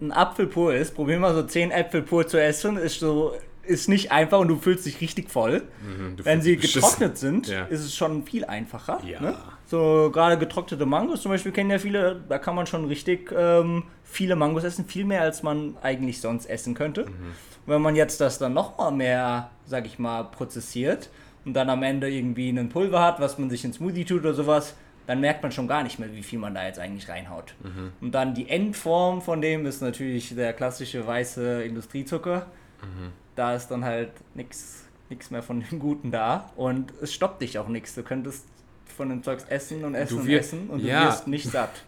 ein 0.00 0.10
Apfel 0.10 0.48
pur 0.48 0.74
isst, 0.74 0.96
probier 0.96 1.20
mal 1.20 1.34
so 1.34 1.44
10 1.44 1.70
Äpfel 1.70 2.02
pur 2.02 2.26
zu 2.26 2.42
essen, 2.42 2.76
ist 2.76 2.98
so 2.98 3.32
ist 3.64 3.88
nicht 3.88 4.10
einfach 4.10 4.40
und 4.40 4.48
du 4.48 4.56
fühlst 4.56 4.86
dich 4.86 5.00
richtig 5.00 5.30
voll. 5.30 5.62
Mhm, 5.82 6.16
Wenn 6.22 6.42
sie 6.42 6.56
getrocknet 6.56 7.16
sind, 7.16 7.46
ja. 7.48 7.64
ist 7.66 7.80
es 7.80 7.94
schon 7.94 8.24
viel 8.24 8.44
einfacher. 8.44 9.00
Ja. 9.06 9.20
Ne? 9.20 9.38
So 9.72 10.10
gerade 10.12 10.36
getrocknete 10.36 10.84
Mangos 10.84 11.22
zum 11.22 11.30
Beispiel 11.30 11.50
kennen 11.50 11.70
ja 11.70 11.78
viele, 11.78 12.22
da 12.28 12.36
kann 12.38 12.54
man 12.54 12.66
schon 12.66 12.84
richtig 12.84 13.32
ähm, 13.34 13.84
viele 14.04 14.36
Mangos 14.36 14.64
essen, 14.64 14.84
viel 14.84 15.06
mehr 15.06 15.22
als 15.22 15.42
man 15.42 15.78
eigentlich 15.80 16.20
sonst 16.20 16.44
essen 16.44 16.74
könnte. 16.74 17.06
Mhm. 17.06 17.32
Wenn 17.64 17.80
man 17.80 17.96
jetzt 17.96 18.20
das 18.20 18.36
dann 18.36 18.52
nochmal 18.52 18.92
mehr, 18.92 19.50
sag 19.64 19.86
ich 19.86 19.98
mal, 19.98 20.24
prozessiert 20.24 21.08
und 21.46 21.54
dann 21.54 21.70
am 21.70 21.82
Ende 21.82 22.10
irgendwie 22.10 22.50
ein 22.50 22.68
Pulver 22.68 23.02
hat, 23.02 23.18
was 23.18 23.38
man 23.38 23.48
sich 23.48 23.64
ins 23.64 23.76
Smoothie 23.76 24.04
tut 24.04 24.20
oder 24.20 24.34
sowas, 24.34 24.74
dann 25.06 25.20
merkt 25.20 25.42
man 25.42 25.52
schon 25.52 25.68
gar 25.68 25.82
nicht 25.82 25.98
mehr, 25.98 26.12
wie 26.12 26.22
viel 26.22 26.38
man 26.38 26.54
da 26.54 26.66
jetzt 26.66 26.78
eigentlich 26.78 27.08
reinhaut. 27.08 27.54
Mhm. 27.62 27.92
Und 28.02 28.12
dann 28.12 28.34
die 28.34 28.50
Endform 28.50 29.22
von 29.22 29.40
dem 29.40 29.64
ist 29.64 29.80
natürlich 29.80 30.34
der 30.34 30.52
klassische 30.52 31.06
weiße 31.06 31.62
Industriezucker. 31.62 32.44
Mhm. 32.82 33.12
Da 33.36 33.54
ist 33.54 33.68
dann 33.68 33.86
halt 33.86 34.10
nichts 34.34 34.84
mehr 35.30 35.42
von 35.42 35.64
dem 35.70 35.78
Guten 35.78 36.10
da 36.10 36.50
und 36.56 36.92
es 37.00 37.14
stoppt 37.14 37.40
dich 37.40 37.58
auch 37.58 37.68
nichts. 37.68 37.94
Du 37.94 38.02
könntest 38.02 38.46
von 39.02 39.08
dem 39.08 39.22
Zeugs 39.24 39.44
essen 39.48 39.84
und 39.84 39.96
essen 39.96 40.20
und 40.20 40.28
essen 40.28 40.70
und 40.70 40.80
ja. 40.80 41.00
du 41.00 41.08
wirst 41.08 41.26
nicht 41.26 41.50
satt. 41.50 41.70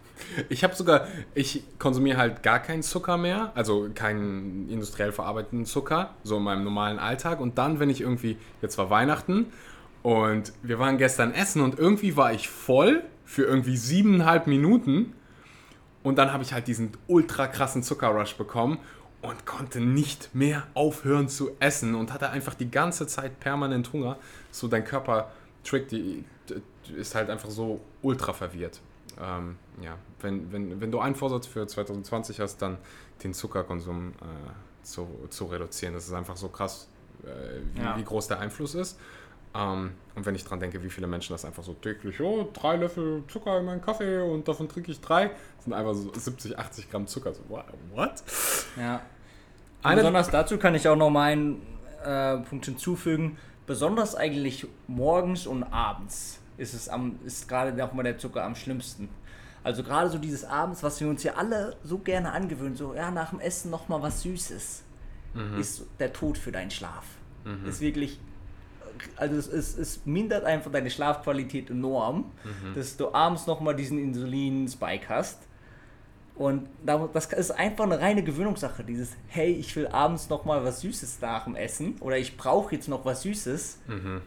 Ich 0.48 0.62
habe 0.62 0.74
sogar, 0.76 1.08
ich 1.34 1.64
konsumiere 1.80 2.18
halt 2.18 2.44
gar 2.44 2.60
keinen 2.60 2.84
Zucker 2.84 3.16
mehr, 3.16 3.50
also 3.56 3.90
keinen 3.92 4.68
industriell 4.70 5.10
verarbeiteten 5.10 5.66
Zucker, 5.66 6.14
so 6.22 6.36
in 6.36 6.44
meinem 6.44 6.62
normalen 6.62 7.00
Alltag. 7.00 7.40
Und 7.40 7.58
dann, 7.58 7.80
wenn 7.80 7.90
ich 7.90 8.00
irgendwie, 8.00 8.38
jetzt 8.62 8.78
war 8.78 8.90
Weihnachten 8.90 9.46
und 10.04 10.52
wir 10.62 10.78
waren 10.78 10.98
gestern 10.98 11.34
essen 11.34 11.60
und 11.62 11.80
irgendwie 11.80 12.16
war 12.16 12.32
ich 12.32 12.48
voll 12.48 13.02
für 13.24 13.42
irgendwie 13.42 13.76
siebeneinhalb 13.76 14.46
Minuten. 14.46 15.14
Und 16.04 16.16
dann 16.16 16.32
habe 16.32 16.44
ich 16.44 16.52
halt 16.52 16.68
diesen 16.68 16.92
ultra 17.08 17.48
krassen 17.48 17.82
Zuckerrush 17.82 18.36
bekommen 18.36 18.78
und 19.20 19.46
konnte 19.46 19.80
nicht 19.80 20.32
mehr 20.32 20.62
aufhören 20.74 21.28
zu 21.28 21.50
essen 21.58 21.96
und 21.96 22.12
hatte 22.12 22.30
einfach 22.30 22.54
die 22.54 22.70
ganze 22.70 23.08
Zeit 23.08 23.40
permanent 23.40 23.92
Hunger. 23.92 24.16
So 24.52 24.68
dein 24.68 24.84
Körper 24.84 25.32
trickt 25.64 25.90
die, 25.90 26.24
ist 26.90 27.14
halt 27.14 27.30
einfach 27.30 27.50
so 27.50 27.80
ultra 28.02 28.32
verwirrt 28.32 28.80
ähm, 29.20 29.56
ja, 29.80 29.96
wenn, 30.20 30.52
wenn, 30.52 30.80
wenn 30.80 30.90
du 30.90 31.00
einen 31.00 31.14
Vorsatz 31.14 31.46
für 31.46 31.66
2020 31.66 32.40
hast, 32.40 32.58
dann 32.58 32.78
den 33.22 33.34
Zuckerkonsum 33.34 34.12
äh, 34.20 34.84
zu, 34.84 35.08
zu 35.30 35.46
reduzieren. 35.46 35.94
Das 35.94 36.06
ist 36.06 36.12
einfach 36.12 36.36
so 36.36 36.48
krass, 36.48 36.88
äh, 37.22 37.60
wie, 37.74 37.82
ja. 37.82 37.96
wie, 37.96 38.04
groß 38.04 38.28
der 38.28 38.40
Einfluss 38.40 38.74
ist. 38.74 38.98
Ähm, 39.54 39.92
und 40.14 40.26
wenn 40.26 40.34
ich 40.34 40.44
dran 40.44 40.58
denke, 40.58 40.82
wie 40.82 40.90
viele 40.90 41.06
Menschen 41.06 41.32
das 41.32 41.44
einfach 41.44 41.62
so 41.62 41.74
täglich, 41.74 42.20
oh, 42.20 42.48
drei 42.52 42.76
Löffel 42.76 43.22
Zucker 43.28 43.58
in 43.58 43.66
meinen 43.66 43.82
Kaffee 43.82 44.20
und 44.20 44.48
davon 44.48 44.68
trinke 44.68 44.90
ich 44.90 45.00
drei, 45.00 45.30
sind 45.60 45.72
einfach 45.72 45.94
so 45.94 46.12
70, 46.12 46.58
80 46.58 46.90
Gramm 46.90 47.06
Zucker. 47.06 47.32
So, 47.34 47.42
what? 47.48 48.22
Ja. 48.76 49.02
Besonders 49.82 50.30
dazu 50.30 50.56
kann 50.56 50.74
ich 50.74 50.88
auch 50.88 50.96
noch 50.96 51.10
meinen 51.10 51.62
äh, 52.02 52.38
Punkt 52.38 52.64
hinzufügen. 52.64 53.38
Besonders 53.66 54.14
eigentlich 54.14 54.66
morgens 54.88 55.46
und 55.46 55.62
abends 55.62 56.40
ist 56.56 56.74
es 56.74 56.88
am, 56.88 57.18
ist 57.24 57.48
gerade 57.48 57.72
nochmal 57.72 58.04
der 58.04 58.18
Zucker 58.18 58.44
am 58.44 58.54
schlimmsten. 58.54 59.08
Also 59.62 59.82
gerade 59.82 60.10
so 60.10 60.18
dieses 60.18 60.44
Abends, 60.44 60.82
was 60.82 61.00
wir 61.00 61.08
uns 61.08 61.22
ja 61.22 61.34
alle 61.34 61.76
so 61.82 61.98
gerne 61.98 62.32
angewöhnen, 62.32 62.76
so 62.76 62.94
ja, 62.94 63.10
nach 63.10 63.30
dem 63.30 63.40
Essen 63.40 63.70
nochmal 63.70 64.02
was 64.02 64.22
Süßes, 64.22 64.82
mhm. 65.32 65.58
ist 65.58 65.86
der 65.98 66.12
Tod 66.12 66.36
für 66.36 66.52
deinen 66.52 66.70
Schlaf. 66.70 67.04
Mhm. 67.44 67.66
Ist 67.66 67.80
wirklich, 67.80 68.20
also 69.16 69.36
es, 69.36 69.48
es, 69.48 69.78
es, 69.78 70.06
mindert 70.06 70.44
einfach 70.44 70.70
deine 70.70 70.90
Schlafqualität 70.90 71.70
enorm, 71.70 72.30
mhm. 72.44 72.74
dass 72.74 72.96
du 72.98 73.14
abends 73.14 73.46
nochmal 73.46 73.74
diesen 73.74 73.98
Insulin-Spike 73.98 75.08
hast. 75.08 75.38
Und 76.36 76.68
das 76.84 77.26
ist 77.26 77.52
einfach 77.52 77.84
eine 77.84 78.00
reine 78.00 78.24
Gewöhnungssache. 78.24 78.82
Dieses, 78.82 79.12
hey, 79.28 79.52
ich 79.52 79.74
will 79.76 79.86
abends 79.86 80.28
nochmal 80.28 80.64
was 80.64 80.80
Süßes 80.80 81.20
nach 81.20 81.44
dem 81.44 81.54
Essen 81.54 81.96
oder 82.00 82.18
ich 82.18 82.36
brauche 82.36 82.74
jetzt 82.74 82.88
noch 82.88 83.04
was 83.04 83.22
Süßes. 83.22 83.78
Mhm. 83.86 84.20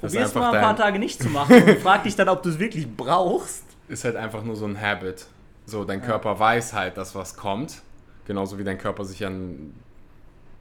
Probier 0.00 0.22
es 0.22 0.34
mal 0.34 0.54
ein 0.54 0.62
paar 0.62 0.76
Tage 0.76 0.98
nicht 0.98 1.22
zu 1.22 1.28
machen 1.28 1.62
und 1.62 1.78
frag 1.78 2.04
dich 2.04 2.14
dann, 2.16 2.28
ob 2.28 2.42
du 2.42 2.50
es 2.50 2.58
wirklich 2.58 2.86
brauchst. 2.88 3.64
Ist 3.88 4.04
halt 4.04 4.16
einfach 4.16 4.42
nur 4.44 4.56
so 4.56 4.66
ein 4.66 4.80
Habit. 4.80 5.26
So, 5.66 5.84
dein 5.84 6.02
Körper 6.02 6.38
weiß 6.38 6.72
halt, 6.72 6.96
dass 6.96 7.14
was 7.14 7.36
kommt. 7.36 7.82
Genauso 8.26 8.58
wie 8.58 8.64
dein 8.64 8.78
Körper 8.78 9.04
sich 9.04 9.24
an 9.24 9.74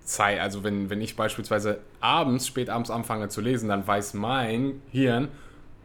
Zeit, 0.08 0.40
also 0.40 0.64
wenn, 0.64 0.90
wenn 0.90 1.02
ich 1.02 1.16
beispielsweise 1.16 1.80
abends, 2.00 2.48
spät 2.48 2.70
abends 2.70 2.90
anfange 2.90 3.28
zu 3.28 3.42
lesen, 3.42 3.68
dann 3.70 3.86
weiß 3.86 4.14
mein 4.14 4.82
Hirn, 4.90 5.28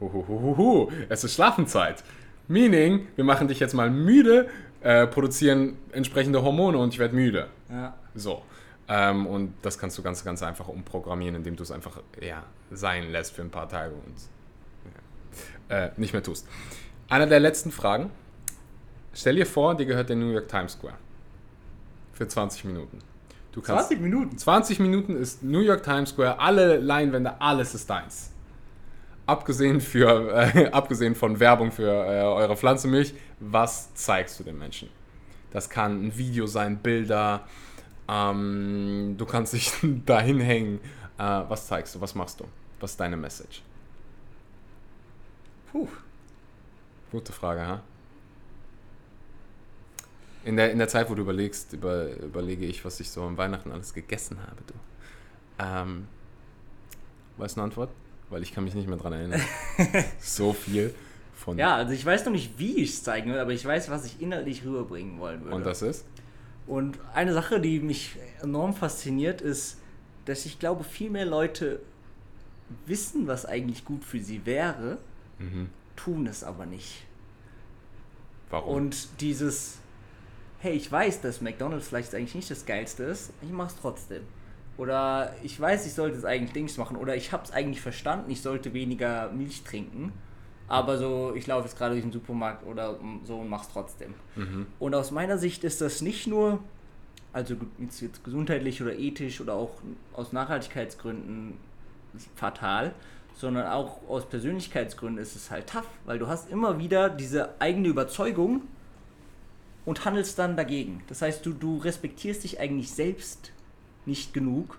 huhuhuhu, 0.00 0.90
es 1.08 1.24
ist 1.24 1.34
Schlafenzeit. 1.34 2.04
Meaning, 2.48 3.08
wir 3.16 3.24
machen 3.24 3.48
dich 3.48 3.60
jetzt 3.60 3.74
mal 3.74 3.90
müde, 3.90 4.48
äh, 4.80 5.06
produzieren 5.06 5.76
entsprechende 5.90 6.42
Hormone 6.42 6.78
und 6.78 6.94
ich 6.94 6.98
werde 6.98 7.14
müde. 7.14 7.48
Ja. 7.68 7.94
So. 8.14 8.42
Ähm, 8.88 9.26
und 9.26 9.54
das 9.62 9.78
kannst 9.78 9.96
du 9.98 10.02
ganz, 10.02 10.24
ganz 10.24 10.42
einfach 10.42 10.68
umprogrammieren, 10.68 11.36
indem 11.36 11.56
du 11.56 11.62
es 11.62 11.70
einfach 11.70 12.00
ja, 12.20 12.44
sein 12.70 13.10
lässt 13.10 13.34
für 13.34 13.42
ein 13.42 13.50
paar 13.50 13.68
Tage 13.68 13.94
und 13.94 14.14
ja, 15.70 15.76
äh, 15.76 15.90
nicht 15.96 16.12
mehr 16.12 16.22
tust. 16.22 16.46
Eine 17.08 17.26
der 17.26 17.40
letzten 17.40 17.70
Fragen. 17.70 18.10
Stell 19.14 19.36
dir 19.36 19.46
vor, 19.46 19.74
dir 19.74 19.86
gehört 19.86 20.08
der 20.08 20.16
New 20.16 20.30
York 20.30 20.48
Times 20.48 20.72
Square. 20.72 20.94
Für 22.12 22.26
20 22.26 22.64
Minuten. 22.64 22.98
Du 23.52 23.60
kannst, 23.60 23.88
20 23.88 24.00
Minuten? 24.00 24.38
20 24.38 24.78
Minuten 24.80 25.16
ist 25.16 25.42
New 25.42 25.60
York 25.60 25.82
Times 25.82 26.10
Square, 26.10 26.40
alle 26.40 26.78
Leinwände, 26.78 27.40
alles 27.40 27.74
ist 27.74 27.88
deins. 27.88 28.30
Abgesehen, 29.26 29.80
für, 29.80 30.32
äh, 30.54 30.66
abgesehen 30.72 31.14
von 31.14 31.38
Werbung 31.38 31.70
für 31.70 31.90
äh, 31.90 32.22
eure 32.22 32.56
Pflanzenmilch, 32.56 33.14
was 33.40 33.94
zeigst 33.94 34.40
du 34.40 34.44
den 34.44 34.58
Menschen? 34.58 34.88
Das 35.50 35.68
kann 35.68 36.06
ein 36.06 36.16
Video 36.16 36.46
sein, 36.46 36.78
Bilder, 36.78 37.46
ähm, 38.12 39.14
du 39.16 39.24
kannst 39.26 39.52
dich 39.52 39.72
dahin 40.06 40.40
hängen. 40.40 40.80
Äh, 41.18 41.22
was 41.22 41.66
zeigst 41.66 41.94
du? 41.94 42.00
Was 42.00 42.14
machst 42.14 42.40
du? 42.40 42.44
Was 42.80 42.92
ist 42.92 43.00
deine 43.00 43.16
Message? 43.16 43.62
Puh. 45.70 45.88
Gute 47.10 47.32
Frage, 47.32 47.66
ha? 47.66 47.82
In 50.44 50.56
der, 50.56 50.72
in 50.72 50.78
der 50.78 50.88
Zeit, 50.88 51.08
wo 51.08 51.14
du 51.14 51.22
überlegst, 51.22 51.72
über, 51.72 52.10
überlege 52.16 52.66
ich, 52.66 52.84
was 52.84 52.98
ich 53.00 53.10
so 53.10 53.22
an 53.22 53.36
Weihnachten 53.36 53.70
alles 53.70 53.94
gegessen 53.94 54.38
habe. 54.40 54.56
Du. 54.66 54.74
Ähm, 55.58 56.08
weißt 57.36 57.56
du 57.56 57.60
eine 57.60 57.64
Antwort? 57.66 57.90
Weil 58.28 58.42
ich 58.42 58.52
kann 58.52 58.64
mich 58.64 58.74
nicht 58.74 58.88
mehr 58.88 58.96
dran 58.96 59.12
erinnern. 59.12 59.40
so 60.20 60.52
viel 60.52 60.94
von. 61.34 61.58
Ja, 61.58 61.76
also 61.76 61.92
ich 61.92 62.04
weiß 62.04 62.24
noch 62.24 62.32
nicht, 62.32 62.58
wie 62.58 62.78
ich 62.78 62.90
es 62.90 63.02
zeigen 63.04 63.30
will, 63.30 63.38
aber 63.38 63.52
ich 63.52 63.64
weiß, 63.64 63.88
was 63.90 64.04
ich 64.04 64.20
inhaltlich 64.20 64.64
rüberbringen 64.64 65.20
wollen 65.20 65.44
würde. 65.44 65.54
Und 65.54 65.64
das 65.64 65.82
ist? 65.82 66.04
Und 66.66 66.98
eine 67.14 67.32
Sache, 67.34 67.60
die 67.60 67.80
mich 67.80 68.16
enorm 68.42 68.74
fasziniert, 68.74 69.40
ist, 69.40 69.78
dass 70.24 70.46
ich 70.46 70.58
glaube, 70.58 70.84
viel 70.84 71.10
mehr 71.10 71.26
Leute 71.26 71.80
wissen, 72.86 73.26
was 73.26 73.44
eigentlich 73.46 73.84
gut 73.84 74.04
für 74.04 74.20
sie 74.20 74.46
wäre, 74.46 74.98
Mhm. 75.38 75.68
tun 75.96 76.26
es 76.26 76.44
aber 76.44 76.66
nicht. 76.66 77.04
Warum? 78.50 78.74
Und 78.76 79.20
dieses, 79.20 79.78
hey, 80.60 80.74
ich 80.74 80.90
weiß, 80.90 81.20
dass 81.20 81.40
McDonald's 81.40 81.88
vielleicht 81.88 82.14
eigentlich 82.14 82.34
nicht 82.34 82.50
das 82.50 82.64
Geilste 82.64 83.04
ist, 83.04 83.32
ich 83.42 83.50
mach's 83.50 83.76
trotzdem. 83.80 84.22
Oder 84.78 85.34
ich 85.42 85.58
weiß, 85.58 85.86
ich 85.86 85.94
sollte 85.94 86.16
es 86.16 86.24
eigentlich 86.24 86.52
Dings 86.52 86.76
machen. 86.78 86.96
Oder 86.96 87.14
ich 87.16 87.32
hab's 87.32 87.50
eigentlich 87.50 87.80
verstanden, 87.80 88.30
ich 88.30 88.40
sollte 88.40 88.72
weniger 88.72 89.30
Milch 89.32 89.62
trinken. 89.64 90.12
Aber 90.72 90.96
so, 90.96 91.34
ich 91.34 91.46
laufe 91.46 91.66
jetzt 91.66 91.76
gerade 91.76 91.92
durch 91.92 92.02
den 92.02 92.12
Supermarkt 92.12 92.66
oder 92.66 92.98
so 93.24 93.36
und 93.36 93.50
mach's 93.50 93.68
trotzdem. 93.70 94.14
mhm. 94.36 94.66
Und 94.78 94.94
aus 94.94 95.10
meiner 95.10 95.36
Sicht 95.36 95.64
ist 95.64 95.82
das 95.82 96.00
nicht 96.00 96.26
nur, 96.26 96.60
also 97.34 97.56
jetzt, 97.78 98.24
gesundheitlich 98.24 98.80
oder 98.80 98.98
ethisch 98.98 99.42
oder 99.42 99.52
auch 99.52 99.70
aus 100.14 100.32
Nachhaltigkeitsgründen 100.32 101.58
fatal, 102.36 102.94
sondern 103.34 103.66
auch 103.66 104.00
aus 104.08 104.26
Persönlichkeitsgründen 104.26 105.22
ist 105.22 105.36
es 105.36 105.50
halt 105.50 105.66
tough, 105.66 105.88
weil 106.06 106.18
du 106.18 106.26
hast 106.26 106.50
immer 106.50 106.78
wieder 106.78 107.10
diese 107.10 107.60
eigene 107.60 107.88
Überzeugung 107.88 108.62
und 109.84 110.06
handelst 110.06 110.38
dann 110.38 110.56
dagegen. 110.56 111.02
Das 111.08 111.20
heißt, 111.20 111.44
du, 111.44 111.52
du 111.52 111.78
respektierst 111.78 112.44
dich 112.44 112.60
eigentlich 112.60 112.90
selbst 112.92 113.52
nicht 114.06 114.32
genug, 114.32 114.78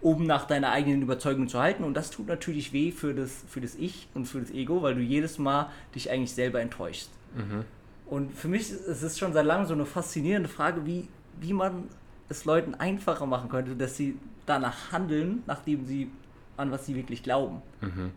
um 0.00 0.26
nach 0.26 0.46
deiner 0.46 0.70
eigenen 0.70 1.02
Überzeugung 1.02 1.48
zu 1.48 1.58
halten. 1.58 1.84
Und 1.84 1.94
das 1.94 2.10
tut 2.10 2.28
natürlich 2.28 2.72
weh 2.72 2.92
für 2.92 3.14
das, 3.14 3.44
für 3.48 3.60
das 3.60 3.74
Ich 3.74 4.08
und 4.14 4.26
für 4.26 4.40
das 4.40 4.50
Ego, 4.50 4.82
weil 4.82 4.94
du 4.94 5.00
jedes 5.00 5.38
Mal 5.38 5.70
dich 5.94 6.10
eigentlich 6.10 6.32
selber 6.32 6.60
enttäuschst. 6.60 7.10
Mhm. 7.34 7.64
Und 8.06 8.34
für 8.34 8.48
mich 8.48 8.70
ist 8.70 9.02
es 9.02 9.18
schon 9.18 9.32
seit 9.32 9.44
langem 9.44 9.66
so 9.66 9.74
eine 9.74 9.84
faszinierende 9.84 10.48
Frage, 10.48 10.86
wie, 10.86 11.08
wie 11.40 11.52
man 11.52 11.84
es 12.28 12.44
Leuten 12.44 12.74
einfacher 12.74 13.26
machen 13.26 13.48
könnte, 13.48 13.76
dass 13.76 13.96
sie 13.96 14.16
danach 14.46 14.92
handeln, 14.92 15.42
nachdem 15.46 15.84
sie 15.84 16.10
an 16.56 16.70
was 16.70 16.86
sie 16.86 16.94
wirklich 16.94 17.22
glauben. 17.22 17.62
Mhm. 17.80 18.12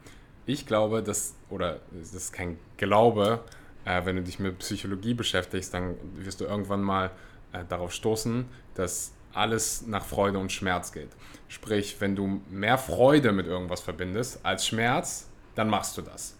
Ich 0.45 0.65
glaube, 0.65 1.03
dass, 1.03 1.35
oder 1.49 1.79
es 2.01 2.13
ist 2.13 2.33
kein 2.33 2.57
Glaube, 2.77 3.43
äh, 3.85 4.03
wenn 4.05 4.15
du 4.15 4.23
dich 4.23 4.39
mit 4.39 4.57
Psychologie 4.59 5.13
beschäftigst, 5.13 5.73
dann 5.73 5.95
wirst 6.15 6.41
du 6.41 6.45
irgendwann 6.45 6.81
mal 6.81 7.11
äh, 7.53 7.63
darauf 7.67 7.93
stoßen, 7.93 8.45
dass 8.73 9.13
alles 9.33 9.85
nach 9.87 10.05
Freude 10.05 10.39
und 10.39 10.51
Schmerz 10.51 10.91
geht. 10.91 11.09
Sprich, 11.47 11.97
wenn 11.99 12.15
du 12.15 12.41
mehr 12.49 12.77
Freude 12.77 13.31
mit 13.31 13.45
irgendwas 13.45 13.81
verbindest 13.81 14.39
als 14.43 14.65
Schmerz, 14.65 15.27
dann 15.55 15.69
machst 15.69 15.97
du 15.97 16.01
das. 16.01 16.37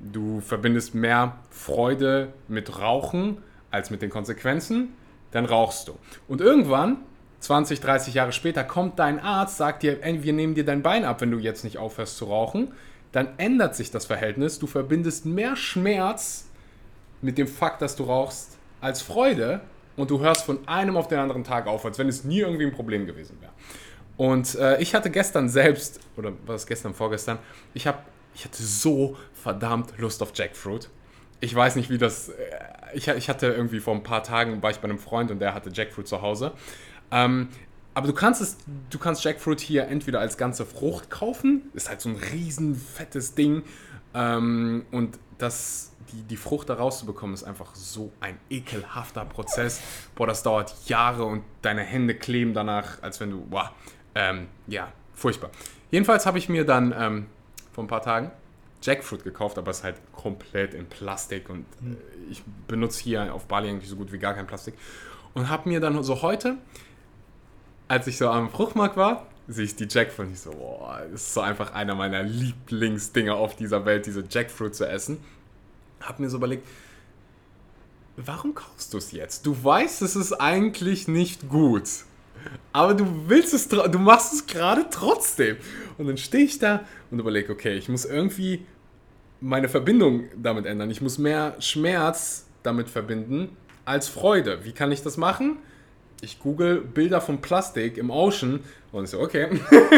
Du 0.00 0.40
verbindest 0.40 0.94
mehr 0.94 1.38
Freude 1.50 2.32
mit 2.48 2.80
Rauchen 2.80 3.38
als 3.70 3.90
mit 3.90 4.02
den 4.02 4.10
Konsequenzen, 4.10 4.94
dann 5.30 5.44
rauchst 5.44 5.88
du. 5.88 5.98
Und 6.28 6.40
irgendwann, 6.40 6.98
20, 7.40 7.80
30 7.80 8.14
Jahre 8.14 8.32
später, 8.32 8.64
kommt 8.64 8.98
dein 8.98 9.20
Arzt, 9.20 9.56
sagt 9.56 9.82
dir, 9.82 9.98
wir 10.02 10.32
nehmen 10.32 10.54
dir 10.54 10.64
dein 10.64 10.82
Bein 10.82 11.04
ab, 11.04 11.20
wenn 11.20 11.30
du 11.30 11.38
jetzt 11.38 11.64
nicht 11.64 11.78
aufhörst 11.78 12.16
zu 12.16 12.26
rauchen. 12.26 12.72
Dann 13.12 13.28
ändert 13.38 13.74
sich 13.74 13.90
das 13.90 14.06
Verhältnis. 14.06 14.58
Du 14.58 14.66
verbindest 14.66 15.26
mehr 15.26 15.56
Schmerz 15.56 16.48
mit 17.20 17.38
dem 17.38 17.46
Fakt, 17.46 17.82
dass 17.82 17.96
du 17.96 18.04
rauchst, 18.04 18.58
als 18.80 19.02
Freude. 19.02 19.60
Und 19.96 20.10
du 20.10 20.20
hörst 20.20 20.44
von 20.44 20.66
einem 20.66 20.96
auf 20.96 21.08
den 21.08 21.18
anderen 21.18 21.44
Tag 21.44 21.66
auf, 21.66 21.84
als 21.84 21.98
wenn 21.98 22.08
es 22.08 22.24
nie 22.24 22.40
irgendwie 22.40 22.64
ein 22.64 22.72
Problem 22.72 23.06
gewesen 23.06 23.38
wäre. 23.40 23.52
Und 24.16 24.54
äh, 24.56 24.80
ich 24.80 24.94
hatte 24.94 25.10
gestern 25.10 25.48
selbst, 25.48 26.00
oder 26.16 26.32
was 26.46 26.66
gestern, 26.66 26.94
vorgestern, 26.94 27.38
ich, 27.74 27.86
hab, 27.86 28.06
ich 28.34 28.44
hatte 28.44 28.62
so 28.62 29.16
verdammt 29.34 29.98
Lust 29.98 30.22
auf 30.22 30.32
Jackfruit. 30.34 30.88
Ich 31.40 31.54
weiß 31.54 31.76
nicht, 31.76 31.90
wie 31.90 31.98
das. 31.98 32.28
Äh, 32.28 32.32
ich, 32.94 33.08
ich 33.08 33.28
hatte 33.28 33.46
irgendwie 33.46 33.80
vor 33.80 33.94
ein 33.94 34.02
paar 34.02 34.22
Tagen, 34.22 34.62
war 34.62 34.70
ich 34.70 34.78
bei 34.78 34.84
einem 34.84 34.98
Freund 34.98 35.30
und 35.30 35.38
der 35.38 35.54
hatte 35.54 35.70
Jackfruit 35.72 36.06
zu 36.06 36.22
Hause. 36.22 36.52
Ähm, 37.10 37.48
aber 37.94 38.06
du 38.06 38.14
kannst 38.14 38.40
es, 38.40 38.56
du 38.90 38.98
kannst 38.98 39.24
Jackfruit 39.24 39.60
hier 39.60 39.88
entweder 39.88 40.20
als 40.20 40.36
ganze 40.36 40.64
Frucht 40.64 41.10
kaufen, 41.10 41.70
ist 41.74 41.88
halt 41.88 42.00
so 42.00 42.08
ein 42.08 42.16
riesen 42.16 42.74
fettes 42.74 43.34
Ding. 43.34 43.62
Ähm, 44.14 44.86
und 44.90 45.18
das, 45.38 45.91
die, 46.12 46.22
die 46.22 46.36
Frucht 46.36 46.68
da 46.68 46.74
rauszubekommen, 46.74 47.34
ist 47.34 47.44
einfach 47.44 47.74
so 47.74 48.12
ein 48.20 48.38
ekelhafter 48.50 49.24
Prozess. 49.24 49.80
Boah, 50.14 50.26
das 50.26 50.42
dauert 50.42 50.74
Jahre 50.86 51.24
und 51.24 51.42
deine 51.62 51.82
Hände 51.82 52.14
kleben 52.14 52.54
danach, 52.54 53.02
als 53.02 53.20
wenn 53.20 53.30
du, 53.30 53.40
boah, 53.42 53.72
ähm, 54.14 54.48
ja, 54.66 54.92
furchtbar. 55.14 55.50
Jedenfalls 55.90 56.26
habe 56.26 56.38
ich 56.38 56.48
mir 56.48 56.64
dann 56.64 56.94
ähm, 56.96 57.26
vor 57.72 57.84
ein 57.84 57.88
paar 57.88 58.02
Tagen 58.02 58.30
Jackfruit 58.82 59.24
gekauft, 59.24 59.58
aber 59.58 59.70
es 59.70 59.78
ist 59.78 59.84
halt 59.84 59.96
komplett 60.12 60.74
in 60.74 60.86
Plastik 60.86 61.48
und 61.48 61.64
äh, 61.82 61.96
ich 62.30 62.42
benutze 62.66 63.02
hier 63.02 63.32
auf 63.32 63.46
Bali 63.46 63.68
eigentlich 63.68 63.88
so 63.88 63.96
gut 63.96 64.12
wie 64.12 64.18
gar 64.18 64.34
kein 64.34 64.46
Plastik. 64.46 64.74
Und 65.34 65.48
habe 65.48 65.68
mir 65.68 65.80
dann 65.80 66.02
so 66.02 66.20
heute, 66.22 66.56
als 67.88 68.06
ich 68.06 68.18
so 68.18 68.28
am 68.28 68.50
Fruchtmarkt 68.50 68.96
war, 68.96 69.26
sehe 69.48 69.64
ich 69.64 69.76
die 69.76 69.86
Jackfruit 69.88 70.28
und 70.28 70.32
ich 70.34 70.40
so, 70.40 70.50
boah, 70.50 71.02
das 71.10 71.22
ist 71.22 71.34
so 71.34 71.40
einfach 71.40 71.72
einer 71.72 71.94
meiner 71.94 72.22
Lieblingsdinger 72.22 73.34
auf 73.34 73.56
dieser 73.56 73.84
Welt, 73.84 74.06
diese 74.06 74.24
Jackfruit 74.28 74.74
zu 74.74 74.88
essen. 74.88 75.18
Hab 76.02 76.20
mir 76.20 76.28
so 76.28 76.36
überlegt, 76.36 76.66
warum 78.16 78.54
kaufst 78.54 78.92
du 78.92 78.98
es 78.98 79.12
jetzt? 79.12 79.46
Du 79.46 79.56
weißt, 79.62 80.02
es 80.02 80.16
ist 80.16 80.32
eigentlich 80.32 81.08
nicht 81.08 81.48
gut. 81.48 81.88
Aber 82.72 82.94
du 82.94 83.06
willst 83.28 83.54
es, 83.54 83.68
du 83.68 83.98
machst 83.98 84.32
es 84.32 84.46
gerade 84.46 84.86
trotzdem. 84.90 85.56
Und 85.98 86.06
dann 86.08 86.16
stehe 86.16 86.44
ich 86.44 86.58
da 86.58 86.84
und 87.10 87.18
überlege, 87.18 87.52
okay, 87.52 87.76
ich 87.76 87.88
muss 87.88 88.04
irgendwie 88.04 88.66
meine 89.40 89.68
Verbindung 89.68 90.24
damit 90.36 90.66
ändern. 90.66 90.90
Ich 90.90 91.00
muss 91.00 91.18
mehr 91.18 91.56
Schmerz 91.60 92.46
damit 92.62 92.88
verbinden 92.88 93.56
als 93.84 94.08
Freude. 94.08 94.64
Wie 94.64 94.72
kann 94.72 94.92
ich 94.92 95.02
das 95.02 95.16
machen? 95.16 95.58
Ich 96.24 96.38
google 96.38 96.80
Bilder 96.80 97.20
von 97.20 97.40
Plastik 97.40 97.98
im 97.98 98.08
Ocean 98.08 98.60
und 98.92 99.08
so, 99.08 99.18
okay. 99.18 99.48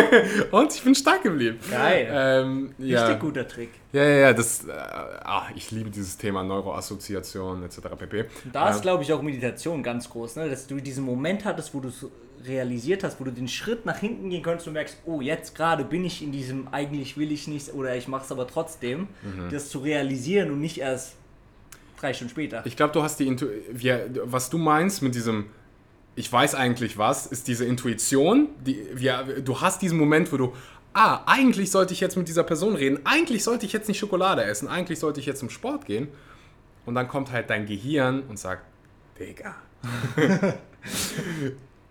und 0.52 0.74
ich 0.74 0.82
bin 0.82 0.94
stark 0.94 1.22
geblieben. 1.22 1.58
Geil. 1.70 2.08
Ähm, 2.10 2.74
ja. 2.78 3.02
Richtig 3.04 3.20
guter 3.20 3.46
Trick. 3.46 3.68
Ja, 3.92 4.02
ja, 4.02 4.16
ja, 4.16 4.32
das, 4.32 4.64
äh, 4.64 4.70
ah, 4.72 5.44
ich 5.54 5.70
liebe 5.70 5.90
dieses 5.90 6.16
Thema 6.16 6.42
Neuroassoziation 6.42 7.62
etc. 7.64 7.80
pp. 7.98 8.24
Da 8.52 8.70
ist, 8.70 8.76
Ähm, 8.76 8.82
glaube 8.82 9.02
ich, 9.02 9.12
auch 9.12 9.20
Meditation 9.20 9.82
ganz 9.82 10.08
groß, 10.08 10.36
ne? 10.36 10.48
dass 10.48 10.66
du 10.66 10.76
diesen 10.80 11.04
Moment 11.04 11.44
hattest, 11.44 11.74
wo 11.74 11.80
du 11.80 11.88
es 11.88 12.06
realisiert 12.46 13.04
hast, 13.04 13.20
wo 13.20 13.24
du 13.24 13.30
den 13.30 13.48
Schritt 13.48 13.84
nach 13.84 13.98
hinten 13.98 14.30
gehen 14.30 14.42
könntest 14.42 14.66
und 14.66 14.72
merkst, 14.74 14.96
oh, 15.04 15.20
jetzt 15.20 15.54
gerade 15.54 15.84
bin 15.84 16.06
ich 16.06 16.22
in 16.22 16.32
diesem, 16.32 16.68
eigentlich 16.72 17.18
will 17.18 17.32
ich 17.32 17.48
nicht 17.48 17.74
oder 17.74 17.94
ich 17.96 18.08
mache 18.08 18.24
es 18.24 18.32
aber 18.32 18.46
trotzdem, 18.46 19.08
Mhm. 19.22 19.50
das 19.50 19.68
zu 19.68 19.78
realisieren 19.80 20.50
und 20.50 20.60
nicht 20.60 20.78
erst 20.78 21.16
drei 22.00 22.14
Stunden 22.14 22.30
später. 22.30 22.62
Ich 22.64 22.76
glaube, 22.76 22.94
du 22.94 23.02
hast 23.02 23.20
die 23.20 23.26
Intu 23.26 23.46
wir, 23.70 24.08
was 24.24 24.48
du 24.48 24.56
meinst 24.56 25.02
mit 25.02 25.14
diesem 25.14 25.46
ich 26.16 26.32
weiß 26.32 26.54
eigentlich 26.54 26.96
was, 26.98 27.26
ist 27.26 27.48
diese 27.48 27.64
Intuition, 27.64 28.48
die 28.64 28.86
wir, 28.94 29.40
du 29.42 29.60
hast 29.60 29.82
diesen 29.82 29.98
Moment, 29.98 30.32
wo 30.32 30.36
du 30.36 30.52
ah, 30.94 31.22
eigentlich 31.26 31.70
sollte 31.70 31.92
ich 31.92 32.00
jetzt 32.00 32.16
mit 32.16 32.28
dieser 32.28 32.44
Person 32.44 32.76
reden, 32.76 33.00
eigentlich 33.04 33.42
sollte 33.44 33.66
ich 33.66 33.72
jetzt 33.72 33.88
nicht 33.88 33.98
Schokolade 33.98 34.44
essen, 34.44 34.68
eigentlich 34.68 35.00
sollte 35.00 35.20
ich 35.20 35.26
jetzt 35.26 35.40
zum 35.40 35.50
Sport 35.50 35.86
gehen 35.86 36.08
und 36.86 36.94
dann 36.94 37.08
kommt 37.08 37.32
halt 37.32 37.50
dein 37.50 37.66
Gehirn 37.66 38.22
und 38.28 38.38
sagt, 38.38 38.62
Digga, 39.18 39.56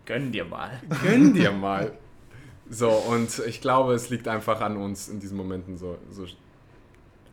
Gönn 0.05 0.31
dir 0.31 0.45
mal. 0.45 0.81
gönn 1.03 1.33
dir 1.33 1.51
mal. 1.53 1.93
So, 2.69 2.89
und 2.89 3.39
ich 3.45 3.61
glaube, 3.61 3.93
es 3.93 4.09
liegt 4.09 4.27
einfach 4.27 4.61
an 4.61 4.77
uns 4.77 5.09
in 5.09 5.19
diesen 5.19 5.37
Momenten 5.37 5.77
so, 5.77 5.97
so 6.11 6.25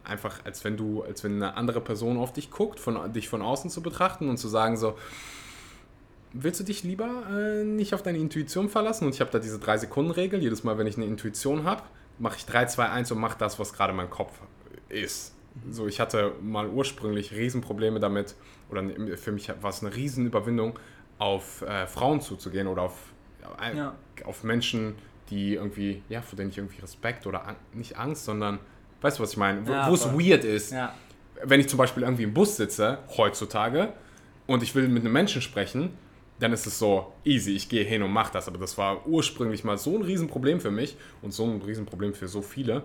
einfach, 0.04 0.44
als 0.44 0.64
wenn 0.64 0.76
du, 0.76 1.02
als 1.02 1.24
wenn 1.24 1.36
eine 1.36 1.56
andere 1.56 1.80
Person 1.80 2.18
auf 2.18 2.32
dich 2.32 2.50
guckt, 2.50 2.80
von, 2.80 3.12
dich 3.12 3.28
von 3.28 3.42
außen 3.42 3.70
zu 3.70 3.80
betrachten 3.82 4.28
und 4.28 4.38
zu 4.38 4.48
sagen 4.48 4.76
so, 4.76 4.96
willst 6.32 6.60
du 6.60 6.64
dich 6.64 6.82
lieber 6.84 7.08
äh, 7.30 7.64
nicht 7.64 7.94
auf 7.94 8.02
deine 8.02 8.18
Intuition 8.18 8.68
verlassen? 8.68 9.06
Und 9.06 9.14
ich 9.14 9.20
habe 9.20 9.30
da 9.30 9.38
diese 9.38 9.58
3-Sekunden-Regel. 9.58 10.40
Jedes 10.40 10.64
Mal, 10.64 10.78
wenn 10.78 10.86
ich 10.86 10.96
eine 10.96 11.06
Intuition 11.06 11.64
habe, 11.64 11.82
mache 12.18 12.36
ich 12.36 12.46
3, 12.46 12.66
2, 12.66 12.88
1 12.90 13.12
und 13.12 13.18
mache 13.18 13.36
das, 13.38 13.58
was 13.58 13.72
gerade 13.72 13.92
mein 13.92 14.10
Kopf 14.10 14.38
ist. 14.88 15.34
So, 15.70 15.86
ich 15.88 15.98
hatte 16.00 16.32
mal 16.42 16.68
ursprünglich 16.68 17.32
Riesenprobleme 17.32 17.98
damit, 17.98 18.34
oder 18.70 18.84
für 19.16 19.32
mich 19.32 19.48
war 19.60 19.70
es 19.70 19.82
eine 19.82 19.94
Riesenüberwindung, 19.94 20.78
auf 21.18 21.62
äh, 21.62 21.86
Frauen 21.86 22.20
zuzugehen 22.20 22.66
oder 22.66 22.82
auf, 22.82 22.94
äh, 23.60 23.76
Ja. 23.76 23.94
auf 24.24 24.44
Menschen, 24.44 24.94
die 25.28 25.54
irgendwie, 25.54 26.02
ja, 26.08 26.22
vor 26.22 26.36
denen 26.36 26.50
ich 26.50 26.58
irgendwie 26.58 26.80
Respekt 26.80 27.26
oder 27.26 27.46
an, 27.46 27.56
nicht 27.72 27.98
Angst, 27.98 28.24
sondern, 28.24 28.58
weißt 29.00 29.18
du, 29.18 29.22
was 29.22 29.32
ich 29.32 29.36
meine? 29.36 29.66
Wo 29.66 29.72
Ja, 29.72 29.92
es 29.92 30.04
weird 30.06 30.44
ist 30.44 30.72
Ja. 30.72 30.94
wenn 31.42 31.58
ich 31.60 31.68
zum 31.68 31.78
Beispiel 31.78 32.02
irgendwie 32.04 32.22
im 32.24 32.32
Bus 32.34 32.56
sitze, 32.56 32.98
heutzutage, 33.16 33.92
und 34.46 34.62
ich 34.62 34.74
will 34.74 34.88
mit 34.88 35.02
einem 35.04 35.12
Menschen 35.12 35.42
sprechen, 35.42 35.90
dann 36.40 36.52
ist 36.52 36.66
es 36.66 36.78
so 36.78 37.12
easy, 37.24 37.52
ich 37.52 37.68
gehe 37.68 37.84
hin 37.84 38.02
und 38.02 38.12
mache 38.12 38.32
das. 38.32 38.48
Aber 38.48 38.58
das 38.58 38.76
war 38.78 39.06
ursprünglich 39.06 39.62
mal 39.62 39.78
so 39.78 39.96
ein 39.96 40.02
Riesenproblem 40.02 40.60
für 40.60 40.70
mich 40.70 40.96
und 41.22 41.32
so 41.32 41.44
ein 41.44 41.60
Riesenproblem 41.62 42.14
für 42.14 42.28
so 42.28 42.42
viele. 42.42 42.82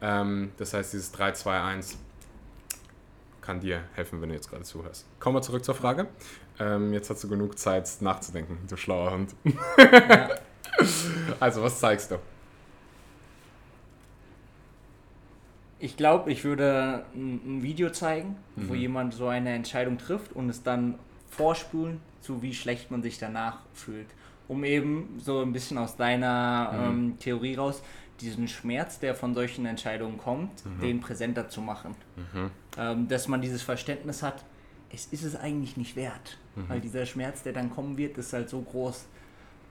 Ähm, 0.00 0.52
das 0.58 0.74
heißt, 0.74 0.92
dieses 0.92 1.10
3, 1.12 1.32
2, 1.32 1.60
1 1.60 1.98
kann 3.40 3.60
dir 3.60 3.82
helfen, 3.94 4.20
wenn 4.20 4.28
du 4.28 4.34
jetzt 4.34 4.50
gerade 4.50 4.62
zuhörst. 4.62 5.06
Kommen 5.18 5.36
wir 5.36 5.42
zurück 5.42 5.64
zur 5.64 5.74
Frage. 5.74 6.06
Ähm, 6.60 6.92
jetzt 6.92 7.08
hast 7.08 7.24
du 7.24 7.28
genug 7.28 7.58
Zeit 7.58 7.88
nachzudenken, 8.00 8.58
du 8.68 8.76
schlauer 8.76 9.12
Hund. 9.12 9.34
Ja. 9.78 10.28
also, 11.40 11.62
was 11.62 11.80
zeigst 11.80 12.10
du? 12.10 12.18
Ich 15.80 15.96
glaube, 15.96 16.30
ich 16.32 16.44
würde 16.44 17.06
ein, 17.14 17.62
Video 17.62 17.90
zeigen, 17.90 18.36
mhm. 18.56 18.68
wo 18.68 18.74
jemand 18.74 19.14
so 19.14 19.28
eine 19.28 19.54
Entscheidung 19.54 19.96
trifft 19.96 20.32
und 20.32 20.50
es 20.50 20.62
dann 20.62 20.98
vorspulen, 21.30 22.00
zu 22.20 22.42
wie 22.42 22.54
schlecht 22.54 22.90
man 22.90 23.02
sich 23.02 23.18
danach 23.18 23.60
fühlt. 23.74 24.08
Um 24.48 24.64
eben 24.64 25.18
so 25.18 25.40
ein 25.42 25.52
bisschen 25.52 25.78
aus 25.78 25.96
deiner 25.96 26.72
mhm. 26.72 26.86
ähm, 26.86 27.18
Theorie 27.18 27.54
raus, 27.56 27.82
diesen 28.20 28.48
Schmerz, 28.48 28.98
der 28.98 29.14
von 29.14 29.34
solchen 29.34 29.66
Entscheidungen 29.66 30.18
kommt, 30.18 30.64
mhm. 30.64 30.80
den 30.80 31.00
präsenter 31.00 31.48
zu 31.48 31.60
machen. 31.60 31.94
Mhm. 32.16 32.50
Ähm, 32.76 33.08
dass 33.08 33.28
man 33.28 33.40
dieses 33.40 33.62
Verständnis 33.62 34.22
hat, 34.22 34.44
es 34.90 35.06
ist 35.06 35.22
es 35.22 35.36
eigentlich 35.36 35.76
nicht 35.76 35.96
wert. 35.96 36.38
Mhm. 36.56 36.68
Weil 36.68 36.80
dieser 36.80 37.06
Schmerz, 37.06 37.42
der 37.42 37.52
dann 37.52 37.70
kommen 37.70 37.96
wird, 37.96 38.18
ist 38.18 38.32
halt 38.32 38.48
so 38.48 38.60
groß. 38.60 39.06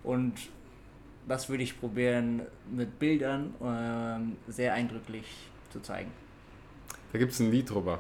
Und 0.04 0.34
das 1.28 1.50
würde 1.50 1.64
ich 1.64 1.80
probieren 1.80 2.44
mit 2.72 3.00
Bildern 3.00 3.54
äh, 3.62 4.52
sehr 4.52 4.74
eindrücklich 4.74 5.26
zu 5.70 5.82
zeigen. 5.82 6.12
Da 7.12 7.20
gibt 7.20 7.34
es 7.34 7.40
ein 7.40 7.52
Lied 7.52 7.70
drüber. 7.70 8.00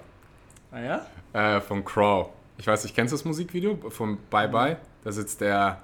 Ah 0.72 0.80
ja? 0.80 1.06
Äh, 1.34 1.62
von 1.62 1.84
Crow. 1.84 2.30
Ich 2.58 2.66
weiß 2.66 2.84
nicht, 2.84 2.96
kennst 2.96 3.12
du 3.12 3.18
das 3.18 3.26
Musikvideo 3.26 3.78
von 3.90 4.18
Bye 4.30 4.50
Bye? 4.50 4.78
Da 5.04 5.12
sitzt 5.12 5.42
der 5.42 5.82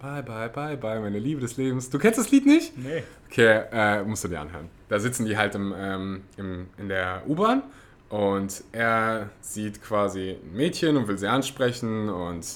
Bye 0.00 0.22
Bye 0.22 0.48
Bye 0.48 0.76
Bye, 0.76 1.00
meine 1.00 1.18
Liebe 1.18 1.40
des 1.40 1.56
Lebens. 1.56 1.90
Du 1.90 1.98
kennst 1.98 2.18
das 2.18 2.30
Lied 2.30 2.44
nicht? 2.44 2.76
Nee. 2.76 3.04
Okay, 3.30 3.62
äh, 3.72 4.02
musst 4.02 4.24
du 4.24 4.28
dir 4.28 4.40
anhören. 4.40 4.68
Da 4.88 4.98
sitzen 4.98 5.26
die 5.26 5.36
halt 5.36 5.54
im, 5.54 5.72
ähm, 5.76 6.22
im, 6.36 6.66
in 6.76 6.88
der 6.88 7.22
U-Bahn 7.28 7.62
und 8.08 8.64
er 8.72 9.30
sieht 9.40 9.80
quasi 9.82 10.36
ein 10.42 10.56
Mädchen 10.56 10.96
und 10.96 11.06
will 11.06 11.18
sie 11.18 11.28
ansprechen 11.28 12.08
und 12.08 12.46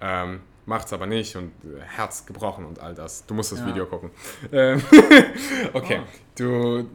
ähm, 0.00 0.40
macht's 0.66 0.92
aber 0.92 1.06
nicht 1.06 1.36
und 1.36 1.52
äh, 1.64 1.80
Herz 1.80 2.26
gebrochen 2.26 2.66
und 2.66 2.80
all 2.80 2.94
das. 2.94 3.24
Du 3.24 3.32
musst 3.32 3.52
das 3.52 3.60
ja. 3.60 3.66
Video 3.66 3.86
gucken. 3.86 4.10
Ähm, 4.52 4.82
okay, 5.72 6.00
oh. 6.02 6.08
du, 6.36 6.86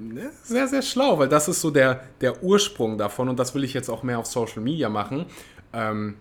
sehr, 0.43 0.68
sehr 0.68 0.81
schlau, 0.84 1.18
weil 1.18 1.30
das 1.30 1.48
ist 1.48 1.61
so 1.61 1.72
der, 1.72 2.03
der 2.19 2.43
Ursprung 2.43 2.98
davon 2.98 3.30
und 3.30 3.39
das 3.39 3.56
will 3.56 3.64
ich 3.64 3.73
jetzt 3.73 3.89
auch 3.89 4.03
mehr 4.03 4.19
auf 4.19 4.27
Social 4.27 4.61
Media 4.61 4.89
machen, 4.89 5.26
ähm, 5.73 6.15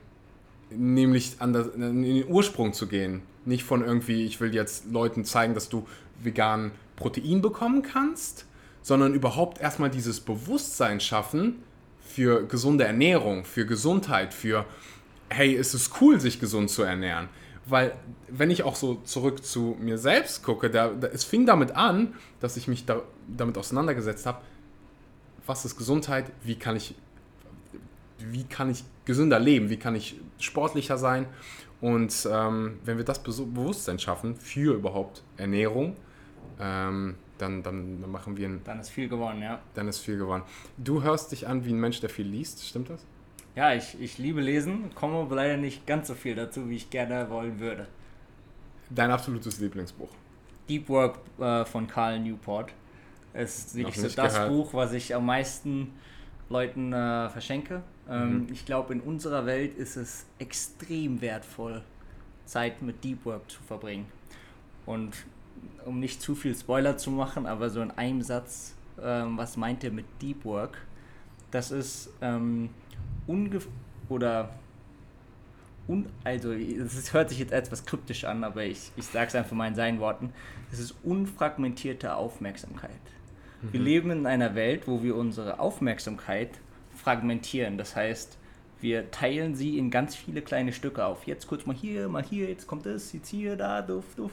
nämlich 0.71 1.37
an 1.41 1.53
das, 1.53 1.69
in 1.69 2.03
den 2.03 2.29
Ursprung 2.29 2.73
zu 2.73 2.87
gehen. 2.87 3.23
Nicht 3.45 3.65
von 3.65 3.85
irgendwie, 3.85 4.25
ich 4.25 4.41
will 4.41 4.55
jetzt 4.55 4.91
Leuten 4.91 5.25
zeigen, 5.25 5.55
dass 5.55 5.69
du 5.69 5.87
vegan 6.23 6.73
Protein 6.97 7.41
bekommen 7.41 7.83
kannst, 7.83 8.47
sondern 8.83 9.15
überhaupt 9.15 9.61
erstmal 9.61 9.91
dieses 9.91 10.21
Bewusstsein 10.21 11.01
schaffen 11.01 11.63
für 12.01 12.47
gesunde 12.47 12.85
Ernährung, 12.85 13.45
für 13.45 13.67
Gesundheit, 13.67 14.35
für 14.35 14.67
hey, 15.31 15.53
ist 15.53 15.75
es 15.75 15.91
cool, 16.01 16.21
sich 16.21 16.41
gesund 16.41 16.71
zu 16.71 16.83
ernähren. 16.83 17.29
Weil, 17.67 17.95
wenn 18.29 18.51
ich 18.51 18.65
auch 18.65 18.75
so 18.75 18.97
zurück 19.05 19.45
zu 19.45 19.77
mir 19.81 19.97
selbst 19.97 20.43
gucke, 20.43 20.71
da, 20.71 20.89
da, 20.89 21.07
es 21.07 21.25
fing 21.25 21.47
damit 21.47 21.77
an, 21.77 22.15
dass 22.41 22.57
ich 22.57 22.67
mich 22.67 22.85
da, 22.85 23.03
damit 23.29 23.57
auseinandergesetzt 23.57 24.27
habe, 24.27 24.41
was 25.47 25.65
ist 25.65 25.77
Gesundheit, 25.77 26.33
wie 26.43 26.57
kann 26.57 26.77
ich, 26.77 26.95
wie 28.31 28.45
kann 28.45 28.71
ich 28.71 28.85
gesünder 29.05 29.39
leben, 29.39 29.71
wie 29.71 29.77
kann 29.77 29.95
ich 29.95 30.21
sportlicher 30.39 30.99
sein. 30.99 31.27
Und 31.81 32.29
ähm, 32.31 32.79
wenn 32.85 32.99
wir 32.99 33.05
das 33.05 33.23
Bewusstsein 33.23 33.99
schaffen 33.99 34.37
für 34.37 34.75
überhaupt 34.75 35.23
Ernährung, 35.37 35.97
ähm, 36.61 37.17
dann, 37.39 37.63
dann, 37.63 38.01
dann 38.03 38.11
machen 38.11 38.37
wir 38.37 38.49
ein. 38.49 38.61
Dann 38.65 38.81
ist 38.81 38.91
viel 38.91 39.09
gewonnen, 39.09 39.43
ja. 39.43 39.61
Dann 39.75 39.89
ist 39.89 40.01
viel 40.01 40.19
gewonnen. 40.19 40.45
Du 40.77 41.03
hörst 41.03 41.33
dich 41.33 41.49
an 41.49 41.65
wie 41.65 41.71
ein 41.71 41.81
Mensch, 41.81 42.01
der 42.01 42.11
viel 42.11 42.27
liest, 42.27 42.67
stimmt 42.67 42.91
das? 42.91 43.05
Ja, 43.57 43.75
ich, 43.75 44.01
ich 44.01 44.19
liebe 44.19 44.41
Lesen, 44.41 44.95
komme 44.95 45.19
aber 45.19 45.37
leider 45.37 45.57
nicht 45.57 45.87
ganz 45.87 46.09
so 46.09 46.15
viel 46.15 46.35
dazu, 46.35 46.69
wie 46.69 46.77
ich 46.77 46.91
gerne 46.91 47.29
wollen 47.31 47.59
würde. 47.59 47.89
Dein 48.91 49.11
absolutes 49.11 49.59
Lieblingsbuch? 49.59 50.11
Deep 50.69 50.89
Work 50.89 51.19
äh, 51.39 51.65
von 51.65 51.87
Carl 51.87 52.21
Newport. 52.21 52.73
Es 53.33 53.59
ist 53.59 53.75
wirklich 53.75 53.97
so 53.97 54.09
das 54.09 54.35
gehört. 54.35 54.51
Buch, 54.51 54.75
was 54.75 54.93
ich 54.93 55.15
am 55.15 55.27
meisten 55.27 55.93
Leuten 56.49 56.93
äh, 56.93 57.29
verschenke. 57.29 57.83
Ähm, 58.11 58.39
mhm. 58.39 58.49
Ich 58.53 58.67
glaube, 58.67 58.93
in 58.93 59.01
unserer 59.01 59.47
Welt 59.47 59.77
ist 59.77 59.97
es 59.97 60.27
extrem 60.39 61.21
wertvoll, 61.21 61.83
Zeit 62.45 62.83
mit 62.83 63.05
Deep 63.05 63.25
Work 63.25 63.51
zu 63.51 63.63
verbringen. 63.63 64.07
Und 64.85 65.15
um 65.85 66.01
nicht 66.01 66.21
zu 66.21 66.35
viel 66.35 66.55
Spoiler 66.55 66.97
zu 66.97 67.11
machen, 67.11 67.47
aber 67.47 67.71
so 67.71 67.81
in 67.81 67.91
einem 67.93 68.23
Satz, 68.23 68.75
ähm, 69.01 69.39
was 69.39 69.57
meint 69.57 69.85
er 69.85 69.93
mit 69.93 70.07
Deep 70.21 70.45
Work? 70.45 70.79
Das 71.51 71.71
ist 71.71 72.11
ähm, 72.21 72.71
ungef 73.27 73.69
oder 74.09 74.51
un 75.89 76.07
also 76.25 76.53
es 76.53 77.13
hört 77.13 77.31
sich 77.31 77.39
jetzt 77.39 77.53
etwas 77.53 77.85
kryptisch 77.85 78.25
an, 78.25 78.45
aber 78.45 78.65
ich, 78.65 78.93
ich 78.97 79.07
sage 79.07 79.29
es 79.29 79.35
einfach 79.35 79.57
mal 79.57 79.69
in 79.69 79.75
seinen 79.75 80.01
Worten. 80.01 80.33
Es 80.73 80.79
ist 80.79 80.95
unfragmentierte 81.03 82.15
Aufmerksamkeit. 82.15 82.91
Mhm. 83.63 83.73
Wir 83.73 83.81
leben 83.81 84.11
in 84.11 84.27
einer 84.27 84.55
Welt, 84.55 84.87
wo 84.87 85.03
wir 85.03 85.17
unsere 85.17 85.59
Aufmerksamkeit 85.61 86.51
fragmentieren. 87.03 87.79
Das 87.79 87.97
heißt, 87.97 88.39
wir 88.81 89.11
teilen 89.11 89.55
sie 89.55 89.79
in 89.79 89.91
ganz 89.91 90.15
viele 90.15 90.43
kleine 90.43 90.73
Stücke 90.73 91.05
auf. 91.05 91.27
Jetzt 91.27 91.47
kurz 91.47 91.67
mal 91.67 91.77
hier, 91.77 92.09
mal 92.09 92.23
hier, 92.23 92.49
jetzt 92.49 92.67
kommt 92.67 92.87
das, 92.87 93.13
jetzt 93.13 93.29
hier, 93.29 93.57
da, 93.57 93.83
duff, 93.83 94.05
duff. 94.17 94.33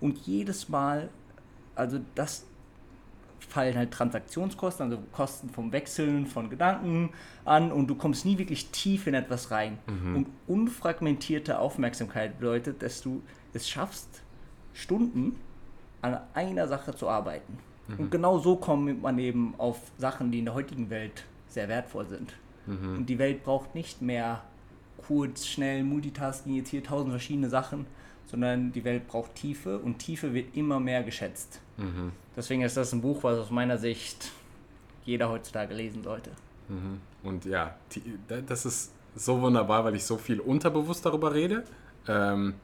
Und 0.00 0.18
jedes 0.26 0.68
Mal, 0.68 1.08
also 1.74 2.00
das 2.14 2.46
fallen 3.48 3.76
halt 3.76 3.92
Transaktionskosten, 3.92 4.86
also 4.86 5.02
Kosten 5.12 5.50
vom 5.50 5.70
Wechseln 5.70 6.26
von 6.26 6.50
Gedanken 6.50 7.10
an 7.44 7.70
und 7.70 7.86
du 7.86 7.94
kommst 7.94 8.24
nie 8.24 8.38
wirklich 8.38 8.70
tief 8.70 9.06
in 9.06 9.14
etwas 9.14 9.50
rein. 9.50 9.78
Mhm. 9.86 10.16
Und 10.16 10.26
unfragmentierte 10.46 11.58
Aufmerksamkeit 11.58 12.38
bedeutet, 12.38 12.82
dass 12.82 13.00
du 13.02 13.22
es 13.52 13.68
schaffst, 13.68 14.22
Stunden 14.72 15.38
an 16.02 16.18
einer 16.34 16.66
Sache 16.66 16.94
zu 16.94 17.08
arbeiten. 17.08 17.58
Mhm. 17.86 17.98
Und 17.98 18.10
genau 18.10 18.38
so 18.38 18.56
kommt 18.56 19.02
man 19.02 19.18
eben 19.18 19.54
auf 19.58 19.78
Sachen, 19.98 20.32
die 20.32 20.40
in 20.40 20.46
der 20.46 20.54
heutigen 20.54 20.90
Welt 20.90 21.24
sehr 21.54 21.68
wertvoll 21.68 22.06
sind. 22.06 22.34
Mhm. 22.66 22.98
Und 22.98 23.06
die 23.06 23.18
Welt 23.18 23.44
braucht 23.44 23.74
nicht 23.74 24.02
mehr 24.02 24.42
kurz, 25.06 25.46
schnell, 25.46 25.84
Multitasking, 25.84 26.54
jetzt 26.54 26.70
hier 26.70 26.82
tausend 26.82 27.10
verschiedene 27.10 27.48
Sachen, 27.48 27.86
sondern 28.26 28.72
die 28.72 28.84
Welt 28.84 29.06
braucht 29.06 29.34
Tiefe 29.34 29.78
und 29.78 29.98
Tiefe 29.98 30.32
wird 30.34 30.56
immer 30.56 30.80
mehr 30.80 31.02
geschätzt. 31.02 31.60
Mhm. 31.76 32.12
Deswegen 32.36 32.62
ist 32.62 32.76
das 32.76 32.92
ein 32.92 33.00
Buch, 33.00 33.22
was 33.22 33.38
aus 33.38 33.50
meiner 33.50 33.78
Sicht 33.78 34.32
jeder 35.04 35.28
heutzutage 35.28 35.74
lesen 35.74 36.02
sollte. 36.02 36.30
Mhm. 36.68 37.00
Und 37.22 37.44
ja, 37.44 37.76
das 38.46 38.66
ist 38.66 38.92
so 39.14 39.40
wunderbar, 39.40 39.84
weil 39.84 39.94
ich 39.94 40.04
so 40.04 40.16
viel 40.16 40.40
unterbewusst 40.40 41.04
darüber 41.06 41.34
rede. 41.34 41.64
Ähm, 42.08 42.54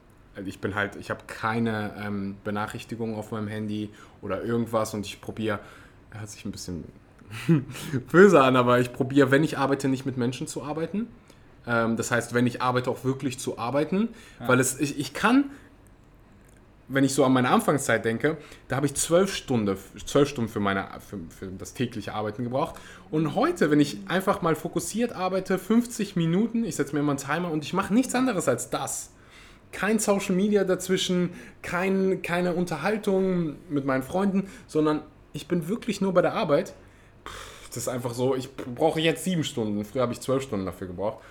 ich 0.45 0.59
bin 0.59 0.75
halt, 0.75 0.95
ich 0.95 1.09
habe 1.09 1.21
keine 1.27 1.93
ähm, 2.03 2.37
Benachrichtigungen 2.43 3.15
auf 3.15 3.31
meinem 3.31 3.47
Handy 3.47 3.89
oder 4.21 4.43
irgendwas 4.43 4.93
und 4.93 5.05
ich 5.05 5.21
probiere, 5.21 5.59
hört 6.11 6.29
sich 6.29 6.45
ein 6.45 6.51
bisschen 6.51 6.85
böse 8.11 8.41
an, 8.41 8.55
aber 8.55 8.79
ich 8.79 8.93
probiere, 8.93 9.31
wenn 9.31 9.43
ich 9.43 9.57
arbeite, 9.57 9.87
nicht 9.87 10.05
mit 10.05 10.17
Menschen 10.17 10.47
zu 10.47 10.63
arbeiten. 10.63 11.07
Ähm, 11.67 11.97
das 11.97 12.11
heißt, 12.11 12.33
wenn 12.33 12.47
ich 12.47 12.61
arbeite, 12.61 12.89
auch 12.89 13.03
wirklich 13.03 13.39
zu 13.39 13.57
arbeiten, 13.57 14.09
ja. 14.39 14.47
weil 14.47 14.59
es, 14.59 14.79
ich, 14.79 14.99
ich 14.99 15.13
kann, 15.13 15.45
wenn 16.87 17.03
ich 17.03 17.13
so 17.13 17.23
an 17.23 17.33
meine 17.33 17.49
Anfangszeit 17.49 18.03
denke, 18.03 18.37
da 18.67 18.75
habe 18.75 18.85
ich 18.85 18.95
zwölf 18.95 19.33
Stunden, 19.33 19.77
zwölf 20.05 20.29
Stunden 20.29 20.49
für, 20.49 20.59
meine, 20.59 20.87
für, 21.07 21.19
für, 21.29 21.47
das 21.47 21.73
tägliche 21.73 22.13
Arbeiten 22.13 22.43
gebraucht. 22.43 22.75
Und 23.09 23.35
heute, 23.35 23.71
wenn 23.71 23.79
ich 23.79 23.99
einfach 24.07 24.41
mal 24.41 24.55
fokussiert 24.55 25.13
arbeite, 25.13 25.57
50 25.57 26.15
Minuten, 26.15 26.65
ich 26.65 26.75
setze 26.75 26.93
mir 26.93 26.99
immer 26.99 27.11
einen 27.11 27.19
Timer 27.19 27.51
und 27.51 27.63
ich 27.63 27.73
mache 27.73 27.93
nichts 27.93 28.15
anderes 28.15 28.47
als 28.47 28.69
das. 28.69 29.11
Kein 29.71 29.99
Social 29.99 30.35
Media 30.35 30.65
dazwischen, 30.65 31.29
kein, 31.61 32.21
keine 32.21 32.53
Unterhaltung 32.53 33.55
mit 33.69 33.85
meinen 33.85 34.03
Freunden, 34.03 34.49
sondern 34.67 35.01
ich 35.31 35.47
bin 35.47 35.69
wirklich 35.69 36.01
nur 36.01 36.13
bei 36.13 36.21
der 36.21 36.33
Arbeit. 36.33 36.73
Das 37.73 37.83
ist 37.83 37.87
einfach 37.87 38.13
so, 38.13 38.35
ich 38.35 38.53
brauche 38.55 38.99
jetzt 38.99 39.23
sieben 39.23 39.43
Stunden. 39.43 39.83
Früher 39.85 40.01
habe 40.01 40.13
ich 40.13 40.19
zwölf 40.19 40.43
Stunden 40.43 40.65
dafür 40.65 40.87
gebraucht. 40.87 41.23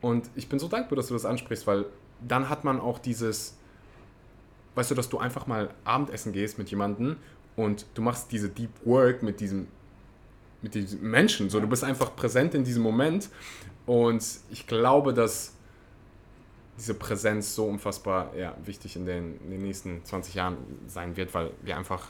Und 0.00 0.30
ich 0.34 0.48
bin 0.48 0.58
so 0.58 0.66
dankbar, 0.66 0.96
dass 0.96 1.08
du 1.08 1.14
das 1.14 1.24
ansprichst, 1.24 1.66
weil 1.66 1.84
dann 2.26 2.48
hat 2.48 2.64
man 2.64 2.80
auch 2.80 2.98
dieses, 2.98 3.56
weißt 4.74 4.90
du, 4.90 4.94
dass 4.94 5.08
du 5.08 5.18
einfach 5.18 5.46
mal 5.46 5.70
Abendessen 5.84 6.32
gehst 6.32 6.58
mit 6.58 6.70
jemandem 6.70 7.16
und 7.56 7.86
du 7.94 8.02
machst 8.02 8.32
diese 8.32 8.48
Deep 8.48 8.70
Work 8.84 9.22
mit 9.22 9.40
diesem, 9.40 9.68
mit 10.62 10.74
diesem 10.74 11.02
Menschen. 11.02 11.50
So, 11.50 11.60
du 11.60 11.66
bist 11.66 11.84
einfach 11.84 12.16
präsent 12.16 12.54
in 12.54 12.64
diesem 12.64 12.82
Moment. 12.82 13.28
Und 13.84 14.24
ich 14.50 14.66
glaube, 14.66 15.12
dass 15.12 15.54
diese 16.78 16.94
Präsenz 16.94 17.54
so 17.54 17.66
unfassbar 17.66 18.34
ja, 18.36 18.56
wichtig 18.64 18.96
in 18.96 19.04
den, 19.04 19.38
in 19.42 19.50
den 19.50 19.62
nächsten 19.62 20.04
20 20.04 20.34
Jahren 20.34 20.56
sein 20.86 21.16
wird, 21.16 21.34
weil 21.34 21.50
wir 21.62 21.76
einfach 21.76 22.08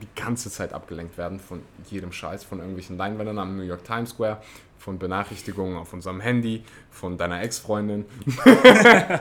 die 0.00 0.20
ganze 0.20 0.50
Zeit 0.50 0.72
abgelenkt 0.72 1.16
werden 1.18 1.38
von 1.40 1.62
jedem 1.90 2.12
Scheiß, 2.12 2.44
von 2.44 2.58
irgendwelchen 2.58 2.96
Leinwändern 2.96 3.38
am 3.38 3.56
New 3.56 3.62
York 3.62 3.84
Times 3.84 4.10
Square, 4.10 4.42
von 4.78 4.98
Benachrichtigungen 4.98 5.78
auf 5.78 5.92
unserem 5.92 6.20
Handy, 6.20 6.64
von 6.90 7.16
deiner 7.16 7.42
Ex-Freundin. 7.42 8.04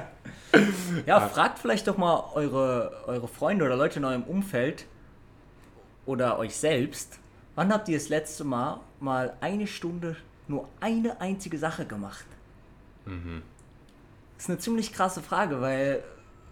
ja, 1.06 1.22
fragt 1.22 1.60
vielleicht 1.60 1.88
doch 1.88 1.98
mal 1.98 2.32
eure, 2.34 3.04
eure 3.08 3.28
Freunde 3.28 3.66
oder 3.66 3.76
Leute 3.76 4.00
in 4.00 4.06
eurem 4.06 4.24
Umfeld 4.24 4.86
oder 6.06 6.38
euch 6.38 6.56
selbst, 6.56 7.20
wann 7.56 7.72
habt 7.72 7.88
ihr 7.88 7.98
das 7.98 8.10
letzte 8.10 8.44
Mal 8.44 8.82
mal 9.00 9.38
eine 9.42 9.68
Stunde 9.68 10.18
nur 10.48 10.68
eine 10.82 11.22
einzige 11.22 11.58
Sache 11.58 11.86
gemacht? 11.86 12.26
Das 14.36 14.44
ist 14.46 14.50
eine 14.50 14.60
ziemlich 14.60 14.94
krasse 14.94 15.22
Frage, 15.22 15.62
weil 15.62 16.04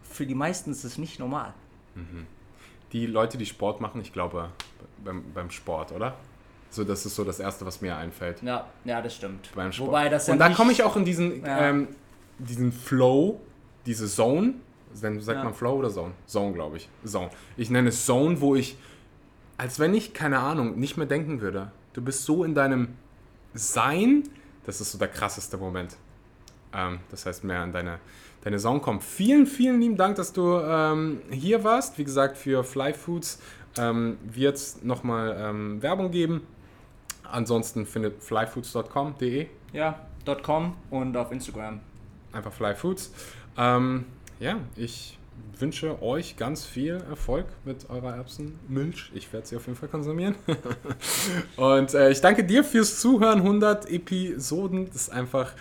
für 0.04 0.26
die 0.26 0.36
meisten 0.36 0.72
ist 0.72 0.84
es 0.84 0.98
nicht 0.98 1.20
normal. 1.20 1.54
Die 2.94 3.06
Leute, 3.06 3.38
die 3.38 3.46
Sport 3.46 3.82
machen, 3.82 4.02
ich 4.02 4.12
glaube 4.14 4.50
beim, 5.04 5.24
beim 5.34 5.50
Sport, 5.50 5.92
oder? 5.92 6.16
So, 6.70 6.84
das 6.84 7.06
ist 7.06 7.16
so 7.16 7.24
das 7.24 7.40
Erste, 7.40 7.66
was 7.66 7.82
mir 7.82 7.96
einfällt. 7.98 8.42
Ja, 8.44 8.68
ja, 8.86 9.02
das 9.02 9.16
stimmt. 9.16 9.50
Beim 9.56 9.72
Sport. 9.72 9.90
Wobei 9.90 10.10
das 10.10 10.30
Und 10.30 10.40
da 10.40 10.50
komme 10.50 10.72
ich 10.72 10.84
auch 10.84 10.96
in 10.96 11.04
diesen, 11.06 11.44
Ja. 11.46 11.70
ähm, 11.70 11.90
diesen 12.40 12.72
Flow, 12.72 13.42
diese 13.86 14.08
Zone. 14.08 14.54
Sagt 14.94 15.28
Ja. 15.28 15.44
man 15.44 15.54
Flow 15.54 15.76
oder 15.78 15.90
Zone? 15.90 16.14
Zone, 16.28 16.54
glaube 16.54 16.78
ich. 16.78 16.90
Zone. 17.06 17.30
Ich 17.58 17.70
nenne 17.70 17.90
es 17.90 18.06
Zone, 18.06 18.40
wo 18.42 18.56
ich, 18.56 18.78
als 19.58 19.80
wenn 19.80 19.94
ich, 19.94 20.14
keine 20.14 20.40
Ahnung, 20.40 20.80
nicht 20.80 20.98
mehr 20.98 21.08
denken 21.08 21.40
würde. 21.42 21.72
Du 21.94 22.02
bist 22.02 22.24
so 22.26 22.44
in 22.44 22.56
deinem 22.56 22.90
Sein, 23.54 24.24
das 24.66 24.80
ist 24.82 24.92
so 24.94 24.98
der 24.98 25.08
krasseste 25.10 25.58
Moment. 25.58 25.98
Ähm, 26.74 27.00
das 27.10 27.26
heißt, 27.26 27.44
mehr 27.44 27.60
an 27.62 27.72
deine, 27.74 28.00
deine 28.42 28.58
Zone 28.58 28.80
kommen. 28.80 29.02
Vielen, 29.02 29.46
vielen 29.46 29.80
lieben 29.82 29.98
Dank, 29.98 30.16
dass 30.16 30.34
du 30.34 30.58
ähm, 30.60 31.22
hier 31.30 31.64
warst. 31.64 31.98
Wie 31.98 32.04
gesagt, 32.04 32.38
für 32.38 32.64
Fly 32.64 32.94
Foods 32.94 33.40
ähm, 33.78 34.18
wird 34.24 34.56
es 34.56 34.84
nochmal 34.84 35.36
ähm, 35.40 35.82
Werbung 35.82 36.12
geben. 36.12 36.42
Ansonsten 37.24 37.86
findet 37.86 38.22
flyfoods.com.de 38.22 39.48
Ja, 39.74 40.00
.com 40.44 40.76
und 40.90 41.16
auf 41.16 41.32
Instagram. 41.32 41.80
einfach 42.34 42.52
Fly 42.52 42.76
Foods. 42.76 43.12
Ähm, 43.58 44.06
ja, 44.40 44.58
ich 44.76 45.18
wünsche 45.58 46.02
euch 46.02 46.36
ganz 46.38 46.66
viel 46.66 47.02
Erfolg 47.10 47.46
mit 47.66 47.90
eurer 47.90 48.16
Erbsenmilch. 48.16 49.12
Ich 49.14 49.32
werde 49.32 49.48
sie 49.48 49.56
auf 49.56 49.66
jeden 49.68 49.78
Fall 49.78 49.90
konsumieren. 49.90 50.36
Und 51.56 51.94
äh, 51.94 52.12
ich 52.12 52.22
danke 52.22 52.44
dir 52.44 52.64
fürs 52.64 53.00
Zuhören. 53.00 53.40
100 53.40 53.90
Episoden, 53.90 54.88
das 54.88 54.96
ist 54.96 55.10
einfach 55.12 55.54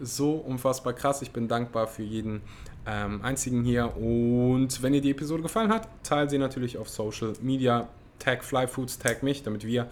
so 0.00 0.32
unfassbar 0.32 0.92
krass. 0.92 1.22
Ich 1.22 1.32
bin 1.32 1.48
dankbar 1.48 1.86
für 1.86 2.02
jeden 2.02 2.42
ähm, 2.86 3.22
einzigen 3.22 3.64
hier. 3.64 3.96
Und 3.96 4.82
wenn 4.82 4.92
dir 4.92 5.00
die 5.00 5.10
Episode 5.10 5.42
gefallen 5.42 5.72
hat, 5.72 5.88
teile 6.02 6.28
sie 6.28 6.38
natürlich 6.38 6.78
auf 6.78 6.88
Social 6.88 7.34
Media. 7.40 7.88
Tag 8.18 8.44
Fly 8.44 8.66
Foods, 8.66 8.98
tag 8.98 9.22
mich, 9.22 9.44
damit 9.44 9.64
wir 9.64 9.88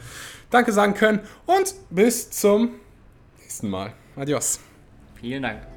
Danke 0.51 0.73
sagen 0.73 0.95
können. 0.95 1.21
Und 1.47 1.75
bis 1.91 2.29
zum 2.31 2.73
nächsten 3.41 3.71
Mal. 3.71 3.93
Adios. 4.17 4.59
Vielen 5.21 5.43
Dank. 5.43 5.76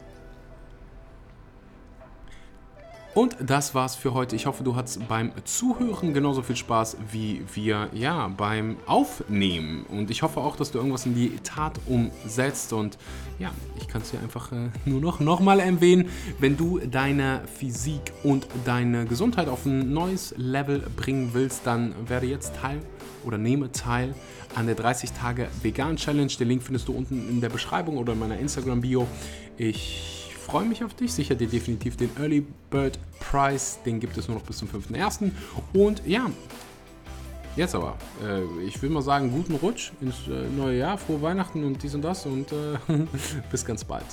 Und 3.15 3.35
das 3.39 3.73
war's 3.73 3.95
für 3.95 4.13
heute. 4.13 4.35
Ich 4.35 4.45
hoffe, 4.45 4.63
du 4.63 4.75
hattest 4.75 5.07
beim 5.07 5.31
Zuhören 5.43 6.13
genauso 6.13 6.43
viel 6.43 6.55
Spaß 6.55 6.97
wie 7.11 7.41
wir 7.55 7.89
ja 7.91 8.27
beim 8.27 8.77
Aufnehmen. 8.85 9.83
Und 9.89 10.11
ich 10.11 10.21
hoffe 10.21 10.39
auch, 10.39 10.55
dass 10.55 10.71
du 10.71 10.77
irgendwas 10.77 11.07
in 11.07 11.15
die 11.15 11.35
Tat 11.43 11.79
umsetzt. 11.87 12.71
Und 12.71 12.99
ja, 13.39 13.51
ich 13.79 13.87
kann 13.87 14.03
es 14.03 14.11
dir 14.11 14.19
einfach 14.19 14.51
äh, 14.51 14.69
nur 14.85 15.01
noch 15.01 15.19
nochmal 15.19 15.59
erwähnen, 15.59 16.09
wenn 16.37 16.55
du 16.55 16.77
deine 16.79 17.41
Physik 17.57 18.13
und 18.23 18.47
deine 18.63 19.05
Gesundheit 19.05 19.49
auf 19.49 19.65
ein 19.65 19.91
neues 19.91 20.35
Level 20.37 20.79
bringen 20.95 21.31
willst, 21.33 21.65
dann 21.65 21.95
werde 22.07 22.27
jetzt 22.27 22.55
Teil 22.57 22.79
oder 23.25 23.39
nehme 23.39 23.71
teil 23.71 24.13
an 24.55 24.67
der 24.67 24.75
30 24.75 25.13
Tage 25.13 25.47
Vegan 25.63 25.97
Challenge. 25.97 26.31
Den 26.39 26.47
Link 26.47 26.61
findest 26.61 26.87
du 26.87 26.93
unten 26.93 27.27
in 27.27 27.41
der 27.41 27.49
Beschreibung 27.49 27.97
oder 27.97 28.13
in 28.13 28.19
meiner 28.19 28.37
Instagram 28.37 28.81
Bio. 28.81 29.07
Ich 29.57 30.28
freue 30.49 30.65
mich 30.65 30.83
auf 30.83 30.93
dich. 30.93 31.13
Sicher 31.13 31.35
dir 31.35 31.47
definitiv 31.47 31.95
den 31.95 32.09
Early 32.17 32.45
Bird 32.71 32.97
Prize. 33.19 33.77
Den 33.85 33.99
gibt 33.99 34.17
es 34.17 34.27
nur 34.27 34.37
noch 34.37 34.45
bis 34.45 34.57
zum 34.57 34.67
5.1. 34.67 35.31
Und 35.73 36.01
ja, 36.05 36.25
jetzt 37.55 37.75
aber. 37.75 37.97
Äh, 38.23 38.65
ich 38.65 38.81
will 38.81 38.89
mal 38.89 39.01
sagen, 39.01 39.31
guten 39.31 39.55
Rutsch 39.55 39.91
ins 40.01 40.27
äh, 40.27 40.49
neue 40.49 40.79
Jahr. 40.79 40.97
Frohe 40.97 41.21
Weihnachten 41.21 41.63
und 41.63 41.81
dies 41.83 41.93
und 41.93 42.01
das. 42.01 42.25
Und 42.25 42.51
äh, 42.51 42.77
bis 43.51 43.63
ganz 43.63 43.83
bald. 43.83 44.05